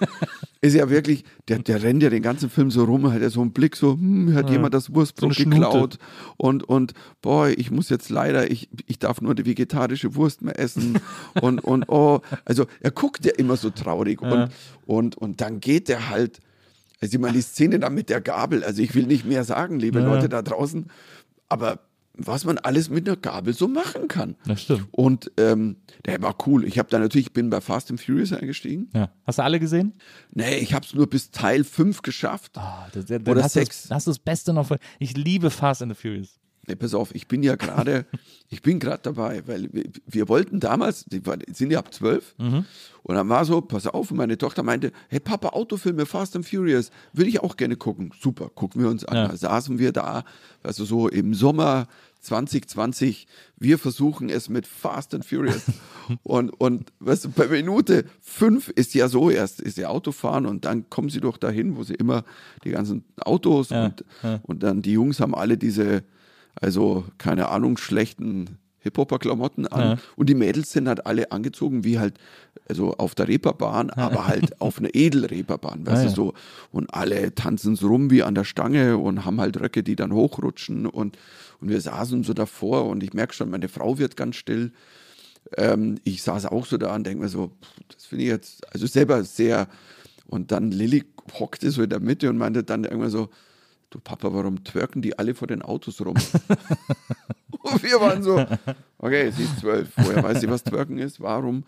ist 0.61 0.75
ja 0.75 0.91
wirklich, 0.91 1.25
der, 1.49 1.61
der 1.61 1.83
rennt 1.83 2.03
ja 2.03 2.11
den 2.11 2.23
ganzen 2.23 2.51
Film 2.51 2.71
so 2.71 2.85
rum, 2.85 3.11
hat 3.11 3.23
ja 3.23 3.31
so 3.31 3.41
einen 3.41 3.53
Blick 3.53 3.77
so, 3.77 3.95
hm, 3.95 4.35
hat 4.35 4.51
jemand 4.51 4.75
das 4.75 4.95
Wurstbrot 4.95 5.35
So 5.35 5.45
geklaut? 5.45 5.99
Und, 6.37 6.65
und 6.65 6.93
boah, 7.23 7.49
ich 7.49 7.71
muss 7.71 7.89
jetzt 7.89 8.11
leider, 8.11 8.51
ich, 8.51 8.69
ich 8.87 8.99
darf 8.99 9.23
nur 9.23 9.35
die 9.35 9.47
vegetarische 9.47 10.15
Wurst 10.17 10.43
mehr 10.43 10.59
essen. 10.59 11.01
Und, 11.41 11.61
und 11.65 11.89
oh, 11.89 12.21
also 12.45 12.67
er 12.81 12.91
guckt 12.91 13.25
ja 13.25 13.33
immer 13.37 13.57
so 13.57 13.71
traurig. 13.71 14.21
Und, 14.21 14.51
und, 14.87 15.17
und 15.17 15.41
dann 15.41 15.61
geht 15.61 15.89
er 15.89 16.11
halt, 16.11 16.41
also 17.03 17.15
ich 17.15 17.21
meine, 17.21 17.35
die 17.35 17.43
Szene 17.43 17.79
da 17.79 17.91
mit 17.91 18.09
der 18.09 18.21
Gabel, 18.23 18.65
also 18.65 18.81
ich 18.81 18.95
will 18.95 19.07
nicht 19.07 19.27
mehr 19.27 19.45
sagen, 19.45 19.79
liebe 19.79 20.01
Leute 20.01 20.29
da 20.31 20.41
draußen, 20.41 20.87
aber 21.49 21.81
was 22.15 22.45
man 22.45 22.59
alles 22.59 22.91
mit 22.91 23.09
einer 23.09 23.17
Gabel 23.17 23.55
so 23.55 23.69
machen 23.69 24.07
kann. 24.07 24.37
Das 24.45 24.63
stimmt. 24.63 24.87
Und 24.91 25.33
ähm, 25.39 25.77
der 26.05 26.21
war 26.21 26.37
cool. 26.47 26.65
Ich 26.65 26.79
habe 26.79 26.91
da 26.91 26.99
natürlich, 26.99 27.33
bin 27.33 27.49
bei 27.49 27.61
Fast 27.63 27.91
and 27.91 28.01
Furious 28.01 28.33
eingestiegen. 28.35 28.91
Ja. 28.95 29.11
Hast 29.25 29.39
du 29.39 29.43
alle 29.43 29.59
gesehen? 29.59 29.95
Nee, 30.31 30.57
ich 30.59 30.75
habe 30.75 30.85
es 30.85 30.93
nur 30.95 31.09
bis 31.09 31.31
Teil 31.31 31.65
5 31.65 32.03
geschafft. 32.03 32.59
Ah, 32.59 32.87
das, 32.93 33.07
dann 33.07 33.23
Oder 33.27 33.43
hast 33.43 33.57
du 33.57 33.61
sechs. 33.61 33.83
Das, 33.85 33.91
hast 33.93 34.07
du 34.09 34.11
das 34.11 34.19
Beste 34.19 34.53
noch. 34.53 34.67
von- 34.67 34.79
Ich 34.99 35.17
liebe 35.17 35.49
Fast 35.51 35.81
and 35.83 35.91
the 35.97 36.01
Furious. 36.01 36.39
Nee, 36.69 36.77
pass 36.77 36.95
auf, 36.95 37.13
ich 37.15 37.27
bin 37.27 37.43
ja 37.43 37.57
gerade, 37.57 38.07
ich 38.49 38.63
bin 38.63 38.79
gerade 38.79 39.01
dabei, 39.03 39.43
weil 39.47 39.69
wir, 39.73 39.85
wir 40.07 40.29
wollten 40.29 40.61
damals, 40.61 41.05
die 41.07 41.21
sind 41.53 41.73
ja 41.73 41.81
ab 41.81 41.93
zwölf, 41.93 42.35
Mhm. 42.39 42.65
und 43.03 43.15
dann 43.17 43.29
war 43.29 43.45
so, 43.45 43.61
pass 43.61 43.89
auf, 43.89 44.13
und 44.13 44.17
meine 44.17 44.39
Tochter 44.39 44.63
meinte, 44.63 44.93
hey 45.09 45.19
Papa, 45.19 45.49
Autofilme, 45.49 46.07
Fast 46.07 46.37
and 46.37 46.47
Furious, 46.47 46.91
würde 47.13 47.31
ich 47.31 47.41
auch 47.41 47.57
gerne 47.57 47.75
gucken. 47.77 48.13
Super, 48.21 48.49
gucken 48.55 48.81
wir 48.81 48.89
uns 48.91 49.05
an. 49.05 49.17
Ja. 49.17 49.29
Da 49.29 49.37
saßen 49.37 49.79
wir 49.81 49.91
da, 49.93 50.23
du, 50.63 50.85
so 50.85 51.09
im 51.09 51.35
Sommer 51.35 51.89
2020, 52.21 53.27
wir 53.59 53.79
versuchen 53.79 54.29
es 54.29 54.49
mit 54.49 54.67
Fast 54.67 55.15
and 55.15 55.25
Furious. 55.25 55.65
und, 56.23 56.51
und 56.51 56.93
weißt 57.01 57.25
du, 57.27 57.31
bei 57.31 57.49
Minute 57.49 58.05
fünf 58.21 58.69
ist 58.69 58.95
ja 58.95 59.09
so, 59.09 59.31
erst 59.31 59.61
ist 59.61 59.79
ja 59.79 59.89
Autofahren 59.89 60.47
und 60.47 60.65
dann 60.65 60.89
kommen 60.91 61.09
sie 61.11 61.21
doch 61.21 61.37
dahin, 61.37 61.77
wo 61.77 61.83
sie 61.83 61.95
immer 61.95 62.25
die 62.65 62.71
ganzen 62.71 63.05
Autos 63.21 63.71
Ja, 63.71 63.87
und, 63.87 64.05
ja. 64.23 64.41
und 64.45 64.63
dann 64.63 64.83
die 64.83 64.93
Jungs 64.93 65.21
haben 65.21 65.35
alle 65.35 65.57
diese, 65.59 66.03
also 66.55 67.05
keine 67.19 67.49
Ahnung, 67.49 67.77
schlechten 67.79 68.59
Hip-Hopper-Klamotten 68.81 69.67
an. 69.69 69.81
Ja. 69.81 69.99
Und 70.17 70.29
die 70.29 70.35
Mädels 70.35 70.73
sind 70.73 70.89
halt 70.89 71.07
alle 71.07 71.31
angezogen 71.31 71.85
wie 71.85 71.99
halt, 71.99 72.15
also 72.69 72.95
auf 72.97 73.15
der 73.15 73.29
Reeperbahn, 73.29 73.91
aber 73.91 74.27
halt 74.27 74.61
auf 74.61 74.79
einer 74.79 74.93
Edelreeperbahn, 74.93 75.87
weißt 75.87 75.97
Ah, 75.97 76.03
du 76.03 76.09
ja. 76.09 76.15
so. 76.15 76.35
Und 76.73 76.93
alle 76.93 77.35
tanzen 77.35 77.77
so 77.77 77.87
rum 77.89 78.11
wie 78.11 78.23
an 78.25 78.35
der 78.35 78.45
Stange 78.45 78.99
und 78.99 79.25
haben 79.25 79.41
halt 79.41 79.61
Röcke, 79.61 79.83
die 79.85 79.95
dann 79.97 80.13
hochrutschen. 80.13 80.87
Und, 80.87 81.17
und 81.61 81.69
wir 81.69 81.81
saßen 81.81 82.25
so 82.25 82.35
davor 82.35 82.87
und 82.87 83.03
ich 83.05 83.13
merke 83.15 83.35
schon, 83.35 83.51
meine 83.51 83.69
Frau 83.69 83.99
wird 83.99 84.17
ganz 84.17 84.35
still. 84.37 84.73
Ähm, 85.57 85.99
ich 86.05 86.23
saß 86.23 86.47
auch 86.47 86.67
so 86.67 86.77
da 86.77 86.95
und 86.95 87.05
denke 87.07 87.23
mir 87.23 87.29
so, 87.29 87.49
pff, 87.49 87.95
das 87.95 88.07
finde 88.07 88.25
ich 88.25 88.31
jetzt, 88.31 88.73
also 88.73 88.87
selber 88.87 89.23
sehr. 89.23 89.69
Und 90.27 90.51
dann 90.51 90.71
Lilly 90.73 91.05
hockte 91.39 91.71
so 91.71 91.83
in 91.83 91.91
der 91.91 92.01
Mitte 92.01 92.29
und 92.31 92.37
meinte 92.37 92.65
dann 92.65 92.83
irgendwann 92.85 93.11
so, 93.11 93.29
du 93.95 94.01
Papa, 94.01 94.33
warum 94.33 94.65
twerken 94.65 95.03
die 95.03 95.19
alle 95.19 95.35
vor 95.35 95.49
den 95.49 95.63
Autos 95.63 96.01
rum? 96.01 96.17
und 97.63 97.83
wir 97.83 98.01
waren 98.01 98.23
so, 98.23 98.45
okay, 98.99 99.31
sie 99.31 99.45
ist 99.45 99.61
zwölf, 99.61 99.91
woher 99.97 100.23
weiß 100.23 100.41
sie, 100.41 100.49
was 100.49 100.65
twerken 100.65 100.99
ist, 100.99 101.21
warum? 101.21 101.65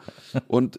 Und, 0.49 0.79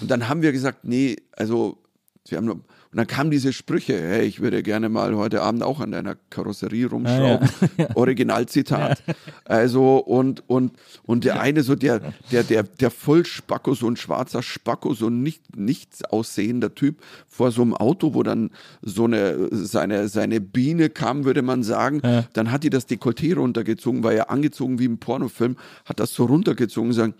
und 0.00 0.10
dann 0.10 0.28
haben 0.28 0.42
wir 0.42 0.52
gesagt, 0.52 0.84
nee, 0.84 1.16
also 1.32 1.78
wir 2.26 2.38
haben 2.38 2.46
nur, 2.46 2.60
und 2.90 2.98
dann 2.98 3.06
kamen 3.06 3.30
diese 3.30 3.52
Sprüche, 3.52 4.00
hey, 4.00 4.26
ich 4.26 4.40
würde 4.40 4.62
gerne 4.62 4.88
mal 4.88 5.14
heute 5.16 5.42
Abend 5.42 5.62
auch 5.62 5.80
an 5.80 5.90
deiner 5.90 6.16
Karosserie 6.30 6.86
rumschrauben. 6.86 7.48
Originalzitat. 7.94 9.02
Also, 9.44 9.98
und, 9.98 10.48
und, 10.48 10.72
und 11.04 11.24
der 11.24 11.40
eine, 11.40 11.62
so 11.62 11.74
der, 11.74 12.00
der, 12.30 12.42
der, 12.42 12.62
der 12.62 12.90
Vollspacko, 12.90 13.74
so 13.74 13.88
ein 13.88 13.96
schwarzer 13.96 14.42
Spacko, 14.42 14.94
so 14.94 15.08
ein 15.08 15.22
nicht, 15.22 15.56
nichts 15.56 16.04
aussehender 16.04 16.74
Typ 16.74 17.02
vor 17.28 17.50
so 17.50 17.62
einem 17.62 17.74
Auto, 17.74 18.14
wo 18.14 18.22
dann 18.22 18.50
so 18.82 19.04
eine, 19.04 19.48
seine, 19.50 20.08
seine 20.08 20.40
Biene 20.40 20.88
kam, 20.88 21.24
würde 21.24 21.42
man 21.42 21.62
sagen. 21.62 22.00
Dann 22.32 22.52
hat 22.52 22.64
die 22.64 22.70
das 22.70 22.88
Dekolleté 22.88 23.34
runtergezogen, 23.34 24.04
war 24.04 24.12
ja 24.12 24.24
angezogen 24.24 24.78
wie 24.78 24.84
im 24.84 24.98
Pornofilm, 24.98 25.56
hat 25.84 26.00
das 26.00 26.14
so 26.14 26.24
runtergezogen 26.24 26.90
und 26.90 26.94
sagen, 26.94 27.14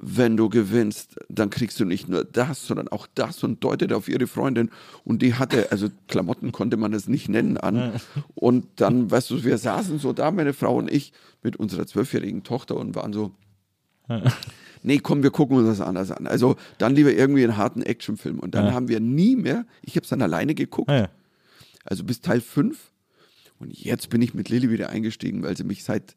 wenn 0.00 0.36
du 0.36 0.48
gewinnst, 0.48 1.16
dann 1.28 1.50
kriegst 1.50 1.78
du 1.80 1.84
nicht 1.84 2.08
nur 2.08 2.24
das, 2.24 2.66
sondern 2.66 2.86
auch 2.88 3.08
das 3.14 3.42
und 3.42 3.62
deutet 3.64 3.92
auf 3.92 4.08
ihre 4.08 4.28
Freundin. 4.28 4.70
Und 5.04 5.22
die 5.22 5.34
hatte, 5.34 5.72
also 5.72 5.88
Klamotten 6.06 6.52
konnte 6.52 6.76
man 6.76 6.92
es 6.92 7.08
nicht 7.08 7.28
nennen 7.28 7.56
an. 7.56 8.00
Und 8.36 8.66
dann, 8.76 9.10
weißt 9.10 9.30
du, 9.30 9.44
wir 9.44 9.58
saßen 9.58 9.98
so 9.98 10.12
da, 10.12 10.30
meine 10.30 10.52
Frau 10.52 10.76
und 10.76 10.90
ich, 10.90 11.12
mit 11.42 11.56
unserer 11.56 11.86
zwölfjährigen 11.86 12.44
Tochter 12.44 12.76
und 12.76 12.94
waren 12.94 13.12
so, 13.12 13.32
nee, 14.84 14.98
komm, 14.98 15.24
wir 15.24 15.32
gucken 15.32 15.56
uns 15.56 15.66
das 15.66 15.80
anders 15.80 16.12
an. 16.12 16.28
Also 16.28 16.56
dann 16.78 16.94
lieber 16.94 17.12
irgendwie 17.12 17.42
einen 17.42 17.56
harten 17.56 17.82
Actionfilm. 17.82 18.38
Und 18.38 18.54
dann 18.54 18.72
haben 18.72 18.86
wir 18.86 19.00
nie 19.00 19.34
mehr, 19.34 19.66
ich 19.82 19.96
habe 19.96 20.04
es 20.04 20.10
dann 20.10 20.22
alleine 20.22 20.54
geguckt, 20.54 20.90
ja. 20.90 21.08
also 21.84 22.04
bis 22.04 22.20
Teil 22.20 22.40
5. 22.40 22.92
Und 23.58 23.76
jetzt 23.76 24.10
bin 24.10 24.22
ich 24.22 24.32
mit 24.32 24.48
Lilly 24.48 24.70
wieder 24.70 24.90
eingestiegen, 24.90 25.42
weil 25.42 25.56
sie 25.56 25.64
mich 25.64 25.82
seit 25.82 26.14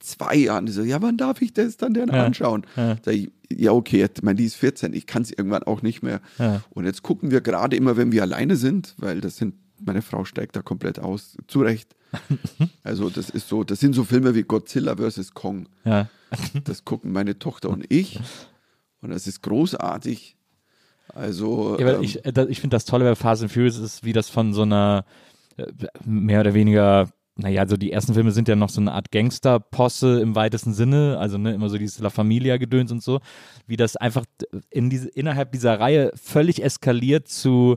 zwei 0.00 0.34
Jahren 0.36 0.66
die 0.66 0.72
so, 0.72 0.82
ja, 0.82 1.00
wann 1.02 1.16
darf 1.16 1.42
ich 1.42 1.52
das 1.52 1.76
dann 1.76 1.94
denn 1.94 2.08
Ja. 2.08 2.24
anschauen? 2.24 2.66
Ja. 2.76 2.96
Sag 3.04 3.14
ich, 3.14 3.30
ja, 3.50 3.72
okay, 3.72 3.98
jetzt- 3.98 4.22
mein, 4.22 4.36
die 4.36 4.44
ist 4.44 4.56
14, 4.56 4.92
ich 4.94 5.06
kann 5.06 5.22
es 5.22 5.30
irgendwann 5.30 5.62
auch 5.62 5.82
nicht 5.82 6.02
mehr. 6.02 6.20
Ja. 6.38 6.62
Und 6.70 6.84
jetzt 6.84 7.02
gucken 7.02 7.30
wir 7.30 7.40
gerade 7.40 7.76
immer, 7.76 7.96
wenn 7.96 8.12
wir 8.12 8.22
alleine 8.22 8.56
sind, 8.56 8.94
weil 8.98 9.20
das 9.20 9.36
sind, 9.36 9.54
meine 9.84 10.02
Frau 10.02 10.24
steigt 10.24 10.56
da 10.56 10.62
komplett 10.62 10.98
aus, 10.98 11.36
zu 11.48 11.60
Recht. 11.60 11.94
Also 12.82 13.10
das 13.10 13.30
ist 13.30 13.48
so, 13.48 13.64
das 13.64 13.80
sind 13.80 13.94
so 13.94 14.04
Filme 14.04 14.34
wie 14.34 14.42
Godzilla 14.44 14.96
vs. 14.96 15.32
Kong. 15.34 15.68
Das 16.64 16.84
gucken 16.84 17.12
meine 17.12 17.38
Tochter 17.38 17.68
und 17.70 17.84
ich. 17.92 18.20
Und 19.02 19.10
das 19.10 19.26
ist 19.26 19.42
großartig. 19.42 20.36
Also, 21.08 21.78
Ja, 21.78 21.94
ähm, 21.96 22.02
ich, 22.02 22.24
äh, 22.24 22.46
ich 22.48 22.60
finde 22.60 22.74
das 22.76 22.84
Tolle 22.84 23.04
bei 23.04 23.14
Fast 23.14 23.42
and 23.42 23.52
Furious 23.52 23.78
ist, 23.78 24.04
wie 24.04 24.12
das 24.12 24.28
von 24.28 24.52
so 24.54 24.62
einer 24.62 25.04
äh, 25.56 25.66
mehr 26.04 26.40
oder 26.40 26.54
weniger, 26.54 27.10
naja, 27.38 27.60
also 27.60 27.76
die 27.76 27.92
ersten 27.92 28.14
Filme 28.14 28.30
sind 28.32 28.48
ja 28.48 28.56
noch 28.56 28.70
so 28.70 28.80
eine 28.80 28.92
Art 28.92 29.12
Gangster-Posse 29.12 30.20
im 30.20 30.34
weitesten 30.34 30.72
Sinne, 30.72 31.18
also 31.18 31.36
ne, 31.36 31.52
immer 31.52 31.68
so 31.68 31.76
dieses 31.76 31.98
La 31.98 32.08
Familia-Gedöns 32.08 32.90
und 32.90 33.02
so, 33.02 33.20
wie 33.66 33.76
das 33.76 33.96
einfach 33.96 34.24
in 34.70 34.88
diese, 34.88 35.08
innerhalb 35.10 35.52
dieser 35.52 35.78
Reihe 35.78 36.12
völlig 36.14 36.62
eskaliert 36.64 37.28
zu 37.28 37.76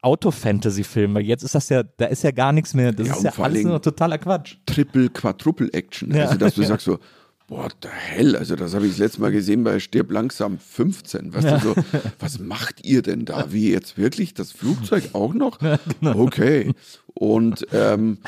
Auto-Fantasy-Filmen, 0.00 1.14
weil 1.16 1.24
jetzt 1.24 1.42
ist 1.42 1.56
das 1.56 1.68
ja, 1.68 1.82
da 1.82 2.06
ist 2.06 2.22
ja 2.22 2.30
gar 2.30 2.52
nichts 2.52 2.72
mehr, 2.72 2.92
das 2.92 3.08
Ja, 3.08 3.16
ist 3.16 3.24
ja 3.24 3.32
alles 3.38 3.64
nur 3.64 3.82
totaler 3.82 4.18
Quatsch. 4.18 4.56
Triple, 4.64 5.08
Quadruple 5.08 5.72
Action. 5.72 6.14
Ja. 6.14 6.26
Also, 6.26 6.38
dass 6.38 6.54
du 6.54 6.62
sagst 6.64 6.86
so, 6.86 7.00
what 7.48 7.76
the 7.82 7.88
hell? 7.88 8.36
Also, 8.36 8.54
das 8.54 8.74
habe 8.74 8.86
ich 8.86 8.92
das 8.92 8.98
letzte 9.00 9.20
Mal 9.22 9.32
gesehen 9.32 9.64
bei 9.64 9.80
Stirb 9.80 10.12
langsam 10.12 10.58
15. 10.58 11.34
Weißt 11.34 11.50
du, 11.50 11.58
so, 11.58 11.74
was 12.20 12.38
macht 12.38 12.86
ihr 12.86 13.02
denn 13.02 13.24
da? 13.24 13.52
Wie 13.52 13.72
jetzt 13.72 13.98
wirklich? 13.98 14.34
Das 14.34 14.52
Flugzeug 14.52 15.10
auch 15.14 15.34
noch? 15.34 15.58
genau. 16.00 16.18
Okay. 16.20 16.72
Und, 17.14 17.66
ähm, 17.72 18.18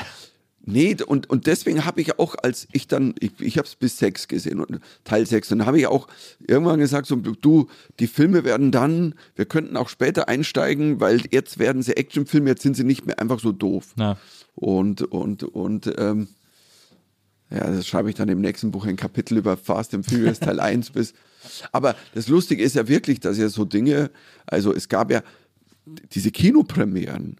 Nee, 0.65 0.95
und, 1.05 1.29
und 1.29 1.45
deswegen 1.45 1.85
habe 1.85 1.99
ich 1.99 2.19
auch, 2.19 2.35
als 2.41 2.69
ich 2.71 2.87
dann, 2.87 3.15
ich, 3.19 3.33
ich 3.39 3.57
habe 3.57 3.67
es 3.67 3.75
bis 3.75 3.97
sechs 3.97 4.29
gesehen, 4.29 4.61
und 4.61 4.79
Teil 5.03 5.25
sechs, 5.27 5.51
und 5.51 5.59
dann 5.59 5.67
habe 5.67 5.77
ich 5.77 5.87
auch 5.87 6.07
irgendwann 6.39 6.79
gesagt, 6.79 7.05
so, 7.05 7.17
du, 7.17 7.67
die 7.99 8.07
Filme 8.07 8.45
werden 8.45 8.71
dann, 8.71 9.15
wir 9.35 9.43
könnten 9.45 9.75
auch 9.75 9.89
später 9.89 10.29
einsteigen, 10.29 11.01
weil 11.01 11.21
jetzt 11.31 11.59
werden 11.59 11.83
sie 11.83 11.97
Actionfilme, 11.97 12.51
jetzt 12.51 12.61
sind 12.61 12.77
sie 12.77 12.85
nicht 12.85 13.05
mehr 13.05 13.19
einfach 13.19 13.41
so 13.41 13.51
doof. 13.51 13.93
Ja. 13.97 14.17
Und, 14.55 15.01
und, 15.01 15.43
und, 15.43 15.93
ähm, 15.97 16.29
ja, 17.49 17.69
das 17.69 17.85
schreibe 17.85 18.09
ich 18.09 18.15
dann 18.15 18.29
im 18.29 18.39
nächsten 18.39 18.71
Buch 18.71 18.85
ein 18.85 18.95
Kapitel 18.95 19.37
über 19.37 19.57
Fast 19.57 19.93
and 19.93 20.05
Furious 20.05 20.39
Teil 20.39 20.61
1 20.61 20.91
bis. 20.91 21.13
Aber 21.73 21.95
das 22.15 22.29
Lustige 22.29 22.63
ist 22.63 22.75
ja 22.75 22.87
wirklich, 22.87 23.19
dass 23.19 23.37
ja 23.37 23.49
so 23.49 23.65
Dinge, 23.65 24.11
also 24.45 24.73
es 24.73 24.87
gab 24.87 25.11
ja 25.11 25.21
diese 25.85 26.31
Kinopremieren, 26.31 27.35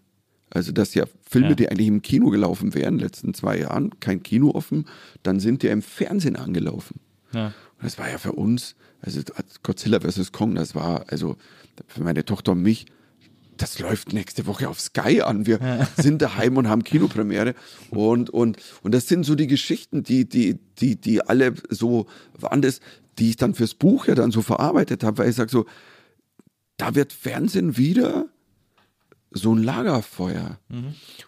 also 0.54 0.72
dass 0.72 0.94
ja 0.94 1.04
Filme, 1.28 1.50
Ja. 1.50 1.54
die 1.54 1.68
eigentlich 1.68 1.88
im 1.88 2.00
Kino 2.00 2.30
gelaufen 2.30 2.72
wären, 2.74 2.94
in 2.94 2.98
den 2.98 3.04
letzten 3.04 3.34
zwei 3.34 3.58
Jahren, 3.58 3.90
kein 4.00 4.22
Kino 4.22 4.50
offen, 4.52 4.86
dann 5.22 5.40
sind 5.40 5.62
die 5.62 5.66
ja 5.66 5.72
im 5.74 5.82
Fernsehen 5.82 6.36
angelaufen. 6.36 7.00
Ja. 7.32 7.48
Und 7.48 7.82
das 7.82 7.98
war 7.98 8.08
ja 8.08 8.16
für 8.18 8.32
uns, 8.32 8.76
also 9.02 9.20
Godzilla 9.62 10.00
vs. 10.00 10.32
Kong, 10.32 10.54
das 10.54 10.74
war, 10.74 11.04
also 11.08 11.36
für 11.88 12.02
meine 12.02 12.24
Tochter 12.24 12.52
und 12.52 12.62
mich, 12.62 12.86
das 13.56 13.78
läuft 13.78 14.12
nächste 14.12 14.46
Woche 14.46 14.68
auf 14.68 14.80
Sky 14.80 15.22
an. 15.22 15.46
Wir 15.46 15.86
sind 15.96 16.22
daheim 16.22 16.56
und 16.56 16.68
haben 16.68 16.82
Kinopremiere. 16.84 17.54
Und, 17.90 18.30
und, 18.30 18.56
und 18.82 18.94
das 18.94 19.06
sind 19.06 19.24
so 19.24 19.34
die 19.34 19.46
Geschichten, 19.46 20.02
die, 20.02 20.28
die, 20.28 20.58
die, 20.78 20.96
die 20.96 21.20
alle 21.22 21.54
so 21.68 22.06
waren 22.38 22.62
das, 22.62 22.80
die 23.18 23.30
ich 23.30 23.36
dann 23.36 23.54
fürs 23.54 23.74
Buch 23.74 24.06
ja 24.06 24.14
dann 24.16 24.30
so 24.32 24.42
verarbeitet 24.42 25.04
habe, 25.04 25.18
weil 25.18 25.30
ich 25.30 25.36
sage 25.36 25.50
so, 25.50 25.66
da 26.76 26.94
wird 26.96 27.12
Fernsehen 27.12 27.76
wieder 27.76 28.26
so 29.34 29.54
ein 29.54 29.62
Lagerfeuer. 29.62 30.58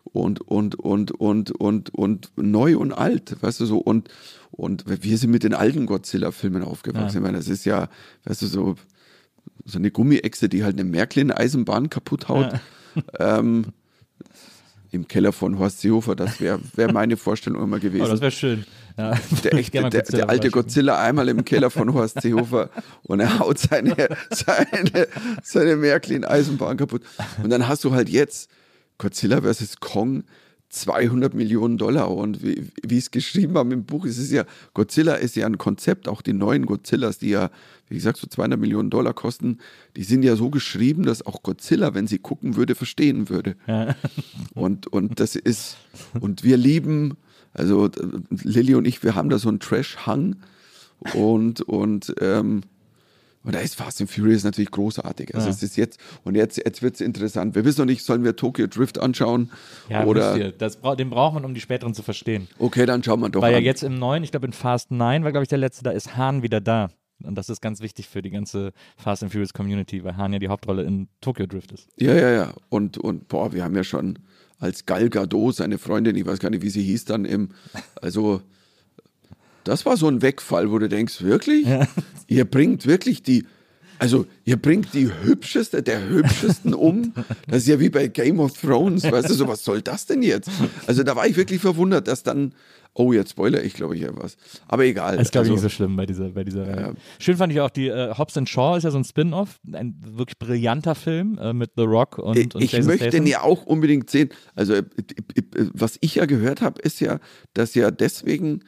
Und, 0.05 0.41
und, 0.41 0.77
und, 0.77 1.11
und, 1.11 1.51
und, 1.51 1.95
und 1.95 2.31
neu 2.37 2.78
und 2.78 2.93
alt, 2.93 3.37
weißt 3.43 3.61
du 3.61 3.66
so, 3.66 3.78
und, 3.78 4.09
und 4.53 4.85
wir 4.87 5.19
sind 5.19 5.31
mit 5.31 5.43
den 5.43 5.53
alten 5.55 5.87
Godzilla-Filmen 5.87 6.62
aufgewachsen. 6.62 7.19
Ich 7.19 7.23
meine, 7.23 7.37
das 7.37 7.49
ist 7.49 7.65
ja, 7.66 7.89
weißt 8.24 8.43
du, 8.43 8.47
so, 8.47 8.77
so 9.65 9.78
eine 9.78 9.91
Gummiechse, 9.91 10.49
die 10.49 10.65
halt 10.65 10.78
eine 10.78 10.89
Märklin-Eisenbahn 10.89 11.91
kaputt 11.91 12.28
haut. 12.28 12.53
Ähm, 13.19 13.74
Im 14.91 15.07
Keller 15.07 15.33
von 15.33 15.59
Horst 15.59 15.81
Seehofer, 15.83 16.16
das 16.16 16.41
wäre 16.41 16.59
wär 16.77 16.91
meine 16.95 17.19
Vorstellung 17.19 17.62
immer 17.62 17.78
gewesen 17.78 18.07
Oh, 18.07 18.09
das 18.09 18.23
wäre 18.23 18.31
schön. 18.31 18.65
Ja. 18.97 19.14
der, 19.44 19.55
echte, 19.55 19.89
der, 19.89 20.02
der 20.02 20.28
alte 20.28 20.51
Godzilla 20.51 21.02
einmal 21.02 21.28
im 21.28 21.44
Keller 21.44 21.70
von 21.70 21.93
Horst 21.93 22.23
Seehofer 22.23 22.70
und 23.02 23.20
er 23.20 23.39
haut 23.39 23.59
seine, 23.59 23.94
seine, 24.31 25.09
seine 25.43 25.77
Märklin-Eisenbahn 25.77 26.77
kaputt. 26.77 27.02
Und 27.43 27.51
dann 27.51 27.68
hast 27.68 27.85
du 27.85 27.93
halt 27.93 28.09
jetzt 28.09 28.51
Godzilla 28.98 29.43
vs. 29.43 29.81
Kong 29.81 30.24
200 30.68 31.32
Millionen 31.35 31.78
Dollar 31.78 32.10
und 32.10 32.43
wie, 32.43 32.68
wie 32.82 32.98
es 32.98 33.10
geschrieben 33.10 33.56
haben 33.56 33.70
im 33.70 33.85
Buch, 33.85 34.05
es 34.05 34.18
ist 34.18 34.32
ja, 34.32 34.44
Godzilla 34.74 35.14
ist 35.14 35.36
ja 35.36 35.47
ein 35.47 35.59
Konzept, 35.59 36.09
auch 36.09 36.23
die 36.23 36.32
neuen 36.32 36.66
Godzillas, 36.66 37.18
die 37.18 37.31
ja, 37.31 37.51
wie 37.89 37.94
gesagt, 37.94 38.18
so 38.18 38.27
200 38.27 38.59
Millionen 38.59 38.90
Dollar 38.90 39.14
kosten, 39.14 39.59
die 39.97 40.02
sind 40.02 40.23
ja 40.24 40.35
so 40.35 40.51
geschrieben, 40.51 41.05
dass 41.05 41.24
auch 41.24 41.43
Godzilla, 41.43 41.94
wenn 41.94 42.09
sie 42.09 42.18
gucken 42.18 42.56
würde, 42.56 42.74
verstehen 42.74 43.28
würde. 43.28 43.55
Und, 44.55 44.89
und 44.89 45.20
das 45.20 45.36
ist, 45.36 45.77
und 46.20 46.43
wir 46.43 46.56
lieben, 46.56 47.16
Also 47.57 47.89
d- 47.89 48.01
Lilly 48.45 48.74
und 48.74 48.87
ich, 48.87 49.03
wir 49.03 49.15
haben 49.15 49.28
da 49.31 49.39
so 49.39 49.49
einen 49.49 49.61
Trash-Hang 49.61 50.37
und, 51.15 51.61
und, 51.62 52.15
ähm, 52.20 52.62
und 53.43 53.55
da 53.55 53.61
ist 53.61 53.77
Fast 53.77 54.01
and 54.01 54.11
Furious 54.11 54.45
natürlich 54.45 54.70
großartig. 54.73 55.35
Also 55.35 55.47
Ja. 55.47 55.53
es 55.53 55.62
ist 55.62 55.77
jetzt, 55.77 56.01
und 56.24 56.35
jetzt, 56.35 56.57
jetzt 56.59 56.83
wird 56.83 56.97
es 56.97 57.01
interessant. 57.01 57.55
Wir 57.55 57.65
wissen 57.65 57.81
noch 57.81 57.87
nicht, 57.87 58.05
sollen 58.05 58.24
wir 58.24 58.35
Tokyo 58.37 58.66
Drift 58.66 58.99
anschauen? 58.99 59.51
Ja, 59.89 60.05
oder. 60.05 60.51
Das, 60.53 60.78
den 60.99 61.11
braucht 61.11 61.35
man, 61.35 61.45
um 61.45 61.55
die 61.55 61.61
späteren 61.61 61.95
zu 61.95 62.03
verstehen. 62.03 62.49
okay, 62.59 62.87
dann 62.87 63.03
schauen 63.05 63.20
wir 63.20 63.28
doch 63.28 63.41
Weil 63.43 63.53
ja 63.53 63.59
an. 63.59 63.65
jetzt 63.65 63.83
im 63.85 63.99
neuen, 63.99 64.24
ich 64.24 64.33
glaube 64.33 64.47
in 64.47 64.53
Fast 64.53 64.91
9 64.91 65.23
war, 65.24 65.31
glaube 65.33 65.45
ich, 65.45 65.49
der 65.49 65.59
letzte, 65.59 65.85
da 65.85 65.91
ist 65.93 66.16
Hahn 66.16 66.43
wieder 66.43 66.61
da. 66.61 66.91
Und 67.23 67.37
das 67.37 67.49
ist 67.49 67.62
ganz 67.62 67.81
wichtig 67.81 68.09
für 68.09 68.20
die 68.20 68.28
ganze 68.31 68.73
Fast 68.99 69.23
and 69.23 69.33
Furious 69.33 69.55
Community, 69.55 70.05
weil 70.05 70.16
Hahn 70.19 70.33
ja 70.35 70.39
die 70.39 70.49
Hauptrolle 70.49 70.83
in 70.83 71.09
Tokyo 71.23 71.47
Drift 71.47 71.73
ist. 71.73 71.89
Ja, 71.99 72.12
ja, 72.15 72.31
ja. 72.31 72.53
Und, 72.69 72.99
und 72.99 73.28
boah, 73.28 73.53
wir 73.55 73.65
haben 73.65 73.74
ja 73.74 73.85
schon 73.85 74.19
als 74.59 74.87
Gal 74.87 75.11
Gadot, 75.11 75.55
seine 75.55 75.78
Freundin, 75.78 76.16
ich 76.16 76.27
weiß 76.27 76.39
gar 76.39 76.51
nicht, 76.51 76.62
wie 76.62 76.70
sie 76.70 76.83
hieß, 76.83 77.05
dann 77.05 77.24
im, 77.24 77.51
also 78.01 78.43
das 79.65 79.85
war 79.85 79.97
so 79.97 80.07
ein 80.07 80.23
Wegfall, 80.23 80.70
wo 80.70 80.78
du 80.78 80.89
denkst, 80.89 81.23
wirklich? 81.23 81.66
Ihr 82.28 82.45
bringt 82.45 82.87
wirklich 82.87 83.23
die, 83.23 83.45
also 83.99 84.27
ihr 84.45 84.57
bringt 84.57 84.95
die 84.95 85.11
hübscheste 85.23 85.83
der 85.83 86.09
hübschesten 86.09 86.73
um. 86.73 87.12
Das 87.49 87.59
ist 87.59 87.69
ja 87.69 87.81
wie 87.81 87.91
bei 87.91 88.07
Game 88.09 88.39
of 88.39 88.59
Thrones, 88.59 89.05
weißt 89.05 89.28
du, 89.31 89.35
so 89.35 89.49
was 89.49 89.65
soll 89.65 89.83
das 89.83 90.07
denn 90.07 90.23
jetzt? 90.23 90.51
Also 90.87 91.03
da 91.03 91.16
war 91.16 91.27
ich 91.27 91.37
wirklich 91.37 91.61
verwundert, 91.61 92.07
dass 92.09 92.23
dann, 92.23 92.53
oh, 92.98 93.12
jetzt 93.12 93.31
spoiler 93.31 93.62
ich, 93.62 93.74
glaube 93.74 93.94
ich, 93.94 94.02
ja 94.02 94.10
was. 94.12 94.36
Aber 94.66 94.85
egal. 94.85 95.16
Das 95.16 95.27
ist, 95.27 95.32
glaube 95.32 95.47
ich, 95.47 95.52
also, 95.52 95.64
nicht 95.64 95.73
so 95.73 95.77
schlimm 95.77 95.97
bei 95.97 96.06
dieser, 96.06 96.31
bei 96.31 96.44
dieser 96.44 96.66
Reihe. 96.66 96.94
Schön 97.18 97.36
fand 97.36 97.52
ich 97.52 97.60
auch 97.60 97.70
die 97.70 97.89
äh, 97.89 98.14
Hobbs 98.16 98.36
and 98.36 98.48
Shaw 98.48 98.77
ist 98.77 98.85
ja 98.85 98.90
so 98.90 98.98
ein 98.98 99.05
Spin-off, 99.05 99.60
ein 99.73 99.94
wirklich 100.01 100.39
brillanter 100.39 100.94
Film 100.94 101.39
äh, 101.39 101.52
mit 101.52 101.73
The 101.77 101.85
Rock 101.85 102.18
und, 102.18 102.55
und 102.55 102.62
ich 102.62 102.73
Jason 102.73 102.89
möchte 102.89 103.05
Statham. 103.05 103.24
den 103.24 103.31
ja 103.31 103.43
auch 103.43 103.66
unbedingt 103.66 104.10
sehen. 104.10 104.31
Also, 104.55 104.74
äh, 104.74 104.78
äh, 104.78 104.82
was 105.73 105.98
ich 106.01 106.16
ja 106.16 106.27
gehört 106.27 106.62
habe, 106.62 106.81
ist 106.81 107.01
ja, 107.01 107.20
dass 107.55 107.74
ja 107.74 107.90
deswegen 107.90 108.62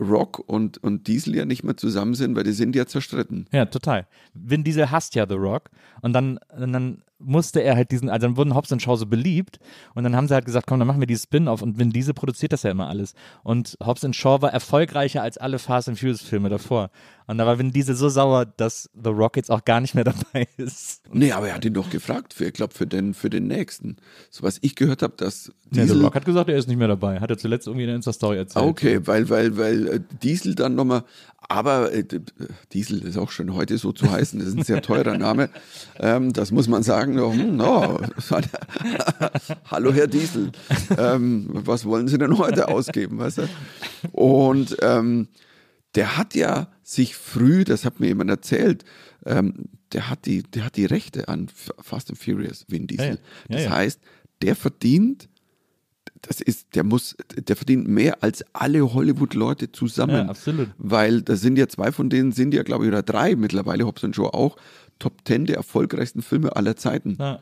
Rock 0.00 0.38
und, 0.46 0.78
und 0.78 1.06
Diesel 1.06 1.36
ja 1.36 1.44
nicht 1.44 1.64
mehr 1.64 1.76
zusammen 1.76 2.14
sind, 2.14 2.34
weil 2.34 2.44
die 2.44 2.52
sind 2.52 2.74
ja 2.74 2.86
zerstritten. 2.86 3.46
Ja, 3.52 3.66
total. 3.66 4.06
Vin 4.32 4.64
Diesel 4.64 4.90
hasst 4.90 5.14
ja 5.14 5.26
The 5.28 5.34
Rock 5.34 5.70
und 6.00 6.12
dann, 6.12 6.38
und 6.56 6.72
dann 6.72 7.02
musste 7.24 7.62
er 7.62 7.76
halt 7.76 7.90
diesen, 7.90 8.08
also 8.08 8.26
dann 8.26 8.36
wurden 8.36 8.54
Hobbs 8.54 8.72
und 8.72 8.82
Shaw 8.82 8.96
so 8.96 9.06
beliebt 9.06 9.58
und 9.94 10.04
dann 10.04 10.16
haben 10.16 10.28
sie 10.28 10.34
halt 10.34 10.44
gesagt, 10.44 10.66
komm, 10.66 10.78
dann 10.78 10.88
machen 10.88 11.00
wir 11.00 11.06
die 11.06 11.16
Spin-off 11.16 11.62
und 11.62 11.78
Vin 11.78 11.90
Diesel 11.90 12.14
produziert 12.14 12.52
das 12.52 12.62
ja 12.62 12.70
immer 12.70 12.88
alles 12.88 13.14
und 13.42 13.76
Hobbs 13.84 14.04
und 14.04 14.14
Shaw 14.16 14.42
war 14.42 14.52
erfolgreicher 14.52 15.22
als 15.22 15.38
alle 15.38 15.58
Fast 15.58 15.88
and 15.88 15.98
Furious 15.98 16.22
Filme 16.22 16.48
davor 16.48 16.90
und 17.26 17.38
da 17.38 17.46
war 17.46 17.58
Vin 17.58 17.72
Diesel 17.72 17.94
so 17.94 18.08
sauer, 18.08 18.44
dass 18.44 18.90
The 18.94 19.10
Rock 19.10 19.36
jetzt 19.36 19.50
auch 19.50 19.64
gar 19.64 19.80
nicht 19.80 19.94
mehr 19.94 20.04
dabei 20.32 20.48
ist. 20.56 21.02
Nee, 21.12 21.32
aber 21.32 21.48
er 21.48 21.54
hat 21.54 21.64
ihn 21.64 21.74
doch 21.74 21.90
gefragt, 21.90 22.34
für, 22.34 22.46
ich 22.46 22.52
glaube, 22.52 22.74
für 22.74 22.86
den, 22.86 23.14
für 23.14 23.30
den 23.30 23.46
nächsten. 23.46 23.96
So 24.30 24.42
was 24.42 24.58
ich 24.60 24.74
gehört 24.74 25.02
habe, 25.02 25.14
dass 25.16 25.52
Ja, 25.72 25.82
Diesel. 25.82 25.98
The 25.98 26.04
Rock 26.04 26.14
hat 26.14 26.24
gesagt, 26.24 26.48
er 26.50 26.56
ist 26.56 26.68
nicht 26.68 26.78
mehr 26.78 26.88
dabei, 26.88 27.20
hat 27.20 27.30
er 27.30 27.38
zuletzt 27.38 27.66
irgendwie 27.66 27.84
in 27.84 27.88
der 27.88 27.96
Insta-Story 27.96 28.38
erzählt. 28.38 28.64
Ah, 28.64 28.68
okay, 28.68 29.00
weil, 29.06 29.28
weil, 29.30 29.56
weil 29.56 29.88
äh, 29.88 30.00
Diesel 30.22 30.54
dann 30.54 30.74
nochmal, 30.74 31.04
aber 31.48 31.92
äh, 31.92 32.04
Diesel 32.72 33.02
ist 33.02 33.16
auch 33.16 33.30
schön 33.30 33.54
heute 33.54 33.78
so 33.78 33.92
zu 33.92 34.10
heißen, 34.10 34.38
das 34.38 34.48
ist 34.48 34.58
ein 34.58 34.64
sehr 34.64 34.82
teurer 34.82 35.16
Name. 35.16 35.48
Ähm, 35.98 36.32
das 36.32 36.50
muss 36.50 36.68
man 36.68 36.82
sagen. 36.82 37.11
Oh, 37.18 37.32
hm, 37.32 37.60
oh. 37.60 37.98
Hallo 39.70 39.92
Herr 39.92 40.06
Diesel, 40.06 40.52
ähm, 40.96 41.48
was 41.52 41.84
wollen 41.84 42.08
Sie 42.08 42.18
denn 42.18 42.38
heute 42.38 42.68
ausgeben? 42.68 43.18
Weißt 43.18 43.38
du? 43.38 43.48
Und 44.12 44.76
ähm, 44.80 45.28
der 45.94 46.16
hat 46.16 46.34
ja 46.34 46.68
sich 46.82 47.16
früh, 47.16 47.64
das 47.64 47.84
hat 47.84 48.00
mir 48.00 48.08
jemand 48.08 48.30
erzählt, 48.30 48.84
ähm, 49.26 49.66
der, 49.92 50.08
hat 50.08 50.26
die, 50.26 50.42
der 50.42 50.64
hat 50.64 50.76
die 50.76 50.86
Rechte 50.86 51.28
an 51.28 51.48
Fast 51.80 52.10
and 52.10 52.18
Furious, 52.18 52.64
Vin 52.68 52.86
Diesel. 52.86 53.06
Ja, 53.48 53.56
ja. 53.56 53.58
Ja, 53.58 53.64
das 53.64 53.70
heißt, 53.70 54.00
der 54.40 54.56
verdient 54.56 55.28
das 56.22 56.40
ist, 56.40 56.76
der 56.76 56.84
muss, 56.84 57.16
der 57.36 57.56
verdient 57.56 57.88
mehr 57.88 58.22
als 58.22 58.44
alle 58.52 58.94
Hollywood-Leute 58.94 59.72
zusammen. 59.72 60.14
Ja, 60.14 60.26
absolut. 60.26 60.68
Weil 60.78 61.20
da 61.22 61.34
sind 61.36 61.58
ja 61.58 61.66
zwei 61.66 61.90
von 61.90 62.10
denen, 62.10 62.30
sind 62.30 62.54
ja, 62.54 62.62
glaube 62.62 62.84
ich, 62.84 62.88
oder 62.88 63.02
drei 63.02 63.34
mittlerweile, 63.34 63.84
Hobbs 63.86 64.04
und 64.04 64.14
Shaw 64.14 64.28
auch, 64.28 64.56
Top 65.02 65.24
Ten 65.24 65.46
der 65.46 65.56
erfolgreichsten 65.56 66.22
Filme 66.22 66.54
aller 66.54 66.76
Zeiten. 66.76 67.16
Ja, 67.18 67.40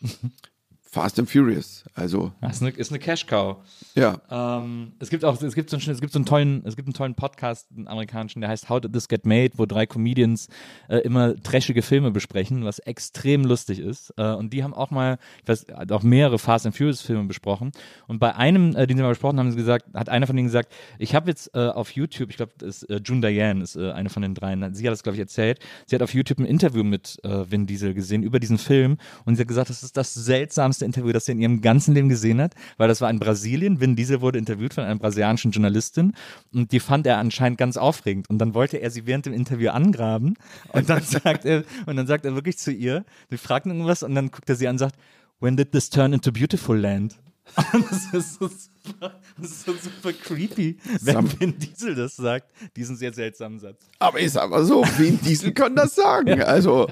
Fast 0.92 1.18
and 1.18 1.30
Furious. 1.30 1.84
Also, 1.94 2.32
das 2.42 2.56
ist 2.56 2.62
eine, 2.62 2.70
ist 2.72 2.90
eine 2.90 2.98
Cash-Cow. 2.98 3.56
ja. 3.94 4.20
Ähm, 4.30 4.92
es 4.98 5.08
gibt 5.08 5.24
auch, 5.24 5.40
es 5.40 5.54
gibt 5.54 5.70
so 5.70 5.78
einen, 5.78 5.88
es 5.88 6.02
gibt 6.02 6.12
so 6.12 6.18
einen 6.18 6.26
tollen, 6.26 6.62
es 6.66 6.76
gibt 6.76 6.86
einen 6.86 6.92
tollen 6.92 7.14
Podcast, 7.14 7.66
einen 7.74 7.88
amerikanischen, 7.88 8.42
der 8.42 8.50
heißt 8.50 8.68
How 8.68 8.78
Did 8.78 8.92
This 8.92 9.08
Get 9.08 9.24
Made, 9.24 9.52
wo 9.56 9.64
drei 9.64 9.86
Comedians 9.86 10.48
äh, 10.88 10.98
immer 10.98 11.34
trashige 11.34 11.80
Filme 11.80 12.10
besprechen, 12.10 12.66
was 12.66 12.78
extrem 12.78 13.46
lustig 13.46 13.78
ist. 13.78 14.12
Äh, 14.18 14.34
und 14.34 14.52
die 14.52 14.62
haben 14.62 14.74
auch 14.74 14.90
mal, 14.90 15.16
ich 15.42 15.48
weiß, 15.48 15.66
auch 15.92 16.02
mehrere 16.02 16.38
Fast 16.38 16.66
and 16.66 16.76
Furious 16.76 17.00
Filme 17.00 17.24
besprochen. 17.24 17.72
Und 18.06 18.18
bei 18.18 18.34
einem, 18.34 18.76
äh, 18.76 18.86
den 18.86 18.98
sie 18.98 19.02
mal 19.02 19.08
besprochen 19.08 19.38
haben, 19.38 19.46
haben 19.46 19.52
sie 19.52 19.56
gesagt, 19.56 19.86
hat 19.94 20.10
einer 20.10 20.26
von 20.26 20.36
denen 20.36 20.48
gesagt, 20.48 20.70
ich 20.98 21.14
habe 21.14 21.30
jetzt 21.30 21.54
äh, 21.54 21.68
auf 21.68 21.92
YouTube, 21.92 22.28
ich 22.28 22.36
glaube, 22.36 22.52
äh, 22.60 23.00
June 23.02 23.22
Diane 23.22 23.62
ist 23.62 23.76
äh, 23.76 23.92
eine 23.92 24.10
von 24.10 24.20
den 24.20 24.34
dreien, 24.34 24.74
sie 24.74 24.86
hat 24.86 24.92
das 24.92 25.02
glaube 25.02 25.16
ich 25.16 25.20
erzählt. 25.20 25.58
Sie 25.86 25.94
hat 25.96 26.02
auf 26.02 26.12
YouTube 26.12 26.38
ein 26.38 26.44
Interview 26.44 26.84
mit 26.84 27.18
Vin 27.22 27.66
Diesel 27.66 27.94
gesehen 27.94 28.22
über 28.22 28.40
diesen 28.40 28.58
Film 28.58 28.98
und 29.24 29.36
sie 29.36 29.40
hat 29.40 29.48
gesagt, 29.48 29.70
das 29.70 29.82
ist 29.82 29.96
das 29.96 30.12
seltsamste 30.12 30.81
Interview, 30.84 31.12
das 31.12 31.26
sie 31.26 31.32
in 31.32 31.40
ihrem 31.40 31.60
ganzen 31.60 31.94
Leben 31.94 32.08
gesehen 32.08 32.40
hat, 32.40 32.54
weil 32.76 32.88
das 32.88 33.00
war 33.00 33.10
in 33.10 33.18
Brasilien. 33.18 33.80
Vin 33.80 33.96
Diesel 33.96 34.20
wurde 34.20 34.38
interviewt 34.38 34.74
von 34.74 34.84
einer 34.84 34.98
brasilianischen 34.98 35.50
Journalistin 35.50 36.14
und 36.52 36.72
die 36.72 36.80
fand 36.80 37.06
er 37.06 37.18
anscheinend 37.18 37.58
ganz 37.58 37.76
aufregend 37.76 38.28
und 38.28 38.38
dann 38.38 38.54
wollte 38.54 38.78
er 38.78 38.90
sie 38.90 39.06
während 39.06 39.26
dem 39.26 39.32
Interview 39.32 39.70
angraben 39.70 40.34
und 40.72 40.88
dann 40.88 41.02
sagt 41.04 41.44
er 41.44 41.64
und 41.86 41.96
dann 41.96 42.06
sagt 42.06 42.24
er 42.24 42.34
wirklich 42.34 42.58
zu 42.58 42.70
ihr, 42.70 43.04
sie 43.30 43.38
fragt 43.38 43.66
irgendwas 43.66 44.02
und 44.02 44.14
dann 44.14 44.30
guckt 44.30 44.48
er 44.48 44.56
sie 44.56 44.68
an 44.68 44.74
und 44.74 44.78
sagt, 44.78 44.96
When 45.40 45.56
did 45.56 45.72
this 45.72 45.90
turn 45.90 46.12
into 46.12 46.30
beautiful 46.30 46.78
land? 46.78 47.16
Das 47.72 48.14
ist 48.14 48.38
so 48.38 48.48
super, 48.48 49.12
das 49.36 49.50
ist 49.50 49.64
so 49.64 49.72
super 49.72 50.12
creepy, 50.12 50.78
wenn 51.00 51.40
Vin 51.40 51.58
Diesel 51.58 51.94
das 51.94 52.16
sagt, 52.16 52.52
diesen 52.76 52.96
sehr 52.96 53.12
seltsamen 53.12 53.58
Satz. 53.58 53.82
Aber 53.98 54.20
ich 54.20 54.30
sag 54.30 54.48
mal 54.50 54.64
so, 54.64 54.84
Vin 54.96 55.18
Diesel 55.20 55.52
kann 55.52 55.74
das 55.74 55.94
sagen. 55.96 56.40
Also, 56.42 56.88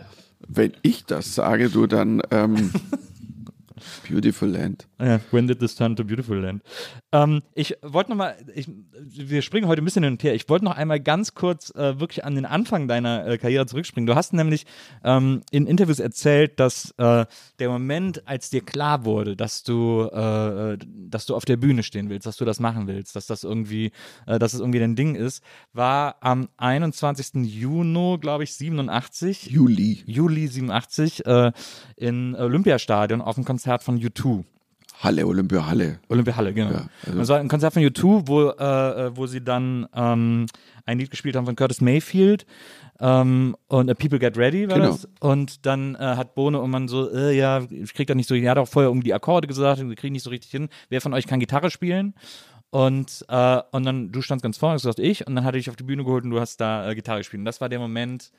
wenn 0.49 0.73
ich 0.83 1.05
das 1.05 1.35
sage, 1.35 1.71
du 1.71 1.87
dann 1.87 2.23
ähm, 2.33 2.73
Beautiful 4.09 4.49
Land. 4.49 4.87
Ja, 5.01 5.21
when 5.31 5.47
did 5.47 5.61
this 5.61 5.75
turn 5.75 5.97
to 5.97 6.05
beautiful 6.05 6.37
land? 6.37 6.63
Ähm, 7.13 7.43
ich 7.55 7.77
wollte 7.83 8.11
noch 8.11 8.17
mal, 8.17 8.37
ich, 8.55 8.69
wir 8.93 9.43
springen 9.43 9.67
heute 9.67 9.83
ein 9.83 9.85
bisschen 9.85 10.05
hin 10.05 10.13
und 10.13 10.23
her. 10.23 10.35
Ich 10.35 10.49
wollte 10.49 10.65
noch 10.65 10.77
einmal 10.77 11.01
ganz 11.01 11.35
kurz 11.35 11.71
äh, 11.75 11.99
wirklich 11.99 12.25
an 12.25 12.35
den 12.35 12.45
Anfang 12.45 12.87
deiner 12.87 13.27
äh, 13.27 13.39
Karriere 13.39 13.67
zurückspringen. 13.67 14.07
Du 14.07 14.15
hast 14.15 14.33
nämlich 14.33 14.67
ähm, 15.05 15.43
in 15.51 15.67
Interviews 15.67 16.01
erzählt, 16.01 16.61
dass 16.61 16.93
äh, 16.99 17.25
der 17.59 17.69
Moment, 17.69 18.27
als 18.29 18.51
dir 18.51 18.61
klar 18.61 19.05
wurde, 19.05 19.37
dass 19.37 19.63
du, 19.63 20.03
äh, 20.13 20.77
dass 20.85 21.27
du 21.27 21.35
auf 21.35 21.45
der 21.45 21.57
Bühne 21.57 21.83
stehen 21.83 22.11
willst, 22.11 22.27
dass 22.27 22.37
du 22.37 22.45
das 22.45 22.61
machen 22.61 22.87
willst, 22.87 23.17
dass 23.17 23.27
das 23.27 23.45
irgendwie, 23.45 23.93
äh, 24.27 24.39
dass 24.39 24.53
es 24.53 24.61
irgendwie 24.61 24.81
dein 24.81 24.97
Ding 24.97 25.15
ist, 25.15 25.43
war 25.73 26.17
am 26.21 26.49
21. 26.59 27.47
Juni, 27.47 28.19
glaube 28.21 28.45
ich, 28.45 28.55
87. 28.55 29.51
Juli. 29.51 30.03
Juli 30.07 30.47
87 30.47 31.25
äh, 31.27 31.53
in 31.97 32.35
Olympiastadion 32.35 33.23
auf 33.23 33.37
dem 33.37 33.45
Konzert 33.45 33.70
von 33.79 33.99
U2. 33.99 34.45
Halle, 35.03 35.27
Olympia 35.27 35.67
Halle. 35.67 35.99
Olympiahalle, 36.09 36.53
genau. 36.53 36.73
Ja, 36.73 36.89
also- 37.07 37.19
das 37.19 37.29
war 37.29 37.39
ein 37.39 37.49
Konzert 37.49 37.73
von 37.73 37.83
U2, 37.83 38.23
wo, 38.27 38.49
äh, 38.51 39.07
äh, 39.07 39.17
wo 39.17 39.27
sie 39.27 39.41
dann 39.43 39.87
ähm, 39.95 40.45
ein 40.85 40.99
Lied 40.99 41.11
gespielt 41.11 41.37
haben 41.37 41.47
von 41.47 41.57
Curtis 41.57 41.81
Mayfield 41.81 42.45
ähm, 43.01 43.57
und 43.69 43.89
äh, 43.89 43.95
People 43.95 44.19
Get 44.19 44.37
Ready 44.37 44.69
war 44.69 44.77
Genau. 44.77 44.89
das. 44.91 45.09
Und 45.21 45.65
dann 45.65 45.95
äh, 45.95 45.99
hat 46.01 46.35
Bohne 46.35 46.61
und 46.61 46.71
man 46.71 46.87
so, 46.87 47.11
äh, 47.15 47.35
ja, 47.35 47.63
ich 47.71 47.95
krieg 47.95 48.09
da 48.09 48.15
nicht 48.15 48.29
so, 48.29 48.35
er 48.35 48.51
hat 48.51 48.59
auch 48.59 48.69
vorher 48.69 48.91
um 48.91 49.03
die 49.03 49.15
Akkorde 49.15 49.49
gesagt, 49.49 49.81
wir 49.81 49.97
kriegen 49.97 50.13
nicht 50.13 50.23
so 50.25 50.29
richtig 50.31 50.51
hin. 50.51 50.69
Wer 50.91 51.01
von 51.01 51.15
euch 51.15 51.27
kann 51.27 51.41
Gitarre 51.41 51.71
spielen? 51.71 52.13
Und, 52.69 53.25
äh, 53.29 53.63
und 53.73 53.85
dann, 53.87 54.13
du 54.13 54.21
standst 54.21 54.43
ganz 54.43 54.59
vorne, 54.59 54.75
hast 54.75 54.83
gesagt, 54.83 54.99
ich, 55.01 55.27
und 55.27 55.35
dann 55.35 55.45
hatte 55.45 55.57
ich 55.59 55.71
auf 55.71 55.77
die 55.77 55.83
Bühne 55.83 56.05
geholt 56.05 56.25
und 56.25 56.31
du 56.31 56.41
hast 56.41 56.61
da 56.61 56.89
äh, 56.91 56.95
Gitarre 56.95 57.19
gespielt. 57.19 57.39
Und 57.41 57.47
das 57.47 57.61
war 57.63 57.69
der 57.71 57.79
Moment, 57.81 58.31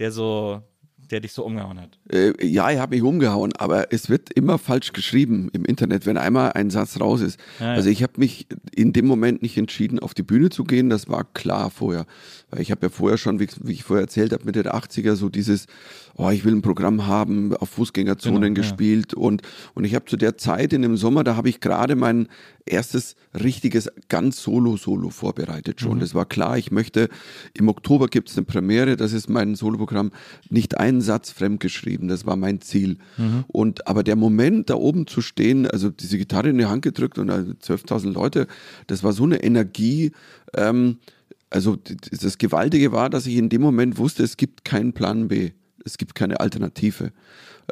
der 0.00 0.10
so, 0.12 0.62
der 1.10 1.20
dich 1.20 1.32
so 1.32 1.44
umgehauen 1.44 1.80
hat. 1.80 1.98
Äh, 2.10 2.32
ja, 2.46 2.70
ich 2.70 2.78
habe 2.78 2.94
mich 2.94 3.02
umgehauen, 3.02 3.52
aber 3.56 3.92
es 3.92 4.08
wird 4.08 4.32
immer 4.32 4.58
falsch 4.58 4.92
geschrieben 4.92 5.50
im 5.52 5.64
Internet, 5.64 6.06
wenn 6.06 6.16
einmal 6.16 6.52
ein 6.52 6.70
Satz 6.70 7.00
raus 7.00 7.20
ist. 7.20 7.38
Ja, 7.60 7.66
ja. 7.66 7.72
Also 7.72 7.90
ich 7.90 8.02
habe 8.02 8.14
mich 8.16 8.46
in 8.74 8.92
dem 8.92 9.06
Moment 9.06 9.42
nicht 9.42 9.56
entschieden, 9.56 9.98
auf 9.98 10.14
die 10.14 10.22
Bühne 10.22 10.50
zu 10.50 10.64
gehen, 10.64 10.90
das 10.90 11.08
war 11.08 11.24
klar 11.24 11.70
vorher. 11.70 12.06
Weil 12.50 12.60
ich 12.60 12.70
habe 12.70 12.86
ja 12.86 12.90
vorher 12.90 13.18
schon, 13.18 13.40
wie, 13.40 13.48
wie 13.62 13.72
ich 13.72 13.84
vorher 13.84 14.04
erzählt 14.04 14.32
habe, 14.32 14.44
Mitte 14.44 14.62
der 14.62 14.74
80er 14.74 15.16
so 15.16 15.28
dieses, 15.28 15.66
oh, 16.16 16.30
ich 16.30 16.44
will 16.44 16.54
ein 16.54 16.62
Programm 16.62 17.06
haben, 17.06 17.54
auf 17.56 17.68
Fußgängerzonen 17.70 18.38
Genau, 18.38 18.46
ja. 18.46 18.54
gespielt 18.54 19.14
und, 19.14 19.42
und 19.74 19.84
ich 19.84 19.94
habe 19.94 20.04
zu 20.06 20.16
der 20.16 20.36
Zeit 20.36 20.72
in 20.72 20.82
dem 20.82 20.96
Sommer, 20.96 21.24
da 21.24 21.36
habe 21.36 21.48
ich 21.48 21.60
gerade 21.60 21.96
mein 21.96 22.28
erstes 22.66 23.16
richtiges 23.34 23.90
ganz 24.08 24.42
Solo-Solo 24.42 25.10
vorbereitet 25.10 25.80
schon. 25.80 26.00
Das 26.00 26.14
war 26.14 26.26
klar, 26.26 26.58
ich 26.58 26.70
möchte, 26.70 27.08
im 27.54 27.68
Oktober 27.68 28.08
gibt 28.08 28.30
es 28.30 28.36
eine 28.36 28.44
Premiere, 28.44 28.96
das 28.96 29.12
ist 29.12 29.28
mein 29.28 29.54
Soloprogramm, 29.54 30.10
nicht 30.50 30.78
einen 30.98 31.02
Satz 31.02 31.30
fremdgeschrieben, 31.30 32.08
das 32.08 32.26
war 32.26 32.36
mein 32.36 32.60
Ziel. 32.60 32.98
Und 33.48 33.86
aber 33.86 34.02
der 34.02 34.16
Moment, 34.16 34.68
da 34.68 34.74
oben 34.74 35.06
zu 35.06 35.20
stehen, 35.20 35.66
also 35.66 35.90
diese 35.90 36.18
Gitarre 36.18 36.50
in 36.50 36.58
die 36.58 36.66
Hand 36.66 36.82
gedrückt 36.82 37.18
und 37.18 37.30
also 37.30 37.52
12.000 37.52 38.12
Leute, 38.12 38.46
das 38.86 39.02
war 39.02 39.12
so 39.12 39.24
eine 39.24 39.42
Energie, 39.42 40.12
ähm, 40.54 40.98
also 41.50 41.76
das 42.10 42.36
Gewaltige 42.38 42.92
war, 42.92 43.08
dass 43.08 43.26
ich 43.26 43.36
in 43.36 43.48
dem 43.48 43.62
Moment 43.62 43.96
wusste, 43.96 44.22
es 44.22 44.36
gibt 44.36 44.64
keinen 44.64 44.92
Plan 44.92 45.28
B, 45.28 45.52
es 45.84 45.96
gibt 45.96 46.14
keine 46.14 46.40
Alternative. 46.40 47.12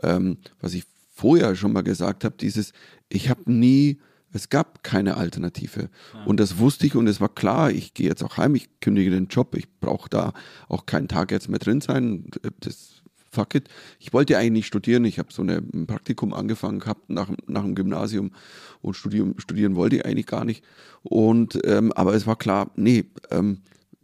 Ähm, 0.03 0.39
was 0.61 0.75
ich 0.75 0.85
vorher 1.15 1.55
schon 1.57 1.73
mal 1.73 1.83
gesagt 1.83 2.25
habe, 2.25 2.37
dieses, 2.39 2.73
ich 3.09 3.29
habe 3.29 3.51
nie 3.53 3.99
Es 4.33 4.51
gab 4.51 4.83
keine 4.83 5.17
Alternative. 5.17 5.89
Und 6.27 6.41
das 6.41 6.59
wusste 6.59 6.87
ich 6.87 6.95
und 6.95 7.07
es 7.07 7.21
war 7.21 7.31
klar, 7.35 7.71
ich 7.71 7.95
gehe 7.95 8.09
jetzt 8.09 8.23
auch 8.23 8.37
heim, 8.37 8.55
ich 8.55 8.69
kündige 8.81 9.11
den 9.11 9.29
Job, 9.29 9.55
ich 9.55 9.67
brauche 9.81 10.11
da 10.11 10.33
auch 10.69 10.85
keinen 10.85 11.09
Tag 11.09 11.31
jetzt 11.31 11.49
mehr 11.49 11.59
drin 11.59 11.81
sein. 11.81 12.27
Das 12.61 13.03
fuck 13.37 13.55
it. 13.55 13.69
Ich 14.01 14.13
wollte 14.15 14.39
eigentlich 14.39 14.53
nicht 14.53 14.67
studieren, 14.67 15.05
ich 15.05 15.19
habe 15.19 15.33
so 15.33 15.43
eine, 15.43 15.59
ein 15.59 15.87
Praktikum 15.87 16.33
angefangen 16.33 16.81
gehabt 16.81 17.11
nach, 17.11 17.31
nach 17.47 17.63
dem 17.63 17.75
Gymnasium 17.75 18.33
und 18.81 18.95
studieren, 18.95 19.35
studieren 19.39 19.77
wollte 19.77 19.97
ich 19.97 20.07
eigentlich 20.07 20.27
gar 20.27 20.45
nicht. 20.45 20.65
Und 21.03 21.59
ähm, 21.65 21.93
aber 21.93 22.15
es 22.15 22.27
war 22.27 22.37
klar, 22.37 22.71
nee, 22.77 23.05
ähm, 23.31 23.61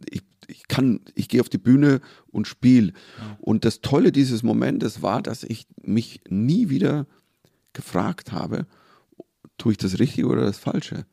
ich, 0.07 0.21
ich 0.47 0.67
kann, 0.67 1.01
ich 1.15 1.29
gehe 1.29 1.41
auf 1.41 1.49
die 1.49 1.57
Bühne 1.57 1.99
und 2.31 2.47
spiele. 2.47 2.93
Ja. 3.17 3.37
Und 3.39 3.65
das 3.65 3.81
Tolle 3.81 4.11
dieses 4.11 4.43
Momentes 4.43 5.01
war, 5.01 5.23
dass 5.23 5.43
ich 5.43 5.65
mich 5.81 6.21
nie 6.29 6.69
wieder 6.69 7.07
gefragt 7.73 8.31
habe, 8.31 8.67
tue 9.57 9.71
ich 9.71 9.77
das 9.79 9.97
Richtige 9.97 10.27
oder 10.27 10.43
das 10.43 10.59
Falsche? 10.59 11.07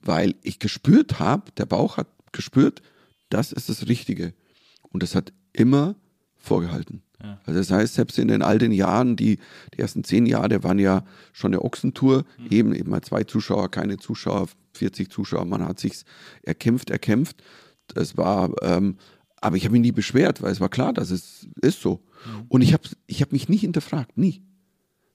Weil 0.00 0.36
ich 0.42 0.60
gespürt 0.60 1.18
habe, 1.18 1.50
der 1.58 1.66
Bauch 1.66 1.96
hat 1.96 2.06
gespürt, 2.30 2.80
das 3.28 3.50
ist 3.50 3.68
das 3.68 3.88
Richtige. 3.88 4.34
Und 4.82 5.02
das 5.02 5.16
hat 5.16 5.32
immer 5.52 5.96
vorgehalten. 6.36 7.02
Ja. 7.22 7.40
Also 7.46 7.60
das 7.60 7.70
heißt, 7.70 7.94
selbst 7.94 8.18
in 8.18 8.28
den 8.28 8.42
all 8.42 8.58
den 8.58 8.72
Jahren, 8.72 9.16
die, 9.16 9.38
die 9.74 9.78
ersten 9.78 10.04
zehn 10.04 10.26
Jahre 10.26 10.62
waren 10.62 10.78
ja 10.78 11.04
schon 11.32 11.52
eine 11.52 11.62
Ochsentour, 11.62 12.24
mhm. 12.38 12.46
eben, 12.50 12.74
eben 12.74 12.90
mal 12.90 13.02
zwei 13.02 13.24
Zuschauer, 13.24 13.70
keine 13.70 13.96
Zuschauer, 13.96 14.48
40 14.74 15.10
Zuschauer, 15.10 15.44
man 15.44 15.64
hat 15.64 15.80
sich 15.80 16.02
erkämpft, 16.42 16.90
erkämpft. 16.90 17.42
Das 17.88 18.16
war, 18.16 18.50
ähm, 18.62 18.96
aber 19.40 19.56
ich 19.56 19.64
habe 19.64 19.72
mich 19.72 19.82
nie 19.82 19.92
beschwert, 19.92 20.42
weil 20.42 20.52
es 20.52 20.60
war 20.60 20.68
klar, 20.68 20.92
dass 20.92 21.10
es 21.10 21.48
ist 21.62 21.80
so. 21.80 22.02
Mhm. 22.26 22.44
Und 22.48 22.60
ich 22.62 22.72
habe 22.72 22.88
ich 23.06 23.22
hab 23.22 23.32
mich 23.32 23.48
nie 23.48 23.58
hinterfragt, 23.58 24.18
nie. 24.18 24.42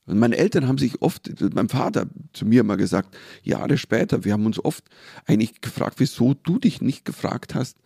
Und 0.05 0.17
meine 0.17 0.37
Eltern 0.37 0.67
haben 0.67 0.77
sich 0.77 1.01
oft, 1.01 1.31
mein 1.53 1.69
Vater 1.69 2.07
zu 2.33 2.45
mir 2.45 2.63
mal 2.63 2.75
gesagt, 2.75 3.15
Jahre 3.43 3.77
später, 3.77 4.25
wir 4.25 4.33
haben 4.33 4.45
uns 4.45 4.63
oft 4.63 4.83
eigentlich 5.25 5.61
gefragt, 5.61 5.99
wieso 5.99 6.33
du 6.33 6.57
dich 6.57 6.81
nicht 6.81 7.05
gefragt 7.05 7.53
hast. 7.53 7.77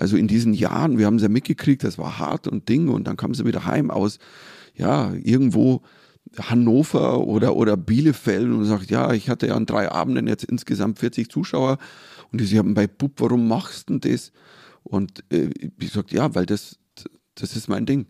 Also 0.00 0.16
in 0.16 0.28
diesen 0.28 0.54
Jahren, 0.54 0.96
wir 0.96 1.04
haben 1.04 1.16
es 1.16 1.22
ja 1.22 1.28
mitgekriegt, 1.28 1.84
das 1.84 1.98
war 1.98 2.18
hart 2.18 2.48
und 2.48 2.70
Ding 2.70 2.88
und 2.88 3.06
dann 3.06 3.18
kam 3.18 3.34
sie 3.34 3.44
wieder 3.44 3.66
heim 3.66 3.90
aus, 3.90 4.18
ja, 4.74 5.12
irgendwo 5.12 5.82
Hannover 6.38 7.26
oder, 7.26 7.54
oder 7.54 7.76
Bielefeld 7.76 8.44
und 8.46 8.64
sagt, 8.64 8.90
ja, 8.90 9.12
ich 9.12 9.28
hatte 9.28 9.48
ja 9.48 9.56
an 9.56 9.66
drei 9.66 9.90
Abenden 9.90 10.26
jetzt 10.26 10.44
insgesamt 10.44 10.98
40 10.98 11.28
Zuschauer 11.28 11.76
und 12.32 12.40
sie 12.40 12.58
haben 12.58 12.72
bei 12.72 12.86
Bub, 12.86 13.12
warum 13.18 13.46
machst 13.46 13.90
du 13.90 13.98
denn 13.98 14.12
das? 14.12 14.32
Und 14.84 15.22
äh, 15.30 15.50
ich 15.78 15.92
sagte, 15.92 16.16
ja, 16.16 16.34
weil 16.34 16.46
das, 16.46 16.78
das 17.34 17.54
ist 17.54 17.68
mein 17.68 17.84
Ding. 17.84 18.06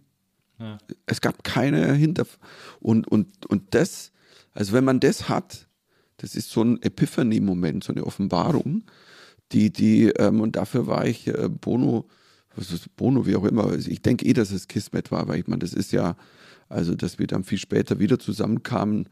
Ja. 0.61 0.79
Es 1.07 1.21
gab 1.21 1.43
keine 1.43 1.93
Hinter... 1.95 2.25
Und, 2.79 3.09
und, 3.09 3.47
und 3.47 3.75
das, 3.75 4.13
also 4.53 4.75
wenn 4.75 4.85
man 4.85 5.01
das 5.01 5.29
hat, 5.29 5.67
das 6.19 6.37
ist 6.37 6.51
so 6.51 6.63
ein 6.63 6.81
Epiphany-Moment, 6.83 7.83
so 7.83 7.93
eine 7.93 8.05
Offenbarung, 8.05 8.85
die, 9.53 9.73
die, 9.73 10.07
ähm, 10.11 10.41
und 10.41 10.57
dafür 10.57 10.87
war 10.87 11.07
ich 11.07 11.27
äh, 11.27 11.49
Bono, 11.49 12.07
was 12.55 12.73
ist 12.73 12.95
Bono, 12.97 13.27
wie 13.27 13.37
auch 13.37 13.45
immer. 13.45 13.75
Ich 13.75 14.03
denke 14.03 14.27
eh, 14.27 14.33
dass 14.33 14.51
es 14.51 14.69
Kismet 14.69 15.11
war, 15.11 15.29
weil 15.29 15.41
ich 15.41 15.47
meine, 15.47 15.61
das 15.61 15.73
ist 15.73 15.93
ja, 15.93 16.17
also 16.69 16.95
dass 16.95 17.19
wir 17.19 17.27
dann 17.27 17.45
viel 17.45 17.59
später 17.59 17.99
wieder 17.99 18.19
zusammenkamen, 18.19 19.09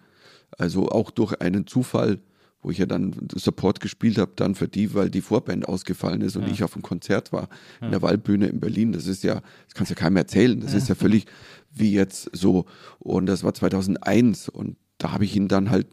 also 0.56 0.88
auch 0.88 1.10
durch 1.10 1.40
einen 1.40 1.66
Zufall, 1.66 2.20
wo 2.60 2.70
ich 2.70 2.78
ja 2.78 2.86
dann 2.86 3.14
Support 3.34 3.80
gespielt 3.80 4.18
habe, 4.18 4.32
dann 4.34 4.54
für 4.54 4.66
die, 4.66 4.94
weil 4.94 5.10
die 5.10 5.20
Vorband 5.20 5.68
ausgefallen 5.68 6.20
ist 6.22 6.36
und 6.36 6.42
ja. 6.42 6.50
ich 6.50 6.64
auf 6.64 6.74
einem 6.74 6.82
Konzert 6.82 7.32
war 7.32 7.48
ja. 7.80 7.86
in 7.86 7.90
der 7.92 8.02
Waldbühne 8.02 8.46
in 8.46 8.60
Berlin. 8.60 8.92
Das 8.92 9.06
ist 9.06 9.22
ja, 9.22 9.34
das 9.66 9.74
kannst 9.74 9.90
du 9.90 9.94
ja 9.94 10.00
keinem 10.00 10.16
erzählen. 10.16 10.60
Das 10.60 10.72
ja. 10.72 10.78
ist 10.78 10.88
ja 10.88 10.94
völlig 10.94 11.26
wie 11.72 11.92
jetzt 11.92 12.30
so. 12.32 12.64
Und 12.98 13.26
das 13.26 13.44
war 13.44 13.54
2001 13.54 14.48
und 14.48 14.76
da 14.98 15.12
habe 15.12 15.24
ich 15.24 15.36
ihn 15.36 15.46
dann 15.46 15.70
halt 15.70 15.86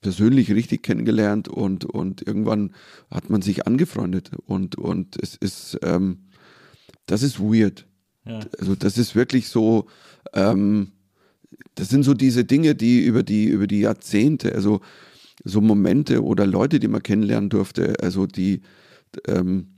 persönlich 0.00 0.52
richtig 0.52 0.82
kennengelernt 0.82 1.48
und, 1.48 1.84
und 1.84 2.26
irgendwann 2.26 2.72
hat 3.10 3.30
man 3.30 3.42
sich 3.42 3.66
angefreundet 3.66 4.30
und, 4.46 4.76
und 4.76 5.16
es 5.22 5.34
ist, 5.34 5.78
ähm, 5.82 6.28
das 7.06 7.22
ist 7.22 7.40
weird. 7.40 7.86
Also 8.58 8.74
das 8.74 8.98
ist 8.98 9.14
wirklich 9.14 9.48
so, 9.48 9.86
ähm, 10.34 10.92
das 11.74 11.88
sind 11.88 12.02
so 12.02 12.14
diese 12.14 12.44
Dinge, 12.44 12.74
die 12.74 13.00
über 13.00 13.22
die, 13.22 13.46
über 13.46 13.66
die 13.66 13.80
Jahrzehnte, 13.80 14.54
also 14.54 14.80
so 15.44 15.60
Momente 15.60 16.22
oder 16.22 16.46
Leute, 16.46 16.78
die 16.80 16.88
man 16.88 17.02
kennenlernen 17.02 17.48
durfte, 17.48 17.94
also 18.00 18.26
die, 18.26 18.62
ähm, 19.26 19.68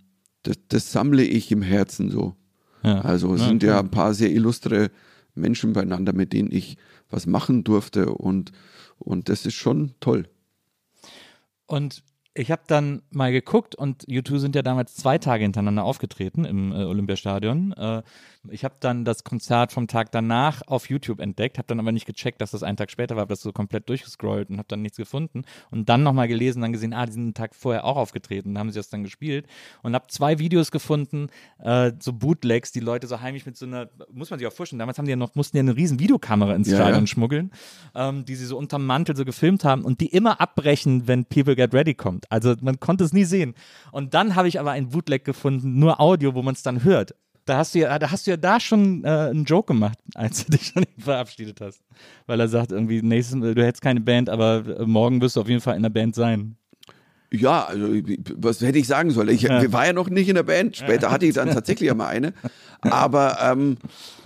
das, 0.42 0.56
das, 0.68 0.92
sammle 0.92 1.22
ich 1.22 1.52
im 1.52 1.62
Herzen 1.62 2.10
so. 2.10 2.34
Ja. 2.82 3.02
Also 3.02 3.34
es 3.34 3.42
ja, 3.42 3.48
sind 3.48 3.62
ja 3.62 3.78
ein 3.78 3.90
paar 3.90 4.14
sehr 4.14 4.30
illustre 4.30 4.90
Menschen 5.34 5.72
beieinander, 5.72 6.12
mit 6.12 6.32
denen 6.32 6.50
ich 6.50 6.76
was 7.08 7.26
machen 7.26 7.64
durfte 7.64 8.10
und, 8.12 8.52
und 8.98 9.28
das 9.28 9.46
ist 9.46 9.54
schon 9.54 9.94
toll. 10.00 10.28
Und 11.66 12.02
ich 12.34 12.52
habe 12.52 12.62
dann 12.68 13.02
mal 13.10 13.32
geguckt 13.32 13.74
und 13.74 14.04
U2 14.04 14.38
sind 14.38 14.54
ja 14.54 14.62
damals 14.62 14.94
zwei 14.94 15.18
Tage 15.18 15.42
hintereinander 15.42 15.82
aufgetreten 15.82 16.44
im 16.44 16.70
äh, 16.70 16.84
Olympiastadion. 16.84 17.72
Äh, 17.72 18.02
ich 18.48 18.64
habe 18.64 18.76
dann 18.78 19.04
das 19.04 19.24
Konzert 19.24 19.72
vom 19.72 19.88
Tag 19.88 20.12
danach 20.12 20.62
auf 20.66 20.88
YouTube 20.88 21.20
entdeckt, 21.20 21.58
habe 21.58 21.66
dann 21.66 21.80
aber 21.80 21.90
nicht 21.90 22.06
gecheckt, 22.06 22.40
dass 22.40 22.52
das 22.52 22.62
einen 22.62 22.76
Tag 22.76 22.90
später 22.90 23.16
war, 23.16 23.22
habe 23.22 23.32
das 23.32 23.40
so 23.40 23.52
komplett 23.52 23.88
durchgescrollt 23.88 24.48
und 24.48 24.58
habe 24.58 24.68
dann 24.68 24.80
nichts 24.80 24.96
gefunden 24.96 25.42
und 25.72 25.88
dann 25.88 26.04
nochmal 26.04 26.28
gelesen, 26.28 26.62
dann 26.62 26.72
gesehen, 26.72 26.94
ah, 26.94 27.04
die 27.04 27.12
sind 27.12 27.22
einen 27.22 27.34
Tag 27.34 27.54
vorher 27.54 27.84
auch 27.84 27.96
aufgetreten, 27.96 28.54
dann 28.54 28.60
haben 28.60 28.70
sie 28.70 28.78
das 28.78 28.88
dann 28.88 29.02
gespielt 29.02 29.46
und 29.82 29.94
habe 29.94 30.06
zwei 30.08 30.38
Videos 30.38 30.70
gefunden, 30.70 31.28
äh, 31.58 31.92
so 31.98 32.12
Bootlegs, 32.12 32.70
die 32.70 32.80
Leute 32.80 33.08
so 33.08 33.20
heimlich 33.20 33.44
mit 33.44 33.56
so 33.56 33.66
einer, 33.66 33.90
muss 34.12 34.30
man 34.30 34.38
sich 34.38 34.46
auch 34.46 34.52
vorstellen, 34.52 34.78
damals 34.78 34.98
haben 34.98 35.06
die 35.06 35.10
ja 35.10 35.16
noch, 35.16 35.34
mussten 35.34 35.56
ja 35.56 35.62
eine 35.62 35.74
riesen 35.74 35.98
Videokamera 35.98 36.54
ins 36.54 36.68
Stadion 36.68 37.00
ja. 37.00 37.06
schmuggeln, 37.08 37.50
ähm, 37.96 38.24
die 38.24 38.36
sie 38.36 38.46
so 38.46 38.56
unterm 38.56 38.86
Mantel 38.86 39.16
so 39.16 39.24
gefilmt 39.24 39.64
haben 39.64 39.84
und 39.84 40.00
die 40.00 40.06
immer 40.06 40.40
abbrechen, 40.40 41.08
wenn 41.08 41.24
People 41.24 41.56
Get 41.56 41.74
Ready 41.74 41.94
kommt. 41.94 42.19
Also 42.30 42.54
man 42.60 42.80
konnte 42.80 43.04
es 43.04 43.12
nie 43.12 43.24
sehen. 43.24 43.54
Und 43.92 44.14
dann 44.14 44.34
habe 44.34 44.48
ich 44.48 44.60
aber 44.60 44.72
ein 44.72 44.90
Bootleg 44.90 45.24
gefunden, 45.24 45.78
nur 45.78 46.00
Audio, 46.00 46.34
wo 46.34 46.42
man 46.42 46.54
es 46.54 46.62
dann 46.62 46.84
hört. 46.84 47.14
Da 47.46 47.58
hast 47.58 47.74
du 47.74 47.80
ja, 47.80 47.98
da 47.98 48.10
hast 48.10 48.26
du 48.26 48.32
ja 48.32 48.36
da 48.36 48.60
schon 48.60 49.04
äh, 49.04 49.08
einen 49.08 49.44
Joke 49.44 49.68
gemacht, 49.68 49.98
als 50.14 50.44
du 50.44 50.52
dich 50.52 50.68
schon 50.68 50.84
verabschiedet 50.98 51.60
hast. 51.60 51.80
Weil 52.26 52.40
er 52.40 52.48
sagt 52.48 52.72
irgendwie, 52.72 53.02
nächstes, 53.02 53.40
du 53.40 53.64
hättest 53.64 53.82
keine 53.82 54.00
Band, 54.00 54.28
aber 54.28 54.64
äh, 54.66 54.86
morgen 54.86 55.20
wirst 55.20 55.36
du 55.36 55.40
auf 55.40 55.48
jeden 55.48 55.60
Fall 55.60 55.76
in 55.76 55.82
der 55.82 55.90
Band 55.90 56.14
sein. 56.14 56.56
Ja, 57.32 57.64
also 57.64 57.86
was 58.36 58.60
hätte 58.60 58.78
ich 58.78 58.88
sagen 58.88 59.12
sollen? 59.12 59.28
Ich 59.28 59.42
ja. 59.42 59.72
war 59.72 59.86
ja 59.86 59.92
noch 59.92 60.10
nicht 60.10 60.28
in 60.28 60.34
der 60.34 60.42
Band. 60.42 60.76
Später 60.76 61.12
hatte 61.12 61.26
ich 61.26 61.34
dann 61.34 61.48
tatsächlich 61.50 61.88
einmal 61.88 62.08
eine. 62.08 62.34
Aber 62.80 63.38
ähm, 63.40 63.76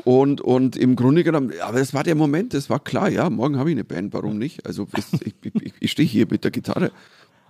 und, 0.04 0.40
und 0.40 0.76
im 0.76 0.96
Grunde 0.96 1.22
genommen, 1.22 1.52
aber 1.62 1.78
das 1.78 1.92
war 1.92 2.02
der 2.02 2.14
Moment, 2.14 2.54
das 2.54 2.70
war 2.70 2.80
klar, 2.80 3.10
ja, 3.10 3.28
morgen 3.28 3.58
habe 3.58 3.70
ich 3.70 3.74
eine 3.74 3.84
Band, 3.84 4.14
warum 4.14 4.38
nicht? 4.38 4.64
Also 4.64 4.86
ich, 4.96 5.34
ich, 5.42 5.72
ich 5.80 5.90
stehe 5.90 6.08
hier 6.08 6.26
mit 6.30 6.44
der 6.44 6.50
Gitarre 6.50 6.92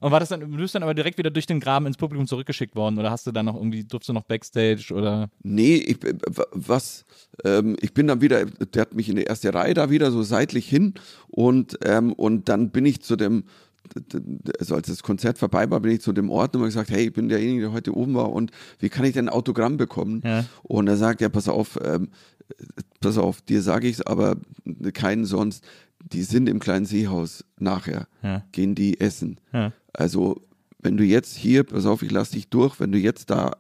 und 0.05 0.11
war 0.11 0.21
das 0.21 0.29
dann, 0.29 0.41
du 0.41 0.49
bist 0.49 0.75
dann 0.75 0.83
aber 0.83 0.93
direkt 0.93 1.17
wieder 1.17 1.31
durch 1.31 1.47
den 1.47 1.61
Graben 1.61 1.87
ins 1.87 1.97
Publikum 1.97 2.27
zurückgeschickt 2.27 2.77
worden 2.77 2.99
oder 2.99 3.11
hast 3.11 3.27
du 3.27 3.33
dann 3.33 3.47
noch 3.47 3.57
irgendwie, 3.57 3.85
durfst 3.85 4.07
du 4.07 4.13
noch 4.13 4.25
Backstage 4.25 4.93
oder? 4.93 5.31
Nee, 5.43 5.77
ich, 5.77 5.97
was, 6.53 7.07
ähm, 7.43 7.75
ich 7.81 7.95
bin 7.95 8.09
dann 8.09 8.21
wieder, 8.21 8.45
der 8.45 8.83
hat 8.83 8.93
mich 8.93 9.09
in 9.09 9.17
die 9.17 9.23
erste 9.23 9.55
Reihe 9.55 9.73
da 9.73 9.89
wieder 9.89 10.11
so 10.11 10.23
seitlich 10.23 10.69
hin 10.69 10.93
und, 11.29 11.79
ähm, 11.87 12.13
und 12.13 12.51
dann 12.51 12.69
bin 12.69 12.85
ich 12.85 13.01
zu 13.01 13.17
dem, 13.17 13.45
also 14.61 14.75
als 14.75 14.89
das 14.89 15.03
Konzert 15.03 15.39
vorbei 15.39 15.71
war, 15.71 15.81
bin 15.81 15.93
ich 15.93 16.03
zu 16.03 16.13
dem 16.13 16.29
Ort 16.29 16.55
und 16.55 16.61
habe 16.61 16.69
gesagt, 16.69 16.91
hey, 16.91 17.07
ich 17.07 17.13
bin 17.15 17.31
derjenige, 17.31 17.63
der 17.63 17.73
heute 17.73 17.97
oben 17.97 18.13
war 18.13 18.31
und 18.31 18.51
wie 18.81 18.91
kann 18.91 19.07
ich 19.07 19.15
denn 19.15 19.31
ein 19.31 19.35
Autogramm 19.35 19.79
bekommen? 19.79 20.21
Ja. 20.23 20.45
Und 20.65 20.87
er 20.87 20.99
sagt, 20.99 21.23
ja, 21.23 21.31
pass 21.31 21.49
auf, 21.49 21.79
ähm, 21.83 22.11
pass 23.01 23.17
auf, 23.17 23.41
dir 23.41 23.63
sage 23.63 23.89
ich 23.89 24.01
es, 24.01 24.03
aber 24.07 24.37
keinen 24.93 25.25
sonst. 25.25 25.65
Die 26.13 26.25
sind 26.25 26.51
im 26.51 26.59
kleinen 26.59 26.85
Seehaus 26.85 27.47
nachher, 27.59 28.07
ja. 28.23 28.45
gehen 28.53 28.75
die 28.75 29.01
essen. 29.01 29.41
Ja. 29.55 29.73
Also, 29.95 30.43
wenn 30.79 30.97
du 30.97 31.05
jetzt 31.05 31.35
hier, 31.35 31.65
pass 31.65 31.87
auf, 31.87 32.03
ich 32.03 32.11
lass 32.11 32.31
dich 32.31 32.49
durch, 32.49 32.79
wenn 32.79 32.93
du 32.93 32.99
jetzt 32.99 33.31
da 33.31 33.53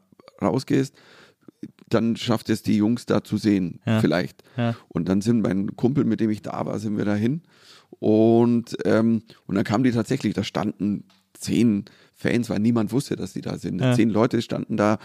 rausgehst, 0.42 0.94
dann 1.88 2.16
schafft 2.16 2.50
es 2.50 2.62
die 2.62 2.76
Jungs 2.76 3.06
da 3.06 3.24
zu 3.24 3.36
sehen, 3.36 3.80
ja. 3.86 4.00
vielleicht. 4.00 4.42
Ja. 4.56 4.76
Und 4.88 5.08
dann 5.08 5.20
sind 5.20 5.42
mein 5.42 5.76
Kumpel, 5.76 6.04
mit 6.04 6.20
dem 6.20 6.30
ich 6.30 6.42
da 6.42 6.66
war, 6.66 6.78
sind 6.78 6.96
wir 6.96 7.04
dahin. 7.04 7.42
Und, 8.00 8.76
ähm, 8.84 9.22
und 9.46 9.54
dann 9.54 9.64
kamen 9.64 9.84
die 9.84 9.92
tatsächlich, 9.92 10.34
da 10.34 10.44
standen 10.44 11.04
zehn 11.32 11.84
Fans, 12.14 12.48
weil 12.48 12.60
niemand 12.60 12.92
wusste, 12.92 13.16
dass 13.16 13.32
die 13.32 13.40
da 13.40 13.58
sind. 13.58 13.80
Ja. 13.80 13.92
Zehn 13.94 14.08
Leute 14.08 14.40
standen 14.40 14.76
da, 14.76 14.98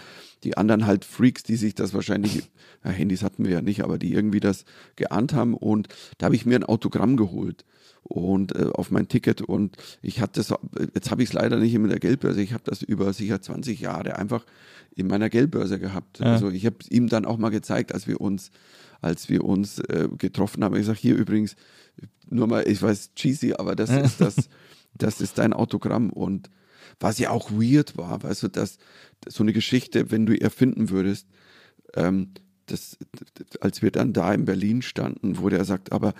die 0.44 0.56
anderen 0.56 0.86
halt 0.86 1.04
Freaks, 1.04 1.42
die 1.42 1.56
sich 1.56 1.74
das 1.74 1.92
wahrscheinlich, 1.92 2.50
ja, 2.84 2.90
Handys 2.90 3.22
hatten 3.22 3.44
wir 3.44 3.52
ja 3.52 3.62
nicht, 3.62 3.82
aber 3.82 3.98
die 3.98 4.12
irgendwie 4.12 4.40
das 4.40 4.64
geahnt 4.96 5.32
haben. 5.32 5.54
Und 5.54 5.88
da 6.18 6.26
habe 6.26 6.36
ich 6.36 6.46
mir 6.46 6.56
ein 6.56 6.64
Autogramm 6.64 7.16
geholt 7.16 7.64
und 8.02 8.54
äh, 8.54 8.66
auf 8.72 8.90
mein 8.90 9.08
Ticket 9.08 9.42
und 9.42 9.76
ich 10.02 10.20
hatte 10.20 10.40
das, 10.40 10.54
jetzt 10.94 11.10
habe 11.10 11.22
ich 11.22 11.30
es 11.30 11.32
leider 11.32 11.56
nicht 11.58 11.74
in 11.74 11.88
der 11.88 12.00
Geldbörse, 12.00 12.42
ich 12.42 12.52
habe 12.52 12.64
das 12.64 12.82
über 12.82 13.12
sicher 13.12 13.40
20 13.40 13.80
Jahre 13.80 14.16
einfach 14.16 14.44
in 14.94 15.06
meiner 15.06 15.30
Geldbörse 15.30 15.78
gehabt. 15.78 16.18
Ja. 16.18 16.26
Also 16.26 16.50
ich 16.50 16.66
habe 16.66 16.76
ihm 16.88 17.08
dann 17.08 17.24
auch 17.24 17.38
mal 17.38 17.50
gezeigt, 17.50 17.94
als 17.94 18.06
wir 18.06 18.20
uns, 18.20 18.50
als 19.00 19.28
wir 19.28 19.44
uns 19.44 19.78
äh, 19.78 20.08
getroffen 20.18 20.64
haben. 20.64 20.76
Ich 20.76 20.86
sage 20.86 20.98
hier 20.98 21.14
übrigens, 21.14 21.56
nur 22.28 22.46
mal, 22.46 22.66
ich 22.66 22.80
weiß 22.82 23.14
cheesy, 23.14 23.54
aber 23.54 23.76
das 23.76 23.90
ist 23.90 24.20
das, 24.20 24.36
das 24.94 25.20
ist 25.20 25.38
dein 25.38 25.52
Autogramm 25.52 26.10
und 26.10 26.50
was 26.98 27.18
ja 27.18 27.30
auch 27.30 27.50
weird 27.50 27.96
war, 27.96 28.22
weißt 28.22 28.42
du, 28.42 28.48
dass 28.48 28.78
so 29.26 29.42
eine 29.42 29.52
Geschichte, 29.52 30.10
wenn 30.10 30.26
du 30.26 30.38
erfinden 30.38 30.90
würdest, 30.90 31.26
ähm, 31.94 32.32
das, 32.66 32.98
als 33.60 33.82
wir 33.82 33.90
dann 33.90 34.12
da 34.12 34.32
in 34.32 34.44
Berlin 34.44 34.82
standen, 34.82 35.38
wo 35.38 35.48
der 35.48 35.64
sagt, 35.64 35.92
aber 35.92 36.14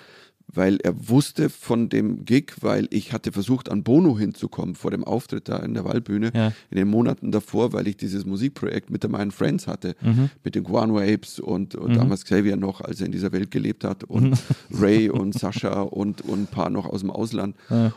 weil 0.52 0.78
er 0.82 1.08
wusste 1.08 1.48
von 1.50 1.88
dem 1.88 2.24
Gig, 2.24 2.52
weil 2.60 2.86
ich 2.90 3.12
hatte 3.12 3.32
versucht, 3.32 3.70
an 3.70 3.82
Bono 3.82 4.18
hinzukommen 4.18 4.74
vor 4.74 4.90
dem 4.90 5.04
Auftritt 5.04 5.48
da 5.48 5.58
in 5.58 5.74
der 5.74 5.84
Waldbühne 5.84 6.32
Ja. 6.34 6.52
in 6.70 6.76
den 6.76 6.88
Monaten 6.88 7.30
davor, 7.32 7.72
weil 7.72 7.86
ich 7.88 7.96
dieses 7.96 8.24
Musikprojekt 8.26 8.90
mit 8.90 9.08
meinen 9.08 9.30
Friends 9.30 9.66
hatte, 9.66 9.94
mit 10.44 10.54
den 10.54 10.64
Guano 10.64 10.98
Apes 10.98 11.38
und, 11.40 11.74
und 11.74 11.94
damals 11.96 12.24
Xavier 12.24 12.56
noch, 12.56 12.80
als 12.80 13.00
er 13.00 13.06
in 13.06 13.12
dieser 13.12 13.32
Welt 13.32 13.50
gelebt 13.50 13.84
hat 13.84 14.04
und 14.04 14.36
Ray 14.72 15.08
und 15.10 15.34
Sascha 15.38 15.82
und, 15.82 16.22
und 16.22 16.42
ein 16.42 16.46
paar 16.46 16.70
noch 16.70 16.86
aus 16.86 17.00
dem 17.00 17.10
Ausland. 17.10 17.54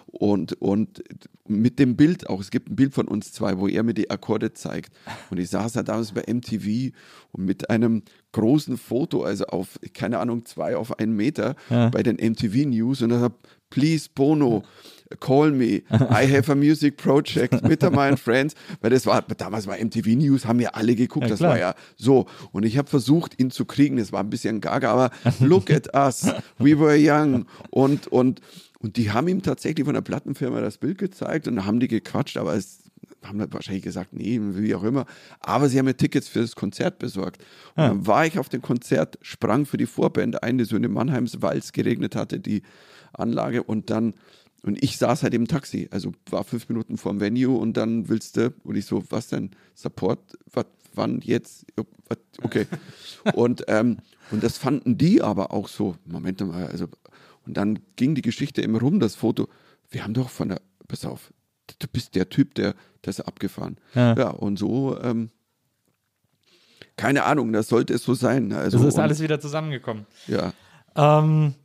Und, 0.08 0.54
und 0.62 1.04
mit 1.48 1.78
dem 1.80 1.96
Bild 1.98 2.30
auch, 2.30 2.40
es 2.40 2.52
gibt 2.52 2.70
ein 2.70 2.76
Bild 2.76 2.94
von 2.94 3.08
uns 3.08 3.32
zwei, 3.34 3.58
wo 3.60 3.68
er 3.68 3.84
mir 3.84 3.94
die 3.94 4.10
Akkorde 4.10 4.54
zeigt. 4.54 4.94
Und 5.30 5.40
ich 5.40 5.50
saß 5.50 5.74
da 5.74 5.84
damals 5.84 6.12
bei 6.14 6.24
MTV 6.32 6.94
und 7.34 7.46
mit 7.46 7.70
einem 7.70 8.04
großen 8.34 8.78
Foto, 8.78 9.24
also 9.24 9.46
auf, 9.46 9.80
keine 9.94 10.20
Ahnung, 10.20 10.46
zwei 10.46 10.76
auf 10.76 11.00
einen 11.00 11.16
Meter 11.16 11.56
bei 11.70 12.04
den 12.04 12.18
MTV 12.18 12.68
News 12.68 13.02
und 13.02 13.12
sagt, 13.12 13.36
please 13.70 14.10
Bono, 14.14 14.64
call 15.20 15.52
me, 15.52 15.84
I 15.92 16.26
have 16.26 16.52
a 16.52 16.56
music 16.56 16.98
project 16.98 17.64
mit 17.68 17.82
meinen 17.92 18.18
Friends, 18.18 18.56
weil 18.82 18.92
das 18.92 19.06
war, 19.06 19.22
damals 19.22 19.68
war 19.68 19.78
MTV 19.78 20.10
News, 20.10 20.46
haben 20.46 20.60
ja 20.60 20.70
alle 20.72 20.96
geguckt, 20.96 21.26
Ja, 21.26 21.30
das 21.30 21.42
war 21.42 21.58
ja 21.58 21.76
so. 21.96 22.26
Und 22.52 22.66
ich 22.66 22.78
habe 22.78 22.90
versucht, 22.90 23.40
ihn 23.40 23.52
zu 23.52 23.66
kriegen, 23.66 23.98
das 23.98 24.12
war 24.12 24.22
ein 24.22 24.30
bisschen 24.30 24.62
gaga, 24.62 24.92
aber 24.92 25.12
look 25.40 25.72
at 25.72 25.94
us, 25.96 26.28
we 26.58 26.80
were 26.80 26.98
young. 26.98 27.46
Und, 27.70 28.08
und, 28.08 28.42
und 28.80 28.98
die 28.98 29.12
haben 29.12 29.28
ihm 29.28 29.42
tatsächlich 29.42 29.86
von 29.86 29.94
der 29.94 30.02
Plattenfirma 30.02 30.62
das 30.62 30.78
Bild 30.78 30.98
gezeigt 30.98 31.48
und 31.48 31.66
haben 31.66 31.80
die 31.80 31.88
gequatscht, 31.88 32.38
aber 32.38 32.56
es 32.56 32.83
haben 33.24 33.40
dann 33.40 33.54
wahrscheinlich 33.54 33.84
gesagt, 33.84 34.14
nee, 34.14 34.40
wie 34.42 34.76
auch 34.76 34.84
immer. 34.84 35.06
Aber 35.40 35.70
sie 35.70 35.78
haben 35.80 35.86
mir 35.86 35.98
Tickets 35.98 36.28
für 36.28 36.42
das 36.42 36.56
Konzert 36.56 37.00
besorgt. 37.00 37.42
Und 37.76 37.84
dann 37.84 38.08
war 38.08 38.26
ich 38.26 38.40
auf 38.40 38.50
dem 38.50 38.62
Konzert, 38.62 39.18
sprang 39.22 39.66
für 39.66 39.78
die 39.78 39.86
Vorband 39.86 40.44
ein, 40.44 40.58
die 40.58 40.66
so 40.66 40.76
in 40.76 40.92
Mannheims 40.92 41.42
Walz 41.42 41.72
geregnet 41.72 42.16
hatte, 42.16 42.40
die 42.40 42.64
Anlage. 43.14 43.64
Und 43.64 43.90
dann, 43.90 44.14
und 44.64 44.84
ich 44.84 44.98
saß 44.98 45.24
halt 45.24 45.34
im 45.34 45.48
Taxi, 45.48 45.88
also 45.92 46.14
war 46.30 46.44
fünf 46.44 46.70
Minuten 46.70 46.98
vorm 46.98 47.20
Venue 47.20 47.58
und 47.58 47.78
dann 47.78 48.10
willst 48.10 48.38
du, 48.38 48.54
und 48.64 48.76
ich 48.76 48.86
so, 48.86 49.04
was 49.10 49.28
denn? 49.28 49.52
Support? 49.76 50.20
Was, 50.52 50.66
wann 50.94 51.20
jetzt? 51.22 51.66
Okay. 52.42 52.68
und, 53.34 53.66
ähm, 53.68 53.98
und 54.32 54.44
das 54.44 54.58
fanden 54.58 54.98
die 54.98 55.22
aber 55.22 55.52
auch 55.52 55.68
so, 55.68 55.96
Moment 56.06 56.42
mal, 56.42 56.68
also, 56.68 56.88
und 57.46 57.58
dann 57.58 57.80
ging 57.96 58.16
die 58.16 58.22
Geschichte 58.22 58.62
immer 58.62 58.80
rum, 58.80 59.00
das 59.00 59.16
Foto. 59.16 59.50
Wir 59.90 60.04
haben 60.04 60.14
doch 60.14 60.30
von 60.30 60.50
der, 60.50 60.62
pass 60.88 61.06
auf, 61.06 61.32
du 61.80 61.88
bist 61.88 62.16
der 62.16 62.30
Typ, 62.30 62.56
der 62.56 62.76
das 63.02 63.20
abgefahren. 63.22 63.78
Ja. 63.96 64.14
Ja, 64.16 64.30
und 64.30 64.58
so, 64.58 65.00
ähm, 65.02 65.30
keine 66.96 67.24
Ahnung, 67.24 67.52
das 67.54 67.68
sollte 67.68 67.94
es 67.94 68.04
so 68.04 68.14
sein. 68.14 68.52
Also, 68.54 68.78
Das 68.78 68.88
ist 68.88 68.94
und, 68.96 69.00
alles 69.02 69.22
wieder 69.22 69.40
zusammengekommen. 69.40 70.06
Ja, 70.28 70.54
Ähm, 70.96 71.56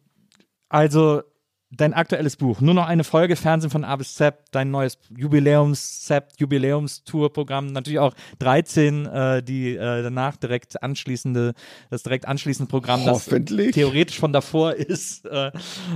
also 0.68 1.22
dein 1.70 1.92
aktuelles 1.92 2.36
Buch, 2.36 2.60
nur 2.60 2.74
noch 2.74 2.86
eine 2.86 3.04
Folge 3.04 3.36
Fernsehen 3.36 3.70
von 3.70 3.84
A 3.84 3.96
bis 3.96 4.14
Z, 4.14 4.34
dein 4.52 4.70
neues 4.70 4.98
Jubiläums-Z, 5.10 6.34
Jubiläumstour-Programm, 6.38 7.66
natürlich 7.66 7.98
auch 7.98 8.14
13, 8.38 9.06
äh, 9.06 9.42
die 9.42 9.74
äh, 9.74 10.02
danach 10.02 10.36
direkt 10.36 10.82
anschließende, 10.82 11.52
das 11.90 12.02
direkt 12.02 12.26
anschließende 12.26 12.70
Programm, 12.70 13.04
das 13.04 13.26
theoretisch 13.26 14.18
von 14.18 14.32
davor 14.32 14.74
ist. 14.74 15.26
Äh, 15.26 15.50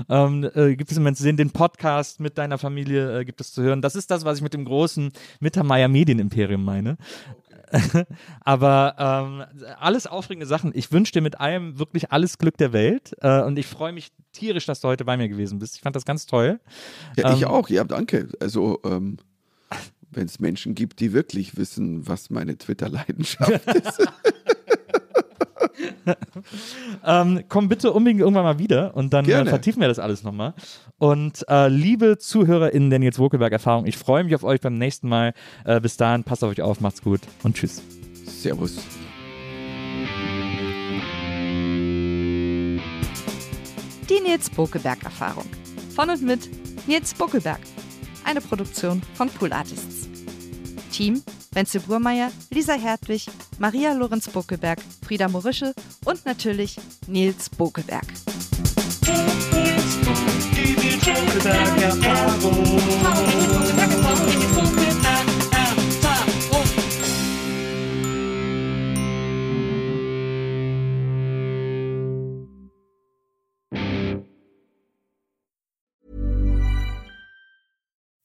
ähm, 0.09 0.49
äh, 0.55 0.77
gibt 0.77 0.91
es 0.91 0.97
im 0.97 1.05
Moment 1.05 1.17
zu 1.17 1.23
sehen, 1.23 1.37
den 1.37 1.51
Podcast 1.51 2.21
mit 2.21 2.37
deiner 2.37 2.59
Familie 2.59 3.21
äh, 3.21 3.25
gibt 3.25 3.41
es 3.41 3.53
zu 3.53 3.63
hören. 3.63 3.81
Das 3.81 3.95
ist 3.95 4.11
das, 4.11 4.25
was 4.25 4.39
ich 4.39 4.43
mit 4.43 4.53
dem 4.53 4.65
großen 4.65 5.11
Mittermeier 5.41 5.89
Medienimperium 5.89 6.63
meine. 6.63 6.99
Aber 8.41 8.95
ähm, 9.59 9.75
alles 9.79 10.07
aufregende 10.07 10.47
Sachen. 10.47 10.73
Ich 10.75 10.93
wünsche 10.93 11.13
dir 11.13 11.23
mit 11.23 11.41
allem 11.41 11.79
wirklich 11.79 12.13
alles 12.13 12.39
Glück 12.39 12.57
der 12.57 12.73
Welt. 12.73 13.13
Äh, 13.21 13.43
und 13.43 13.59
ich 13.59 13.67
freue 13.67 13.93
mich 13.93 14.13
tierisch, 14.33 14.67
dass 14.67 14.81
du 14.81 14.89
heute 14.89 15.05
bei 15.05 15.17
mir 15.17 15.29
gewesen 15.29 15.59
bist. 15.59 15.77
Ich 15.77 15.81
fand 15.83 15.97
das 15.97 16.05
ganz 16.05 16.27
toll. 16.27 16.61
ja 17.17 17.33
ich 17.35 17.43
Ähm, 17.43 17.49
auch, 17.49 17.69
ja, 17.69 17.85
danke. 17.85 18.29
Also, 18.41 18.81
ähm, 18.85 19.19
wenn 20.11 20.27
es 20.27 20.41
Menschen 20.41 20.75
gibt, 20.75 21.01
die 21.01 21.13
wirklich 21.13 21.57
wissen, 21.57 22.07
was 22.07 22.31
meine 22.31 22.57
Twitter-Leidenschaft 22.57 23.67
ist. 23.75 24.07
Ähm, 27.05 27.45
komm 27.49 27.69
bitte 27.69 27.93
unbedingt 27.93 28.21
irgendwann 28.21 28.45
mal 28.45 28.59
wieder 28.59 28.97
und 28.97 29.13
dann 29.13 29.29
äh, 29.29 29.45
vertiefen 29.47 29.81
wir 29.81 29.89
das 29.89 29.99
alles 29.99 30.23
nochmal. 30.23 30.55
Und 30.99 31.45
äh, 31.49 31.69
liebe 31.69 32.19
ZuhörerInnen 32.19 32.91
der 32.91 32.99
Nils 32.99 33.19
Wokelberg-Erfahrung, 33.19 33.87
ich 33.87 33.97
freue 33.97 34.25
mich 34.25 34.35
auf 34.35 34.45
euch 34.45 34.61
beim 34.61 34.79
nächsten 34.79 35.09
Mal. 35.09 35.33
Äh, 35.65 35.81
bis 35.81 35.97
dahin, 35.97 36.25
passt 36.25 36.45
auf 36.45 36.51
euch 36.51 36.63
auf, 36.63 36.81
macht's 36.81 37.03
gut 37.03 37.21
und 37.43 37.57
tschüss. 37.57 37.83
Servus. 38.25 38.77
Die 44.09 44.21
Nils 44.21 44.51
Bokelberg-Erfahrung. 44.51 45.47
Von 45.95 46.11
und 46.11 46.23
mit 46.23 46.49
Nils 46.87 47.15
Bokelberg. 47.15 47.61
Eine 48.25 48.41
Produktion 48.41 49.03
von 49.15 49.29
Pool 49.29 49.53
Artists. 49.53 50.12
Team: 50.93 51.23
Wenzel 51.53 51.81
Burmeier, 51.81 52.31
Lisa 52.51 52.75
Hertwig, 52.75 53.27
Maria 53.59 53.93
Lorenz 53.93 54.29
Bokelberg, 54.29 54.79
Frieda 55.05 55.29
Morische 55.29 55.75
und 56.05 56.25
natürlich 56.25 56.77
Nils 57.09 57.51
Bokelberg. 57.51 58.07